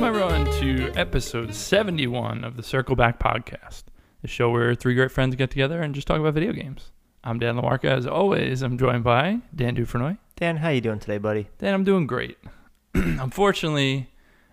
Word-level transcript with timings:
Welcome 0.00 0.22
everyone 0.22 0.60
to 0.60 0.98
episode 0.98 1.54
71 1.54 2.42
of 2.42 2.56
the 2.56 2.62
Circle 2.62 2.96
Back 2.96 3.18
Podcast, 3.18 3.82
the 4.22 4.28
show 4.28 4.48
where 4.48 4.74
three 4.74 4.94
great 4.94 5.10
friends 5.10 5.36
get 5.36 5.50
together 5.50 5.82
and 5.82 5.94
just 5.94 6.06
talk 6.06 6.18
about 6.18 6.32
video 6.32 6.54
games. 6.54 6.90
I'm 7.22 7.38
Dan 7.38 7.56
Lamarca. 7.56 7.98
As 7.98 8.06
always, 8.06 8.62
I'm 8.62 8.78
joined 8.78 9.04
by 9.04 9.40
Dan 9.54 9.76
Dufresnoy. 9.76 10.16
Dan, 10.36 10.56
how 10.56 10.70
you 10.70 10.80
doing 10.80 11.00
today, 11.00 11.18
buddy? 11.18 11.50
Dan, 11.58 11.74
I'm 11.74 11.84
doing 11.84 12.06
great. 12.06 12.38
Unfortunately, 12.94 14.08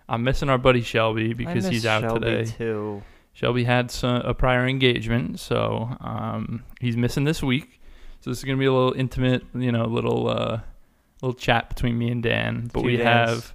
I'm 0.06 0.22
missing 0.22 0.50
our 0.50 0.58
buddy 0.58 0.82
Shelby 0.82 1.32
because 1.32 1.66
he's 1.66 1.86
out 1.86 2.02
Shelby 2.02 2.26
today. 2.26 2.44
Too. 2.44 3.02
Shelby 3.32 3.64
had 3.64 3.90
some, 3.90 4.16
a 4.16 4.34
prior 4.34 4.66
engagement, 4.66 5.40
so 5.40 5.96
um, 6.00 6.62
he's 6.78 6.98
missing 6.98 7.24
this 7.24 7.42
week. 7.42 7.80
So 8.20 8.28
this 8.28 8.36
is 8.40 8.44
gonna 8.44 8.58
be 8.58 8.66
a 8.66 8.72
little 8.72 8.92
intimate, 8.92 9.44
you 9.54 9.72
know, 9.72 9.86
little 9.86 10.28
uh, 10.28 10.60
little 11.22 11.32
chat 11.32 11.70
between 11.70 11.96
me 11.96 12.10
and 12.10 12.22
Dan. 12.22 12.68
But 12.70 12.82
Two 12.82 12.86
we 12.86 12.96
Dans. 12.98 13.30
have 13.30 13.54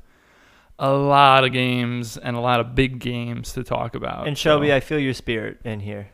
a 0.79 0.91
lot 0.91 1.43
of 1.43 1.51
games 1.51 2.17
and 2.17 2.35
a 2.35 2.39
lot 2.39 2.59
of 2.59 2.75
big 2.75 2.99
games 2.99 3.53
to 3.53 3.63
talk 3.63 3.95
about. 3.95 4.27
And 4.27 4.37
Shelby, 4.37 4.67
so 4.67 4.75
I 4.75 4.79
feel 4.79 4.99
your 4.99 5.13
spirit 5.13 5.59
in 5.63 5.79
here. 5.79 6.09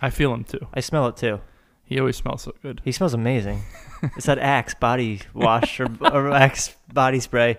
I 0.00 0.10
feel 0.10 0.32
him 0.34 0.44
too. 0.44 0.66
I 0.74 0.80
smell 0.80 1.06
it 1.08 1.16
too. 1.16 1.40
He 1.84 1.98
always 1.98 2.16
smells 2.16 2.42
so 2.42 2.54
good. 2.62 2.80
He 2.84 2.92
smells 2.92 3.12
amazing. 3.12 3.62
it's 4.16 4.26
that 4.26 4.38
Axe 4.38 4.74
body 4.74 5.20
wash 5.34 5.80
or, 5.80 5.88
or 6.00 6.32
Axe 6.32 6.74
body 6.92 7.20
spray. 7.20 7.58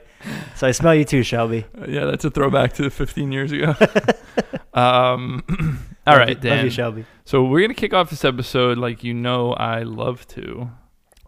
So 0.55 0.67
I 0.67 0.71
smell 0.71 0.95
you 0.95 1.05
too, 1.05 1.21
Shelby. 1.23 1.65
Uh, 1.79 1.85
yeah, 1.87 2.05
that's 2.05 2.25
a 2.25 2.31
throwback 2.31 2.73
to 2.73 2.89
15 2.89 3.31
years 3.31 3.51
ago. 3.51 3.75
um, 4.73 5.43
all 6.07 6.17
right, 6.17 6.39
Dan. 6.39 6.57
Love 6.57 6.65
you, 6.65 6.71
Shelby. 6.71 7.05
So 7.23 7.43
we're 7.43 7.61
gonna 7.61 7.75
kick 7.75 7.93
off 7.93 8.09
this 8.09 8.25
episode 8.25 8.77
like 8.77 9.03
you 9.03 9.13
know 9.13 9.53
I 9.53 9.83
love 9.83 10.27
to. 10.29 10.69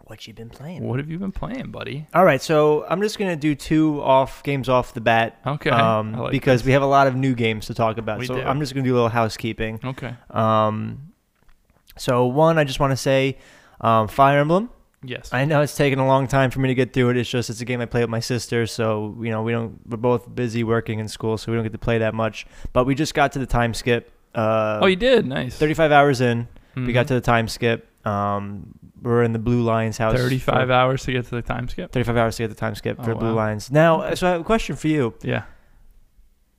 What 0.07 0.25
you 0.25 0.34
been 0.34 0.49
playing? 0.49 0.84
What 0.84 0.99
have 0.99 1.09
you 1.09 1.20
been 1.20 1.34
playing, 1.34 1.70
buddy? 1.71 2.07
All 2.13 2.23
right, 2.23 2.41
so 2.41 2.85
I'm 2.89 3.02
just 3.02 3.20
gonna 3.20 3.35
do 3.35 3.55
two 3.55 4.02
off 4.02 4.41
games 4.41 4.70
off 4.70 4.93
the 4.93 5.01
bat. 5.01 5.37
Okay. 5.45 5.70
Um, 5.70 6.13
like 6.13 6.32
because 6.32 6.62
this. 6.62 6.68
we 6.68 6.71
have 6.71 6.82
a 6.82 6.85
lot 6.87 7.07
of 7.07 7.15
new 7.15 7.35
games 7.35 7.65
to 7.65 7.73
talk 7.73 7.98
about. 7.98 8.17
We 8.20 8.26
so 8.27 8.35
do. 8.35 8.41
I'm 8.41 8.62
just 8.62 8.73
gonna 8.73 8.85
do 8.85 8.93
a 8.93 8.95
little 8.95 9.09
housekeeping. 9.09 9.82
Okay. 9.84 10.15
Um, 10.29 11.12
so 11.98 12.26
one, 12.26 12.57
I 12.57 12.63
just 12.63 12.79
want 12.79 12.91
to 12.91 12.98
say, 12.98 13.37
um, 13.82 14.07
Fire 14.07 14.40
Emblem. 14.40 14.70
Yes. 15.04 15.32
I 15.34 15.43
know 15.43 15.62
it's 15.62 15.76
taken 15.76 15.99
a 15.99 16.07
long 16.07 16.27
time 16.27 16.51
for 16.51 16.60
me 16.62 16.70
to 16.70 16.76
get 16.76 16.93
through 16.93 17.10
it. 17.10 17.17
It's 17.17 17.29
just 17.29 17.49
it's 17.49 17.60
a 17.60 17.65
game 17.65 17.82
I 17.82 17.85
play 17.85 18.01
with 18.01 18.10
my 18.10 18.21
sister, 18.21 18.65
so 18.65 19.13
you 19.21 19.29
know 19.29 19.43
we 19.43 19.51
don't. 19.51 19.77
We're 19.89 19.98
both 19.98 20.34
busy 20.34 20.63
working 20.63 20.99
in 20.99 21.10
school, 21.10 21.37
so 21.37 21.51
we 21.51 21.57
don't 21.57 21.65
get 21.65 21.73
to 21.73 21.77
play 21.77 21.98
that 21.98 22.13
much. 22.13 22.48
But 22.71 22.85
we 22.85 22.95
just 22.95 23.13
got 23.13 23.34
to 23.34 23.39
the 23.39 23.45
time 23.45 23.73
skip. 23.73 24.10
Uh, 24.34 24.79
oh, 24.82 24.85
you 24.85 24.95
did. 24.95 25.26
Nice. 25.26 25.57
35 25.57 25.91
hours 25.91 26.21
in, 26.21 26.48
we 26.77 26.93
got 26.93 27.05
Mhm. 27.05 27.07
to 27.10 27.13
the 27.15 27.21
time 27.21 27.48
skip. 27.49 27.87
Um, 28.05 28.73
we're 29.08 29.24
in 29.24 29.34
the 29.34 29.40
Blue 29.40 29.62
Lions 29.63 29.98
house. 29.98 30.16
35 30.18 30.68
for- 30.68 30.72
hours 30.74 31.04
to 31.05 31.12
get 31.12 31.26
to 31.26 31.32
the 31.36 31.41
time 31.41 31.68
skip. 31.68 31.91
35 31.91 32.18
hours 32.18 32.36
to 32.38 32.44
get 32.44 32.50
the 32.50 32.55
time 32.55 32.76
skip 32.76 33.04
for 33.04 33.12
Oh, 33.13 33.16
Blue 33.16 33.30
wow. 33.30 33.36
Lions. 33.46 33.72
Now, 33.72 34.13
so 34.13 34.27
I 34.27 34.32
have 34.32 34.41
a 34.41 34.44
question 34.44 34.76
for 34.76 34.88
you. 34.88 35.13
Yeah. 35.24 35.44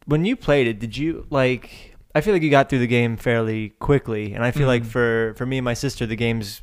When 0.07 0.25
you 0.25 0.37
played 0.37 0.67
it, 0.67 0.79
did 0.79 0.97
you 0.97 1.27
like? 1.31 1.97
I 2.15 2.21
feel 2.23 2.33
like 2.33 2.43
you 2.43 2.51
got 2.51 2.69
through 2.71 2.79
the 2.79 2.87
game 2.87 3.17
fairly 3.17 3.71
quickly, 3.79 4.33
and 4.33 4.43
I 4.43 4.51
feel 4.51 4.67
like 4.67 4.83
Mhm. 4.83 4.87
for 4.87 5.35
for 5.37 5.45
me 5.47 5.59
and 5.59 5.65
my 5.65 5.75
sister, 5.75 6.07
the 6.07 6.17
game's 6.17 6.63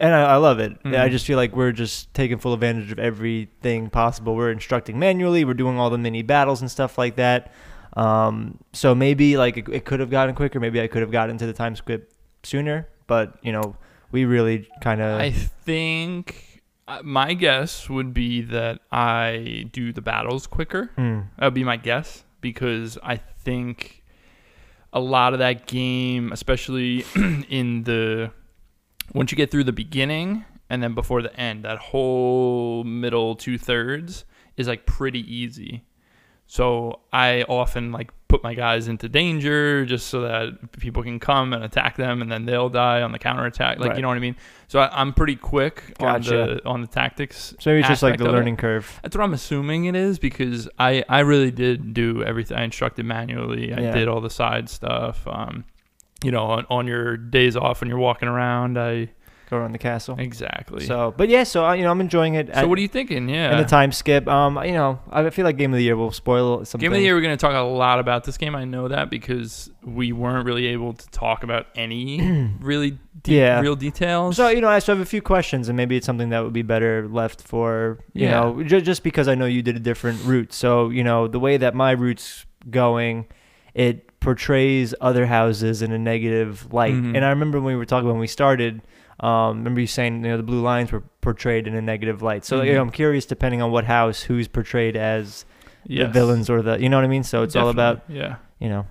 and 0.00 0.12
I, 0.12 0.22
I 0.32 0.36
love 0.36 0.58
it. 0.58 0.76
I 0.84 0.88
Mhm. 0.88 1.10
just 1.12 1.24
feel 1.24 1.36
like 1.36 1.54
we're 1.54 1.70
just 1.70 2.12
taking 2.14 2.36
full 2.38 2.52
advantage 2.52 2.90
of 2.90 2.98
everything 2.98 3.90
possible. 3.90 4.34
We're 4.34 4.50
instructing 4.50 4.98
manually. 4.98 5.44
We're 5.44 5.54
doing 5.54 5.78
all 5.78 5.88
the 5.88 5.98
mini 5.98 6.22
battles 6.22 6.60
and 6.60 6.68
stuff 6.68 6.98
like 6.98 7.14
that. 7.14 7.52
Um, 7.96 8.58
so 8.72 8.92
maybe 8.92 9.36
like 9.36 9.56
it, 9.56 9.68
it 9.68 9.84
could 9.84 10.00
have 10.00 10.10
gotten 10.10 10.34
quicker. 10.34 10.58
Maybe 10.58 10.80
I 10.80 10.88
could 10.88 11.02
have 11.02 11.12
gotten 11.12 11.38
to 11.38 11.46
the 11.46 11.52
time 11.52 11.76
skip 11.76 12.12
sooner. 12.42 12.88
But 13.06 13.36
you 13.42 13.52
know, 13.52 13.76
we 14.14 14.24
really 14.24 14.68
kind 14.80 15.00
of. 15.02 15.20
I 15.20 15.30
think 15.30 16.62
uh, 16.86 17.00
my 17.02 17.34
guess 17.34 17.90
would 17.90 18.14
be 18.14 18.42
that 18.42 18.78
I 18.92 19.66
do 19.72 19.92
the 19.92 20.00
battles 20.02 20.46
quicker. 20.46 20.90
mm, 20.96 21.26
That 21.36 21.44
would 21.46 21.54
be 21.54 21.64
my 21.64 21.76
guess 21.76 22.24
because 22.40 22.96
I 23.02 23.16
think 23.16 24.02
a 24.92 25.00
lot 25.00 25.32
of 25.32 25.40
that 25.40 25.66
game, 25.66 26.30
especially 26.32 27.04
in 27.48 27.82
the 27.84 28.30
once 29.12 29.32
you 29.32 29.36
get 29.36 29.50
through 29.50 29.64
the 29.64 29.72
beginning 29.72 30.44
and 30.70 30.82
then 30.82 30.94
before 30.94 31.20
the 31.20 31.34
end, 31.38 31.64
that 31.64 31.78
whole 31.78 32.84
middle 32.84 33.34
two 33.36 33.58
thirds 33.58 34.24
is 34.56 34.68
like 34.68 34.86
pretty 34.86 35.20
easy. 35.34 35.84
So 36.46 37.00
I 37.12 37.42
often 37.48 37.90
like 37.92 38.10
put 38.34 38.42
my 38.42 38.54
guys 38.54 38.88
into 38.88 39.08
danger 39.08 39.86
just 39.86 40.08
so 40.08 40.22
that 40.22 40.72
people 40.80 41.02
can 41.04 41.20
come 41.20 41.52
and 41.52 41.62
attack 41.62 41.96
them 41.96 42.20
and 42.20 42.32
then 42.32 42.46
they'll 42.46 42.68
die 42.68 43.00
on 43.02 43.12
the 43.12 43.18
counterattack. 43.18 43.78
Like 43.78 43.90
Right. 43.90 43.96
you 43.96 44.02
know 44.02 44.08
what 44.08 44.16
I 44.16 44.20
mean? 44.20 44.34
So 44.66 44.80
I, 44.80 44.88
I'm 45.00 45.12
pretty 45.12 45.36
quick 45.36 45.94
on 46.00 46.20
the 46.22 46.60
on 46.66 46.80
the 46.80 46.86
tactics. 46.88 47.54
so 47.60 47.70
maybe 47.70 47.80
it's 47.80 47.88
just 47.88 48.02
like 48.02 48.18
the 48.18 48.24
of 48.24 48.30
it. 48.30 48.32
learning 48.32 48.56
curve. 48.56 48.98
That's 49.02 49.16
what 49.16 49.22
I'm 49.22 49.34
assuming 49.34 49.84
it 49.84 49.94
is 49.94 50.18
because 50.18 50.68
I, 50.80 51.04
I 51.08 51.20
really 51.20 51.52
did 51.52 51.94
do 51.94 52.24
everything. 52.24 52.56
I 52.56 52.64
instructed 52.64 53.06
manually. 53.06 53.72
I 53.72 53.80
Yeah. 53.80 53.92
did 53.94 54.08
all 54.08 54.20
the 54.20 54.30
side 54.30 54.68
stuff. 54.68 55.26
Um, 55.28 55.64
you 56.24 56.32
know, 56.32 56.44
on, 56.44 56.66
on 56.70 56.86
your 56.88 57.16
days 57.16 57.56
off 57.56 57.80
when 57.82 57.88
you're 57.88 57.98
walking 57.98 58.28
around, 58.28 58.78
I 58.78 59.10
Around 59.56 59.72
the 59.72 59.78
castle. 59.78 60.16
exactly. 60.18 60.84
So, 60.84 61.14
but 61.16 61.28
yeah, 61.28 61.44
so 61.44 61.64
uh, 61.66 61.72
you 61.74 61.82
know, 61.84 61.90
I'm 61.90 62.00
enjoying 62.00 62.34
it. 62.34 62.54
so 62.54 62.66
what 62.68 62.78
are 62.78 62.82
you 62.82 62.88
thinking? 62.88 63.28
Yeah, 63.28 63.50
And 63.50 63.60
the 63.64 63.68
time 63.68 63.92
skip. 63.92 64.26
Um, 64.28 64.58
you 64.64 64.72
know, 64.72 64.98
I 65.10 65.28
feel 65.30 65.44
like 65.44 65.56
game 65.56 65.72
of 65.72 65.78
the 65.78 65.84
year 65.84 65.96
will 65.96 66.12
spoil 66.12 66.64
something. 66.64 66.80
Game 66.84 66.92
of 66.92 66.98
the 66.98 67.04
year, 67.04 67.14
we're 67.14 67.20
going 67.22 67.36
to 67.36 67.40
talk 67.40 67.54
a 67.54 67.60
lot 67.60 67.98
about 68.00 68.24
this 68.24 68.36
game. 68.36 68.54
I 68.54 68.64
know 68.64 68.88
that 68.88 69.10
because 69.10 69.70
we 69.84 70.12
weren't 70.12 70.46
really 70.46 70.66
able 70.66 70.92
to 70.94 71.08
talk 71.10 71.42
about 71.42 71.66
any 71.76 72.50
really 72.60 72.92
deep, 73.22 73.34
Yeah. 73.36 73.60
real 73.60 73.76
details. 73.76 74.36
So 74.36 74.48
you 74.48 74.60
know, 74.60 74.68
I 74.68 74.78
still 74.78 74.94
have 74.96 75.02
a 75.02 75.08
few 75.08 75.22
questions, 75.22 75.68
and 75.68 75.76
maybe 75.76 75.96
it's 75.96 76.06
something 76.06 76.30
that 76.30 76.42
would 76.44 76.52
be 76.52 76.62
better 76.62 77.08
left 77.08 77.42
for 77.42 77.98
you 78.12 78.26
Yeah. 78.26 78.40
know, 78.40 78.62
ju- 78.62 78.80
just 78.80 79.02
because 79.02 79.28
I 79.28 79.34
know 79.34 79.46
you 79.46 79.62
did 79.62 79.76
a 79.76 79.80
different 79.80 80.24
route. 80.24 80.52
So 80.52 80.90
you 80.90 81.04
know, 81.04 81.28
the 81.28 81.38
way 81.40 81.56
that 81.56 81.74
my 81.74 81.92
route's 81.92 82.46
going, 82.70 83.26
it 83.74 84.18
portrays 84.20 84.94
other 85.02 85.26
houses 85.26 85.82
in 85.82 85.92
a 85.92 85.98
negative 85.98 86.72
light. 86.72 86.94
Mhm. 86.94 87.14
And 87.14 87.24
I 87.24 87.28
remember 87.28 87.58
when 87.60 87.74
we 87.74 87.76
were 87.76 87.84
talking 87.84 88.08
when 88.08 88.18
we 88.18 88.26
started. 88.26 88.80
Um, 89.20 89.58
remember 89.58 89.80
you 89.80 89.86
saying 89.86 90.24
you 90.24 90.30
know 90.30 90.36
the 90.36 90.42
blue 90.42 90.60
lions 90.62 90.90
were 90.92 91.02
portrayed 91.20 91.66
in 91.66 91.74
a 91.74 91.80
negative 91.82 92.20
light. 92.22 92.44
So 92.44 92.62
you 92.62 92.72
Mhm. 92.72 92.74
know, 92.74 92.82
I'm 92.82 92.90
curious, 92.90 93.26
depending 93.26 93.62
on 93.62 93.70
what 93.70 93.84
house, 93.84 94.22
who's 94.22 94.48
portrayed 94.48 94.96
as 94.96 95.44
the 95.86 96.06
villains 96.06 96.48
or 96.50 96.62
the 96.62 96.80
you 96.80 96.88
know 96.88 96.96
what 96.96 97.04
I 97.04 97.08
mean. 97.08 97.22
So 97.24 97.42
it's 97.42 97.56
all 97.56 97.68
about 97.68 98.02
yeah. 98.08 98.36
you 98.58 98.68
know 98.68 98.86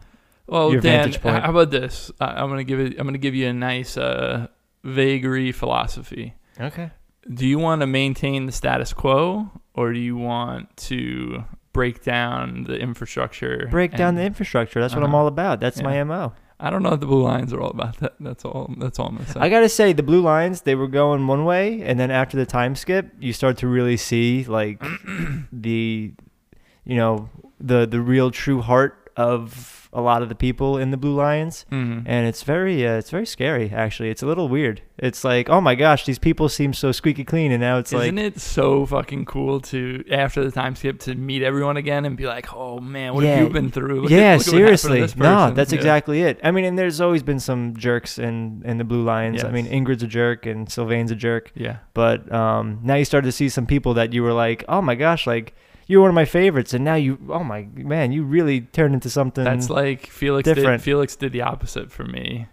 Well, 0.47 0.71
your 0.71 0.81
Dan, 0.81 0.99
vantage 1.03 1.21
point. 1.21 1.43
how 1.43 1.49
about 1.49 1.71
this? 1.71 2.11
I, 2.21 2.27
I'm 2.41 2.49
gonna 2.49 2.63
give 2.63 2.79
it. 2.79 2.97
I'm 2.99 3.05
gonna 3.05 3.17
give 3.17 3.35
you 3.35 3.47
a 3.47 3.53
nice 3.53 3.97
uh, 3.97 4.47
vagary 4.83 5.51
philosophy. 5.51 6.35
okay. 6.59 6.91
Do 7.33 7.47
you 7.47 7.57
want 7.57 7.79
to 7.81 7.87
maintain 7.87 8.47
the 8.47 8.51
status 8.51 8.91
quo, 8.91 9.49
or 9.73 9.93
do 9.93 9.99
you 9.99 10.17
want 10.17 10.75
to 10.89 11.45
break 11.71 12.03
down 12.03 12.65
the 12.65 12.77
infrastructure? 12.77 13.67
break 13.71 13.95
down 13.95 14.15
the 14.15 14.23
infrastructure. 14.23 14.81
That's 14.81 14.93
what 14.93 15.03
I'm 15.03 15.09
Uh-huh. 15.15 15.19
all 15.23 15.27
about. 15.27 15.59
That's 15.61 15.81
my 15.81 16.03
mo. 16.03 16.33
I 16.63 16.69
don't 16.69 16.81
know 16.81 16.93
if 16.93 17.01
the 17.01 17.05
blue 17.05 17.23
lions 17.23 17.51
are 17.51 17.59
all 17.59 17.71
about 17.71 17.97
that. 17.97 18.13
That's 18.21 18.45
all. 18.45 18.73
That's 18.77 18.97
all 18.97 19.07
I'm 19.07 19.17
gonna 19.17 19.27
say. 19.27 19.39
I 19.41 19.49
gotta 19.49 19.67
say, 19.67 19.91
the 19.91 20.01
blue 20.01 20.21
lions 20.21 20.61
they 20.61 20.75
were 20.75 20.87
going 20.87 21.27
one 21.27 21.43
way, 21.43 21.81
and 21.81 21.99
then 21.99 22.09
after 22.09 22.37
the 22.37 22.45
time 22.45 22.77
skip, 22.77 23.11
you 23.19 23.33
start 23.33 23.57
to 23.57 23.67
really 23.67 23.97
see 23.97 24.45
like 24.45 24.81
the, 25.51 26.13
you 26.85 26.95
know, 26.95 27.29
the 27.59 27.85
the 27.85 27.99
real 27.99 28.31
true 28.31 28.61
heart 28.61 29.11
of 29.17 29.82
a 29.95 30.01
lot 30.01 30.21
of 30.23 30.29
the 30.29 30.35
people 30.35 30.77
in 30.77 30.89
the 30.91 30.97
blue 30.97 31.13
lions, 31.13 31.65
Mhm. 31.71 32.03
and 32.05 32.27
it's 32.27 32.41
very 32.43 32.85
uh, 32.87 32.93
it's 32.97 33.11
very 33.11 33.25
scary. 33.25 33.71
Actually, 33.71 34.09
it's 34.09 34.23
a 34.23 34.25
little 34.25 34.49
weird. 34.49 34.81
It's 34.97 35.23
like, 35.23 35.49
oh 35.49 35.61
my 35.61 35.75
gosh, 35.75 36.05
these 36.05 36.19
people 36.19 36.49
seem 36.49 36.73
so 36.73 36.91
squeaky 36.91 37.23
clean, 37.23 37.51
and 37.51 37.61
now 37.61 37.77
it's 37.77 37.93
like 37.93 38.03
Isn't 38.05 38.17
it 38.17 38.39
so 38.39 38.85
fucking 38.85 39.25
cool 39.25 39.59
to 39.61 40.03
after 40.11 40.43
the 40.43 40.51
time 40.51 40.75
skip 40.75 40.99
to 41.01 41.15
meet 41.15 41.43
everyone 41.43 41.77
again 41.77 42.05
and 42.05 42.17
be 42.17 42.25
like, 42.25 42.53
oh 42.55 42.79
man, 42.79 43.13
what 43.13 43.23
Yeah. 43.23 43.35
have 43.35 43.47
you 43.47 43.53
been 43.53 43.69
through? 43.71 44.01
Look 44.03 44.11
yeah, 44.11 44.33
at 44.33 44.41
seriously. 44.41 44.99
No, 45.15 45.51
that's 45.51 45.71
Yeah. 45.71 45.77
exactly 45.77 46.21
it. 46.23 46.39
I 46.43 46.51
mean, 46.51 46.65
and 46.65 46.77
there's 46.77 46.99
always 46.99 47.21
been 47.23 47.39
some 47.39 47.75
jerks 47.77 48.17
in 48.17 48.61
in 48.65 48.77
the 48.79 48.83
Blue 48.83 49.03
Lions. 49.03 49.43
I 49.43 49.51
mean, 49.51 49.67
Ingrid's 49.67 50.03
a 50.03 50.07
jerk 50.07 50.45
and 50.45 50.69
Sylvain's 50.71 51.11
a 51.11 51.15
jerk. 51.15 51.51
Yeah. 51.55 51.77
But 51.93 52.31
um, 52.33 52.79
now 52.83 52.95
you 52.95 53.05
start 53.05 53.23
to 53.25 53.31
see 53.31 53.47
some 53.49 53.65
people 53.67 53.93
that 53.95 54.13
you 54.13 54.23
were 54.23 54.33
like, 54.33 54.63
oh 54.67 54.81
my 54.81 54.95
gosh, 54.95 55.27
like 55.27 55.53
you're 55.93 56.01
one 56.01 56.09
of 56.09 56.15
my 56.15 56.25
favorites, 56.25 56.73
and 56.73 56.83
now 56.83 56.95
you, 56.95 57.19
oh 57.29 57.43
my 57.43 57.67
man, 57.75 58.11
you 58.11 58.23
really 58.23 58.61
turned 58.61 58.95
into 58.95 59.09
something. 59.11 59.43
That's 59.43 59.69
like 59.69 60.07
Felix 60.07 60.43
did. 60.45 60.55
different. 60.55 60.81
Felix 60.81 61.15
did 61.15 61.31
the 61.31 61.41
opposite 61.43 61.91
for 61.91 62.03
me. 62.03 62.47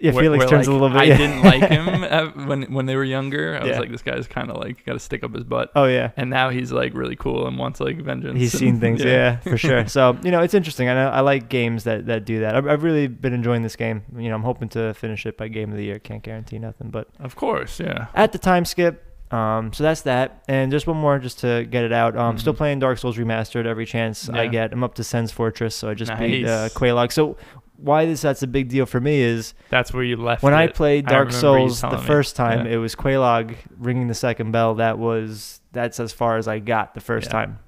yeah, 0.00 0.12
where- 0.12 0.22
Felix 0.22 0.42
where, 0.42 0.48
turns 0.48 0.68
like, 0.68 0.76
a 0.76 0.78
little 0.78 0.88
bit. 0.90 0.98
I 0.98 1.04
yeah. 1.04 1.16
didn't 1.16 1.42
like 1.42 1.68
him 1.68 1.88
at, 2.18 2.36
when 2.36 2.62
when 2.72 2.86
they 2.86 2.94
were 2.94 3.02
younger. 3.04 3.58
I 3.60 3.66
was 3.66 3.78
like, 3.78 3.90
this 3.90 4.02
guy's 4.02 4.28
kind 4.28 4.50
of 4.50 4.58
like 4.58 4.84
got 4.86 4.92
to 4.92 4.98
stick 5.00 5.24
up 5.24 5.34
his 5.34 5.42
butt. 5.42 5.72
Oh 5.74 5.86
yeah. 5.86 6.10
And 6.16 6.30
now 6.30 6.50
he's 6.50 6.70
like 6.70 6.94
really 6.94 7.16
cool 7.16 7.48
and 7.48 7.58
wants 7.58 7.80
like 7.80 7.96
vengeance. 8.02 8.38
He's 8.38 8.54
and- 8.54 8.60
seen 8.60 8.80
things, 8.80 9.02
yeah, 9.04 9.38
for 9.40 9.58
sure. 9.58 9.88
So 9.96 10.16
you 10.22 10.30
know, 10.30 10.42
it's 10.42 10.54
interesting. 10.54 10.88
I 10.88 10.94
know 10.94 11.08
I 11.08 11.20
like 11.22 11.48
games 11.48 11.84
that, 11.84 12.06
that 12.06 12.24
do 12.24 12.40
that. 12.40 12.54
I've, 12.54 12.66
I've 12.68 12.82
really 12.84 13.08
been 13.08 13.32
enjoying 13.32 13.62
this 13.62 13.74
game. 13.74 14.02
You 14.16 14.28
know, 14.28 14.36
I'm 14.36 14.42
hoping 14.44 14.68
to 14.70 14.94
finish 14.94 15.26
it 15.26 15.36
by 15.36 15.48
game 15.48 15.70
of 15.70 15.76
the 15.76 15.84
year. 15.84 15.98
Can't 15.98 16.22
guarantee 16.22 16.58
nothing, 16.58 16.90
but 16.90 17.08
Of 17.18 17.34
course, 17.34 17.80
yeah. 17.80 18.06
at 18.14 18.32
the 18.32 18.38
time 18.38 18.64
skip. 18.64 19.02
Um, 19.30 19.72
so 19.72 19.82
that's 19.82 20.02
that, 20.02 20.44
and 20.48 20.70
just 20.70 20.86
one 20.86 20.96
more 20.96 21.18
just 21.18 21.40
to 21.40 21.64
get 21.68 21.82
it 21.84 21.92
out. 21.92 22.16
Um, 22.16 22.38
still 22.38 22.52
Mhm. 22.54 22.56
playing 22.58 22.78
Dark 22.78 22.98
Souls 22.98 23.16
remastered 23.16 23.66
every 23.66 23.84
chance 23.86 24.28
I 24.28 24.46
get. 24.46 24.72
I'm 24.72 24.84
up 24.84 24.94
to 24.94 25.04
Sen's 25.04 25.32
Fortress, 25.32 25.74
so 25.74 25.88
I 25.90 25.94
just 25.94 26.16
beat 26.18 26.46
uh, 26.46 26.68
Nice. 26.80 27.14
So 27.14 27.36
why 27.76 28.06
this 28.06 28.22
that's 28.22 28.42
a 28.42 28.46
big 28.46 28.68
deal 28.68 28.86
for 28.86 29.00
me 29.00 29.20
is 29.20 29.52
That's 29.68 29.92
where 29.92 30.04
you 30.04 30.16
left. 30.16 30.42
when 30.42 30.54
I 30.54 30.68
played 30.68 31.06
Dark 31.06 31.28
you 31.28 31.34
Souls 31.34 31.80
the 31.80 31.98
first 31.98 32.36
time, 32.36 32.66
Yeah. 32.66 32.74
it 32.74 32.76
was 32.76 32.94
Quelaag 32.94 33.56
ringing 33.78 34.06
the 34.08 34.14
second 34.14 34.52
bell. 34.52 34.76
That 34.76 34.98
was 34.98 35.60
that's 35.72 35.98
as 36.00 36.12
far 36.12 36.36
as 36.38 36.46
I 36.48 36.58
got 36.60 36.94
the 36.94 37.00
first 37.00 37.26
Yeah. 37.28 37.32
time. 37.32 37.58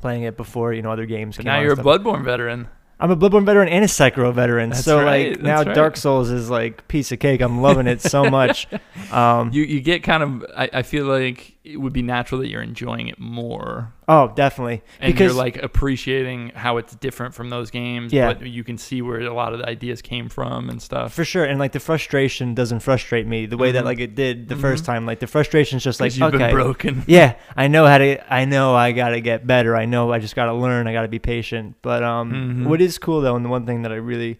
playing 0.00 0.24
it 0.24 0.36
before 0.36 0.72
you 0.74 0.82
know 0.82 0.90
other 0.90 1.06
games. 1.06 1.36
But 1.36 1.46
now 1.46 1.60
you're 1.60 1.72
a. 1.72 1.76
Bloodborne 1.76 2.24
veteran. 2.24 2.68
I'm 3.00 3.10
a 3.10 3.16
Bloodborne 3.16 3.44
veteran 3.44 3.68
and 3.68 3.84
a 3.84 3.88
Sekiro 3.88 4.32
veteran. 4.32 4.70
That's 4.70 4.84
so 4.84 5.02
right, 5.02 5.30
like 5.32 5.42
now 5.42 5.62
right. 5.62 5.74
Dark 5.74 5.96
Souls 5.96 6.30
is 6.30 6.48
like 6.48 6.86
piece 6.88 7.10
of 7.12 7.18
cake. 7.18 7.40
I'm 7.40 7.60
loving 7.60 7.86
it 7.86 8.00
so 8.00 8.30
much. 8.30 8.68
Um, 9.10 9.50
You 9.52 9.62
you 9.62 9.80
get 9.80 10.02
kind 10.02 10.22
of. 10.22 10.44
I, 10.56 10.70
I 10.72 10.82
feel 10.82 11.04
like 11.06 11.53
it 11.64 11.78
would 11.80 11.94
be 11.94 12.02
natural 12.02 12.42
that 12.42 12.48
you're 12.48 12.60
enjoying 12.60 13.08
it 13.08 13.18
more, 13.18 13.90
oh, 14.06 14.30
definitely. 14.36 14.82
and 15.00 15.12
because 15.14 15.32
you're 15.32 15.42
like 15.42 15.56
appreciating 15.62 16.50
how 16.54 16.76
it's 16.76 16.94
different 16.96 17.32
from 17.34 17.48
those 17.48 17.70
games. 17.70 18.12
Yeah. 18.12 18.34
But 18.34 18.46
you 18.46 18.62
can 18.62 18.76
see 18.76 19.00
where 19.00 19.18
a 19.20 19.32
lot 19.32 19.54
of 19.54 19.60
the 19.60 19.66
ideas 19.68 20.02
came 20.02 20.28
from 20.28 20.68
and 20.68 20.82
stuff. 20.82 21.14
for 21.14 21.24
sure, 21.24 21.44
and 21.44 21.58
like 21.58 21.72
the 21.72 21.80
frustration 21.80 22.54
doesn't 22.54 22.80
frustrate 22.80 23.26
me 23.26 23.46
the 23.46 23.56
way 23.56 23.72
that 23.72 23.82
Mhm. 23.82 23.86
like 23.86 24.00
it 24.00 24.14
did 24.14 24.48
the 24.48 24.56
first 24.56 24.82
Mhm. 24.82 24.86
time. 24.86 25.06
Like 25.06 25.20
the 25.20 25.26
frustration's 25.26 25.82
just 25.82 26.00
like 26.00 26.14
you've 26.14 26.34
okay, 26.34 26.38
been 26.38 26.50
broken. 26.54 27.02
yeah, 27.06 27.34
I 27.56 27.68
know 27.68 27.86
how 27.86 27.96
to. 27.98 28.32
I 28.32 28.44
know 28.44 28.74
I 28.74 28.92
gotta 28.92 29.20
get 29.20 29.46
better. 29.46 29.74
I 29.74 29.86
know 29.86 30.12
I 30.12 30.18
just 30.18 30.36
gotta 30.36 30.52
learn. 30.52 30.86
I 30.86 30.92
gotta 30.92 31.08
be 31.08 31.18
patient. 31.18 31.76
But 31.80 32.02
um, 32.02 32.32
Mhm. 32.64 32.68
what 32.68 32.82
is 32.82 32.98
cool 32.98 33.22
though, 33.22 33.36
and 33.36 33.44
the 33.44 33.48
one 33.48 33.64
thing 33.64 33.82
that 33.82 33.92
I 33.92 33.96
really, 33.96 34.38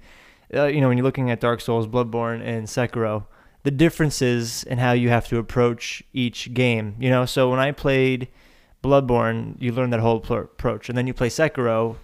uh, 0.54 0.64
you 0.66 0.80
know, 0.82 0.88
when 0.88 0.98
you're 0.98 1.04
looking 1.06 1.30
at 1.30 1.40
Dark 1.40 1.62
Souls, 1.62 1.86
Bloodborne, 1.86 2.42
and 2.44 2.66
Sekiro, 2.66 3.24
the 3.64 3.70
differences 3.70 4.62
in 4.64 4.78
how 4.78 4.92
you 4.92 5.08
have 5.08 5.26
to 5.28 5.38
approach 5.38 6.02
each 6.12 6.54
game. 6.54 6.94
You 6.98 7.10
know, 7.10 7.26
so 7.26 7.50
when 7.50 7.58
I 7.60 7.72
played 7.72 8.28
Bloodborne, 8.82 9.56
you 9.60 9.72
learn 9.72 9.90
that 9.90 10.00
whole 10.00 10.20
pl- 10.20 10.38
approach, 10.38 10.88
and 10.88 10.96
then 10.96 11.06
you 11.06 11.14
play 11.14 11.28
Sekiro. 11.28 11.96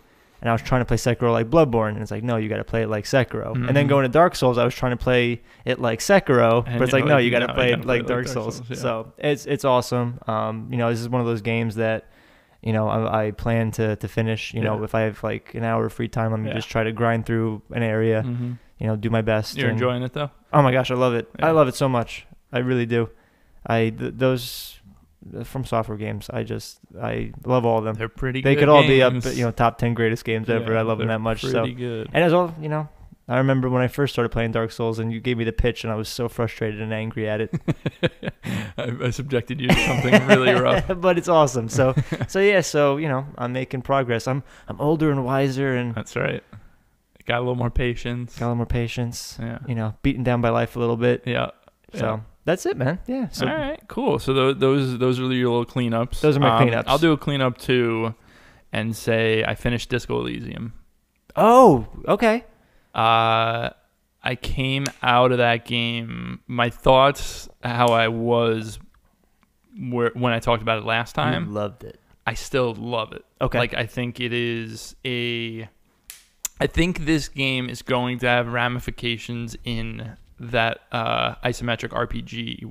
And 0.43 0.49
I 0.49 0.53
was 0.55 0.63
trying 0.63 0.81
to 0.81 0.87
play 0.87 0.97
Sekiro 0.97 1.31
like 1.33 1.51
Bloodborne, 1.51 1.91
and 1.91 1.99
it's 2.01 2.11
like, 2.11 2.23
no, 2.25 2.37
you 2.39 2.49
got 2.49 2.57
to 2.57 2.65
play 2.65 2.81
it 2.83 2.89
like 2.89 3.05
Sekiro. 3.05 3.53
And 3.55 3.77
then 3.77 3.85
Mhm. 3.85 3.89
going 3.91 4.03
to 4.05 4.09
Dark 4.09 4.35
Souls, 4.35 4.57
I 4.57 4.65
was 4.65 4.75
trying 4.75 4.93
to 4.93 4.97
play 4.97 5.43
it 5.67 5.79
like 5.79 5.99
Sekiro, 6.01 6.65
And 6.67 6.79
but 6.79 6.85
it's 6.85 6.95
like, 6.95 7.05
no, 7.05 7.19
you 7.19 7.31
got 7.31 7.41
to 7.41 7.53
play 7.53 7.73
it 7.73 7.85
like 7.85 8.07
Dark 8.07 8.27
Souls. 8.27 8.63
yeah. 8.71 8.77
So 8.77 9.13
it's 9.19 9.45
it's 9.45 9.67
awesome. 9.67 10.19
Um, 10.27 10.69
you 10.71 10.79
know, 10.79 10.89
this 10.89 10.99
is 11.01 11.11
one 11.11 11.21
of 11.21 11.27
those 11.27 11.43
games 11.43 11.75
that, 11.75 12.09
you 12.63 12.73
know, 12.73 12.89
I, 12.89 13.27
I 13.27 13.31
plan 13.33 13.71
to 13.73 13.97
to 13.97 14.09
finish. 14.09 14.55
You 14.55 14.63
know, 14.63 14.83
if 14.83 14.95
I 14.95 15.03
have 15.03 15.23
like 15.23 15.55
an 15.55 15.63
hour 15.63 15.85
of 15.85 15.93
free 15.93 16.09
time, 16.09 16.31
let 16.31 16.41
me 16.41 16.49
Yeah. 16.49 16.55
just 16.55 16.71
try 16.71 16.85
to 16.85 16.93
grind 16.93 17.27
through 17.27 17.61
an 17.73 17.83
area. 17.83 18.23
Mhm. 18.27 18.57
You 18.81 18.87
know, 18.89 18.97
do 18.97 19.11
my 19.11 19.23
best. 19.23 19.57
You're 19.57 19.69
and- 19.69 19.77
enjoying 19.79 20.03
it 20.03 20.13
though. 20.15 20.31
Oh 20.53 20.63
my 20.63 20.73
gosh, 20.73 20.91
I 20.91 20.95
love 20.95 21.15
it. 21.15 21.29
I 21.41 21.53
love 21.53 21.69
it 21.69 21.77
so 21.77 21.89
much. 21.89 22.27
I 22.53 22.59
really 22.59 22.87
do. 22.87 23.09
I 23.65 23.91
th- 23.91 24.15
those 24.17 24.81
uh, 25.39 25.45
from 25.45 25.65
software 25.65 25.99
games. 25.99 26.29
I 26.33 26.43
just 26.43 26.79
I 27.01 27.33
love 27.45 27.65
all 27.67 27.79
of 27.79 27.85
them. 27.85 27.95
They're 27.95 28.09
pretty. 28.09 28.41
They 28.41 28.57
could 28.57 28.69
all 28.71 28.83
be 28.83 29.03
up, 29.03 29.13
you 29.25 29.45
know, 29.45 29.51
top 29.53 29.79
ten 29.79 29.95
greatest 29.95 30.25
games 30.25 30.49
ever. 30.51 30.77
I 30.77 30.83
love 30.83 30.99
them 30.99 31.09
that 31.09 31.21
much. 31.21 31.43
So 31.43 31.61
Pretty 31.61 31.75
good. 31.75 32.09
and 32.13 32.25
as 32.25 32.33
well, 32.33 32.55
you 32.61 32.69
know, 32.71 32.89
I 33.29 33.37
remember 33.39 33.69
when 33.69 33.83
I 33.83 33.87
first 33.89 34.13
started 34.15 34.31
playing 34.31 34.53
Dark 34.53 34.73
Souls, 34.73 34.99
and 34.99 35.13
you 35.13 35.21
gave 35.21 35.37
me 35.37 35.45
the 35.45 35.53
pitch, 35.53 35.85
and 35.85 35.93
I 35.93 35.97
was 35.97 36.09
so 36.09 36.29
frustrated 36.29 36.81
and 36.81 36.93
angry 36.93 37.29
at 37.29 37.43
it. 37.43 37.55
I, 38.77 38.93
I 39.05 39.11
subjected 39.11 39.61
you 39.61 39.69
to 39.69 39.75
something 39.87 40.27
really 40.27 40.53
rough. 40.61 40.91
but 41.01 41.19
it's 41.19 41.29
awesome. 41.29 41.69
So, 41.69 41.95
so 42.29 42.41
yeah. 42.41 42.63
So 42.63 42.97
you 42.97 43.09
know, 43.09 43.27
I'm 43.39 43.53
making 43.53 43.83
progress. 43.83 44.27
I'm 44.27 44.43
I'm 44.69 44.81
older 44.81 45.11
and 45.13 45.25
wiser, 45.25 45.77
and 45.77 45.95
That's 45.95 46.17
right. 46.17 46.43
Got 47.31 47.39
a 47.39 47.41
little 47.41 47.55
more 47.55 47.71
patience. 47.71 48.37
got 48.39 48.47
a 48.47 48.49
little 48.49 48.57
more 48.57 48.67
patience. 48.67 49.39
Yeah. 49.41 49.59
You 49.69 49.75
know, 49.75 49.95
beaten 50.03 50.23
down 50.25 50.41
by 50.41 50.49
life 50.51 50.77
a 50.77 50.79
little 50.81 50.97
bit. 50.97 51.23
Yeah. 51.27 51.51
So 51.95 52.05
yeah. 52.07 52.21
that's 52.45 52.67
it, 52.67 52.77
man. 52.77 52.99
Yeah. 53.07 53.29
So 53.31 53.47
All 53.47 53.55
right, 53.57 53.81
cool. 53.89 54.19
So 54.19 54.33
those 54.35 54.59
those 54.59 54.99
those 54.99 55.21
are 55.21 55.33
your 55.33 55.51
little 55.51 55.65
cleanups. 55.67 56.21
Those 56.21 56.37
are 56.37 56.41
my 56.41 56.57
Um, 56.61 56.69
cleanups. 56.69 56.85
I'll 56.87 56.99
do 56.99 57.13
a 57.13 57.17
cleanup 57.17 57.59
too, 57.59 58.15
and 58.73 58.95
say 58.97 59.45
I 59.45 59.55
finished 59.55 59.89
Disco 59.91 60.19
Elysium. 60.21 60.73
oh, 61.37 61.87
okay. 62.09 62.45
Uh, 62.95 63.71
I 64.23 64.35
came 64.41 64.87
out 65.03 65.33
of 65.33 65.39
that 65.39 65.65
game. 65.65 66.41
My 66.47 66.69
thoughts, 66.71 67.49
how 67.63 67.87
I 67.89 68.09
was, 68.09 68.79
where 69.79 70.11
when 70.15 70.33
I 70.33 70.41
talked 70.41 70.63
about 70.63 70.79
it 70.79 70.85
last 70.85 71.17
You 71.17 71.23
time, 71.23 71.55
loved 71.55 71.85
it. 71.85 71.99
I 72.27 72.35
still 72.35 72.75
love 72.75 73.13
it. 73.13 73.25
Okay. 73.41 73.59
Like 73.59 73.75
I 73.75 73.87
think 73.87 74.21
it 74.21 74.33
is 74.33 74.95
a 75.05 75.69
I 76.61 76.67
think 76.67 77.07
this 77.07 77.29
game 77.29 77.71
is 77.71 77.81
going 77.81 78.19
to 78.19 78.27
have 78.27 78.53
ramifications 78.53 79.57
in 79.65 80.17
that 80.39 80.81
uh, 80.93 81.37
isometric 81.37 81.89
RPG 81.89 82.71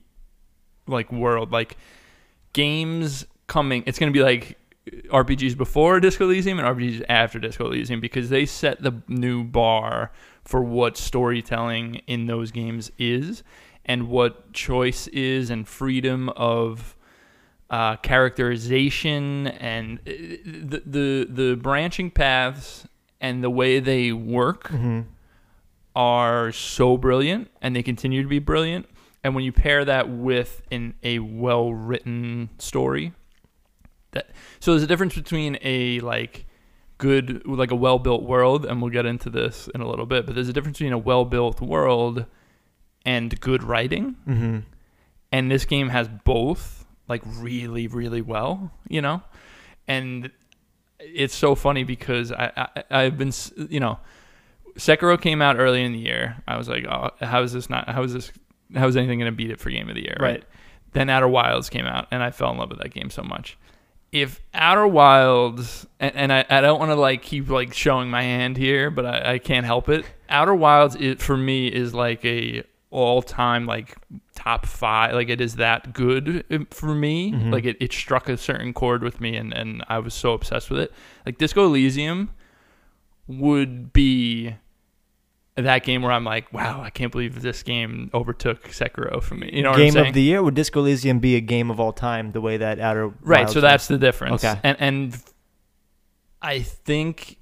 like 0.87 1.11
world. 1.11 1.51
Like 1.51 1.75
games 2.53 3.25
coming 3.47 3.83
it's 3.87 3.97
going 3.97 4.11
to 4.11 4.17
be 4.17 4.23
like 4.23 4.57
RPGs 5.09 5.57
before 5.57 5.99
Disco 5.99 6.25
Elysium 6.25 6.59
and 6.59 6.67
RPGs 6.67 7.03
after 7.09 7.39
Disco 7.39 7.65
Elysium 7.65 7.99
because 7.99 8.29
they 8.29 8.45
set 8.45 8.81
the 8.81 9.01
new 9.07 9.43
bar 9.43 10.11
for 10.43 10.63
what 10.63 10.97
storytelling 10.97 11.95
in 12.07 12.27
those 12.27 12.51
games 12.51 12.91
is 12.97 13.43
and 13.85 14.07
what 14.07 14.53
choice 14.53 15.07
is 15.07 15.49
and 15.49 15.67
freedom 15.67 16.29
of 16.29 16.95
uh, 17.69 17.95
characterization 17.97 19.47
and 19.47 19.99
uh, 19.99 20.11
the, 20.45 20.83
the 20.85 21.27
the 21.29 21.55
branching 21.55 22.09
paths 22.09 22.87
and 23.21 23.43
the 23.43 23.49
way 23.49 23.79
they 23.79 24.11
work 24.11 24.67
hmm 24.69 25.01
are 25.95 26.51
so 26.51 26.95
brilliant 26.95 27.49
and 27.61 27.75
they 27.75 27.83
continue 27.83 28.21
to 28.21 28.29
be 28.29 28.39
brilliant. 28.39 28.87
And 29.23 29.35
when 29.35 29.43
you 29.43 29.51
pair 29.51 29.83
that 29.83 30.07
with 30.09 30.61
in 30.69 30.93
a 31.03 31.19
well 31.19 31.73
written 31.73 32.49
story 32.57 33.11
that 34.11 34.29
so 34.59 34.71
there's 34.71 34.83
a 34.83 34.87
difference 34.87 35.15
between 35.15 35.57
a 35.61 35.99
like 35.99 36.45
good 36.99 37.45
like 37.45 37.71
a 37.71 37.75
well 37.75 37.99
built 37.99 38.23
world 38.23 38.65
and 38.65 38.81
we'll 38.81 38.91
get 38.91 39.05
into 39.05 39.29
this 39.29 39.67
in 39.75 39.81
a 39.81 39.89
little 39.89 40.05
bit 40.05 40.25
but 40.25 40.35
there's 40.35 40.47
a 40.47 40.53
difference 40.53 40.77
between 40.77 40.93
a 40.93 40.97
well 40.97 41.25
built 41.25 41.59
world 41.59 42.25
and 43.05 43.39
good 43.41 43.63
writing. 43.63 44.15
Hmm 44.25 44.59
and 45.31 45.51
this 45.51 45.65
game 45.65 45.89
has 45.89 46.07
both 46.23 46.85
like 47.09 47.21
really 47.25 47.87
really 47.87 48.21
well 48.21 48.71
you 48.87 49.01
know? 49.01 49.21
And 49.87 50.31
it's 50.99 51.35
so 51.35 51.55
funny 51.55 51.83
because 51.83 52.31
I, 52.31 52.51
I 52.55 52.83
i've 53.03 53.17
been 53.17 53.31
you 53.69 53.79
know 53.79 53.99
sekiro 54.75 55.19
came 55.19 55.41
out 55.41 55.57
early 55.57 55.83
in 55.83 55.91
the 55.91 55.99
year. 55.99 56.37
I 56.47 56.57
was 56.57 56.69
like 56.69 56.85
oh 56.85 57.09
how 57.19 57.41
is 57.41 57.53
this 57.53 57.69
not 57.69 57.89
how 57.89 58.03
is 58.03 58.13
this 58.13 58.31
how 58.75 58.87
is 58.87 58.95
anything 58.95 59.19
going 59.19 59.31
to 59.31 59.35
beat 59.35 59.51
it 59.51 59.59
for 59.59 59.69
game 59.69 59.89
of 59.89 59.95
the 59.95 60.03
year? 60.03 60.17
Right. 60.19 60.43
then 60.93 61.09
outer 61.09 61.27
wilds 61.27 61.69
came 61.69 61.85
out 61.85 62.07
and 62.11 62.21
i 62.23 62.31
fell 62.31 62.51
in 62.51 62.57
love 62.57 62.69
with 62.69 62.79
that 62.79 62.93
game 62.93 63.09
so 63.09 63.23
much. 63.23 63.57
If 64.11 64.41
outer 64.55 64.87
wilds 64.87 65.85
and, 65.99 66.15
and 66.15 66.33
I, 66.33 66.43
I 66.49 66.61
don't 66.61 66.79
want 66.79 66.91
to 66.91 66.95
like 66.95 67.21
keep 67.21 67.49
like 67.49 67.73
showing 67.73 68.09
my 68.09 68.23
hand 68.23 68.57
here 68.57 68.89
but 68.89 69.05
i, 69.05 69.33
I 69.33 69.37
can't 69.39 69.65
help 69.65 69.89
it. 69.89 70.05
Outer 70.29 70.55
wilds 70.55 70.95
it 70.95 71.21
for 71.21 71.37
me 71.37 71.67
is 71.67 71.93
like 71.93 72.23
a 72.25 72.63
all-time 72.91 73.65
like 73.67 73.95
top 74.35 74.65
five 74.65 75.13
like 75.13 75.29
it 75.29 75.39
is 75.39 75.57
that 75.57 75.93
good 75.93 76.43
uh, 76.51 76.57
for 76.71 76.95
me 76.95 77.31
Mhm. 77.31 77.51
like 77.51 77.63
it, 77.65 77.77
it 77.79 77.93
struck 77.93 78.27
a 78.27 78.35
certain 78.35 78.73
chord 78.73 79.03
with 79.03 79.21
me 79.21 79.35
and, 79.35 79.53
and 79.53 79.83
i 79.87 79.99
was 79.99 80.13
so 80.15 80.33
obsessed 80.33 80.71
with 80.71 80.79
it 80.79 80.91
like 81.25 81.37
disco 81.37 81.65
elysium 81.65 82.31
would 83.27 83.93
be 83.93 84.55
that 85.55 85.83
game 85.83 86.01
where 86.01 86.11
i'm 86.11 86.23
like 86.23 86.51
wow 86.53 86.81
i 86.81 86.89
can't 86.89 87.11
believe 87.11 87.41
this 87.41 87.61
game 87.63 88.09
overtook 88.13 88.63
sekiro 88.69 89.21
for 89.21 89.35
me 89.35 89.49
you 89.53 89.61
know 89.61 89.75
game 89.75 89.95
of 89.97 90.13
the 90.13 90.21
year 90.21 90.41
would 90.41 90.55
Disco 90.55 90.79
Elysium 90.79 91.19
be 91.19 91.35
a 91.35 91.41
game 91.41 91.69
of 91.69 91.79
all 91.79 91.91
time? 91.93 92.31
The 92.31 92.41
way 92.41 92.57
that 92.57 92.79
Outer 92.79 93.09
right 93.21 93.41
Wilds 93.41 93.53
so 93.53 93.61
that's 93.61 93.87
the 93.87 93.97
difference 93.97 94.43
Okay. 94.43 94.59
and 94.63 94.77
and 94.79 95.23
i 96.41 96.59
think 96.61 97.17
th- 97.25 97.38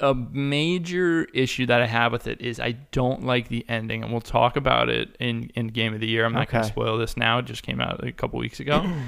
a 0.00 0.14
major 0.14 1.24
issue 1.34 1.66
that 1.66 1.82
i 1.82 1.86
have 1.86 2.12
with 2.12 2.26
it 2.26 2.40
is 2.40 2.58
i 2.58 2.72
don't 2.92 3.24
like 3.24 3.48
the 3.48 3.64
ending 3.68 4.02
and 4.02 4.12
we'll 4.12 4.20
talk 4.20 4.56
about 4.56 4.88
it 4.88 5.16
in 5.20 5.50
in 5.54 5.68
game 5.68 5.94
of 5.94 6.00
the 6.00 6.06
year. 6.06 6.24
I'm 6.24 6.32
not 6.32 6.50
going 6.50 6.62
to 6.62 6.68
spoil 6.68 6.98
this 6.98 7.16
now. 7.16 7.38
It 7.38 7.44
just 7.44 7.62
came 7.62 7.80
out 7.80 8.04
a 8.06 8.12
couple 8.12 8.38
weeks 8.38 8.60
ago. 8.60 8.84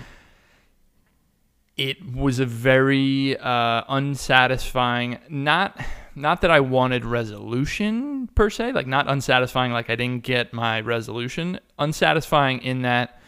It 1.77 2.15
was 2.15 2.41
a 2.41 2.45
very 2.45 3.39
uh, 3.39 3.85
unsatisfying 3.89 5.19
not 5.31 5.81
not 6.15 6.43
that 6.43 6.51
i 6.51 6.61
wanted 6.61 7.07
resolution 7.07 8.29
per 8.35 8.51
se 8.51 8.73
like 8.73 8.87
not 8.87 9.09
unsatisfying 9.09 9.73
like 9.73 9.89
i 9.89 9.95
didn't 9.97 10.23
get 10.23 10.53
my 10.53 10.81
resolution. 10.81 11.59
Unsatisfying 11.79 12.61
in 12.61 12.83
that 12.83 13.19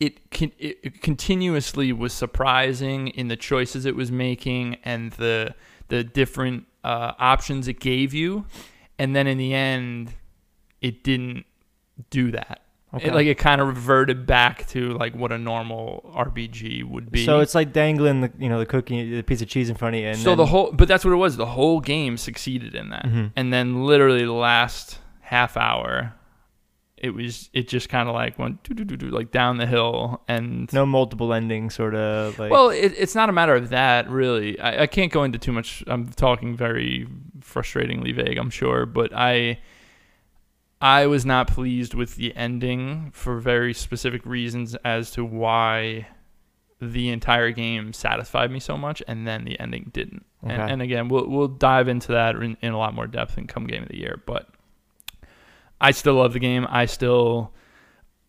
it, 0.00 0.30
con- 0.30 0.52
it 0.58 1.00
continuously 1.00 1.94
was 1.94 2.12
surprising 2.12 3.08
in 3.08 3.28
the 3.28 3.36
choices 3.36 3.86
it 3.86 3.96
was 3.96 4.12
making 4.12 4.76
and 4.84 5.12
the 5.12 5.54
the 5.88 6.04
different 6.04 6.64
uh, 6.84 7.12
options 7.18 7.68
it 7.68 7.80
gave 7.80 8.14
you, 8.14 8.44
and 8.98 9.14
then 9.14 9.26
in 9.26 9.38
the 9.38 9.54
end, 9.54 10.14
it 10.80 11.02
didn't 11.04 11.44
do 12.10 12.30
that. 12.32 12.62
Okay. 12.94 13.08
It, 13.08 13.14
like 13.14 13.26
it 13.26 13.36
kind 13.36 13.60
of 13.60 13.66
reverted 13.66 14.26
back 14.26 14.66
to 14.68 14.90
like 14.94 15.14
what 15.14 15.32
a 15.32 15.36
normal 15.38 16.08
RPG 16.16 16.84
would 16.84 17.10
be. 17.10 17.24
So 17.26 17.40
it's 17.40 17.54
like 17.54 17.72
dangling 17.72 18.20
the 18.22 18.32
you 18.38 18.48
know 18.48 18.58
the 18.58 18.66
cookie, 18.66 19.16
the 19.16 19.22
piece 19.22 19.42
of 19.42 19.48
cheese 19.48 19.68
in 19.68 19.76
front 19.76 19.96
of 19.96 20.00
you. 20.00 20.08
And 20.08 20.18
so 20.18 20.30
then, 20.30 20.38
the 20.38 20.46
whole, 20.46 20.72
but 20.72 20.88
that's 20.88 21.04
what 21.04 21.12
it 21.12 21.16
was. 21.16 21.36
The 21.36 21.46
whole 21.46 21.80
game 21.80 22.16
succeeded 22.16 22.74
in 22.74 22.90
that, 22.90 23.04
Mhm. 23.04 23.32
and 23.36 23.52
then 23.52 23.84
literally 23.84 24.24
the 24.24 24.32
last 24.32 25.00
half 25.20 25.56
hour, 25.56 26.14
it 26.98 27.10
was 27.10 27.50
it 27.52 27.68
just 27.68 27.88
kind 27.88 28.08
of 28.08 28.14
like 28.14 28.38
went 28.38 28.62
doo, 28.62 28.74
doo, 28.74 28.84
doo, 28.84 28.96
doo, 28.96 29.10
like 29.10 29.30
down 29.30 29.58
the 29.58 29.66
hill, 29.66 30.22
and 30.28 30.72
no 30.72 30.86
multiple 30.86 31.32
endings, 31.32 31.74
sort 31.74 31.94
of 31.94 32.38
like. 32.38 32.50
well, 32.50 32.70
it, 32.70 32.94
it's 32.96 33.14
not 33.14 33.28
a 33.28 33.32
matter 33.32 33.54
of 33.54 33.68
that 33.70 34.08
really. 34.08 34.58
I, 34.58 34.82
I 34.82 34.86
can't 34.86 35.12
go 35.12 35.22
into 35.22 35.38
too 35.38 35.52
much. 35.52 35.84
I'm 35.86 36.08
talking 36.08 36.56
very 36.56 37.06
frustratingly 37.40 38.14
vague, 38.14 38.38
I'm 38.38 38.50
sure, 38.50 38.86
but 38.86 39.12
I. 39.14 39.60
I 40.78 41.06
was 41.06 41.24
not 41.24 41.48
pleased 41.48 41.94
with 41.94 42.16
the 42.16 42.36
ending 42.36 43.10
for 43.14 43.40
very 43.40 43.72
specific 43.72 44.26
reasons 44.26 44.74
as 44.84 45.10
to 45.12 45.24
why 45.24 46.06
the 46.82 47.08
entire 47.08 47.50
game 47.50 47.94
satisfied 47.94 48.50
me 48.50 48.60
so 48.60 48.76
much, 48.76 49.02
and 49.08 49.26
then 49.26 49.44
the 49.44 49.58
ending 49.58 49.90
didn't. 49.94 50.26
And, 50.42 50.72
and 50.72 50.82
again, 50.82 51.08
we'll 51.08 51.28
we'll 51.28 51.48
dive 51.48 51.88
into 51.88 52.12
that 52.12 52.36
in, 52.36 52.58
in 52.60 52.72
a 52.72 52.78
lot 52.78 52.94
more 52.94 53.06
depth 53.06 53.38
in 53.38 53.46
come 53.46 53.66
game 53.66 53.82
of 53.82 53.88
the 53.88 53.98
year. 53.98 54.22
But 54.26 54.48
I 55.80 55.90
still 55.90 56.14
love 56.14 56.32
the 56.32 56.38
game. 56.38 56.66
I 56.68 56.86
still, 56.86 57.52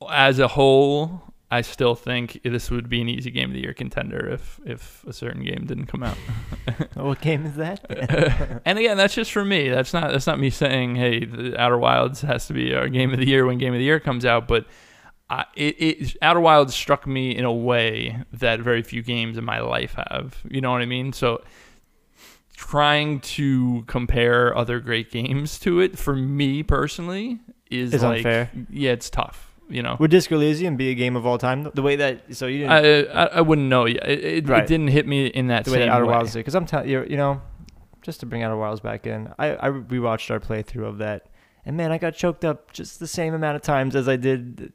as 0.10 0.40
a 0.40 0.48
whole, 0.48 1.22
I 1.50 1.62
still 1.62 1.96
think 1.96 2.42
this 2.44 2.70
would 2.70 2.90
be 2.90 3.02
an 3.02 3.08
easy 3.08 3.32
game 3.32 3.50
of 3.50 3.54
the 3.54 3.62
year 3.62 3.74
contender 3.74 4.30
if 4.30 4.60
if 4.66 5.06
a 5.06 5.14
certain 5.14 5.44
game 5.46 5.66
didn't 5.66 5.86
come 5.86 6.04
out. 6.04 6.18
what 6.96 7.22
game 7.22 7.46
is 7.46 7.56
that? 7.56 8.62
and 8.66 8.78
again, 8.78 8.98
that's 8.98 9.14
just 9.14 9.32
for 9.32 9.46
me. 9.46 9.70
That's 9.70 9.94
not 9.94 10.12
that's 10.12 10.28
not 10.28 10.40
me 10.40 10.50
saying, 10.50 10.96
hey, 10.96 11.24
the 11.24 11.58
Outer 11.58 11.78
Wilds 11.78 12.22
has 12.22 12.48
to 12.48 12.54
be 12.54 12.74
our 12.74 12.90
game 12.90 13.14
of 13.14 13.20
the 13.20 13.28
year 13.28 13.46
when 13.46 13.58
game 13.58 13.74
of 13.74 13.80
the 13.80 13.86
year 13.86 14.02
comes 14.02 14.26
out. 14.26 14.48
But 14.48 14.66
I, 15.30 15.46
it, 15.56 15.76
it 15.82 16.18
Outer 16.22 16.42
Wilds 16.42 16.76
struck 16.76 17.08
me 17.08 17.34
in 17.34 17.46
a 17.46 17.54
way 17.54 18.24
that 18.34 18.60
very 18.60 18.82
few 18.82 19.02
games 19.02 19.38
in 19.38 19.46
my 19.46 19.62
life 19.62 19.96
have. 20.10 20.36
You 20.50 20.60
know 20.60 20.72
what 20.72 20.82
I 20.82 20.86
mean? 20.86 21.14
So 21.14 21.42
trying 22.58 23.20
to 23.22 23.84
compare 23.88 24.54
other 24.58 24.80
great 24.82 25.12
games 25.12 25.60
to 25.60 25.80
it 25.80 25.98
for 25.98 26.16
me 26.16 26.64
personally 26.64 27.40
is 27.70 27.94
Is 27.94 28.02
like 28.04 28.18
unfair. 28.18 28.50
yeah, 28.70 28.92
it's 28.92 29.10
tough. 29.10 29.54
You 29.70 29.84
know. 29.84 29.96
Would 30.00 30.12
Disco 30.12 30.36
Elysium 30.36 30.76
be 30.76 30.90
a 30.90 30.96
game 30.96 31.16
of 31.16 31.26
all 31.26 31.38
time? 31.38 31.70
The 31.74 31.82
way 31.82 31.98
that 31.98 32.36
so 32.36 32.48
you 32.48 32.60
didn't 32.60 32.72
I, 32.72 33.02
I 33.04 33.26
I 33.26 33.42
wouldn't 33.42 33.68
know 33.68 33.86
yet. 33.86 34.08
It, 34.10 34.24
it, 34.24 34.50
Right. 34.50 34.64
it 34.64 34.68
didn't 34.68 34.88
hit 34.88 35.06
me 35.08 35.28
in 35.28 35.48
that 35.48 35.66
the 35.66 35.72
way 35.72 35.80
that 35.80 35.90
Outer 35.90 36.06
way. 36.06 36.12
Wilds 36.14 36.34
did 36.34 36.40
because 36.40 36.56
I'm 36.56 36.66
telling 36.66 36.90
you, 36.90 37.06
you 37.08 37.18
know, 37.18 37.42
just 38.02 38.22
to 38.22 38.26
bring 38.26 38.42
Outer 38.44 38.58
Wilds 38.58 38.80
back 38.80 39.06
in, 39.06 39.32
I 39.38 39.56
I 39.56 39.70
rewatched 39.70 40.32
our 40.32 40.40
playthrough 40.40 40.88
of 40.88 40.98
that, 41.00 41.28
and 41.66 41.76
man, 41.78 41.92
I 41.92 41.98
got 41.98 42.16
choked 42.16 42.44
up 42.46 42.72
just 42.72 43.00
the 43.00 43.08
same 43.08 43.34
amount 43.34 43.58
of 43.58 43.62
times 43.62 43.96
as 43.96 44.08
I 44.08 44.16
did 44.16 44.72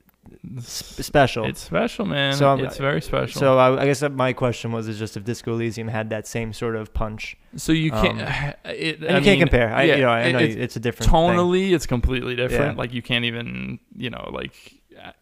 special. 0.61 1.45
It's 1.45 1.61
special, 1.63 2.07
man. 2.07 2.35
So 2.35 2.49
I'm- 2.49 2.65
it's 2.65 2.79
very 2.79 3.01
special. 3.03 3.39
so 3.41 3.59
I, 3.59 3.83
I 3.83 3.85
guess 3.87 4.03
my 4.03 4.33
question 4.33 4.73
was 4.73 4.89
is 4.89 4.99
just 4.99 5.17
if 5.17 5.25
Disco 5.25 5.53
Elysium 5.55 5.89
had 5.89 6.11
that 6.11 6.27
same 6.27 6.53
sort 6.53 6.77
of 6.77 6.93
punch, 6.95 7.37
So 7.57 7.73
you 7.73 7.91
can't. 7.91 8.21
Um, 8.21 8.55
it, 8.73 8.99
and 9.03 9.17
I 9.17 9.19
you 9.19 9.25
can't 9.25 9.27
mean, 9.27 9.39
compare. 9.41 9.75
I 9.75 9.83
yeah, 9.85 9.95
you 9.97 10.03
know 10.03 10.09
I 10.11 10.33
know 10.33 10.39
it's 10.39 10.57
it's 10.57 10.77
a 10.77 10.81
different 10.81 11.11
thing. 11.11 11.21
tonally, 11.21 11.73
it's 11.73 11.87
completely 11.87 12.37
different. 12.37 12.75
Yeah. 12.75 12.79
Like 12.79 12.93
you 12.93 13.03
can't 13.03 13.25
even, 13.25 13.79
you 13.97 14.11
know, 14.11 14.31
like 14.33 14.55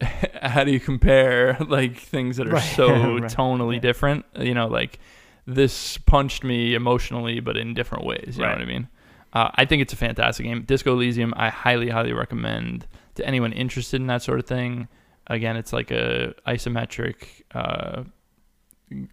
how 0.41 0.63
do 0.63 0.71
you 0.71 0.79
compare 0.79 1.57
like 1.67 1.97
things 1.97 2.37
that 2.37 2.47
are 2.47 2.51
Right. 2.51 2.75
so 2.75 2.87
Right. 3.19 3.23
tonally 3.23 3.75
Yeah. 3.75 3.79
different? 3.81 4.25
You 4.37 4.53
know, 4.53 4.67
like 4.67 4.99
this 5.47 5.97
punched 5.97 6.43
me 6.43 6.73
emotionally, 6.75 7.39
but 7.39 7.57
in 7.57 7.73
different 7.73 8.05
ways. 8.05 8.35
You 8.37 8.43
know 8.43 8.49
what 8.51 8.61
I 8.61 8.65
mean? 8.65 8.87
Uh, 9.33 9.49
I 9.55 9.65
think 9.65 9.81
it's 9.81 9.93
a 9.93 9.97
fantastic 9.97 10.45
game. 10.45 10.63
Disco 10.63 10.93
Elysium, 10.93 11.33
I 11.37 11.49
highly, 11.49 11.89
highly 11.89 12.11
recommend 12.13 12.85
to 13.15 13.25
anyone 13.25 13.53
interested 13.53 13.99
in 14.01 14.07
that 14.07 14.21
sort 14.21 14.39
of 14.39 14.45
thing. 14.45 14.87
Again, 15.27 15.55
it's 15.57 15.71
like 15.73 15.91
a 15.91 16.33
isometric 16.47 17.43
uh, 17.53 18.03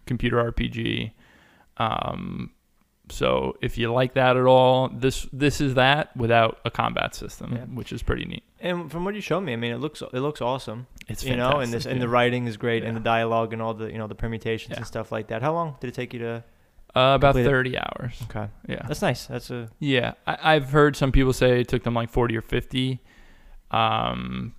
computer 0.05 0.51
RPG. 0.51 1.11
Um, 1.77 2.51
so 3.09 3.57
if 3.61 3.77
you 3.77 3.91
like 3.91 4.13
that 4.13 4.37
at 4.37 4.45
all, 4.45 4.89
this 4.89 5.27
this 5.33 5.61
is 5.61 5.73
that 5.75 6.15
without 6.15 6.59
a 6.65 6.69
combat 6.71 7.15
system, 7.15 7.53
Yeah. 7.55 7.65
which 7.65 7.91
is 7.91 8.03
pretty 8.03 8.25
neat. 8.25 8.43
And 8.59 8.91
from 8.91 9.05
what 9.05 9.15
you 9.15 9.21
showed 9.21 9.41
me, 9.41 9.53
I 9.53 9.55
mean, 9.55 9.71
it 9.71 9.77
looks 9.79 10.01
it 10.01 10.19
looks 10.19 10.41
awesome. 10.41 10.85
It's 11.07 11.23
you 11.23 11.35
know, 11.35 11.53
and 11.59 11.71
this 11.73 11.83
fantastic, 11.85 11.91
and 11.93 12.01
the 12.01 12.09
writing 12.09 12.45
is 12.47 12.57
great, 12.57 12.83
and 12.83 12.95
the 12.95 13.01
dialogue 13.01 13.53
and 13.53 13.61
all 13.61 13.73
the 13.73 13.91
you 13.91 13.97
know 13.97 14.07
the 14.07 14.15
permutations 14.15 14.71
Yeah. 14.71 14.77
and 14.77 14.85
stuff 14.87 15.11
like 15.11 15.27
that. 15.27 15.41
How 15.41 15.53
long 15.53 15.77
did 15.79 15.87
it 15.87 15.93
take 15.93 16.13
you 16.13 16.19
to? 16.19 16.43
uh, 16.95 17.13
about 17.15 17.35
it. 17.35 17.45
thirty 17.45 17.77
hours. 17.77 18.21
Okay, 18.29 18.47
Yeah, 18.67 18.81
that's 18.87 19.01
nice. 19.01 19.25
That's 19.27 19.49
a 19.49 19.69
yeah. 19.79 20.13
I, 20.27 20.55
I've 20.55 20.69
heard 20.71 20.95
some 20.95 21.11
people 21.11 21.33
say 21.33 21.61
it 21.61 21.67
took 21.67 21.83
them 21.83 21.93
like 21.95 22.09
forty 22.09 22.35
or 22.37 22.41
fifty. 22.41 22.99
Um, 23.71 24.55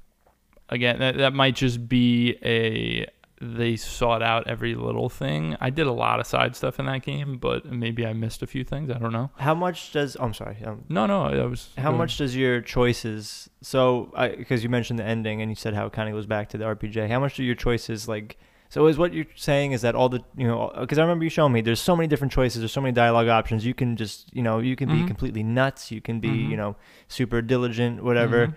again, 0.69 0.99
that 1.01 1.17
that 1.19 1.33
might 1.33 1.57
just 1.57 1.89
be 1.89 2.37
a 2.45 3.07
they 3.43 3.75
sought 3.75 4.23
out 4.23 4.47
every 4.47 4.75
little 4.75 5.09
thing. 5.09 5.57
I 5.63 5.71
did 5.71 5.87
a 5.87 5.93
lot 5.93 6.21
of 6.21 6.27
side 6.27 6.55
stuff 6.55 6.79
in 6.79 6.85
that 6.87 7.03
game, 7.03 7.39
but 7.39 7.65
maybe 7.65 8.05
I 8.05 8.13
missed 8.13 8.43
a 8.43 8.47
few 8.47 8.65
things. 8.65 8.91
I 8.91 8.99
don't 8.99 9.13
know. 9.15 9.31
how 9.39 9.55
much 9.55 9.93
does? 9.93 10.15
Oh, 10.21 10.25
I'm 10.25 10.35
sorry. 10.35 10.59
Um, 10.63 10.85
No, 10.91 11.07
no, 11.07 11.23
I 11.25 11.47
was. 11.47 11.71
How 11.79 11.85
going- 11.85 11.97
much 11.99 12.19
does 12.19 12.37
your 12.37 12.61
choices? 12.61 13.49
So, 13.63 14.13
I 14.15 14.29
because 14.29 14.63
you 14.63 14.69
mentioned 14.69 14.99
the 14.99 15.05
ending 15.05 15.41
and 15.41 15.51
you 15.51 15.55
said 15.55 15.73
how 15.75 15.87
it 15.87 15.93
kind 15.95 16.09
of 16.09 16.15
goes 16.15 16.27
back 16.27 16.51
to 16.51 16.59
the 16.59 16.65
RPG. 16.67 17.09
How 17.09 17.19
much 17.19 17.35
do 17.37 17.43
your 17.43 17.55
choices 17.55 18.07
like? 18.09 18.37
So, 18.69 18.87
is 18.87 18.99
what 18.99 19.13
you're 19.15 19.25
saying 19.35 19.73
is 19.73 19.81
that 19.83 19.95
all 19.95 20.09
the 20.11 20.21
you 20.37 20.47
know? 20.47 20.71
Because 20.79 20.99
I 20.99 21.03
remember 21.03 21.25
you 21.25 21.31
showing 21.31 21.53
me 21.55 21.61
there's 21.63 21.81
so 21.81 21.97
many 21.97 22.07
different 22.09 22.33
choices. 22.35 22.61
There's 22.61 22.73
so 22.73 22.83
many 22.83 22.93
dialogue 22.93 23.29
options. 23.29 23.65
You 23.65 23.73
can 23.75 23.97
just 23.97 24.29
you 24.37 24.43
know 24.43 24.59
you 24.59 24.77
can 24.77 24.89
be 24.91 24.97
Mhm. 25.03 25.07
completely 25.07 25.43
nuts. 25.43 25.91
You 25.91 26.03
can 26.03 26.21
be 26.21 26.29
Mhm. 26.29 26.51
you 26.51 26.57
know 26.59 26.77
super 27.09 27.41
diligent, 27.41 28.05
whatever. 28.05 28.49
Mhm. 28.49 28.55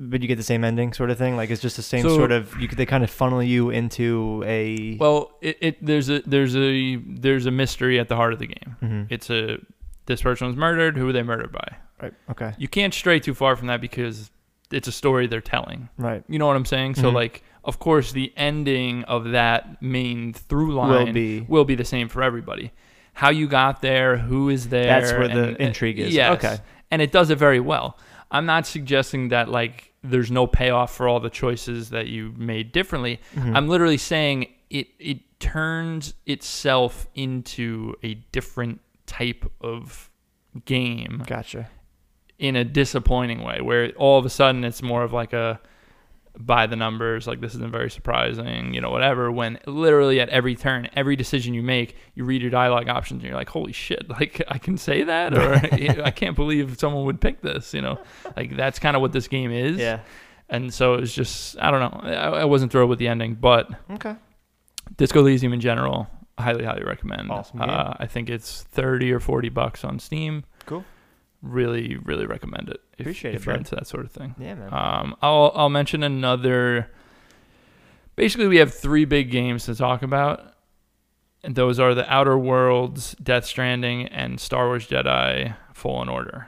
But 0.00 0.22
you 0.22 0.28
get 0.28 0.36
the 0.36 0.42
same 0.42 0.64
ending, 0.64 0.92
sort 0.92 1.10
of 1.10 1.18
thing. 1.18 1.36
Like 1.36 1.50
it's 1.50 1.60
just 1.62 1.76
the 1.76 1.82
same 1.82 2.02
So- 2.02 2.16
sort 2.16 2.32
of. 2.32 2.54
You 2.60 2.68
could, 2.68 2.78
they 2.78 2.86
kind 2.86 3.04
of 3.04 3.10
funnel 3.10 3.42
you 3.42 3.70
into 3.70 4.42
a. 4.46 4.96
Well, 4.98 5.32
it, 5.40 5.58
it 5.60 5.84
there's 5.86 6.08
a 6.08 6.20
there's 6.26 6.56
a 6.56 6.96
there's 6.96 7.46
a 7.46 7.50
mystery 7.50 7.98
at 7.98 8.08
the 8.08 8.16
heart 8.16 8.32
of 8.32 8.38
the 8.38 8.46
game. 8.46 8.76
Mhm. 8.82 9.06
It's 9.10 9.30
a 9.30 9.58
this 10.06 10.22
person 10.22 10.46
was 10.46 10.56
murdered. 10.56 10.96
Who 10.96 11.06
were 11.06 11.12
they 11.12 11.22
murdered 11.22 11.52
by? 11.52 11.76
right. 12.00 12.14
Okay. 12.30 12.52
You 12.58 12.68
can't 12.68 12.94
stray 12.94 13.18
too 13.20 13.34
far 13.34 13.56
from 13.56 13.66
that 13.66 13.80
because 13.80 14.30
it's 14.70 14.86
a 14.86 14.92
story 14.92 15.26
they're 15.26 15.40
telling. 15.40 15.88
Right. 15.98 16.22
You 16.28 16.38
know 16.38 16.46
what 16.46 16.54
I'm 16.56 16.64
saying? 16.64 16.94
So 16.94 17.10
Mhm. 17.10 17.14
like, 17.14 17.42
of 17.64 17.78
course, 17.80 18.12
the 18.12 18.32
ending 18.36 19.02
of 19.04 19.32
that 19.32 19.82
main 19.82 20.32
through 20.32 20.74
line 20.74 21.06
Will 21.06 21.12
be. 21.12 21.40
will 21.48 21.64
be 21.64 21.74
the 21.74 21.84
same 21.84 22.08
for 22.08 22.22
everybody. 22.22 22.70
How 23.14 23.30
you 23.30 23.48
got 23.48 23.82
there, 23.82 24.16
who 24.16 24.48
is 24.48 24.68
there? 24.68 24.84
That's 24.86 25.12
where 25.12 25.26
the 25.28 25.60
intrigue 25.60 25.98
is. 25.98 26.14
Yes. 26.14 26.36
Okay. 26.36 26.58
and 26.90 27.02
it 27.02 27.10
does 27.12 27.28
it 27.30 27.36
very 27.36 27.60
well. 27.60 27.98
I'm 28.30 28.46
not 28.46 28.66
suggesting 28.66 29.28
that 29.30 29.48
like 29.50 29.87
there's 30.02 30.30
no 30.30 30.46
payoff 30.46 30.94
for 30.94 31.08
all 31.08 31.20
the 31.20 31.30
choices 31.30 31.90
that 31.90 32.06
you 32.06 32.32
made 32.36 32.72
differently. 32.72 33.20
Mhm. 33.34 33.56
I'm 33.56 33.68
literally 33.68 33.96
saying 33.98 34.46
it 34.70 34.88
it 34.98 35.20
turns 35.40 36.14
itself 36.26 37.06
into 37.14 37.94
a 38.02 38.14
different 38.32 38.80
type 39.06 39.50
of 39.60 40.10
game 40.64 41.22
Gotcha. 41.26 41.68
in 42.38 42.56
a 42.56 42.64
disappointing 42.64 43.42
way 43.42 43.60
where 43.60 43.90
all 43.92 44.18
of 44.18 44.24
a 44.26 44.30
sudden 44.30 44.64
it's 44.64 44.82
more 44.82 45.02
of 45.04 45.12
like 45.12 45.32
a 45.32 45.60
by 46.38 46.66
the 46.66 46.76
numbers 46.76 47.26
like 47.26 47.40
this 47.40 47.54
isn't 47.54 47.70
very 47.72 47.90
surprising 47.90 48.72
you 48.74 48.80
know 48.80 48.90
whatever 48.90 49.30
when 49.32 49.58
literally 49.66 50.20
at 50.20 50.28
every 50.28 50.54
turn 50.54 50.88
every 50.94 51.16
decision 51.16 51.52
you 51.54 51.62
make 51.62 51.96
you 52.14 52.24
read 52.24 52.40
your 52.42 52.50
dialogue 52.50 52.88
options 52.88 53.20
and 53.22 53.28
you're 53.28 53.36
like 53.36 53.48
holy 53.48 53.72
shit 53.72 54.08
like 54.20 54.40
i 54.48 54.58
can 54.58 54.76
say 54.78 55.02
that? 55.02 55.34
Or 55.36 55.54
i 56.04 56.10
can't 56.10 56.36
believe 56.36 56.78
someone 56.78 57.04
would 57.06 57.20
pick 57.20 57.40
this 57.40 57.74
you 57.74 57.80
know? 57.80 57.98
Like 58.36 58.56
that's 58.56 58.78
kind 58.78 58.94
of 58.96 59.02
what 59.02 59.12
this 59.12 59.26
game 59.28 59.50
is. 59.50 59.78
Yeah. 59.78 60.00
and 60.48 60.72
so 60.72 60.94
it's 60.94 61.12
just 61.14 61.56
i 61.58 61.70
don't 61.70 61.80
know 61.80 62.00
I, 62.08 62.40
I 62.40 62.44
wasn't 62.44 62.70
thrilled 62.72 62.90
with 62.90 62.98
the 63.00 63.08
ending 63.08 63.34
but 63.34 63.68
Okay. 63.90 64.14
disco 64.96 65.20
elysium 65.20 65.52
in 65.52 65.60
general 65.60 66.08
highly 66.38 66.64
highly 66.64 66.84
recommend. 66.84 67.30
Awesome 67.32 67.60
uh, 67.62 67.94
i 67.98 68.06
think 68.06 68.30
it's 68.30 68.62
30 68.62 69.12
or 69.12 69.18
40 69.20 69.48
bucks 69.48 69.82
on 69.84 69.98
steam. 69.98 70.44
Cool. 70.66 70.84
Really 71.42 71.96
really 72.04 72.26
recommend 72.26 72.68
it 72.68 72.80
if, 72.94 73.00
Appreciate 73.00 73.34
if 73.34 73.42
it, 73.42 73.46
you're 73.46 73.54
bud. 73.54 73.58
into 73.60 73.74
that 73.76 73.86
sort 73.86 74.04
of 74.04 74.10
thing 74.10 74.34
Yeah, 74.38 74.54
man. 74.54 74.72
um, 74.72 75.14
I'll 75.22 75.52
I'll 75.54 75.68
mention 75.70 76.02
another. 76.02 76.90
Basically, 78.16 78.48
we 78.48 78.56
have 78.56 78.74
three 78.74 79.04
big 79.04 79.30
games 79.30 79.66
to 79.66 79.74
talk 79.76 80.02
about, 80.02 80.54
and 81.44 81.54
those 81.54 81.78
are 81.78 81.94
the 81.94 82.12
Outer 82.12 82.36
Worlds, 82.36 83.14
Death 83.22 83.44
Stranding, 83.44 84.06
and 84.08 84.40
Star 84.40 84.66
Wars 84.66 84.88
Jedi 84.88 85.54
Fallen 85.72 86.08
Order. 86.08 86.46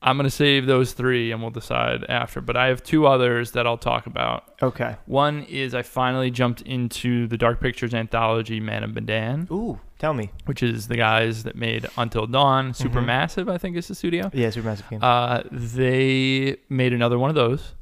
I'm 0.00 0.16
gonna 0.16 0.30
save 0.30 0.64
those 0.66 0.92
three, 0.94 1.32
and 1.32 1.42
we'll 1.42 1.50
decide 1.50 2.04
after. 2.08 2.40
But 2.40 2.56
I 2.56 2.68
have 2.68 2.82
two 2.82 3.06
others 3.06 3.50
that 3.52 3.66
I'll 3.66 3.76
talk 3.76 4.06
about. 4.06 4.54
okay. 4.62 4.96
One 5.04 5.42
is 5.42 5.74
I 5.74 5.82
finally 5.82 6.30
jumped 6.30 6.62
into 6.62 7.26
the 7.26 7.36
Dark 7.36 7.60
Pictures 7.60 7.92
anthology 7.92 8.60
Man 8.60 8.82
of 8.84 8.94
Medan, 8.94 9.48
Ooh, 9.50 9.78
tell 9.98 10.14
me. 10.14 10.30
which 10.44 10.62
is 10.62 10.88
the 10.88 10.96
guys 10.96 11.42
that 11.44 11.56
made 11.56 11.86
Until 11.96 12.26
Dawn. 12.26 12.72
Mhm. 12.72 12.90
Supermassive, 12.90 13.50
I 13.50 13.58
think, 13.58 13.76
is 13.76 13.88
the 13.88 13.94
studio. 13.94 14.30
Yeah, 14.34 14.48
Supermassive 14.48 14.88
game. 14.90 15.00
Uh, 15.02 15.42
they 15.52 16.56
made 16.68 16.92
another 16.92 17.18
one 17.18 17.30
of 17.30 17.36
those. 17.36 17.74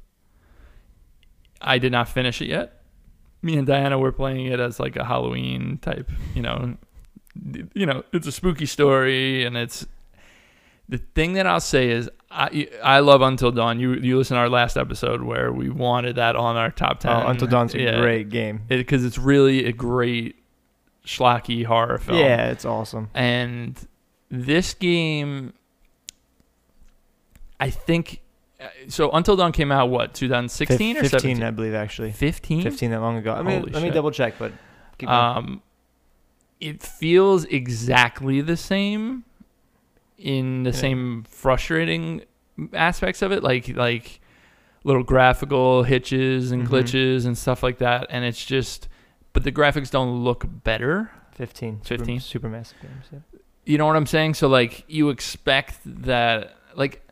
I 1.60 1.78
did 1.78 1.92
not 1.92 2.08
finish 2.08 2.40
it 2.42 2.48
yet. 2.48 2.82
Me 3.42 3.56
and 3.56 3.66
Diana 3.66 3.98
were 3.98 4.12
playing 4.12 4.46
it 4.46 4.60
as 4.60 4.78
like 4.80 4.96
a 4.96 5.04
Halloween 5.04 5.78
type, 5.82 6.10
you 6.34 6.42
know, 6.42 6.76
you 7.74 7.84
know, 7.86 8.02
it's 8.12 8.26
a 8.26 8.32
spooky 8.32 8.66
story, 8.66 9.44
and 9.44 9.56
it's 9.56 9.86
the 10.88 10.98
thing 10.98 11.32
that 11.34 11.46
I'll 11.46 11.60
say 11.60 11.90
is 11.90 12.08
I 12.30 12.68
I 12.82 13.00
love 13.00 13.22
Until 13.22 13.50
Dawn. 13.50 13.80
You 13.80 13.94
you 13.94 14.16
listen 14.18 14.34
to 14.36 14.40
our 14.40 14.48
last 14.48 14.76
episode 14.76 15.22
where 15.22 15.52
we 15.52 15.68
wanted 15.68 16.16
that 16.16 16.36
on 16.36 16.56
our 16.56 16.70
top 16.70 17.00
ten. 17.00 17.12
oh, 17.12 17.26
Until 17.26 17.48
Dawn's 17.48 17.74
a 17.74 17.80
Yeah. 17.80 18.00
great 18.00 18.28
game. 18.30 18.60
because 18.68 19.04
it's 19.04 19.18
really 19.18 19.64
a 19.66 19.72
great 19.72 20.36
schlocky 21.04 21.64
horror 21.64 21.98
film. 21.98 22.18
Yeah, 22.18 22.50
it's 22.50 22.64
awesome. 22.64 23.10
And 23.14 23.78
this 24.30 24.74
game, 24.74 25.52
I 27.60 27.70
think, 27.70 28.20
uh, 28.60 28.66
so 28.88 29.10
Until 29.10 29.36
Dawn 29.36 29.52
came 29.52 29.70
out 29.72 29.90
what 29.90 30.14
2016 30.14 30.96
or 30.96 31.00
15, 31.02 31.20
17? 31.20 31.42
I 31.42 31.50
believe 31.50 31.74
actually. 31.74 32.12
15. 32.12 32.62
15 32.62 32.90
that 32.90 33.00
long 33.00 33.16
ago. 33.16 33.32
I 33.34 33.42
mean, 33.42 33.60
Holy 33.60 33.72
let 33.72 33.82
me 33.82 33.90
double 33.90 34.10
check, 34.10 34.34
but 34.38 34.52
keep 34.98 35.08
going. 35.08 35.18
Um, 35.18 35.62
it 36.60 36.82
feels 36.82 37.44
exactly 37.46 38.40
the 38.40 38.56
same 38.56 39.24
in 40.18 40.62
the 40.62 40.70
Yeah. 40.70 40.76
same 40.76 41.24
frustrating 41.28 42.22
aspects 42.72 43.20
of 43.22 43.32
it, 43.32 43.42
like 43.42 43.68
like 43.76 44.20
little 44.84 45.02
graphical 45.02 45.82
hitches 45.82 46.52
and 46.52 46.66
Mhm. 46.66 46.70
glitches 46.70 47.26
and 47.26 47.36
stuff 47.36 47.62
like 47.62 47.78
that. 47.78 48.06
And 48.10 48.24
it's 48.24 48.44
just 48.44 48.88
but 49.34 49.44
the 49.44 49.52
graphics 49.52 49.90
don't 49.90 50.24
look 50.24 50.46
better. 50.64 51.10
15. 51.34 51.80
15? 51.84 52.20
Super, 52.20 52.48
supermassive 52.48 52.72
games. 52.80 53.04
Yeah. 53.12 53.18
You 53.66 53.76
know 53.76 53.86
what 53.86 53.96
I'm 53.96 54.06
saying? 54.06 54.34
So 54.34 54.48
like 54.48 54.84
you 54.88 55.10
expect 55.10 55.80
that 55.84 56.56
like 56.74 57.06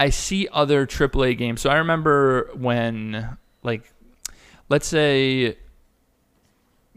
I 0.00 0.10
see 0.10 0.48
other 0.52 0.86
AAA 0.86 1.38
games. 1.38 1.60
So 1.60 1.70
I 1.70 1.76
remember 1.76 2.50
when 2.54 3.36
like 3.62 3.92
let's 4.68 4.86
say 4.86 5.56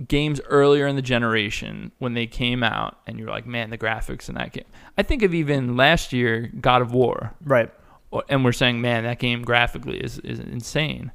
games 0.08 0.40
earlier 0.48 0.88
in 0.88 0.96
the 0.96 1.02
generation 1.02 1.92
when 2.00 2.14
they 2.14 2.26
came 2.26 2.64
out 2.64 2.98
and 3.06 3.20
you're 3.20 3.30
like, 3.30 3.46
man, 3.46 3.70
the 3.70 3.78
graphics 3.78 4.30
in 4.30 4.36
that 4.36 4.52
game. 4.54 4.66
I 4.98 5.04
think 5.04 5.22
of 5.24 5.34
even 5.34 5.76
last 5.78 6.12
year 6.14 6.52
God 6.60 6.82
of 6.82 6.92
War 6.94 7.34
Right. 7.44 7.70
and 8.30 8.44
we're 8.46 8.52
saying, 8.52 8.82
man, 8.82 9.04
that 9.04 9.20
game 9.20 9.42
graphically 9.44 9.98
is, 10.00 10.18
is 10.20 10.40
insane. 10.40 11.12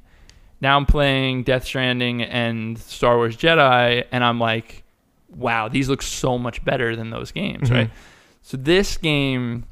Now 0.61 0.75
I'm 0.77 0.85
playing 0.85 1.43
Death 1.43 1.65
Stranding 1.65 2.21
and 2.23 2.77
Star 2.79 3.17
Wars 3.17 3.37
Jedi, 3.37 4.05
and 4.11 4.23
I'm 4.23 4.39
like, 4.39 4.83
wow, 5.35 5.67
these 5.67 5.87
look 5.89 6.01
so 6.01 6.37
much 6.37 6.63
better 6.65 6.95
than 6.95 7.09
those 7.11 7.31
games, 7.31 7.69
Mhm. 7.69 7.73
right? 7.75 7.89
So 8.41 8.57
this 8.57 8.97
game, 8.97 9.65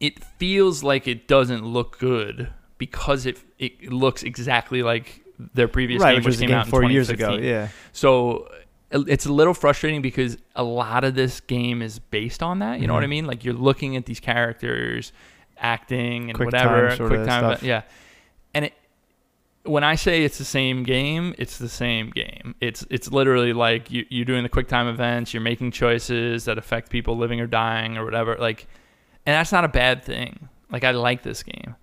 it 0.00 0.22
feels 0.22 0.82
like 0.82 1.08
it 1.08 1.26
doesn't 1.26 1.64
look 1.64 1.98
good 1.98 2.48
because 2.78 3.24
it 3.26 3.38
it 3.58 3.90
looks 3.90 4.22
exactly 4.22 4.82
like 4.82 5.22
their 5.54 5.68
previous 5.68 6.02
Right, 6.02 6.12
game, 6.12 6.16
which 6.16 6.24
which 6.24 6.32
was 6.32 6.40
came 6.40 6.48
game 6.48 6.58
out 6.58 6.66
in 6.66 6.70
four 6.70 6.84
years 6.84 7.08
ago. 7.08 7.36
Yeah. 7.36 7.68
So 7.92 8.50
it's 8.92 9.24
a 9.26 9.32
little 9.32 9.54
frustrating 9.54 10.02
because 10.02 10.36
a 10.54 10.62
lot 10.62 11.04
of 11.04 11.14
this 11.14 11.40
game 11.40 11.80
is 11.82 11.98
based 11.98 12.42
on 12.42 12.58
that. 12.58 12.80
You 12.80 12.86
know 12.86 12.94
what 12.94 13.02
I 13.02 13.06
Mhm. 13.06 13.10
mean? 13.10 13.26
Like 13.26 13.44
you're 13.44 13.54
looking 13.54 13.96
at 13.96 14.04
these 14.06 14.20
characters 14.20 15.12
acting 15.58 16.24
and 16.28 16.34
Quick 16.34 16.46
whatever, 16.48 16.94
time 16.94 17.08
quick 17.08 17.24
time, 17.26 17.54
stuff. 17.54 17.62
yeah. 17.62 17.82
When 19.66 19.84
I 19.84 19.94
say 19.96 20.24
it's 20.24 20.38
the 20.38 20.44
same 20.44 20.82
game, 20.82 21.34
it's 21.38 21.58
the 21.58 21.68
same 21.68 22.10
game. 22.10 22.54
It's 22.60 22.86
it's 22.90 23.10
literally 23.10 23.52
like 23.52 23.90
you 23.90 24.06
you're 24.08 24.24
doing 24.24 24.42
the 24.42 24.48
quick 24.48 24.68
time 24.68 24.88
events, 24.88 25.32
you're 25.34 25.42
making 25.42 25.70
choices 25.72 26.44
that 26.44 26.58
affect 26.58 26.90
people 26.90 27.16
living 27.16 27.40
or 27.40 27.46
dying 27.46 27.96
or 27.96 28.04
whatever. 28.04 28.36
Like, 28.36 28.66
and 29.24 29.34
that's 29.34 29.52
not 29.52 29.64
a 29.64 29.68
bad 29.68 30.04
thing. 30.04 30.48
Like 30.70 30.84
I 30.84 30.90
like 30.92 31.22
this 31.22 31.42
game. 31.42 31.76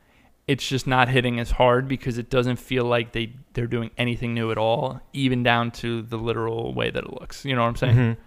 It's 0.47 0.67
just 0.67 0.87
not 0.87 1.07
hitting 1.07 1.39
as 1.39 1.51
hard 1.51 1.87
because 1.87 2.17
it 2.17 2.29
doesn't 2.29 2.57
feel 2.57 2.83
like 2.85 3.13
they 3.13 3.33
they're 3.53 3.67
doing 3.67 3.91
anything 3.97 4.33
new 4.33 4.51
at 4.51 4.57
all, 4.57 4.99
even 5.13 5.41
down 5.43 5.71
to 5.71 6.01
the 6.01 6.17
literal 6.17 6.73
way 6.73 6.89
that 6.91 7.03
it 7.03 7.13
looks. 7.13 7.45
You 7.45 7.55
know 7.55 7.61
what 7.61 7.69
I'm 7.69 7.75
saying? 7.75 7.95
Mhm. 7.95 8.17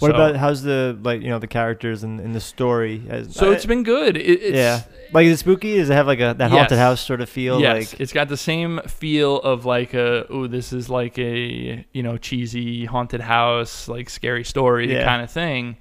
What 0.00 0.10
So- 0.10 0.14
about 0.14 0.36
how's 0.36 0.62
the 0.62 0.98
like 1.02 1.22
you 1.22 1.28
know 1.28 1.38
the 1.38 1.46
characters 1.46 2.02
and 2.02 2.20
in 2.20 2.32
the 2.32 2.40
story? 2.40 3.02
As, 3.08 3.34
So 3.34 3.50
I- 3.50 3.54
it's 3.54 3.64
been 3.66 3.82
good. 3.84 4.16
It, 4.16 4.22
it's, 4.42 4.56
yeah, 4.56 4.82
like 5.12 5.26
is 5.26 5.34
it 5.34 5.38
spooky? 5.40 5.76
Does 5.76 5.88
it 5.90 5.94
have 5.94 6.06
like 6.06 6.20
a 6.20 6.34
that 6.36 6.50
haunted 6.50 6.72
Yes. 6.72 6.78
house 6.80 7.00
sort 7.00 7.20
of 7.20 7.28
feel? 7.28 7.60
yes, 7.60 7.92
Like 7.92 8.00
it's 8.00 8.12
got 8.12 8.28
the 8.28 8.36
same 8.36 8.80
feel 8.88 9.36
of 9.40 9.64
like 9.66 9.94
a 9.94 10.26
oh, 10.30 10.46
this 10.46 10.72
is 10.72 10.88
like 10.90 11.18
a 11.18 11.84
you 11.92 12.02
know 12.02 12.16
cheesy 12.16 12.86
haunted 12.86 13.20
house, 13.20 13.88
like 13.88 14.10
scary 14.10 14.42
story 14.44 14.92
Yeah. 14.92 15.04
kind 15.04 15.22
of 15.22 15.30
thing. 15.30 15.76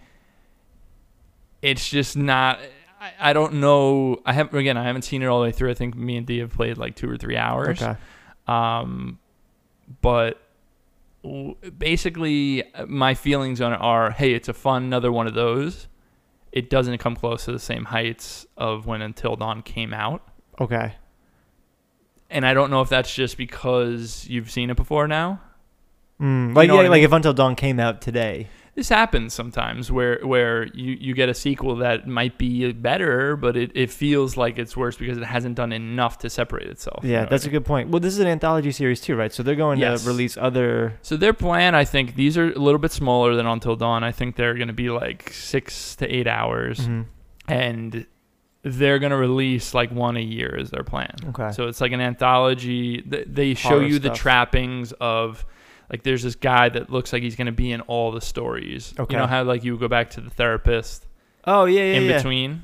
It's 1.62 1.90
just 1.90 2.16
not. 2.16 2.60
I, 3.02 3.30
I 3.30 3.34
don't 3.34 3.56
know. 3.56 4.22
I 4.26 4.34
haven't 4.34 4.58
again. 4.58 4.78
I 4.78 4.84
haven't 4.84 5.04
seen 5.04 5.22
it 5.24 5.28
all 5.28 5.40
the 5.40 5.46
way 5.46 5.52
through. 5.52 5.72
I 5.72 5.74
think 5.74 5.96
me 5.96 6.18
and 6.18 6.26
Dee 6.26 6.40
have 6.40 6.52
played 6.54 6.78
like 6.78 6.96
two 6.96 7.10
or 7.10 7.18
three 7.18 7.38
hours. 7.38 7.82
okay, 7.82 7.96
Um, 8.48 9.20
but 10.02 10.42
basically, 11.78 12.64
my 12.88 13.14
feelings 13.14 13.62
on 13.62 13.74
it 13.74 13.82
are: 13.82 14.12
hey, 14.12 14.34
it's 14.34 14.48
a 14.48 14.54
fun 14.54 14.84
another 14.84 15.12
one 15.12 15.28
of 15.28 15.34
those. 15.34 15.88
It 16.52 16.70
doesn't 16.70 16.98
come 16.98 17.16
close 17.16 17.46
to 17.46 17.52
the 17.52 17.60
same 17.60 17.86
heights 17.86 18.48
of 18.58 18.88
when 18.88 19.02
Until 19.02 19.36
Dawn 19.36 19.62
came 19.62 19.94
out. 19.94 20.28
okay. 20.60 20.94
and 22.30 22.46
I 22.46 22.54
don't 22.54 22.72
know 22.72 22.82
if 22.82 22.90
that's 22.90 23.14
just 23.14 23.38
because 23.38 24.28
you've 24.28 24.50
seen 24.52 24.70
it 24.70 24.76
before 24.76 25.08
now. 25.08 25.42
Mm, 26.22 26.56
like 26.56 26.68
know 26.68 26.82
yeah, 26.82 26.88
I 26.88 26.90
like 26.90 27.04
if 27.04 27.12
Until 27.12 27.34
Dawn 27.34 27.56
came 27.56 27.80
out 27.80 28.02
today. 28.02 28.48
This 28.80 28.88
happens 28.88 29.34
sometimes 29.34 29.92
where 29.92 30.20
where 30.24 30.68
you, 30.68 30.94
you 31.02 31.14
get 31.14 31.28
a 31.28 31.34
sequel 31.34 31.76
that 31.78 32.08
might 32.08 32.38
be 32.38 32.72
better, 32.72 33.36
but 33.36 33.58
it, 33.58 33.72
it 33.76 33.92
feels 33.92 34.38
like 34.38 34.58
it's 34.58 34.78
worse 34.78 34.96
because 34.96 35.18
it 35.18 35.26
hasn't 35.26 35.56
done 35.56 35.74
enough 35.74 36.20
to 36.20 36.30
separate 36.30 36.68
itself. 36.70 37.04
you 37.04 37.12
Yeah, 37.12 37.24
know 37.24 37.30
that's 37.30 37.44
what 37.44 37.50
a 37.50 37.52
good 37.52 37.66
point. 37.66 37.90
Well, 37.90 38.00
this 38.00 38.14
is 38.14 38.20
an 38.22 38.28
anthology 38.28 38.72
series 38.72 39.02
too, 39.02 39.18
right? 39.18 39.34
So 39.34 39.44
they're 39.44 39.56
going 39.58 39.80
Yes. 39.80 40.04
to 40.04 40.08
release 40.08 40.38
other. 40.38 40.98
So 41.02 41.18
their 41.18 41.34
plan, 41.34 41.76
I 41.76 41.84
think, 41.84 42.16
these 42.16 42.38
are 42.38 42.54
a 42.54 42.58
little 42.58 42.80
bit 42.80 42.94
smaller 42.94 43.36
than 43.36 43.46
Until 43.46 43.76
Dawn. 43.76 44.02
I 44.02 44.14
think 44.14 44.38
they're 44.38 44.54
going 44.56 44.70
to 44.70 44.74
be 44.74 44.90
like 44.90 45.34
six 45.34 45.98
to 45.98 46.08
eight 46.08 46.26
hours, 46.28 46.80
Mhm. 46.80 47.06
and 47.50 48.06
they're 48.64 49.00
going 49.00 49.12
to 49.12 49.18
release 49.18 49.74
like 49.74 49.92
one 49.92 50.16
a 50.16 50.22
year 50.22 50.56
is 50.56 50.70
their 50.70 50.84
plan. 50.86 51.14
Okay. 51.30 51.52
So 51.52 51.68
it's 51.68 51.82
like 51.82 51.92
an 51.92 52.00
anthology. 52.00 53.02
Th- 53.02 53.28
They 53.28 53.56
show 53.56 53.70
Horror 53.72 53.84
you 53.84 54.00
the 54.00 54.12
trappings 54.12 54.94
of 55.02 55.46
like 55.90 56.04
there's 56.04 56.24
this 56.24 56.36
guy 56.36 56.70
that 56.70 56.90
looks 56.92 57.12
like 57.14 57.24
he's 57.24 57.36
going 57.36 57.48
to 57.48 57.52
be 57.52 57.72
in 57.72 57.82
all 57.82 58.12
the 58.12 58.22
stories. 58.22 58.94
Okay. 58.98 59.16
You 59.16 59.20
know 59.20 59.28
how 59.28 59.44
like 59.44 59.64
you 59.64 59.74
would 59.74 59.82
go 59.82 59.88
back 59.88 60.12
to 60.12 60.22
the 60.22 60.30
therapist 60.30 61.08
oh 61.46 61.66
yeah, 61.66 61.82
yeah, 61.82 61.94
in 61.94 62.04
yeah. 62.04 62.18
between. 62.18 62.64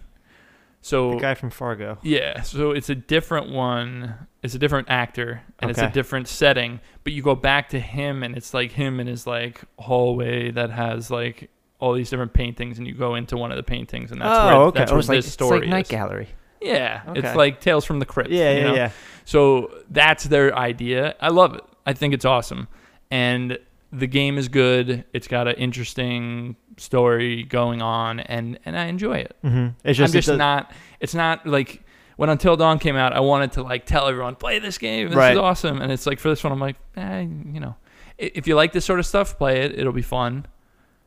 So 0.82 1.14
The 1.14 1.18
guy 1.18 1.34
from 1.34 1.50
Fargo. 1.50 1.98
yeah, 2.04 2.44
so 2.44 2.70
it's 2.70 2.90
a 2.90 2.96
different 2.96 3.50
one. 3.50 4.14
It's 4.44 4.54
a 4.54 4.60
different 4.60 4.88
actor 4.92 5.42
and 5.58 5.72
it's 5.72 5.80
a 5.80 5.90
different 5.90 6.28
setting, 6.28 6.80
but 7.04 7.12
you 7.12 7.24
go 7.24 7.34
back 7.34 7.70
to 7.70 7.80
him 7.80 8.22
and 8.22 8.38
it's 8.38 8.54
like 8.54 8.72
him 8.72 9.00
in 9.00 9.08
his 9.08 9.26
like 9.26 9.62
hallway 9.80 10.52
that 10.52 10.70
has 10.70 11.10
like 11.10 11.50
all 11.80 11.94
these 11.94 12.12
different 12.12 12.34
paintings 12.34 12.78
and 12.78 12.86
you 12.86 12.94
go 12.94 13.16
into 13.16 13.36
one 13.36 13.50
of 13.52 13.58
the 13.58 13.64
paintings 13.64 14.12
and 14.12 14.22
that's 14.22 14.40
oh, 14.40 14.46
where 14.46 14.56
okay. 14.56 14.80
that's 14.80 14.92
oh, 14.92 14.94
where 14.94 15.00
it's 15.00 15.10
like, 15.10 15.18
this 15.18 15.26
it's 15.26 15.34
story 15.34 15.62
like 15.62 15.70
Night. 15.70 15.88
Gallery. 15.88 16.28
Yeah, 16.62 17.02
Okay. 17.08 17.20
it's 17.20 17.36
like 17.36 17.60
Tales 17.62 17.84
from 17.84 17.98
the 17.98 18.06
Crypt. 18.06 18.30
Yeah, 18.30 18.52
you 18.52 18.58
yeah, 18.58 18.64
know? 18.64 18.76
yeah. 18.76 18.92
So 19.26 19.72
that's 19.90 20.26
their 20.26 20.56
idea. 20.56 21.16
I 21.20 21.30
love 21.30 21.56
it. 21.56 21.64
I 21.86 21.94
think 21.94 22.14
it's 22.14 22.26
awesome. 22.26 22.68
And 23.16 23.58
the 23.92 24.08
game 24.08 24.38
is 24.38 24.48
good. 24.50 25.06
It's 25.14 25.28
got 25.28 25.48
an 25.48 25.56
interesting 25.56 26.56
story 26.78 27.44
going 27.44 27.82
on 27.82 28.20
and 28.20 28.60
and 28.66 28.78
I 28.78 28.86
enjoy 28.86 29.18
it. 29.20 29.36
Mm-hmm. 29.44 29.68
It's 29.84 30.00
I'm 30.00 30.06
just, 30.06 30.16
it 30.16 30.32
does- 30.32 30.38
not 30.38 30.72
it's 31.00 31.16
not 31.16 31.46
like 31.48 31.82
when 32.18 32.30
Until 32.30 32.56
Dawn 32.56 32.80
came 32.80 32.96
out, 32.96 33.12
I 33.14 33.20
wanted 33.20 33.52
to 33.54 33.62
like 33.64 33.86
tell 33.86 34.08
everyone, 34.08 34.36
play 34.36 34.60
this 34.60 34.78
game. 34.78 35.08
This 35.10 35.16
Right. 35.18 35.34
is 35.34 35.38
awesome. 35.38 35.82
And 35.82 35.92
it's 35.92 36.06
like 36.06 36.20
for 36.20 36.30
this 36.30 36.44
one 36.44 36.54
I'm 36.54 36.60
like, 36.62 36.78
eh, 36.98 37.22
you 37.56 37.60
know. 37.60 37.76
If 38.18 38.48
you 38.48 38.56
like 38.56 38.72
this 38.72 38.86
sort 38.86 39.00
of 39.00 39.06
stuff, 39.06 39.38
play 39.38 39.62
it. 39.64 39.78
It'll 39.80 39.92
be 39.92 40.02
fun. 40.02 40.46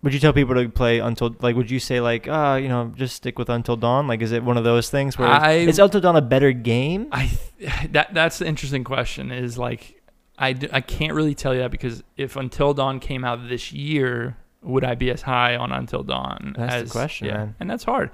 Would 0.02 0.12
you 0.14 0.20
tell 0.20 0.32
people 0.34 0.54
to 0.54 0.68
play 0.68 0.98
Until 1.00 1.34
like? 1.40 1.56
Would 1.56 1.70
you 1.70 1.80
say 1.80 2.00
like, 2.00 2.28
ah, 2.28 2.56
you 2.56 2.68
know, 2.68 2.92
just 2.96 3.16
stick 3.16 3.38
with 3.38 3.48
Until 3.48 3.76
Dawn? 3.76 4.06
Like, 4.06 4.20
is 4.22 4.32
it 4.32 4.44
one 4.44 4.56
of 4.58 4.64
those 4.64 4.90
things 4.90 5.18
where 5.18 5.28
I- 5.28 5.52
is 5.72 5.78
Until 5.78 6.00
Dawn 6.00 6.16
a 6.16 6.22
better 6.22 6.52
game? 6.52 7.08
I 7.12 7.30
that 7.92 8.12
that's 8.14 8.38
the 8.38 8.46
interesting 8.46 8.84
question 8.84 9.30
is 9.32 9.56
like 9.58 9.97
I, 10.38 10.52
d- 10.52 10.68
I 10.72 10.80
can't 10.80 11.14
really 11.14 11.34
tell 11.34 11.52
you 11.52 11.60
that 11.60 11.70
because 11.70 12.02
if 12.16 12.36
Until 12.36 12.72
Dawn 12.74 13.00
came 13.00 13.24
out 13.24 13.48
this 13.48 13.72
year, 13.72 14.36
would 14.62 14.84
I 14.84 14.94
be 14.94 15.10
as 15.10 15.22
high 15.22 15.56
on 15.56 15.72
Until 15.72 16.02
Dawn? 16.02 16.54
That's 16.56 16.84
the 16.84 16.98
question, 16.98 17.26
yeah, 17.28 17.36
man. 17.36 17.54
and 17.60 17.70
that's 17.70 17.84
hard. 17.84 18.10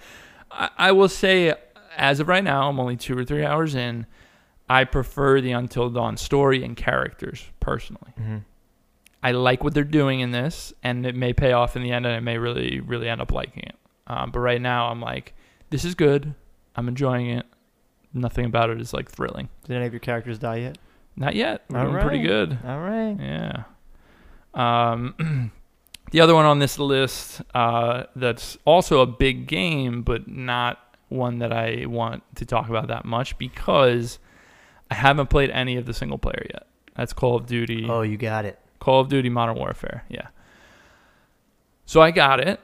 I, 0.51 0.71
I 0.79 0.93
will 0.93 1.09
say, 1.09 1.55
as 1.97 2.21
of 2.21 2.29
right 2.29 2.43
now, 2.45 2.69
I'm 2.69 2.81
only 2.81 2.97
two 2.97 3.17
or 3.17 3.25
three 3.25 3.45
hours 3.45 3.75
in. 3.75 4.07
I 4.69 4.85
prefer 4.85 5.41
the 5.43 5.53
Until 5.53 5.91
Dawn 5.91 6.17
story 6.17 6.65
and 6.65 6.75
characters 6.77 7.45
personally. 7.61 8.13
Mm-hmm. 8.19 8.39
I 9.23 9.33
like 9.33 9.63
what 9.65 9.75
they're 9.75 9.85
doing 9.85 10.21
in 10.21 10.31
this, 10.33 10.73
and 10.83 11.07
it 11.07 11.15
may 11.15 11.33
pay 11.33 11.53
off 11.53 11.77
in 11.77 11.83
the 11.83 11.93
end, 11.93 12.07
and 12.07 12.15
I 12.15 12.21
may 12.21 12.39
really, 12.39 12.81
really 12.81 13.09
end 13.09 13.21
up 13.21 13.33
liking 13.33 13.65
it. 13.65 13.77
Um, 14.07 14.31
but 14.31 14.41
right 14.41 14.61
now, 14.61 14.89
I'm 14.89 15.01
like, 15.01 15.35
this 15.71 15.85
is 15.85 15.95
good. 15.95 16.35
I'm 16.77 16.89
enjoying 16.89 17.31
it. 17.31 17.47
Nothing 18.13 18.45
about 18.45 18.71
it 18.71 18.81
is 18.81 18.93
like 18.93 19.11
thrilling. 19.11 19.49
Did 19.67 19.77
any 19.77 19.87
of 19.87 19.93
your 19.93 20.01
characters 20.01 20.39
die 20.39 20.57
yet? 20.57 20.79
Not 21.17 21.35
yet. 21.35 21.65
We're 21.69 21.79
All 21.79 21.91
doing 21.91 22.03
pretty 22.03 22.23
good. 22.23 22.59
All 22.65 22.81
right. 22.81 23.17
Yeah. 23.21 23.65
Um, 24.55 25.53
the 26.11 26.21
other 26.21 26.35
one 26.35 26.45
on 26.45 26.59
this 26.59 26.79
list 26.79 27.43
uh, 27.55 28.05
that's 28.17 28.59
also 28.65 29.01
a 29.01 29.07
big 29.07 29.47
game, 29.47 30.03
but 30.03 30.29
not 30.29 30.79
one 31.09 31.39
that 31.39 31.53
I 31.53 31.87
want 31.87 32.23
to 32.37 32.47
talk 32.47 32.69
about 32.69 32.89
that 32.89 33.05
much 33.05 33.39
because 33.39 34.19
I 34.91 34.95
haven't 34.95 35.29
played 35.29 35.51
any 35.51 35.77
of 35.77 35.87
the 35.87 35.95
single 35.95 36.19
player 36.19 36.47
yet. 36.53 36.67
That's 36.97 37.13
Call 37.13 37.37
of 37.37 37.47
Duty. 37.47 37.87
Oh, 37.89 38.03
you 38.03 38.17
got 38.17 38.45
it. 38.45 38.59
Call 38.81 39.01
of 39.01 39.09
Duty 39.09 39.29
Modern 39.29 39.57
Warfare. 39.57 40.05
Yeah. 40.09 40.29
So 41.87 42.01
I 42.01 42.11
got 42.11 42.41
it 42.41 42.61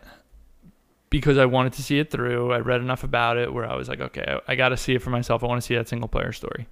because 1.11 1.39
I 1.39 1.47
wanted 1.47 1.73
to 1.75 1.83
see 1.83 1.99
it 1.99 2.11
through. 2.11 2.53
I 2.53 2.59
read 2.59 2.81
enough 2.81 3.05
about 3.05 3.37
it 3.37 3.53
where 3.53 3.69
I 3.69 3.75
was 3.75 3.89
like, 3.89 4.01
okay, 4.01 4.25
I, 4.27 4.53
I 4.53 4.55
got 4.57 4.71
to 4.71 4.77
see 4.77 4.95
it 4.95 5.03
for 5.03 5.11
myself. 5.11 5.43
I 5.43 5.47
want 5.47 5.61
to 5.61 5.67
see 5.67 5.75
that 5.75 5.89
single 5.89 6.09
player 6.09 6.33
story. 6.33 6.67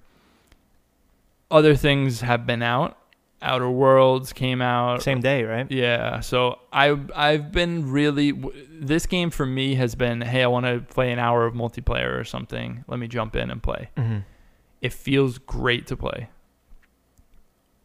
Other 1.51 1.75
things 1.75 2.21
have 2.21 2.45
been 2.45 2.61
out. 2.61 2.95
Outer 3.41 3.69
Worlds 3.69 4.33
came 4.33 4.61
out. 4.61 5.01
Same 5.01 5.21
day, 5.21 5.43
right? 5.43 5.65
Yeah, 5.71 6.19
so 6.19 6.59
I 6.73 6.97
I've 7.15 7.51
been 7.53 7.89
really 7.89 8.33
this 8.71 9.05
game 9.05 9.29
for 9.29 9.45
me 9.45 9.75
has 9.75 9.95
been 9.95 10.19
hey 10.21 10.43
I 10.43 10.47
want 10.47 10.65
to 10.65 10.81
play 10.93 11.11
an 11.13 11.19
hour 11.19 11.45
of 11.45 11.53
multiplayer 11.53 12.19
or 12.19 12.23
something. 12.25 12.83
Let 12.87 12.99
me 12.99 13.07
jump 13.07 13.35
in 13.35 13.49
and 13.49 13.63
play 13.63 13.89
Mm-hmm. 13.95 14.19
it 14.81 14.91
feels 14.93 15.37
great 15.37 15.87
to 15.87 15.95
play. 15.97 16.27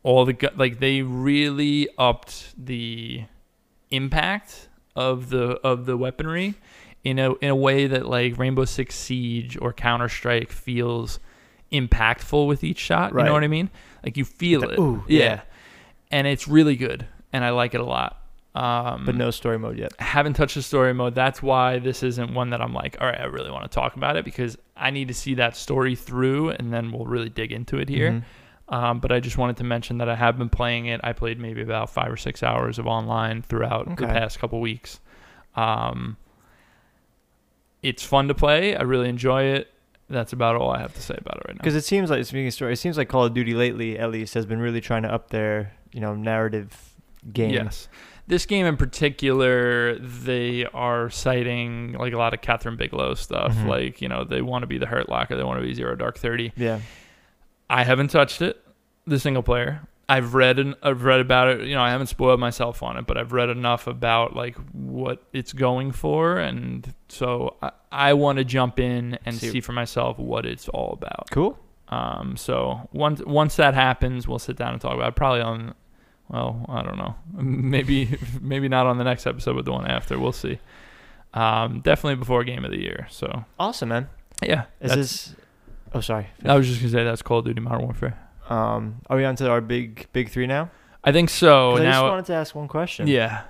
All 0.03 0.25
the 0.25 0.37
like 0.57 0.81
they 0.81 1.03
really 1.03 1.89
upped 1.99 2.53
the 2.63 3.25
impact 3.91 4.69
of 4.97 5.31
the 5.31 5.59
of 5.65 5.87
the 5.87 5.97
weaponry 5.97 6.55
in 7.05 7.19
a 7.19 7.35
in 7.37 7.49
a 7.51 7.57
way 7.57 7.87
that 7.87 8.07
like 8.07 8.37
Rainbow 8.39 8.65
Six 8.65 8.95
Siege 8.97 9.57
or 9.61 9.73
Counter 9.73 10.09
Strike 10.09 10.51
feels 10.51 11.21
impactful 11.81 12.47
with 12.47 12.63
each 12.65 12.79
shot. 12.79 13.11
You 13.11 13.17
Right. 13.19 13.27
know 13.27 13.33
what 13.33 13.45
I 13.45 13.49
mean? 13.49 13.71
Like 14.05 14.17
you 14.17 14.25
feel 14.25 14.63
it. 14.65 14.79
"Ooh," 14.79 15.05
yeah. 15.09 15.41
and 16.11 16.27
it's 16.27 16.47
really 16.47 16.77
good, 16.77 17.07
and 17.33 17.45
I 17.45 17.51
like 17.51 17.75
it 17.75 17.81
a 17.81 17.85
lot. 17.85 18.21
Um, 18.55 19.05
but 19.05 19.17
no 19.17 19.33
story 19.33 19.59
mode 19.59 19.77
yet. 19.79 19.93
haven't 19.99 20.35
touched 20.35 20.55
the 20.55 20.63
story 20.63 20.95
mode. 20.95 21.17
That's 21.17 21.43
why 21.43 21.81
this 21.81 22.05
isn't 22.05 22.33
one 22.35 22.51
that 22.51 22.61
I'm 22.63 22.73
like, 22.73 22.97
all 23.01 23.09
right, 23.09 23.21
I 23.21 23.25
really 23.25 23.51
want 23.51 23.65
to 23.65 23.75
talk 23.75 23.97
about 23.97 24.15
it 24.17 24.25
because 24.25 24.57
I 24.77 24.91
need 24.91 25.09
to 25.09 25.15
see 25.15 25.35
that 25.35 25.57
story 25.57 25.97
through, 25.97 26.51
and 26.51 26.73
then 26.73 26.93
we'll 26.93 27.07
really 27.07 27.29
dig 27.31 27.51
into 27.51 27.79
it 27.79 27.89
here. 27.89 28.23
Mhm. 28.71 28.73
Um, 28.73 29.01
but 29.01 29.11
I 29.11 29.19
just 29.19 29.37
wanted 29.39 29.57
to 29.57 29.65
mention 29.65 29.99
that 29.99 30.09
I 30.09 30.15
have 30.15 30.39
been 30.39 30.49
playing 30.51 30.87
it. 30.87 31.01
I 31.03 31.13
played 31.13 31.41
maybe 31.41 31.63
about 31.63 31.91
five 31.91 32.13
or 32.13 32.17
six 32.17 32.45
hours 32.45 32.79
of 32.79 32.87
online 32.87 33.43
throughout 33.43 33.87
the 33.87 33.93
Okay. 34.05 34.07
past 34.07 34.39
couple 34.39 34.61
weeks. 34.61 35.01
Um, 35.57 36.17
it's 37.83 38.05
fun 38.05 38.29
to 38.29 38.35
play. 38.35 38.77
I 38.77 38.83
really 38.83 39.09
enjoy 39.09 39.43
it. 39.43 39.69
That's 40.09 40.33
about 40.33 40.57
all 40.57 40.71
I 40.71 40.81
have 40.81 40.95
to 40.95 41.03
say 41.03 41.15
about 41.19 41.37
it 41.39 41.43
right 41.49 41.55
now. 41.57 41.61
Because 41.61 41.75
it 41.75 41.85
seems 41.85 42.11
like 42.11 42.25
speaking 42.27 42.47
of 42.49 42.53
story, 42.53 42.73
it 42.75 42.77
seems 42.77 42.99
like 42.99 43.09
Call 43.09 43.25
of 43.25 43.35
Duty 43.35 43.55
lately, 43.55 43.99
at 43.99 44.11
least, 44.11 44.35
has 44.35 44.45
been 44.47 44.59
really 44.61 44.81
trying 44.81 45.03
to 45.05 45.13
up 45.13 45.31
their 45.31 45.73
you 45.93 46.01
know 46.01 46.15
narrative 46.15 46.77
game. 47.33 47.51
Yes. 47.51 47.89
This 48.27 48.47
game 48.47 48.65
in 48.67 48.77
particular, 48.79 49.99
they 49.99 50.65
are 50.73 51.11
citing 51.11 51.93
like 51.93 52.13
a 52.15 52.17
lot 52.19 52.33
of 52.35 52.41
Kathryn 52.41 52.77
Bigelow 52.79 53.15
stuff. 53.15 53.55
Mhm. 53.55 53.67
Like, 53.69 54.01
you 54.01 54.09
know, 54.09 54.25
they 54.25 54.41
want 54.41 54.63
to 54.63 54.67
be 54.67 54.79
the 54.79 54.87
Hurt 54.87 55.09
Locker, 55.11 55.37
they 55.37 55.45
want 55.45 55.61
to 55.61 55.67
be 55.67 55.75
Zero 55.75 55.95
Dark 55.95 56.19
Thirty. 56.19 56.53
Yeah. 56.57 56.81
I 57.69 57.85
haven't 57.85 58.09
touched 58.09 58.41
it, 58.43 58.63
the 59.07 59.19
single 59.19 59.43
player. 59.43 59.83
I've 60.09 60.35
read 60.35 60.59
and 60.59 60.75
I've 60.83 61.05
read 61.05 61.21
about 61.21 61.49
it. 61.49 61.67
You 61.67 61.75
know, 61.75 61.83
I 61.83 61.91
haven't 61.91 62.09
spoiled 62.09 62.39
myself 62.41 62.83
on 62.83 62.97
it, 62.97 63.07
but 63.07 63.17
I've 63.17 63.33
read 63.33 63.49
enough 63.49 63.87
about 63.87 64.37
like 64.37 64.57
what 64.73 65.23
it's 65.33 65.53
going 65.53 65.93
for, 65.93 66.39
and 66.39 66.93
so 67.09 67.57
I, 67.63 67.71
I 67.91 68.13
want 68.15 68.39
to 68.39 68.45
jump 68.45 68.79
in 68.79 69.19
and 69.25 69.35
See- 69.37 69.51
see 69.51 69.61
for 69.61 69.73
myself 69.73 70.19
what 70.19 70.45
it's 70.47 70.69
all 70.69 70.93
about. 70.93 71.31
Cool. 71.31 71.59
Um, 71.89 72.37
so 72.37 72.89
once 72.93 73.23
once 73.25 73.57
that 73.57 73.75
happens, 73.75 74.27
we'll 74.29 74.39
sit 74.39 74.57
down 74.57 74.73
and 74.73 74.81
talk 74.81 74.95
about 74.95 75.09
it. 75.09 75.17
Probably 75.17 75.41
on, 75.41 75.75
well, 76.29 76.65
I 76.69 76.83
don't 76.83 76.97
know, 76.99 77.15
maybe 77.33 78.19
maybe 78.41 78.69
not 78.69 78.87
on 78.87 78.99
the 78.99 79.05
next 79.05 79.27
episode, 79.27 79.55
but 79.57 79.65
the 79.65 79.73
one 79.73 79.87
after. 79.87 80.19
We'll 80.19 80.33
see. 80.33 80.59
Um, 81.35 81.81
definitely 81.81 82.17
before 82.17 82.45
game 82.45 82.65
of 82.65 82.71
the 82.71 82.81
year. 82.81 83.07
So 83.11 83.45
Awesome, 83.59 83.89
man. 83.89 84.09
yeah, 84.43 84.65
Is 84.81 84.95
this? 84.95 85.35
Oh, 85.93 86.01
sorry. 86.01 86.29
I 86.45 86.57
was 86.57 86.67
just 86.69 86.81
gonna 86.81 86.93
say 86.93 87.05
that's 87.05 87.23
Call 87.23 87.39
of 87.39 87.45
Duty 87.47 87.61
Modern 87.61 87.83
Warfare. 87.83 88.19
Um, 88.49 89.01
are 89.09 89.17
we 89.17 89.25
on 89.25 89.37
to 89.37 89.51
our 89.51 89.61
big 89.61 90.07
big 90.13 90.29
three 90.31 90.47
now? 90.47 90.71
I 91.03 91.13
think 91.13 91.31
so. 91.31 91.73
'Cause 91.73 91.81
I 91.81 91.85
just 91.91 92.03
wanted 92.03 92.25
to 92.27 92.35
ask 92.35 92.55
one 92.55 92.69
question. 92.69 93.07
yeah, 93.07 93.43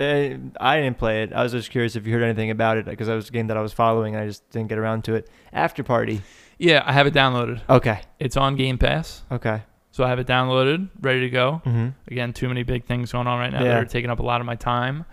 Uh, 0.00 0.34
I 0.60 0.80
didn't 0.80 0.98
play 0.98 1.22
it. 1.22 1.32
I 1.32 1.42
was 1.42 1.52
just 1.52 1.70
curious 1.70 1.94
if 1.96 2.06
you 2.06 2.12
heard 2.14 2.22
anything 2.22 2.50
about 2.50 2.76
it 2.76 2.84
because 2.86 3.06
that 3.08 3.14
was 3.14 3.28
a 3.28 3.32
game 3.32 3.46
that 3.48 3.56
I 3.56 3.60
was 3.60 3.72
following 3.72 4.14
and 4.14 4.22
I 4.22 4.26
just 4.26 4.48
didn't 4.50 4.68
get 4.68 4.78
around 4.78 5.04
to 5.04 5.14
it. 5.14 5.28
After 5.52 5.82
Party. 5.82 6.22
yeah, 6.58 6.82
I 6.84 6.92
have 6.92 7.06
it 7.06 7.14
downloaded. 7.14 7.60
Okay. 7.68 8.00
It's 8.20 8.36
on 8.36 8.54
Game 8.56 8.78
Pass, 8.78 9.22
Okay. 9.32 9.62
so 9.90 10.02
I 10.04 10.08
have 10.08 10.18
it 10.18 10.26
downloaded, 10.26 10.88
ready 11.00 11.20
to 11.20 11.30
go. 11.30 11.60
Mm-hmm. 11.66 11.88
Again, 12.08 12.32
too 12.32 12.48
many 12.48 12.62
big 12.62 12.84
things 12.84 13.12
going 13.12 13.26
on 13.26 13.38
right 13.38 13.52
now 13.52 13.62
that 13.64 13.76
are 13.76 13.84
taking 13.84 14.10
up 14.10 14.18
a 14.20 14.22
lot 14.24 14.40
of 14.40 14.46
my 14.46 14.56
time. 14.56 15.04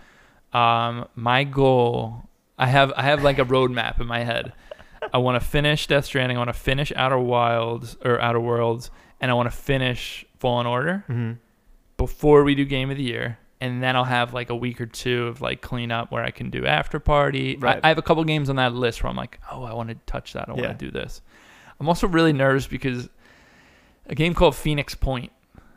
Um, 0.52 1.06
my 1.14 1.44
goal, 1.44 2.24
I 2.58 2.66
have, 2.66 2.92
I 2.96 3.02
have 3.02 3.22
like 3.22 3.38
a 3.38 3.44
roadmap 3.44 4.00
in 4.00 4.06
my 4.06 4.24
head. 4.24 4.52
I 5.14 5.18
want 5.18 5.40
to 5.40 5.46
finish 5.48 5.86
Death 5.86 6.04
Stranding. 6.04 6.36
I 6.36 6.40
want 6.40 6.48
to 6.52 6.60
finish 6.60 6.92
Outer 6.96 7.18
Wilds 7.18 7.96
or 8.04 8.20
Outer 8.20 8.40
Worlds, 8.40 8.90
and 9.20 9.30
I 9.30 9.34
want 9.34 9.50
to 9.50 9.56
finish 9.56 10.24
Fallen 10.38 10.66
Order 10.66 11.04
Mm-hmm. 11.08 11.32
before 11.96 12.44
we 12.44 12.54
do 12.54 12.64
Game 12.64 12.90
of 12.90 12.96
the 12.96 13.02
Year. 13.02 13.38
And 13.62 13.82
then 13.82 13.94
I'll 13.94 14.04
have 14.04 14.32
like 14.32 14.48
a 14.48 14.56
week 14.56 14.80
or 14.80 14.86
two 14.86 15.26
of 15.26 15.42
like 15.42 15.60
cleanup 15.60 16.10
where 16.10 16.24
I 16.24 16.30
can 16.30 16.48
do 16.48 16.64
After 16.66 16.98
Party. 16.98 17.56
I- 17.56 17.60
Right. 17.60 17.80
I, 17.84 17.88
have 17.88 17.98
a 17.98 18.02
couple 18.02 18.24
games 18.24 18.48
on 18.48 18.56
that 18.56 18.72
list 18.72 19.02
where 19.02 19.10
I'm 19.10 19.16
like, 19.16 19.38
oh, 19.52 19.64
I 19.64 19.74
want 19.74 19.90
to 19.90 19.96
touch 20.06 20.32
that. 20.32 20.48
I 20.48 20.52
want 20.52 20.78
to 20.78 20.84
do 20.86 20.90
this. 20.90 21.20
I'm 21.78 21.86
also 21.88 22.06
really 22.08 22.32
nervous 22.32 22.66
because 22.66 23.08
a 24.06 24.14
game 24.14 24.32
called 24.34 24.56
Phoenix 24.56 24.94
Point. 24.94 25.30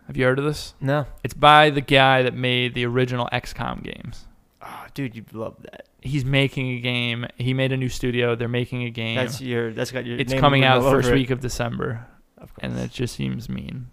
Have 0.08 0.16
you 0.18 0.26
heard 0.26 0.40
of 0.40 0.46
this? 0.46 0.74
No. 0.82 1.06
It's 1.24 1.34
by 1.34 1.70
the 1.70 1.82
guy 1.82 2.22
that 2.24 2.34
made 2.34 2.74
the 2.74 2.86
original 2.86 3.28
XCOM 3.34 3.84
games. 3.84 4.28
Oh, 4.62 4.86
dude, 4.94 5.16
you 5.16 5.24
love 5.34 5.56
that. 5.64 5.88
He's 6.02 6.24
making 6.26 6.72
a 6.72 6.80
game. 6.80 7.26
He 7.38 7.54
made 7.54 7.72
a 7.74 7.78
new 7.78 7.90
studio. 7.90 8.36
They're 8.36 8.48
making 8.50 8.84
a 8.84 8.90
game. 8.90 9.16
That's 9.16 9.40
your. 9.42 9.72
That's 9.74 9.92
got 9.92 10.06
your. 10.06 10.18
it's 10.18 10.34
coming 10.34 10.64
out 10.66 10.82
first 10.84 11.10
it. 11.10 11.14
week 11.14 11.32
of 11.32 11.40
December, 11.42 12.06
Of 12.44 12.52
and 12.60 12.78
that 12.78 12.92
just 12.92 13.16
seems 13.16 13.48
mean 13.50 13.88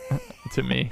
to 0.52 0.62
me. 0.62 0.90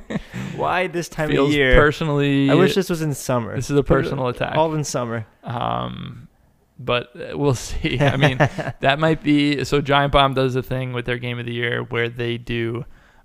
Why 0.56 0.86
this 0.86 1.08
time 1.08 1.28
Feels 1.30 1.50
of 1.50 1.54
year? 1.54 1.76
personally. 1.76 2.50
I 2.50 2.54
wish 2.54 2.74
this 2.74 2.88
was 2.88 3.02
in 3.02 3.12
summer. 3.14 3.54
this 3.54 3.70
is 3.70 3.76
a 3.76 3.82
personal 3.82 4.28
attack. 4.28 4.56
All 4.56 4.74
in 4.74 4.82
summer. 4.84 5.26
Um, 5.44 6.28
but 6.78 7.10
uh, 7.14 7.36
we'll 7.36 7.54
see. 7.68 8.00
I 8.00 8.16
mean, 8.16 8.38
that 8.80 8.98
might 8.98 9.22
be 9.22 9.64
so. 9.64 9.80
Giant 9.80 10.12
Bomb 10.12 10.34
does 10.34 10.56
a 10.56 10.62
thing 10.62 10.92
with 10.92 11.04
their 11.04 11.18
game 11.18 11.38
of 11.38 11.44
the 11.46 11.52
year 11.52 11.82
where 11.82 12.08
they 12.08 12.38
do, 12.38 12.84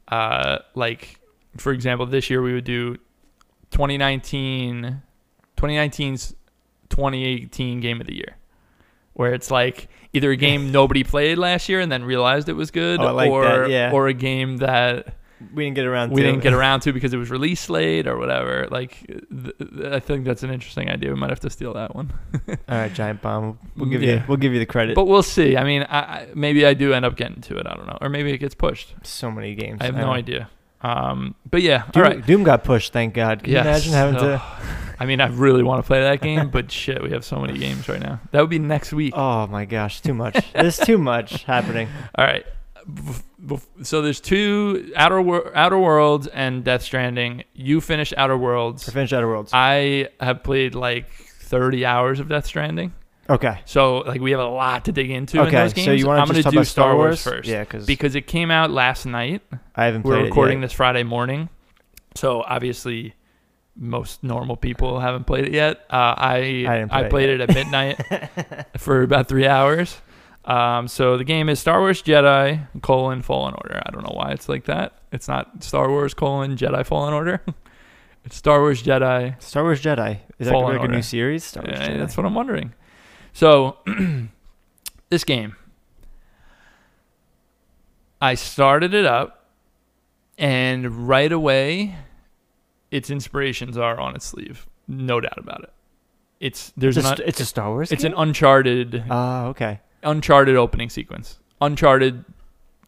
uh, 0.10 0.60
like 0.76 1.20
for 1.58 1.72
example, 1.72 2.06
this 2.06 2.30
year 2.30 2.42
we 2.42 2.54
would 2.54 2.64
do 2.66 2.96
2019, 3.72 5.02
2019's 5.58 6.36
2018 6.90 7.80
game 7.80 8.02
of 8.02 8.08
the 8.08 8.16
year, 8.16 8.38
where 9.14 9.34
it's 9.34 9.52
like 9.52 9.88
either 10.14 10.32
a 10.32 10.36
game 10.38 10.72
nobody 10.72 11.04
played 11.04 11.38
last 11.38 11.70
year 11.70 11.80
and 11.80 11.92
then 11.92 12.04
realized 12.04 12.50
it 12.50 12.54
was 12.54 12.72
good, 12.72 13.00
Oh, 13.00 13.08
I 13.08 13.12
like 13.12 13.32
or 13.32 13.44
that, 13.44 13.70
yeah. 13.70 13.92
or 13.92 14.08
a 14.08 14.14
game 14.14 14.58
that 14.58 15.16
we 15.54 15.64
didn't 15.64 15.76
get 15.76 15.86
around. 15.86 16.12
we 16.12 16.22
to 16.22 16.28
didn't 16.28 16.44
get 16.44 16.54
around 16.60 16.82
to 16.82 16.94
because 16.94 17.14
it 17.14 17.18
was 17.18 17.30
released 17.32 17.70
late 17.70 18.08
or 18.08 18.18
whatever. 18.18 18.68
Like, 18.70 19.06
th- 19.08 19.58
th- 19.58 19.86
I 19.92 20.00
think 20.00 20.24
that's 20.26 20.44
an 20.44 20.52
interesting 20.52 20.90
idea. 20.90 21.10
We 21.10 21.16
might 21.16 21.30
have 21.32 21.40
to 21.42 21.50
steal 21.50 21.74
that 21.74 21.96
one. 21.96 22.14
All 22.48 22.56
right, 22.70 22.94
giant 22.94 23.22
bomb. 23.22 23.58
We'll 23.76 23.90
give 23.90 24.04
you. 24.04 24.22
We'll 24.28 24.38
give 24.38 24.54
you 24.54 24.60
the 24.60 24.66
credit. 24.68 24.94
But 24.96 25.06
we'll 25.06 25.24
see. 25.24 25.58
I 25.58 25.64
mean, 25.64 25.82
I, 25.84 26.00
I, 26.00 26.28
maybe 26.36 26.64
I 26.66 26.74
do 26.76 26.94
end 26.94 27.06
up 27.06 27.16
getting 27.16 27.42
to 27.42 27.58
it. 27.58 27.66
I 27.66 27.74
don't 27.74 27.88
know, 27.88 27.98
or 28.02 28.10
maybe 28.10 28.32
it 28.32 28.38
gets 28.38 28.54
pushed. 28.54 28.94
so 29.04 29.32
many 29.32 29.56
games. 29.56 29.80
I 29.82 29.86
have 29.86 29.96
don't 29.96 30.02
no 30.02 30.08
know. 30.08 30.14
idea. 30.14 30.50
Um, 30.84 31.36
but 31.50 31.62
yeah, 31.62 31.86
Doom, 31.92 32.04
all 32.04 32.10
right. 32.10 32.26
Doom 32.26 32.44
got 32.44 32.64
pushed. 32.64 32.92
Thank 32.94 33.14
God. 33.16 33.44
Can 33.44 33.52
Yes. 33.54 33.86
you 33.86 33.92
imagine 33.92 33.94
having 33.94 34.16
to? 34.30 34.42
I 35.02 35.06
mean, 35.06 35.20
I 35.20 35.30
really 35.30 35.64
want 35.64 35.84
to 35.84 35.88
play 35.88 36.00
that 36.02 36.22
game, 36.22 36.52
but 36.52 36.72
shit, 36.72 37.02
we 37.02 37.10
have 37.10 37.26
so 37.26 37.40
many 37.40 37.58
games 37.58 37.90
right 37.90 38.00
now. 38.00 38.20
That 38.30 38.42
would 38.42 38.52
be 38.52 38.60
next 38.60 38.94
week. 38.94 39.16
Oh 39.18 39.48
my 39.48 39.66
gosh, 39.66 40.00
too 40.00 40.14
much. 40.14 40.54
There's 40.54 40.78
too 40.78 41.00
much 41.00 41.42
happening. 41.46 41.88
All 42.14 42.24
right. 42.24 42.46
So 43.82 44.04
there's 44.04 44.20
two 44.20 44.92
Outer 44.96 45.20
Wor- 45.20 45.52
Outer 45.58 45.80
Worlds 45.80 46.28
and 46.28 46.64
Death 46.64 46.84
Stranding. 46.84 47.46
You 47.56 47.82
finished 47.82 48.14
Outer 48.16 48.38
Worlds. 48.38 48.88
I 48.88 48.92
finished 48.92 49.12
Outer 49.12 49.28
Worlds. 49.28 49.50
I 49.56 50.10
have 50.20 50.44
played 50.44 50.76
like 50.76 51.10
30 51.12 51.84
hours 51.84 52.20
of 52.20 52.30
Death 52.30 52.46
Stranding. 52.46 52.94
Okay. 53.28 53.60
So 53.66 54.00
like 54.00 54.22
we 54.22 54.30
have 54.32 54.40
a 54.40 54.46
lot 54.46 54.86
to 54.86 54.92
dig 54.92 55.10
into 55.10 55.42
in 55.44 55.52
those 55.52 55.74
games. 55.74 55.86
So 55.86 55.94
you 55.94 56.06
want 56.06 56.20
I'm 56.22 56.28
to 56.28 56.34
gonna 56.34 56.44
just 56.44 56.44
talk 56.44 56.52
do 56.54 56.58
about 56.60 56.68
Star 56.68 56.96
Wars 56.96 57.24
first. 57.24 57.50
Yeah, 57.50 57.64
because 57.64 57.88
Because 57.88 58.14
it 58.14 58.28
came 58.28 58.52
out 58.52 58.70
last 58.70 59.08
night. 59.08 59.42
I 59.76 59.86
haven't 59.86 60.04
played. 60.04 60.20
We're 60.20 60.26
recording 60.26 60.62
this 60.62 60.74
Friday 60.74 61.02
morning, 61.04 61.50
so 62.14 62.44
obviously 62.44 63.16
most 63.76 64.24
normal 64.24 64.58
people 64.58 65.00
haven't 65.00 65.26
played 65.26 65.46
it 65.46 65.54
yet. 65.54 65.86
Uh, 65.90 66.14
I 66.18 66.88
I 66.92 67.02
it 67.04 67.10
played 67.10 67.30
yet. 67.30 67.42
it 67.42 67.50
at 67.50 67.54
midnight 67.56 68.68
for 68.78 69.02
about 69.04 69.28
three 69.28 69.48
hours. 69.48 69.98
Um, 70.44 70.88
so 70.88 71.18
the 71.18 71.24
game 71.24 71.50
is 71.50 71.60
Star 71.60 71.80
Wars 71.80 72.02
Jedi 72.02 72.68
colon 72.82 73.22
Fallen 73.22 73.54
Order. 73.54 73.82
I 73.86 73.92
don't 73.92 74.04
know 74.04 74.14
why 74.16 74.32
it's 74.32 74.50
like 74.50 74.66
that. 74.66 74.94
It's 75.12 75.28
not 75.28 75.64
Star 75.64 75.88
Wars 75.90 76.14
colon 76.14 76.58
Jedi 76.58 76.86
Fallen 76.86 77.14
Order. 77.14 77.42
it's 78.26 78.36
Star 78.36 78.60
Wars 78.60 78.82
Jedi. 78.84 79.42
Star 79.42 79.64
Wars 79.64 79.82
Jedi. 79.82 80.20
Is 80.40 80.48
that 80.48 80.58
like 80.58 80.82
a 80.82 80.88
new 80.88 81.02
series? 81.04 81.44
Star 81.44 81.64
Wars 81.64 81.78
Yeah, 81.80 81.90
Jedi. 81.90 81.98
that's 82.00 82.18
what 82.18 82.26
I'm 82.26 82.34
wondering. 82.36 82.74
So 83.34 83.78
this 85.10 85.24
game, 85.24 85.56
I 88.20 88.36
started 88.36 88.94
it 88.94 89.06
up, 89.06 89.46
and 90.38 91.08
right 91.08 91.32
away, 91.32 91.96
its 92.92 93.10
inspirations 93.10 93.78
are 93.78 94.00
on 94.00 94.16
its 94.16 94.26
sleeve. 94.26 94.68
No 94.88 95.20
doubt 95.20 95.38
about 95.38 95.64
it. 95.64 95.74
It's 96.40 96.74
there's 96.76 96.98
it's, 96.98 97.08
an 97.08 97.22
a, 97.22 97.28
it's 97.28 97.40
a 97.40 97.46
Star 97.46 97.70
Wars. 97.70 97.92
it's 97.92 98.04
an 98.04 98.12
game? 98.12 98.20
uncharted 98.20 99.04
Oh, 99.10 99.48
okay. 99.48 99.80
uncharted 100.04 100.56
opening 100.56 100.90
sequence. 100.90 101.40
Uncharted 101.62 102.26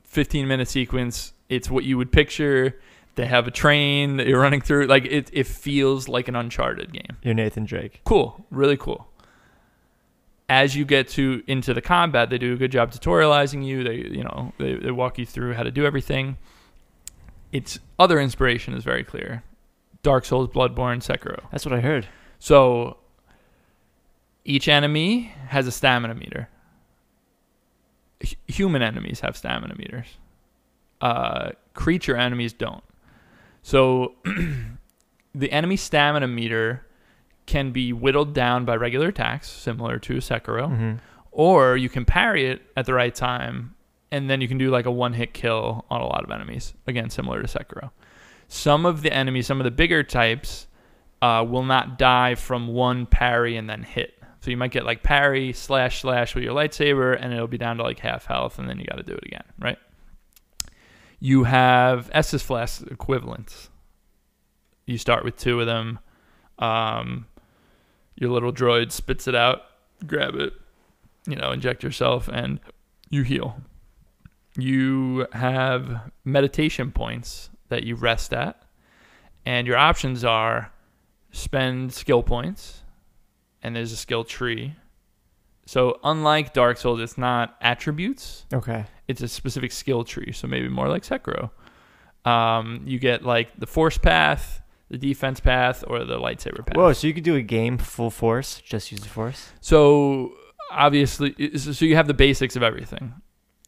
15 0.04 0.48
minute 0.48 0.68
sequence. 0.68 1.34
It's 1.50 1.70
what 1.70 1.84
you 1.84 1.98
would 1.98 2.12
picture. 2.12 2.80
They 3.16 3.28
have 3.28 3.48
a 3.48 3.52
train 3.52 4.18
that 4.18 4.26
you're 4.28 4.42
running 4.42 4.62
through. 4.62 4.88
Like 4.88 5.06
it, 5.06 5.30
it 5.32 5.46
feels 5.46 6.08
like 6.08 6.28
an 6.28 6.36
uncharted 6.36 6.92
game 6.92 7.18
You're 7.22 7.36
Nathan 7.36 7.66
Drake. 7.66 8.02
cool 8.06 8.46
really 8.50 8.78
cool 8.78 9.08
as 10.50 10.76
you 10.76 10.84
get 10.84 11.08
to 11.08 11.42
into 11.48 11.74
the 11.74 11.82
combat 11.82 12.30
they 12.30 12.38
do 12.38 12.54
a 12.54 12.58
good 12.58 12.72
job 12.72 12.92
tutorializing 12.92 13.66
you 13.66 13.84
they 13.84 13.96
you 13.96 14.24
know 14.24 14.52
they, 14.58 14.76
they 14.76 14.92
walk 14.92 15.18
you 15.18 15.26
through 15.26 15.54
how 15.54 15.64
to 15.64 15.72
do 15.72 15.86
everything 15.86 16.38
its 17.52 17.80
other 17.98 18.20
inspiration 18.20 18.74
is 18.74 18.84
very 18.84 19.04
clear 19.04 19.42
dark 20.04 20.26
souls 20.26 20.48
bloodborne 20.50 21.00
sekiro 21.02 21.40
That's 21.52 21.66
what 21.66 21.74
I 21.74 21.80
heard. 21.82 22.08
so 22.40 22.98
each 24.46 24.68
enemy 24.68 25.34
has 25.48 25.66
a 25.68 25.72
stamina 25.72 26.16
meter 26.16 26.50
H- 28.22 28.38
human 28.48 28.82
enemies 28.82 29.20
have 29.22 29.36
stamina 29.38 29.76
meters 29.76 30.08
uh, 31.02 31.52
creature 31.74 32.16
enemies 32.16 32.54
don't 32.54 32.84
so 33.62 34.14
the 35.36 35.52
enemy 35.52 35.76
stamina 35.78 36.28
meter 36.28 36.86
can 37.46 37.72
be 37.72 37.92
whittled 37.92 38.34
down 38.34 38.64
by 38.64 38.74
regular 38.74 39.10
attacks, 39.10 39.50
similar 39.50 40.00
to 40.00 40.14
Sekiro, 40.16 40.68
hmm 40.68 40.94
or 41.32 41.76
you 41.76 41.90
can 41.90 42.06
parry 42.06 42.46
it 42.46 42.62
at 42.78 42.86
the 42.86 42.94
right 42.94 43.14
time, 43.16 43.74
and 44.12 44.30
then 44.30 44.40
you 44.40 44.48
can 44.48 44.58
do 44.60 44.70
like 44.70 44.86
a 44.86 44.92
one 44.92 45.12
hit 45.14 45.34
kill 45.34 45.84
on 45.90 46.00
a 46.00 46.06
lot 46.06 46.24
of 46.24 46.30
enemies. 46.32 46.74
Again, 46.88 47.10
similar 47.10 47.42
to 47.42 47.48
Sekiro. 47.48 47.90
Some 48.48 48.86
of 48.86 49.02
the 49.02 49.14
enemies, 49.14 49.48
some 49.48 49.60
of 49.60 49.66
the 49.66 49.72
bigger 49.72 50.04
types, 50.04 50.68
uh, 51.22 51.46
will 51.48 51.64
not 51.64 51.98
die 51.98 52.36
from 52.36 52.68
one 52.68 53.06
parry 53.06 53.56
and 53.56 53.70
then 53.70 53.84
hit. 53.84 54.14
So 54.42 54.52
you 54.52 54.58
might 54.58 54.72
get 54.72 54.86
like 54.86 55.04
parry 55.04 55.54
slash 55.54 56.02
slash 56.02 56.36
with 56.36 56.44
your 56.44 56.54
lightsaber, 56.54 57.18
and 57.20 57.34
it'll 57.34 57.48
be 57.48 57.58
down 57.58 57.78
to 57.78 57.84
like 57.84 58.00
half 58.00 58.26
health, 58.26 58.60
and 58.60 58.68
then 58.68 58.78
you 58.78 58.86
got 58.86 58.98
to 58.98 59.04
do 59.04 59.14
it 59.14 59.24
again, 59.26 59.46
right? 59.58 59.78
You 61.22 61.46
have 61.46 62.10
Estus 62.12 62.42
Flask 62.42 62.86
equivalents. 62.92 63.70
You 64.86 64.98
start 64.98 65.24
with 65.24 65.38
two 65.38 65.62
of 65.62 65.66
them. 65.66 66.00
Um, 66.60 67.28
your 68.16 68.32
little 68.32 68.52
droid 68.52 68.92
spits 68.92 69.30
it 69.30 69.36
out, 69.36 69.62
grab 70.06 70.36
it, 70.36 70.54
you 71.26 71.38
know, 71.38 71.52
inject 71.52 71.82
yourself, 71.82 72.28
and 72.28 72.60
you 73.10 73.24
heal. 73.24 73.62
You 74.58 75.28
have 75.32 76.12
meditation 76.26 76.92
points 76.92 77.50
that 77.74 77.84
you 77.84 77.96
rest 77.96 78.34
at, 78.34 78.62
and 79.46 79.68
your 79.68 79.78
options 79.78 80.24
are 80.24 80.72
spend 81.32 81.92
skill 81.94 82.24
points, 82.24 82.84
and 83.62 83.76
there's 83.76 83.92
a 83.92 83.98
skill 83.98 84.24
tree. 84.24 84.76
So 85.66 86.00
unlike 86.04 86.54
Dark 86.54 86.78
Souls, 86.78 87.00
it's 87.02 87.18
not 87.18 87.56
attributes; 87.62 88.46
Okay. 88.54 88.86
it's 89.08 89.22
a 89.22 89.28
specific 89.28 89.72
skill 89.72 90.04
tree. 90.04 90.32
So 90.34 90.48
maybe 90.48 90.68
more 90.70 90.88
like 90.90 91.04
Sekiro. 91.04 91.50
Um, 92.26 92.82
you 92.86 93.00
get 93.00 93.24
like 93.24 93.50
the 93.60 93.66
force 93.68 93.98
path, 93.98 94.62
the 94.90 94.98
defense 94.98 95.40
path, 95.40 95.84
or 95.88 96.04
the 96.06 96.18
lightsaber 96.20 96.66
path. 96.66 96.76
Whoa, 96.78 96.94
so 96.94 97.08
you 97.08 97.14
could 97.14 97.24
do 97.24 97.36
a 97.36 97.42
game 97.42 97.78
full 97.78 98.10
force, 98.12 98.62
just 98.62 98.92
use 98.92 99.02
the 99.02 99.10
force? 99.10 99.50
So 99.62 100.34
obviously, 100.72 101.58
so 101.58 101.86
you 101.86 101.96
have 101.96 102.08
the 102.08 102.14
basics 102.14 102.56
of 102.56 102.64
everything, 102.64 103.14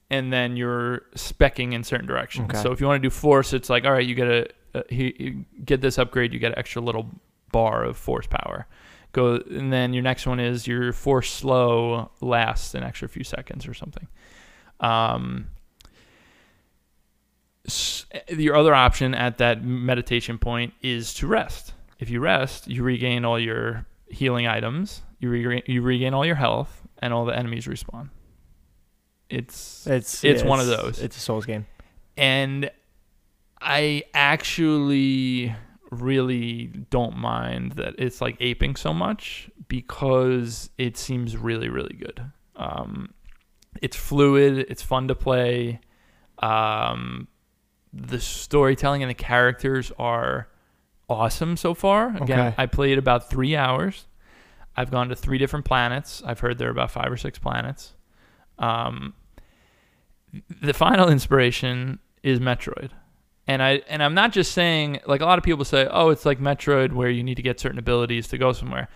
and 0.09 0.31
then 0.31 0.55
you're 0.57 1.01
specking 1.15 1.73
in 1.73 1.83
certain 1.83 2.05
directions. 2.07 2.49
Okay. 2.51 2.61
So 2.61 2.71
if 2.71 2.79
you 2.81 2.87
want 2.87 3.01
to 3.01 3.05
do 3.05 3.09
force, 3.09 3.53
it's 3.53 3.69
like 3.69 3.85
all 3.85 3.91
right, 3.91 4.05
you 4.05 4.15
get 4.15 4.27
a, 4.73 4.83
he- 4.89 5.15
you 5.17 5.45
get 5.63 5.81
this 5.81 5.97
upgrade, 5.97 6.33
you 6.33 6.39
get 6.39 6.51
an 6.53 6.59
extra 6.59 6.81
little 6.81 7.09
bar 7.51 7.83
of 7.83 7.97
force 7.97 8.27
power. 8.27 8.67
Go, 9.13 9.35
and 9.49 9.71
then 9.71 9.93
your 9.93 10.03
next 10.03 10.27
one 10.27 10.39
is 10.41 10.67
your 10.67 10.91
force 10.91 11.31
slow 11.31 12.11
lasts 12.21 12.73
an 12.75 12.83
extra 12.83 13.07
few 13.07 13.23
seconds 13.23 13.65
or 13.67 13.73
something. 13.73 14.07
Um, 14.81 15.47
your 18.29 18.55
other 18.55 18.75
option 18.75 19.15
at 19.15 19.37
that 19.39 19.63
meditation 19.63 20.37
point 20.37 20.73
is 20.81 21.13
to 21.15 21.27
rest. 21.27 21.73
If 21.99 22.09
you 22.09 22.19
rest, 22.19 22.67
you 22.67 22.83
regain 22.83 23.25
all 23.25 23.39
your 23.39 23.85
healing 24.09 24.47
items. 24.47 25.01
You 25.19 25.29
regain, 25.29 25.63
you 25.65 25.81
regain 25.81 26.13
all 26.13 26.25
your 26.25 26.35
health, 26.35 26.81
and 26.99 27.13
all 27.13 27.25
the 27.25 27.35
enemies 27.35 27.65
respawn. 27.65 28.09
It's 29.29 29.85
It's 29.87 30.23
It's 30.23 30.41
yeah, 30.43 30.47
one 30.47 30.59
of 30.59 30.67
those. 30.67 30.99
It's 31.01 31.17
a 31.17 31.19
Souls 31.19 31.45
game. 31.45 31.65
and 32.17 32.69
I 33.61 34.03
actually 34.13 35.55
really 35.91 36.67
don't 36.89 37.17
mind 37.17 37.73
that 37.73 37.95
it's 37.97 38.21
like 38.21 38.37
aping 38.39 38.75
so 38.75 38.93
much 38.93 39.49
because 39.67 40.69
it 40.77 40.97
seems 40.97 41.35
really 41.37 41.69
really 41.69 41.95
good. 41.95 42.21
Um, 42.55 43.13
it's 43.81 43.95
fluid, 43.97 44.65
it's 44.69 44.83
fun 44.83 45.07
to 45.07 45.15
play. 45.15 45.79
Um, 46.39 47.27
the 47.91 48.19
storytelling 48.19 49.01
and 49.03 49.09
the 49.09 49.13
characters 49.15 49.91
are 49.97 50.47
awesome 51.09 51.57
so 51.57 51.73
far. 51.73 52.09
Again, 52.17 52.39
Okay. 52.47 52.55
I 52.57 52.65
played 52.67 52.97
about 52.97 53.29
three 53.29 53.55
hours. 53.55 54.05
I've 54.77 54.91
gone 54.91 55.09
to 55.09 55.15
three 55.15 55.37
different 55.37 55.65
planets. 55.65 56.21
I've 56.25 56.39
heard 56.41 56.57
there 56.57 56.67
are 56.67 56.71
about 56.71 56.91
five 56.91 57.11
or 57.11 57.17
six 57.17 57.39
planets. 57.39 57.93
Um, 58.59 59.13
the 60.61 60.73
final 60.73 61.09
inspiration 61.09 61.99
is 62.23 62.39
Metroid. 62.39 62.89
And 63.47 63.61
I 63.61 63.81
and 63.87 64.01
I'm 64.01 64.15
not 64.15 64.31
just 64.31 64.53
saying 64.53 64.99
like 65.05 65.21
a 65.21 65.25
lot 65.25 65.37
of 65.37 65.43
people 65.43 65.65
say, 65.65 65.87
"Oh, 65.89 66.09
it's 66.09 66.25
like 66.25 66.39
Metroid 66.39 66.93
where 66.93 67.09
you 67.09 67.23
need 67.23 67.35
to 67.35 67.43
get 67.43 67.59
certain 67.59 67.77
abilities 67.77 68.27
to 68.29 68.37
go 68.39 68.51
somewhere." 68.53 68.87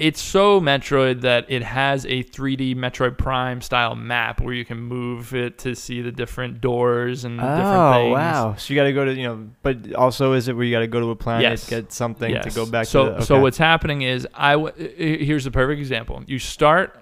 It's 0.00 0.20
so 0.20 0.60
Metroid 0.60 1.22
that 1.22 1.46
it 1.48 1.62
has 1.62 2.04
a 2.06 2.22
3D 2.22 2.74
Metroid 2.76 3.18
Prime 3.18 3.60
style 3.60 3.94
map 3.96 4.40
where 4.40 4.54
you 4.54 4.64
can 4.64 4.78
move 4.78 5.34
it 5.34 5.58
to 5.58 5.74
see 5.74 6.02
the 6.02 6.10
different 6.12 6.60
doors 6.60 7.24
and 7.24 7.36
different 7.38 7.60
Oh 7.64 7.92
things. 7.92 8.12
wow! 8.14 8.54
So 8.58 8.74
you 8.74 8.80
got 8.80 8.84
to 8.84 8.92
go 8.92 9.04
to 9.04 9.14
you 9.14 9.22
know, 9.24 9.48
but 9.62 9.92
also 9.94 10.32
is 10.32 10.48
it 10.48 10.54
where 10.56 10.64
you 10.64 10.72
got 10.72 10.80
to 10.80 10.86
go 10.88 10.98
to 11.00 11.10
a 11.10 11.16
planet, 11.16 11.42
Yes. 11.42 11.68
get 11.70 11.92
something 11.92 12.32
to 12.42 12.50
go 12.50 12.66
back 12.66 12.86
so, 12.86 13.10
to? 13.10 13.14
The, 13.20 13.24
So 13.24 13.40
what's 13.40 13.58
happening 13.58 14.02
is 14.02 14.26
I 14.34 14.52
w- 14.54 14.72
here's 14.96 15.44
the 15.44 15.50
perfect 15.52 15.78
example. 15.78 16.22
You 16.26 16.40
start 16.40 16.96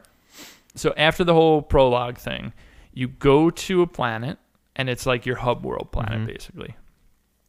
so 0.76 0.94
after 0.96 1.24
the 1.24 1.34
whole 1.34 1.62
prologue 1.62 2.18
thing, 2.18 2.52
you 2.92 3.08
go 3.08 3.50
to 3.50 3.82
a 3.82 3.86
planet 3.86 4.38
and 4.76 4.88
it's 4.88 5.06
like 5.06 5.26
your 5.26 5.36
hub 5.36 5.64
world 5.64 5.90
planet 5.92 6.20
Mhm. 6.20 6.26
basically. 6.26 6.76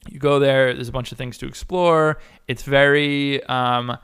You 0.09 0.19
go 0.19 0.39
there. 0.39 0.73
There's 0.73 0.87
a 0.89 0.91
bunch 0.93 1.11
of 1.11 1.17
things 1.17 1.37
to 1.39 1.45
explore. 1.47 2.19
It's 2.47 2.63
very 2.63 3.43
um, 3.43 3.97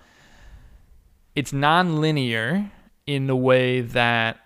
it's 1.36 1.52
non-linear 1.54 2.70
in 3.08 3.28
the 3.28 3.36
way 3.36 3.82
that 3.82 4.38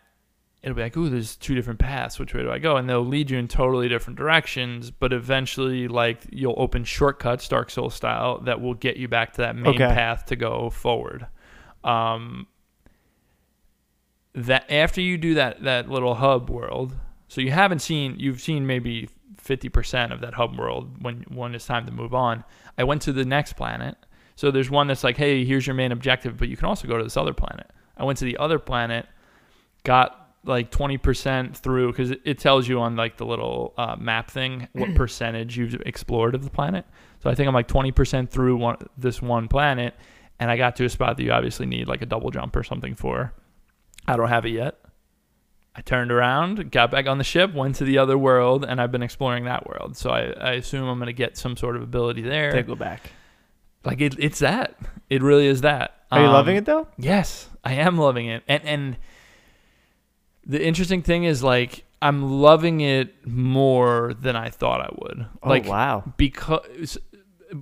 it'll 0.64 0.76
be 0.76 0.82
like, 0.82 0.98
ooh, 0.98 1.10
there's 1.10 1.36
two 1.36 1.54
different 1.56 1.80
paths. 1.80 2.20
Which 2.20 2.34
way 2.34 2.42
do 2.42 2.52
I 2.52 2.60
go? 2.60 2.78
And 2.78 2.90
they'll 2.90 3.06
lead 3.06 3.30
you 3.30 3.38
in 3.38 3.48
totally 3.48 3.88
different 3.90 4.18
directions. 4.18 4.90
But 4.92 5.14
eventually, 5.14 5.88
like 5.88 6.22
you'll 6.32 6.56
open 6.58 6.84
shortcuts, 6.84 7.48
Dark 7.48 7.70
Souls 7.70 7.94
style, 7.94 8.40
that 8.42 8.62
will 8.62 8.74
get 8.74 8.98
you 8.98 9.08
back 9.08 9.34
to 9.34 9.42
that 9.42 9.56
main 9.56 9.76
Okay. 9.76 9.88
path 9.94 10.26
to 10.28 10.36
go 10.36 10.70
forward. 10.70 11.28
Um, 11.84 12.48
that 14.38 14.72
after 14.72 15.02
you 15.02 15.18
do 15.18 15.34
that 15.34 15.64
that 15.64 15.90
little 15.90 16.16
hub 16.16 16.50
world, 16.50 16.96
so 17.28 17.42
you 17.42 17.52
haven't 17.52 17.80
seen 17.80 18.16
you've 18.20 18.40
seen 18.40 18.68
maybe 18.68 19.10
fifty 19.36 19.68
percent 19.68 20.14
of 20.14 20.22
that 20.22 20.36
hub 20.36 20.58
world 20.58 21.04
when 21.04 21.26
when 21.30 21.56
it's 21.56 21.66
time 21.66 21.86
to 21.88 21.92
move 21.92 22.14
on. 22.14 22.44
I 22.78 22.84
went 22.84 23.02
to 23.04 23.12
the 23.12 23.26
next 23.26 23.54
planet. 23.54 23.98
So 24.36 24.52
there's 24.52 24.70
one 24.70 24.86
that's 24.86 25.04
like, 25.04 25.18
hey, 25.18 25.44
here's 25.44 25.66
your 25.66 25.74
main 25.74 25.92
objective, 25.92 26.38
but 26.38 26.48
you 26.48 26.56
can 26.56 26.68
also 26.68 26.88
go 26.88 26.96
to 26.96 27.04
this 27.04 27.18
other 27.18 27.34
planet. 27.34 27.72
I 27.98 28.04
went 28.04 28.20
to 28.20 28.26
the 28.26 28.38
other 28.38 28.60
planet, 28.60 29.08
got 29.84 30.28
like 30.44 30.70
20% 30.70 31.58
through 31.58 31.92
because 31.92 32.12
it, 32.12 32.22
it 32.24 32.38
tells 32.38 32.68
you 32.68 32.80
on 32.80 32.96
like 32.96 33.18
the 33.18 33.26
little 33.26 33.74
uh, 33.80 33.96
map 33.96 34.30
thing 34.30 34.68
what 34.74 34.94
percentage 34.96 35.58
you've 35.58 35.74
explored 35.88 36.36
of 36.36 36.44
the 36.44 36.52
planet. 36.52 36.86
So 37.24 37.32
I 37.32 37.36
think 37.36 37.48
I'm 37.48 37.56
like 37.56 37.68
20% 37.68 38.30
through 38.30 38.58
one 38.58 38.78
this 38.96 39.24
one 39.24 39.48
planet, 39.48 39.96
and 40.40 40.52
I 40.52 40.58
got 40.58 40.76
to 40.76 40.86
a 40.86 40.90
spot 40.90 41.18
that 41.18 41.24
you 41.24 41.32
obviously 41.32 41.66
need 41.66 41.88
like 41.88 42.04
a 42.04 42.06
double 42.06 42.30
jump 42.30 42.56
or 42.56 42.64
something 42.64 42.94
for. 42.94 43.34
I 44.08 44.16
don't 44.16 44.30
have 44.30 44.46
it 44.46 44.52
yet. 44.52 44.80
I 45.76 45.82
turned 45.82 46.12
around, 46.12 46.72
got 46.72 46.90
back 46.90 47.06
on 47.06 47.20
the 47.20 47.24
ship, 47.24 47.54
went 47.54 47.76
to 47.76 47.84
the 47.84 48.00
other 48.00 48.18
world, 48.18 48.66
and 48.66 48.82
I've 48.82 48.92
been 48.92 49.04
exploring 49.04 49.46
that 49.46 49.68
world. 49.68 49.96
So 49.96 50.10
I, 50.10 50.32
I 50.32 50.52
assume 50.54 50.88
I'm 50.88 50.98
going 50.98 51.06
to 51.06 51.14
get 51.14 51.38
some 51.38 51.56
sort 51.56 51.76
of 51.76 51.84
ability 51.84 52.24
there. 52.24 52.52
to 52.52 52.64
go 52.64 52.74
back. 52.76 53.12
Like 53.84 54.02
it, 54.02 54.16
it's 54.18 54.40
that. 54.40 54.76
It 55.10 55.22
really 55.22 55.46
is 55.46 55.62
that. 55.62 55.94
Are 56.12 56.20
you 56.20 56.26
Um, 56.28 56.34
loving 56.34 56.56
it 56.56 56.66
though? 56.66 56.88
Yes, 56.98 57.48
I 57.64 57.74
am 57.74 57.98
loving 57.98 58.26
it. 58.28 58.44
And 58.48 58.64
and 58.66 58.98
the 60.46 60.66
interesting 60.66 61.04
thing 61.04 61.26
is 61.26 61.44
like 61.44 61.84
I'm 62.02 62.42
loving 62.42 62.82
it 62.82 63.28
more 63.28 64.14
than 64.20 64.36
I 64.36 64.50
thought 64.50 64.82
I 64.82 64.90
would. 64.98 65.26
Oh 65.44 65.50
like 65.50 65.68
wow! 65.68 66.04
because 66.18 66.98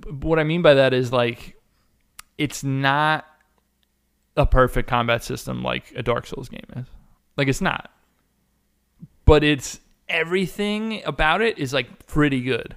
what 0.09 0.39
I 0.39 0.43
mean 0.43 0.61
by 0.61 0.75
that 0.75 0.93
is 0.93 1.11
like 1.11 1.55
it's 2.37 2.63
not 2.63 3.25
a 4.37 4.45
perfect 4.45 4.89
combat 4.89 5.23
system 5.23 5.63
like 5.63 5.93
a 5.95 6.03
Dark 6.03 6.27
Souls 6.27 6.49
game 6.49 6.65
is. 6.75 6.85
Like 7.37 7.47
it's 7.47 7.61
not. 7.61 7.91
But 9.25 9.43
it's 9.43 9.79
everything 10.07 11.01
about 11.05 11.41
it 11.41 11.57
is 11.57 11.73
like 11.73 12.05
pretty 12.07 12.41
good. 12.41 12.75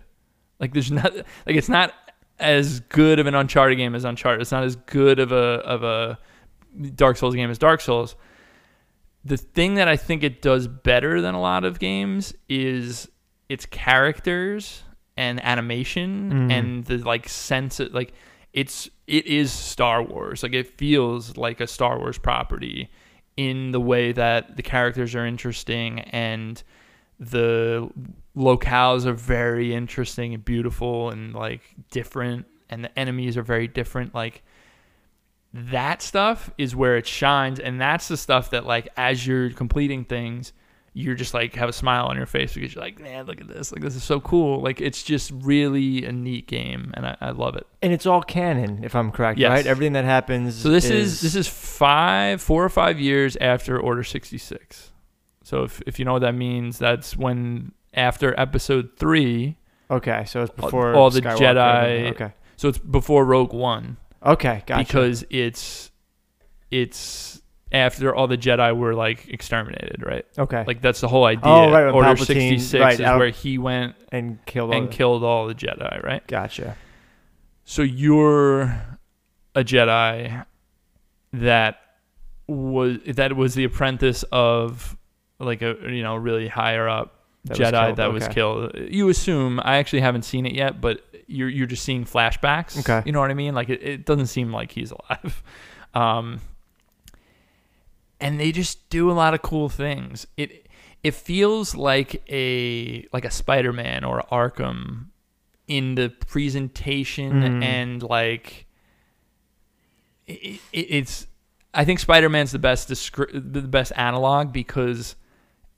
Like 0.60 0.72
there's 0.72 0.90
not 0.90 1.14
like 1.46 1.56
it's 1.56 1.68
not 1.68 1.92
as 2.38 2.80
good 2.80 3.18
of 3.18 3.26
an 3.26 3.34
Uncharted 3.34 3.76
game 3.78 3.94
as 3.94 4.04
Uncharted. 4.04 4.40
It's 4.40 4.52
not 4.52 4.62
as 4.64 4.76
good 4.76 5.18
of 5.18 5.32
a 5.32 5.36
of 5.36 5.82
a 5.82 6.18
Dark 6.94 7.16
Souls 7.16 7.34
game 7.34 7.50
as 7.50 7.58
Dark 7.58 7.80
Souls. 7.80 8.16
The 9.24 9.36
thing 9.36 9.74
that 9.74 9.88
I 9.88 9.96
think 9.96 10.22
it 10.22 10.40
does 10.40 10.68
better 10.68 11.20
than 11.20 11.34
a 11.34 11.40
lot 11.40 11.64
of 11.64 11.78
games 11.78 12.32
is 12.48 13.08
its 13.48 13.66
characters 13.66 14.82
and 15.16 15.44
animation 15.44 16.30
Mhm. 16.32 16.52
and 16.52 16.84
the 16.84 16.98
like 16.98 17.28
sense 17.28 17.80
of 17.80 17.92
like 17.92 18.12
it's 18.52 18.88
it 19.06 19.26
is 19.26 19.52
Star 19.52 20.02
Wars. 20.02 20.42
Like 20.42 20.54
it 20.54 20.78
feels 20.78 21.36
like 21.36 21.60
a 21.60 21.66
Star 21.66 21.98
Wars 21.98 22.18
property 22.18 22.90
in 23.36 23.70
the 23.70 23.80
way 23.80 24.12
that 24.12 24.56
the 24.56 24.62
characters 24.62 25.14
are 25.14 25.24
interesting 25.24 26.00
and 26.00 26.62
the 27.20 27.88
locales 28.36 29.06
are 29.06 29.12
very 29.12 29.74
interesting 29.74 30.34
and 30.34 30.44
beautiful 30.44 31.10
and 31.10 31.34
like 31.34 31.62
different 31.90 32.46
and 32.70 32.84
the 32.84 32.98
enemies 32.98 33.36
are 33.36 33.42
very 33.42 33.66
different 33.66 34.14
like 34.14 34.42
that 35.52 36.02
stuff 36.02 36.50
is 36.58 36.76
where 36.76 36.96
it 36.96 37.06
shines 37.06 37.58
and 37.58 37.80
that's 37.80 38.08
the 38.08 38.16
stuff 38.16 38.50
that 38.50 38.66
like 38.66 38.88
as 38.96 39.26
you're 39.26 39.50
completing 39.50 40.04
things 40.04 40.52
you're 40.94 41.14
just 41.14 41.34
like 41.34 41.54
have 41.54 41.68
a 41.68 41.72
smile 41.72 42.06
on 42.06 42.16
your 42.16 42.26
face 42.26 42.54
because 42.54 42.74
you're 42.74 42.82
like 42.82 42.98
man 42.98 43.24
look 43.26 43.40
at 43.40 43.46
this 43.48 43.70
like 43.72 43.80
this 43.82 43.94
is 43.94 44.02
so 44.02 44.18
cool 44.20 44.60
like 44.60 44.80
it's 44.80 45.02
just 45.02 45.30
really 45.36 46.04
a 46.04 46.10
neat 46.12 46.46
game 46.48 46.90
and 46.94 47.06
i, 47.06 47.16
I 47.20 47.30
love 47.30 47.54
it 47.56 47.66
And 47.82 47.92
it's 47.92 48.06
all 48.06 48.22
canon, 48.22 48.82
if 48.82 48.94
I'm 48.96 49.10
correct, 49.12 49.38
Yes. 49.38 49.50
right? 49.50 49.66
Everything 49.66 49.92
that 49.92 50.04
happens. 50.04 50.56
so 50.56 50.70
this 50.70 50.86
is, 50.90 51.20
this 51.20 51.34
is 51.34 51.46
five 51.46 52.42
four 52.42 52.64
or 52.64 52.68
five 52.68 52.98
years 52.98 53.36
after 53.40 53.78
order 53.78 54.02
66 54.02 54.90
so 55.44 55.62
if, 55.62 55.80
if 55.86 55.98
you 55.98 56.04
know 56.04 56.14
what 56.14 56.22
that 56.22 56.34
means 56.34 56.78
that's 56.78 57.16
when 57.16 57.72
after 57.94 58.38
episode 58.40 58.90
three 58.96 59.56
Okay, 59.90 60.24
so 60.26 60.42
it's 60.42 60.50
All- 60.58 60.66
before 60.66 60.94
all 60.94 61.08
the 61.10 61.22
Skywalker. 61.22 61.38
Jedi- 61.38 62.10
Okay. 62.10 62.32
So 62.56 62.68
it's 62.68 62.76
before 62.78 63.24
Rogue 63.24 63.54
One 63.54 63.96
Okay, 64.22 64.62
gotcha. 64.66 64.84
because 64.84 65.24
it's 65.30 65.90
it's 66.70 67.37
after 67.70 68.14
all 68.14 68.26
the 68.26 68.38
Jedi 68.38 68.76
were 68.76 68.94
like 68.94 69.28
exterminated, 69.28 70.02
right? 70.04 70.24
okay, 70.38 70.64
Like 70.66 70.80
that's 70.80 71.00
the 71.00 71.08
whole 71.08 71.24
idea. 71.24 71.42
Oh, 71.44 71.70
right, 71.70 71.84
when 71.86 71.94
Order 71.94 72.10
Palpatine- 72.14 72.26
sixty 72.26 72.58
six 72.58 72.80
right, 72.80 72.94
is 72.94 73.00
out- 73.00 73.18
where 73.18 73.30
he 73.30 73.58
went 73.58 73.94
and 74.10 74.38
killed 74.46 74.70
all 74.72 74.78
and 74.80 74.88
the- 74.88 74.92
killed 74.92 75.22
all 75.24 75.46
the 75.46 75.54
Jedi, 75.54 76.02
right? 76.02 76.26
Gotcha. 76.26 76.76
So 77.64 77.82
you're 77.82 78.62
a 79.54 79.62
Jedi 79.64 80.44
that 81.34 81.80
was 82.46 82.98
that 83.06 83.36
was 83.36 83.54
the 83.54 83.64
apprentice 83.64 84.22
of 84.32 84.96
like 85.38 85.60
a 85.62 85.76
you 85.90 86.02
know 86.02 86.16
really 86.16 86.48
higher 86.48 86.88
up 86.88 87.24
That 87.44 87.58
was 87.58 87.68
Jedi 87.68 87.84
killed, 87.84 87.96
that 87.98 88.12
was 88.12 88.24
okay. 88.24 88.32
killed. 88.34 88.72
You 88.90 89.08
assume 89.10 89.60
I 89.62 89.76
actually 89.76 90.00
haven't 90.00 90.22
seen 90.22 90.46
it 90.46 90.54
yet, 90.54 90.80
but 90.80 91.02
you're 91.26 91.50
you're 91.50 91.66
just 91.66 91.84
seeing 91.84 92.06
flashbacks. 92.06 92.78
Okay. 92.80 93.02
You 93.04 93.12
know 93.12 93.20
what 93.20 93.30
I 93.30 93.34
mean? 93.34 93.54
Like 93.54 93.68
it, 93.68 93.82
it 93.82 94.06
doesn't 94.06 94.28
seem 94.28 94.52
like 94.52 94.72
he's 94.72 94.90
alive. 94.92 95.42
Um, 95.94 96.40
and 98.20 98.38
they 98.40 98.52
just 98.52 98.88
do 98.90 99.10
a 99.10 99.12
lot 99.12 99.34
of 99.34 99.42
cool 99.42 99.68
things. 99.68 100.26
It 100.36 100.66
it 101.02 101.14
feels 101.14 101.74
like 101.74 102.22
a 102.28 103.06
like 103.12 103.24
a 103.24 103.30
Spider-Man 103.30 104.04
or 104.04 104.22
Arkham 104.32 105.06
in 105.66 105.94
the 105.94 106.08
presentation 106.26 107.32
Mm. 107.42 107.62
and 107.62 108.02
like 108.02 108.66
it, 110.26 110.60
it, 110.72 110.78
it's 110.78 111.26
I 111.74 111.84
think 111.84 112.00
Spider-Man's 112.00 112.52
the 112.52 112.58
best 112.58 112.88
descri- 112.88 113.30
the 113.32 113.62
best 113.62 113.92
analog 113.96 114.52
because 114.52 115.14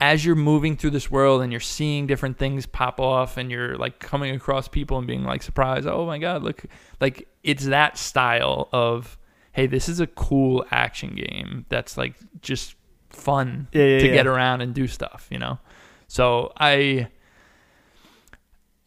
as 0.01 0.25
you're 0.25 0.35
moving 0.37 0.77
through 0.77 0.91
this 0.91 1.11
world 1.11 1.43
and 1.43 1.53
you're 1.53 1.61
seeing 1.61 2.07
different 2.07 2.39
things 2.39 2.65
pop 2.65 2.99
off 3.01 3.37
and 3.37 3.51
you're 3.51 3.77
like 3.77 3.99
coming 3.99 4.35
across 4.35 4.67
people 4.67 4.97
and 4.97 5.07
being 5.07 5.25
like 5.25 5.43
surprised, 5.43 5.87
oh 5.87 6.07
my 6.07 6.17
god, 6.19 6.43
look 6.43 6.65
like 7.01 7.29
it's 7.43 7.67
that 7.67 7.99
style 7.99 8.69
of 8.73 9.19
hey, 9.53 9.67
this 9.67 9.89
is 9.89 10.01
a 10.01 10.07
cool 10.07 10.65
action 10.71 11.15
game 11.15 11.67
that's 11.69 11.97
like 11.97 12.15
just 12.41 12.75
fun 13.11 13.69
Yeah, 13.73 13.85
yeah, 13.85 13.99
to 13.99 14.07
yeah. 14.07 14.13
get 14.13 14.27
around 14.27 14.61
and 14.61 14.75
do 14.75 14.87
stuff, 14.87 15.27
you 15.31 15.39
know. 15.39 15.59
So 16.09 16.53
I 16.59 17.09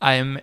I'm 0.01 0.39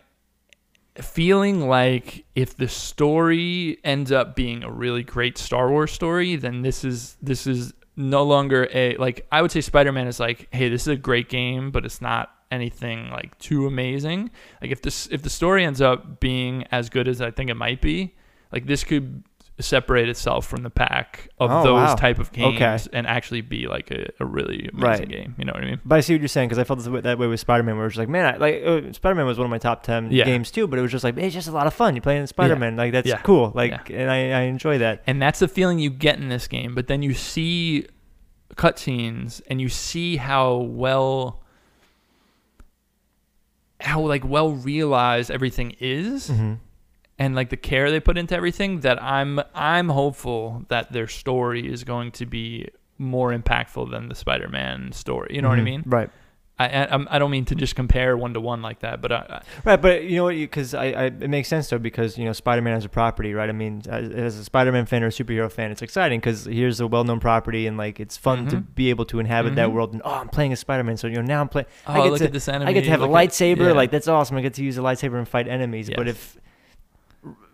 feeling 1.01 1.69
like 1.69 2.25
if 2.35 2.57
the 2.57 2.69
story 2.69 3.79
ends 3.85 4.13
up 4.13 4.35
being 4.37 4.65
a 4.65 4.71
really 4.71 5.03
great 5.03 5.39
Star 5.39 5.71
Wars 5.71 5.93
story, 5.93 6.37
then 6.37 6.63
this 6.63 6.85
is 6.85 7.17
this 7.23 7.47
is 7.47 7.73
no 7.97 8.23
longer 8.25 8.69
a 8.73 8.97
like 8.97 9.27
I 9.31 9.43
would 9.43 9.51
say 9.51 9.61
Spider-Man 9.61 10.07
is 10.07 10.21
like, 10.21 10.49
hey, 10.53 10.69
this 10.69 10.83
is 10.83 10.89
a 10.89 10.97
great 10.97 11.29
game, 11.29 11.71
but 11.71 11.85
it's 11.85 12.01
not 12.01 12.31
anything 12.51 13.11
like 13.11 13.39
too 13.39 13.67
amazing. 13.67 14.31
Like 14.61 14.71
if 14.71 14.83
this 14.83 15.07
if 15.09 15.23
the 15.23 15.31
story 15.31 15.65
ends 15.65 15.81
up 15.81 16.21
being 16.21 16.65
as 16.73 16.91
good 16.91 17.09
as 17.09 17.21
I 17.21 17.31
think 17.31 17.51
it 17.51 17.55
might 17.55 17.81
be, 17.81 18.15
like 18.53 18.67
this 18.67 18.85
could 18.85 19.23
separate 19.63 20.09
itself 20.09 20.47
from 20.47 20.63
the 20.63 20.71
pack 20.71 21.29
of 21.39 21.51
Oh, 21.51 21.63
those 21.63 21.89
wow. 21.89 21.95
type 21.95 22.19
of 22.19 22.33
games 22.33 22.57
Okay. 22.57 22.79
and 22.93 23.07
actually 23.07 23.41
be 23.41 23.67
like 23.69 23.91
a, 23.91 24.11
a 24.21 24.25
really 24.25 24.69
amazing 24.73 24.81
Right. 24.83 25.09
game. 25.09 25.35
You 25.39 25.45
know 25.45 25.53
what 25.53 25.63
I 25.63 25.67
mean? 25.67 25.81
But 25.85 25.97
I 25.97 26.01
see 26.01 26.15
what 26.15 26.21
you're 26.21 26.29
saying 26.29 26.49
because 26.49 26.59
I 26.59 26.65
felt 26.65 26.87
way, 26.87 27.01
that 27.01 27.19
way 27.19 27.27
with 27.27 27.41
Spider-Man, 27.41 27.77
where 27.77 27.87
it's 27.87 27.97
like, 27.97 28.09
man, 28.09 28.35
I, 28.35 28.37
like 28.39 28.63
uh, 28.65 28.93
Spider-Man 28.93 29.27
was 29.27 29.39
one 29.39 29.45
of 29.47 29.51
my 29.51 29.59
top 29.59 29.83
ten 29.83 30.11
Yeah. 30.11 30.25
games 30.25 30.51
too, 30.51 30.67
but 30.67 30.79
it 30.79 30.83
was 30.83 30.91
just 30.91 31.05
like, 31.05 31.17
man, 31.17 31.25
it's 31.27 31.35
just 31.35 31.49
a 31.49 31.53
lot 31.53 31.67
of 31.67 31.75
fun. 31.75 31.95
You're 31.95 32.03
playing 32.03 32.27
Spider-Man, 32.27 32.77
like 32.77 32.93
that's 32.93 33.09
Yeah. 33.09 33.19
cool, 33.23 33.53
like, 33.55 33.91
and 33.91 34.11
I, 34.11 34.31
I 34.33 34.41
enjoy 34.43 34.79
that. 34.79 35.03
And 35.07 35.21
that's 35.21 35.39
the 35.41 35.49
feeling 35.49 35.79
you 35.79 35.91
get 35.91 36.19
in 36.19 36.29
this 36.29 36.47
game. 36.49 36.75
But 36.75 36.87
then 36.87 37.03
you 37.03 37.15
see 37.15 37.87
cutscenes 38.57 39.41
and 39.49 39.61
you 39.61 39.69
see 39.69 40.17
how 40.17 40.57
well 40.57 41.41
how 43.81 44.01
like 44.01 44.25
well 44.25 44.53
realized 44.53 45.31
everything 45.31 45.75
is 45.81 46.29
Mm-hmm. 46.31 46.55
And 47.21 47.37
like 47.37 47.51
the 47.51 47.57
care 47.57 47.91
they 47.93 48.01
put 48.01 48.19
into 48.19 48.35
everything 48.35 48.81
that 48.81 49.01
I'm 49.03 49.41
I'm 49.55 49.89
hopeful 49.91 50.65
that 50.69 50.91
their 50.93 51.07
story 51.07 51.71
is 51.73 51.85
going 51.85 52.11
to 52.13 52.27
be 52.27 52.69
more 52.99 53.33
impactful 53.33 53.91
than 53.91 54.09
the 54.09 54.15
Spider-Man 54.15 54.93
story. 54.93 55.31
You 55.35 55.43
know 55.43 55.49
what 55.51 55.59
I 55.59 55.63
mean? 55.63 55.81
Mm-hmm. 55.83 55.91
Right. 55.91 56.11
I 56.59 56.67
I, 56.69 56.85
I'm- 56.95 57.07
don't 57.11 57.31
mean 57.31 57.47
to 57.47 57.55
just 57.55 57.75
compare 57.75 58.17
one 58.19 58.35
to 58.35 58.41
one 58.41 58.61
like 58.61 58.81
that, 58.81 59.01
but 59.01 59.11
I, 59.13 59.17
I, 59.17 59.43
Right, 59.65 59.81
but 59.81 60.05
you 60.05 60.17
know 60.17 60.25
what? 60.25 60.35
Because 60.35 60.75
I, 60.75 60.85
I, 60.87 61.05
it 61.07 61.31
makes 61.31 61.49
sense 61.49 61.69
though, 61.71 61.79
because 61.79 62.19
you 62.19 62.27
know, 62.27 62.35
Spider-Man 62.35 62.75
as 62.75 62.85
a 62.85 62.91
property, 62.91 63.33
right? 63.33 63.49
I 63.49 63.53
mean, 63.53 63.81
as, 63.89 64.11
as 64.11 64.37
a 64.39 64.45
Spider-Man 64.45 64.85
fan 64.85 65.03
or 65.03 65.07
a 65.07 65.11
superhero 65.11 65.51
fan, 65.51 65.71
it's 65.71 65.81
exciting 65.81 66.21
because 66.21 66.45
here's 66.45 66.79
a 66.81 66.87
well-known 66.87 67.19
property, 67.21 67.67
and 67.67 67.79
like 67.79 67.99
it's 68.01 68.19
fun 68.19 68.47
to 68.49 68.57
Mhm. 68.57 68.75
be 68.75 68.91
able 68.91 69.07
to 69.07 69.21
inhabit 69.21 69.55
that 69.55 69.69
Mhm. 69.71 69.73
world. 69.73 69.93
And 69.95 70.03
oh, 70.05 70.15
I'm 70.21 70.29
playing 70.29 70.53
as 70.53 70.61
Spider-Man, 70.61 70.99
so 70.99 71.07
you 71.07 71.15
know 71.17 71.23
now 71.23 71.41
I'm 71.41 71.49
playing. 71.49 71.67
oh 71.87 71.93
I 71.95 71.97
get 72.03 72.11
look 72.11 72.19
to, 72.19 72.25
at 72.27 72.33
this 72.35 72.49
enemy. 72.49 72.71
I 72.71 72.73
get 72.75 72.85
to 72.85 72.91
have 72.91 73.01
a 73.01 73.07
look 73.07 73.17
at- 73.17 73.29
lightsaber, 73.31 73.69
yeah. 73.69 73.73
like 73.73 73.91
that's 73.91 74.09
awesome. 74.09 74.37
I 74.37 74.43
get 74.43 74.53
to 74.55 74.63
use 74.65 74.77
a 74.77 74.83
lightsaber 74.83 75.17
and 75.17 75.27
fight 75.27 75.49
enemies. 75.49 75.89
But 75.97 76.09
if, 76.09 76.37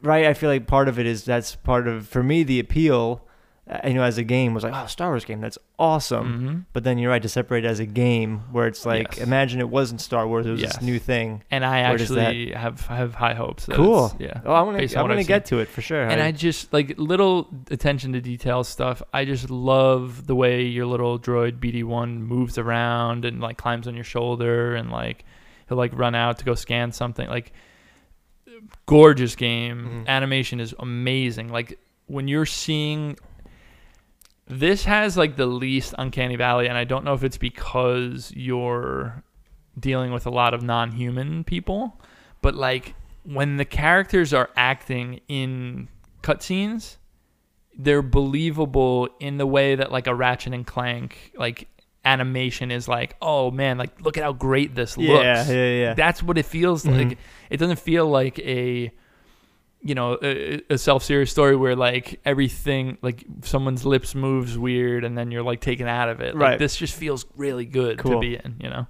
right, 0.07 0.27
I 0.27 0.35
feel 0.35 0.49
like 0.51 0.67
part 0.67 0.89
of 0.89 0.99
it 0.99 1.07
is 1.07 1.25
that's 1.25 1.55
part 1.57 1.87
of 1.89 2.07
for 2.09 2.23
me 2.23 2.43
the 2.43 2.61
appeal. 2.61 3.23
Uh, 3.69 3.89
you 3.89 3.95
know, 3.95 4.05
as 4.05 4.17
a 4.17 4.23
game 4.23 4.55
was 4.55 4.63
like, 4.63 4.73
oh, 4.73 4.87
Star 4.87 5.09
Wars 5.09 5.25
game, 5.25 5.41
that's 5.41 5.59
awesome. 5.77 6.41
Mhm. 6.41 6.65
But 6.73 6.85
then 6.85 6.99
you're 6.99 7.11
right 7.11 7.21
to 7.23 7.29
separate 7.29 7.65
it 7.65 7.69
as 7.69 7.81
a 7.81 7.85
game 7.85 8.43
where 8.53 8.69
it's 8.69 8.87
like, 8.87 9.17
Yes. 9.17 9.27
imagine 9.27 9.59
it 9.59 9.69
wasn't 9.69 10.01
Star 10.01 10.25
Wars, 10.29 10.47
it 10.47 10.53
was 10.53 10.61
Yes. 10.61 10.77
this 10.77 10.83
new 10.83 11.01
thing. 11.01 11.43
And 11.51 11.65
I 11.65 11.89
Where 11.89 11.99
does 11.99 12.11
that- 12.11 12.29
actually 12.29 12.53
have 12.53 12.87
have 12.87 13.17
high 13.17 13.35
hopes. 13.35 13.67
That 13.67 13.75
Cool. 13.75 14.15
Yeah. 14.21 14.39
Oh, 14.45 14.55
I'm 14.55 14.67
gonna, 14.67 14.79
I'm 14.79 14.89
gonna 15.09 15.15
I've 15.17 15.27
get 15.27 15.47
to 15.47 15.59
it 15.59 15.67
for 15.67 15.83
sure. 15.83 16.01
And 16.07 16.23
I 16.23 16.31
just 16.31 16.73
like 16.73 16.95
little 16.97 17.49
attention 17.69 18.13
to 18.13 18.21
detail 18.21 18.63
stuff. 18.63 19.03
I 19.13 19.25
just 19.25 19.51
love 19.51 20.29
the 20.29 20.37
way 20.37 20.63
your 20.63 20.87
little 20.87 21.19
droid 21.19 21.59
BD1 21.59 22.21
moves 22.21 22.59
around 22.59 23.25
and 23.25 23.41
like 23.41 23.57
climbs 23.59 23.89
on 23.89 23.97
your 23.97 24.05
shoulder 24.05 24.77
and 24.77 24.93
like 24.93 25.25
he'll 25.69 25.77
like 25.77 25.91
run 25.99 26.15
out 26.15 26.39
to 26.39 26.45
go 26.45 26.55
scan 26.55 26.93
something. 26.93 27.29
Like 27.29 27.53
gorgeous 28.87 29.37
game. 29.37 30.05
Mhm. 30.05 30.09
Animation 30.09 30.61
is 30.61 30.75
amazing. 30.79 31.49
Like 31.51 31.79
when 32.07 32.29
you're 32.29 32.47
seeing 32.47 33.17
this 34.49 34.85
has 34.85 35.17
like 35.17 35.37
the 35.37 35.47
least 35.47 35.95
uncanny 35.99 36.37
valley 36.37 36.69
and 36.69 36.79
I 36.79 36.85
don't 36.85 37.05
know 37.05 37.15
if 37.15 37.25
it's 37.25 37.37
because 37.39 38.33
you're 38.35 39.23
dealing 39.79 40.13
with 40.13 40.27
a 40.27 40.31
lot 40.31 40.55
of 40.55 40.63
non-human 40.63 41.45
people, 41.45 42.01
but 42.43 42.55
like 42.55 42.95
when 43.25 43.57
the 43.57 43.65
characters 43.65 44.33
are 44.33 44.49
acting 44.57 45.21
in 45.29 45.89
cutscenes, 46.23 46.97
they're 47.77 48.03
believable 48.03 49.09
in 49.21 49.37
the 49.37 49.47
way 49.47 49.75
that 49.75 49.91
like 49.91 50.07
a 50.07 50.15
Ratchet 50.15 50.55
and 50.55 50.67
Clank 50.67 51.33
like 51.37 51.69
animation 52.05 52.71
is 52.71 52.87
like, 52.87 53.17
oh 53.21 53.51
man, 53.51 53.79
like 53.79 54.01
look 54.01 54.17
at 54.17 54.23
how 54.23 54.33
great 54.33 54.77
this 54.77 54.97
yeah, 54.97 55.13
looks. 55.13 55.51
yeah, 55.51 55.73
yeah. 55.73 55.95
That's 55.95 56.23
what 56.23 56.39
it 56.39 56.47
feels 56.47 56.85
Mhm. 56.85 57.09
like. 57.11 57.19
It 57.51 57.59
doesn't 57.59 57.79
feel 57.79 58.07
like 58.09 58.39
a 58.41 58.93
you 59.83 59.95
know 59.95 60.19
a, 60.23 60.61
a 60.71 60.79
self-serious 60.79 61.31
story 61.31 61.55
where 61.55 61.77
like 61.77 62.21
everything 62.25 62.99
like 63.03 63.25
someone's 63.43 63.85
lips 63.85 64.15
moves 64.15 64.59
weird 64.59 65.05
and 65.05 65.17
then 65.17 65.31
you're 65.31 65.43
like 65.43 65.61
taken 65.61 65.87
out 65.87 66.09
of 66.09 66.21
it. 66.21 66.35
Like, 66.35 66.41
Right. 66.51 66.59
this 66.59 66.77
just 66.77 66.95
feels 66.95 67.25
really 67.37 67.67
good 67.67 67.99
to 67.99 68.19
be 68.19 68.37
in 68.37 68.57
you 68.61 68.71
know? 68.71 68.87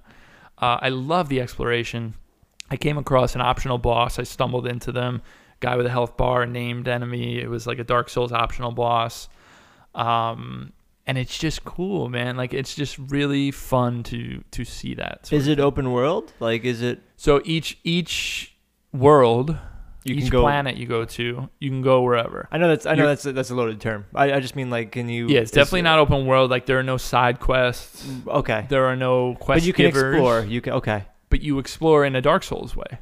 Uh, 0.57 0.77
i 0.81 0.89
love 0.89 1.29
the 1.29 1.39
exploration. 1.41 2.15
I 2.71 2.77
came 2.77 2.97
across 2.97 3.35
an 3.35 3.41
optional 3.41 3.77
boss. 3.77 4.17
I 4.17 4.23
stumbled 4.23 4.65
into 4.65 4.91
them. 4.91 5.21
Guy 5.59 5.75
with 5.75 5.85
a 5.85 5.89
health 5.89 6.17
bar 6.17 6.45
named 6.45 6.87
enemy. 6.87 7.39
It 7.39 7.49
was 7.49 7.67
like 7.67 7.79
a 7.79 7.83
dark 7.83 8.09
souls 8.09 8.31
optional 8.31 8.71
boss. 8.71 9.29
Um 9.93 10.73
and 11.07 11.17
it's 11.17 11.37
just 11.37 11.63
cool 11.65 12.09
man 12.09 12.35
like 12.37 12.53
it's 12.53 12.75
just 12.75 12.97
really 12.99 13.49
fun 13.51 14.03
to 14.03 14.43
to 14.51 14.63
see 14.65 14.93
that 14.95 15.27
Is 15.31 15.47
it 15.47 15.59
open 15.59 15.91
world? 15.91 16.33
Like, 16.39 16.63
is 16.65 16.81
it? 16.81 17.01
so 17.15 17.41
each 17.45 17.79
each 17.83 18.55
world 18.93 19.57
You 20.03 20.15
each 20.15 20.21
can 20.23 20.29
go. 20.29 20.41
planet 20.41 20.77
you 20.77 20.85
go 20.85 21.03
to, 21.05 21.49
you 21.59 21.69
can 21.69 21.81
go 21.81 22.01
wherever. 22.01 22.47
I 22.51 22.57
know 22.57 22.67
that's 22.69 22.85
I 22.85 22.91
know 22.95 23.03
You're- 23.03 23.11
that's 23.11 23.25
a, 23.25 23.31
that's 23.33 23.49
a 23.51 23.55
loaded 23.55 23.79
term. 23.81 24.05
I, 24.15 24.33
I 24.33 24.39
just 24.39 24.55
mean 24.55 24.69
like, 24.69 24.91
can 24.93 25.09
you? 25.09 25.27
Yeah, 25.27 25.41
it's 25.41 25.51
definitely 25.51 25.81
it- 25.81 25.83
not 25.91 25.99
open 25.99 26.25
world. 26.25 26.49
Like 26.51 26.65
there 26.65 26.79
are 26.79 26.83
no 26.83 26.97
side 26.97 27.39
quests. 27.39 28.05
Mm, 28.05 28.27
okay, 28.39 28.65
There 28.69 28.85
are 28.85 28.95
no 28.95 29.35
quest 29.35 29.61
but 29.61 29.67
you 29.67 29.73
can 29.73 29.85
givers, 29.87 30.15
explore. 30.15 30.41
You 30.45 30.61
can. 30.61 30.73
Okay, 30.73 31.05
but 31.29 31.41
you 31.41 31.59
explore 31.59 32.05
in 32.05 32.15
a 32.15 32.21
Dark 32.21 32.43
Souls 32.43 32.75
way. 32.75 32.99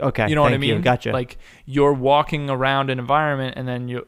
okay. 0.00 0.28
You 0.28 0.34
know 0.34 0.42
what 0.42 0.48
I 0.52 0.56
thank 0.56 0.64
you. 0.64 0.74
mean? 0.74 0.82
Gotcha. 0.82 1.12
Like 1.12 1.38
you're 1.66 1.92
walking 1.92 2.48
around 2.50 2.90
an 2.90 2.98
environment, 2.98 3.54
and 3.58 3.66
then 3.68 3.88
you, 3.88 4.06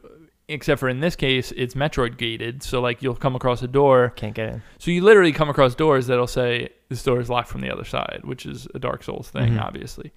except 0.49 0.79
for 0.79 0.89
in 0.89 0.99
this 0.99 1.15
case, 1.15 1.51
it's 1.55 1.73
Metroid 1.75 2.17
gated. 2.17 2.61
So 2.63 2.81
like 2.81 3.01
you'll 3.01 3.15
come 3.15 3.35
across 3.35 3.61
a 3.63 3.67
door. 3.67 4.09
can't 4.15 4.33
get 4.35 4.49
in. 4.49 4.61
So 4.79 4.91
you 4.91 5.03
literally 5.03 5.31
come 5.31 5.49
across 5.49 5.75
doors 5.75 6.07
that'll 6.07 6.27
say 6.27 6.69
this 6.89 7.01
door 7.03 7.19
is 7.21 7.29
locked 7.29 7.47
from 7.47 7.61
the 7.61 7.71
other 7.71 7.85
side, 7.85 8.21
which 8.23 8.45
is 8.45 8.67
a 8.75 8.79
Dark 8.79 9.03
Souls 9.03 9.29
thing, 9.29 9.53
Mhm. 9.53 9.61
obviously. 9.61 10.11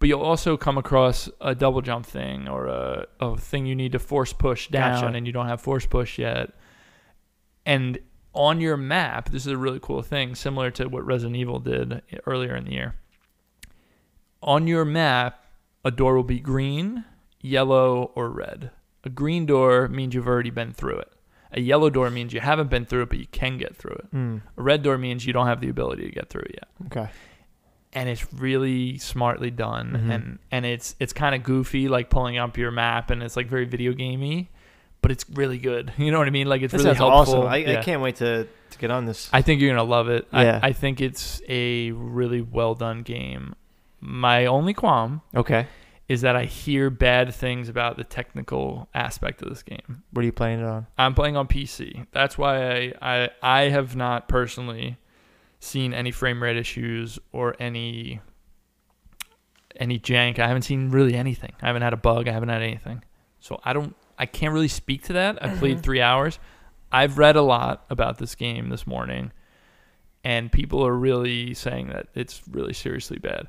But 0.00 0.08
you'll 0.08 0.22
also 0.22 0.56
come 0.56 0.76
across 0.78 1.28
a 1.40 1.54
double 1.54 1.80
jump 1.80 2.04
thing 2.06 2.48
or 2.48 2.66
a, 2.66 3.06
a 3.20 3.36
thing 3.36 3.64
you 3.66 3.74
need 3.76 3.92
to 3.92 3.98
force 4.00 4.32
push 4.32 4.68
down 4.68 5.02
Gotcha. 5.02 5.14
and 5.16 5.26
you 5.26 5.32
don't 5.32 5.46
have 5.46 5.60
force 5.60 5.86
push 5.86 6.18
yet. 6.18 6.50
And 7.64 7.98
on 8.34 8.60
your 8.60 8.76
map, 8.76 9.30
this 9.30 9.46
is 9.46 9.52
a 9.52 9.56
really 9.56 9.78
cool 9.80 10.02
thing, 10.02 10.34
similar 10.34 10.70
to 10.72 10.88
what 10.88 11.06
Resident 11.06 11.36
Evil 11.36 11.60
did 11.60 12.02
earlier 12.26 12.56
in 12.56 12.64
the 12.64 12.72
year. 12.72 12.96
On 14.42 14.66
your 14.66 14.84
map, 14.84 15.46
a 15.84 15.90
door 15.90 16.16
will 16.16 16.24
be 16.24 16.40
green, 16.40 17.04
yellow, 17.40 18.10
or 18.14 18.28
red. 18.30 18.70
A 19.04 19.08
green 19.08 19.46
door 19.46 19.88
means 19.88 20.14
you've 20.14 20.26
already 20.26 20.50
been 20.50 20.72
through 20.72 20.98
it. 20.98 21.12
A 21.52 21.60
yellow 21.60 21.88
door 21.90 22.10
means 22.10 22.32
you 22.32 22.40
haven't 22.40 22.68
been 22.70 22.84
through 22.84 23.02
it, 23.02 23.08
but 23.10 23.18
you 23.18 23.26
can 23.30 23.58
get 23.58 23.76
through 23.76 23.94
it. 23.96 24.14
Mm, 24.14 24.40
A 24.58 24.62
red 24.62 24.82
door 24.82 24.98
means 24.98 25.24
you 25.26 25.32
don't 25.32 25.46
have 25.46 25.60
the 25.60 25.68
ability 25.68 26.04
to 26.04 26.10
get 26.10 26.28
through 26.30 26.42
it 26.42 26.54
yet. 26.60 26.68
okay. 26.86 27.08
and 27.96 28.08
it's 28.08 28.26
really 28.34 28.98
smartly 28.98 29.52
done 29.52 29.92
Mhm. 29.92 30.14
and 30.14 30.38
and 30.50 30.66
it's 30.66 30.96
it's 30.98 31.12
kind 31.12 31.32
of 31.32 31.44
goofy 31.44 31.86
like 31.86 32.10
pulling 32.10 32.38
up 32.38 32.58
your 32.58 32.72
map 32.72 33.10
and 33.12 33.22
it's 33.22 33.36
like 33.36 33.46
very 33.46 33.66
video 33.66 33.92
gamey 33.92 34.50
but 35.00 35.12
it's 35.12 35.24
really 35.34 35.58
good 35.58 35.92
you 35.98 36.10
know 36.10 36.18
what 36.18 36.26
i 36.26 36.30
mean 36.30 36.48
like 36.48 36.60
it's 36.62 36.72
That 36.72 36.82
really 36.82 36.96
helpful 36.96 37.34
awesome. 37.42 37.46
I, 37.46 37.58
Yeah. 37.58 37.78
I 37.78 37.82
can't 37.84 38.02
wait 38.02 38.16
to, 38.16 38.48
to 38.70 38.78
get 38.78 38.90
on 38.90 39.04
this. 39.04 39.30
I 39.32 39.42
think 39.42 39.60
you're 39.60 39.70
gonna 39.70 39.88
love 39.88 40.08
it 40.08 40.26
Yeah. 40.32 40.58
I, 40.60 40.70
I 40.70 40.72
think 40.72 41.00
it's 41.00 41.40
a 41.48 41.92
really 41.92 42.40
well 42.40 42.74
done 42.74 43.02
game 43.04 43.54
my 44.00 44.46
only 44.46 44.74
qualm 44.74 45.20
okay. 45.36 45.68
Is 46.08 46.20
that 46.20 46.36
i 46.36 46.44
hear 46.44 46.90
bad 46.90 47.34
things 47.34 47.68
about 47.68 47.96
the 47.96 48.04
technical 48.04 48.88
aspect 48.94 49.40
of 49.42 49.48
this 49.48 49.62
game 49.62 50.02
What 50.12 50.22
are 50.22 50.26
you 50.26 50.32
playing 50.32 50.60
it 50.60 50.66
on? 50.66 50.86
I'm 50.98 51.14
playing 51.14 51.36
on 51.36 51.48
PC. 51.48 52.06
That's 52.12 52.36
why 52.36 52.70
I, 52.70 52.92
I 53.00 53.30
I 53.42 53.60
have 53.70 53.96
not 53.96 54.28
personally 54.28 54.98
seen 55.60 55.94
any 55.94 56.10
frame 56.10 56.42
rate 56.42 56.56
issues 56.56 57.18
or 57.32 57.56
any 57.58 58.20
any 59.76 59.98
jank. 59.98 60.38
I 60.38 60.46
haven't 60.46 60.62
seen 60.62 60.90
really 60.90 61.14
anything. 61.14 61.52
I 61.62 61.66
haven't 61.66 61.82
had 61.82 61.92
a 61.92 61.96
bug. 61.96 62.28
I 62.28 62.32
haven't 62.32 62.50
had 62.50 62.62
anything. 62.62 63.02
So 63.40 63.60
I 63.64 63.72
don't 63.72 63.96
I 64.18 64.26
can't 64.26 64.52
really 64.52 64.68
speak 64.68 65.02
to 65.04 65.14
that. 65.14 65.42
I 65.42 65.56
played 65.56 65.82
3 65.88 66.00
hours. 66.00 66.38
I've 66.92 67.18
read 67.18 67.34
a 67.36 67.42
lot 67.42 67.84
about 67.90 68.18
this 68.18 68.34
game 68.34 68.68
this 68.68 68.86
morning 68.86 69.32
and 70.22 70.52
people 70.52 70.86
are 70.86 70.94
really 70.94 71.54
saying 71.54 71.88
that 71.88 72.06
it's 72.14 72.42
really 72.48 72.72
seriously 72.72 73.18
bad. 73.18 73.48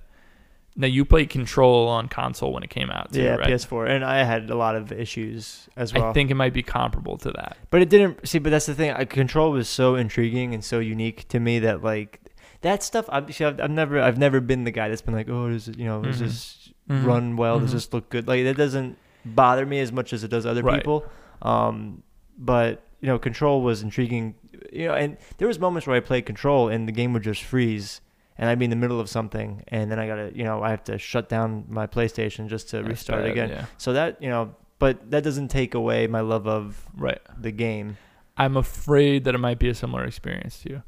Now 0.78 0.88
you 0.88 1.06
played 1.06 1.30
Control 1.30 1.88
on 1.88 2.10
console 2.10 2.52
when 2.52 2.62
it 2.64 2.70
came 2.70 2.90
out 2.90 3.14
too, 3.14 3.22
yeah, 3.24 3.36
right? 3.36 3.48
PS4, 3.48 3.90
and 3.90 4.04
I 4.04 4.24
had 4.26 4.50
a 4.50 4.56
lot 4.58 4.76
of 4.76 4.92
issues 4.92 5.70
as 5.78 5.94
well. 5.94 6.10
I 6.10 6.14
think 6.14 6.32
it 6.32 6.34
might 6.36 6.54
be 6.54 6.64
comparable 6.64 7.18
to 7.20 7.32
that. 7.32 7.56
But 7.70 7.82
it 7.82 7.90
didn't 7.90 8.28
see. 8.28 8.40
But 8.40 8.50
that's 8.50 8.66
the 8.66 8.76
thing. 8.76 8.92
I, 8.92 9.06
Control 9.06 9.52
was 9.52 9.70
so 9.70 9.96
intriguing 9.96 10.54
and 10.54 10.64
so 10.64 10.80
unique 10.80 11.28
to 11.30 11.40
me 11.40 11.60
that 11.60 11.82
like 11.82 12.20
that 12.62 12.84
stuff. 12.84 13.06
I've, 13.10 13.30
I've, 13.42 13.72
never 13.72 14.02
I've 14.02 14.18
never 14.18 14.42
been 14.42 14.66
the 14.66 14.72
guy 14.72 14.90
that's 14.90 15.02
been 15.02 15.14
like, 15.14 15.30
oh, 15.30 15.50
does 15.50 15.70
it, 15.70 15.78
you 15.78 15.86
know, 15.86 16.02
does 16.02 16.18
Mhm. 16.18 16.20
this 16.20 16.74
Mhm. 16.90 17.06
run 17.06 17.36
well? 17.38 17.60
Does 17.60 17.70
Mhm. 17.70 17.74
this 17.74 17.94
look 17.94 18.10
good? 18.10 18.28
Like 18.28 18.44
that 18.44 18.58
doesn't 18.58 18.98
bother 19.24 19.66
me 19.66 19.80
as 19.80 19.92
much 19.94 20.12
as 20.12 20.24
it 20.26 20.28
does 20.28 20.46
other 20.46 20.62
Right. 20.62 20.80
people. 20.82 21.06
Um, 21.42 22.04
but 22.38 22.82
you 23.00 23.08
know, 23.08 23.18
Control 23.18 23.62
was 23.62 23.82
intriguing. 23.82 24.36
You 24.74 24.88
know, 24.90 24.94
and 24.94 25.16
there 25.38 25.48
was 25.48 25.58
moments 25.60 25.88
where 25.88 25.96
I 25.96 26.00
played 26.02 26.26
Control 26.26 26.68
and 26.68 26.86
the 26.88 26.92
game 26.92 27.14
would 27.14 27.24
just 27.24 27.44
freeze. 27.44 28.02
And 28.38 28.50
I'd 28.50 28.60
be 28.60 28.66
in 28.66 28.70
the 28.70 28.76
middle 28.76 29.00
of 29.00 29.10
something, 29.10 29.64
and 29.70 29.90
then 29.90 29.98
I 29.98 30.08
gotta, 30.08 30.32
you 30.36 30.44
know, 30.44 30.62
I 30.62 30.70
have 30.70 30.84
to 30.86 30.98
shut 30.98 31.30
down 31.30 31.66
my 31.70 31.88
PlayStation 31.88 32.48
just 32.50 32.70
to 32.72 32.78
That's 32.78 32.90
restart 32.90 33.22
bad, 33.24 33.32
again. 33.32 33.50
Yeah. 33.50 33.66
So 33.78 33.94
that, 33.94 34.22
you 34.22 34.28
know, 34.30 34.54
but 34.78 35.10
that 35.12 35.24
doesn't 35.24 35.48
take 35.48 35.74
away 35.74 36.08
my 36.08 36.20
love 36.20 36.46
of 36.48 36.86
Right. 36.98 37.20
the 37.40 37.52
game. 37.52 37.96
I'm 38.36 38.58
afraid 38.58 39.24
that 39.24 39.36
it 39.36 39.38
might 39.38 39.58
be 39.60 39.70
a 39.70 39.74
similar 39.74 40.04
experience 40.04 40.60
to 40.64 40.70
you. 40.70 40.84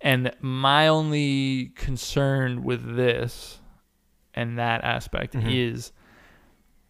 And 0.00 0.32
my 0.40 0.86
only 0.86 1.72
concern 1.74 2.62
with 2.62 2.94
this 2.96 3.58
and 4.34 4.56
that 4.60 4.84
aspect 4.84 5.34
Mhm. 5.34 5.52
is 5.52 5.90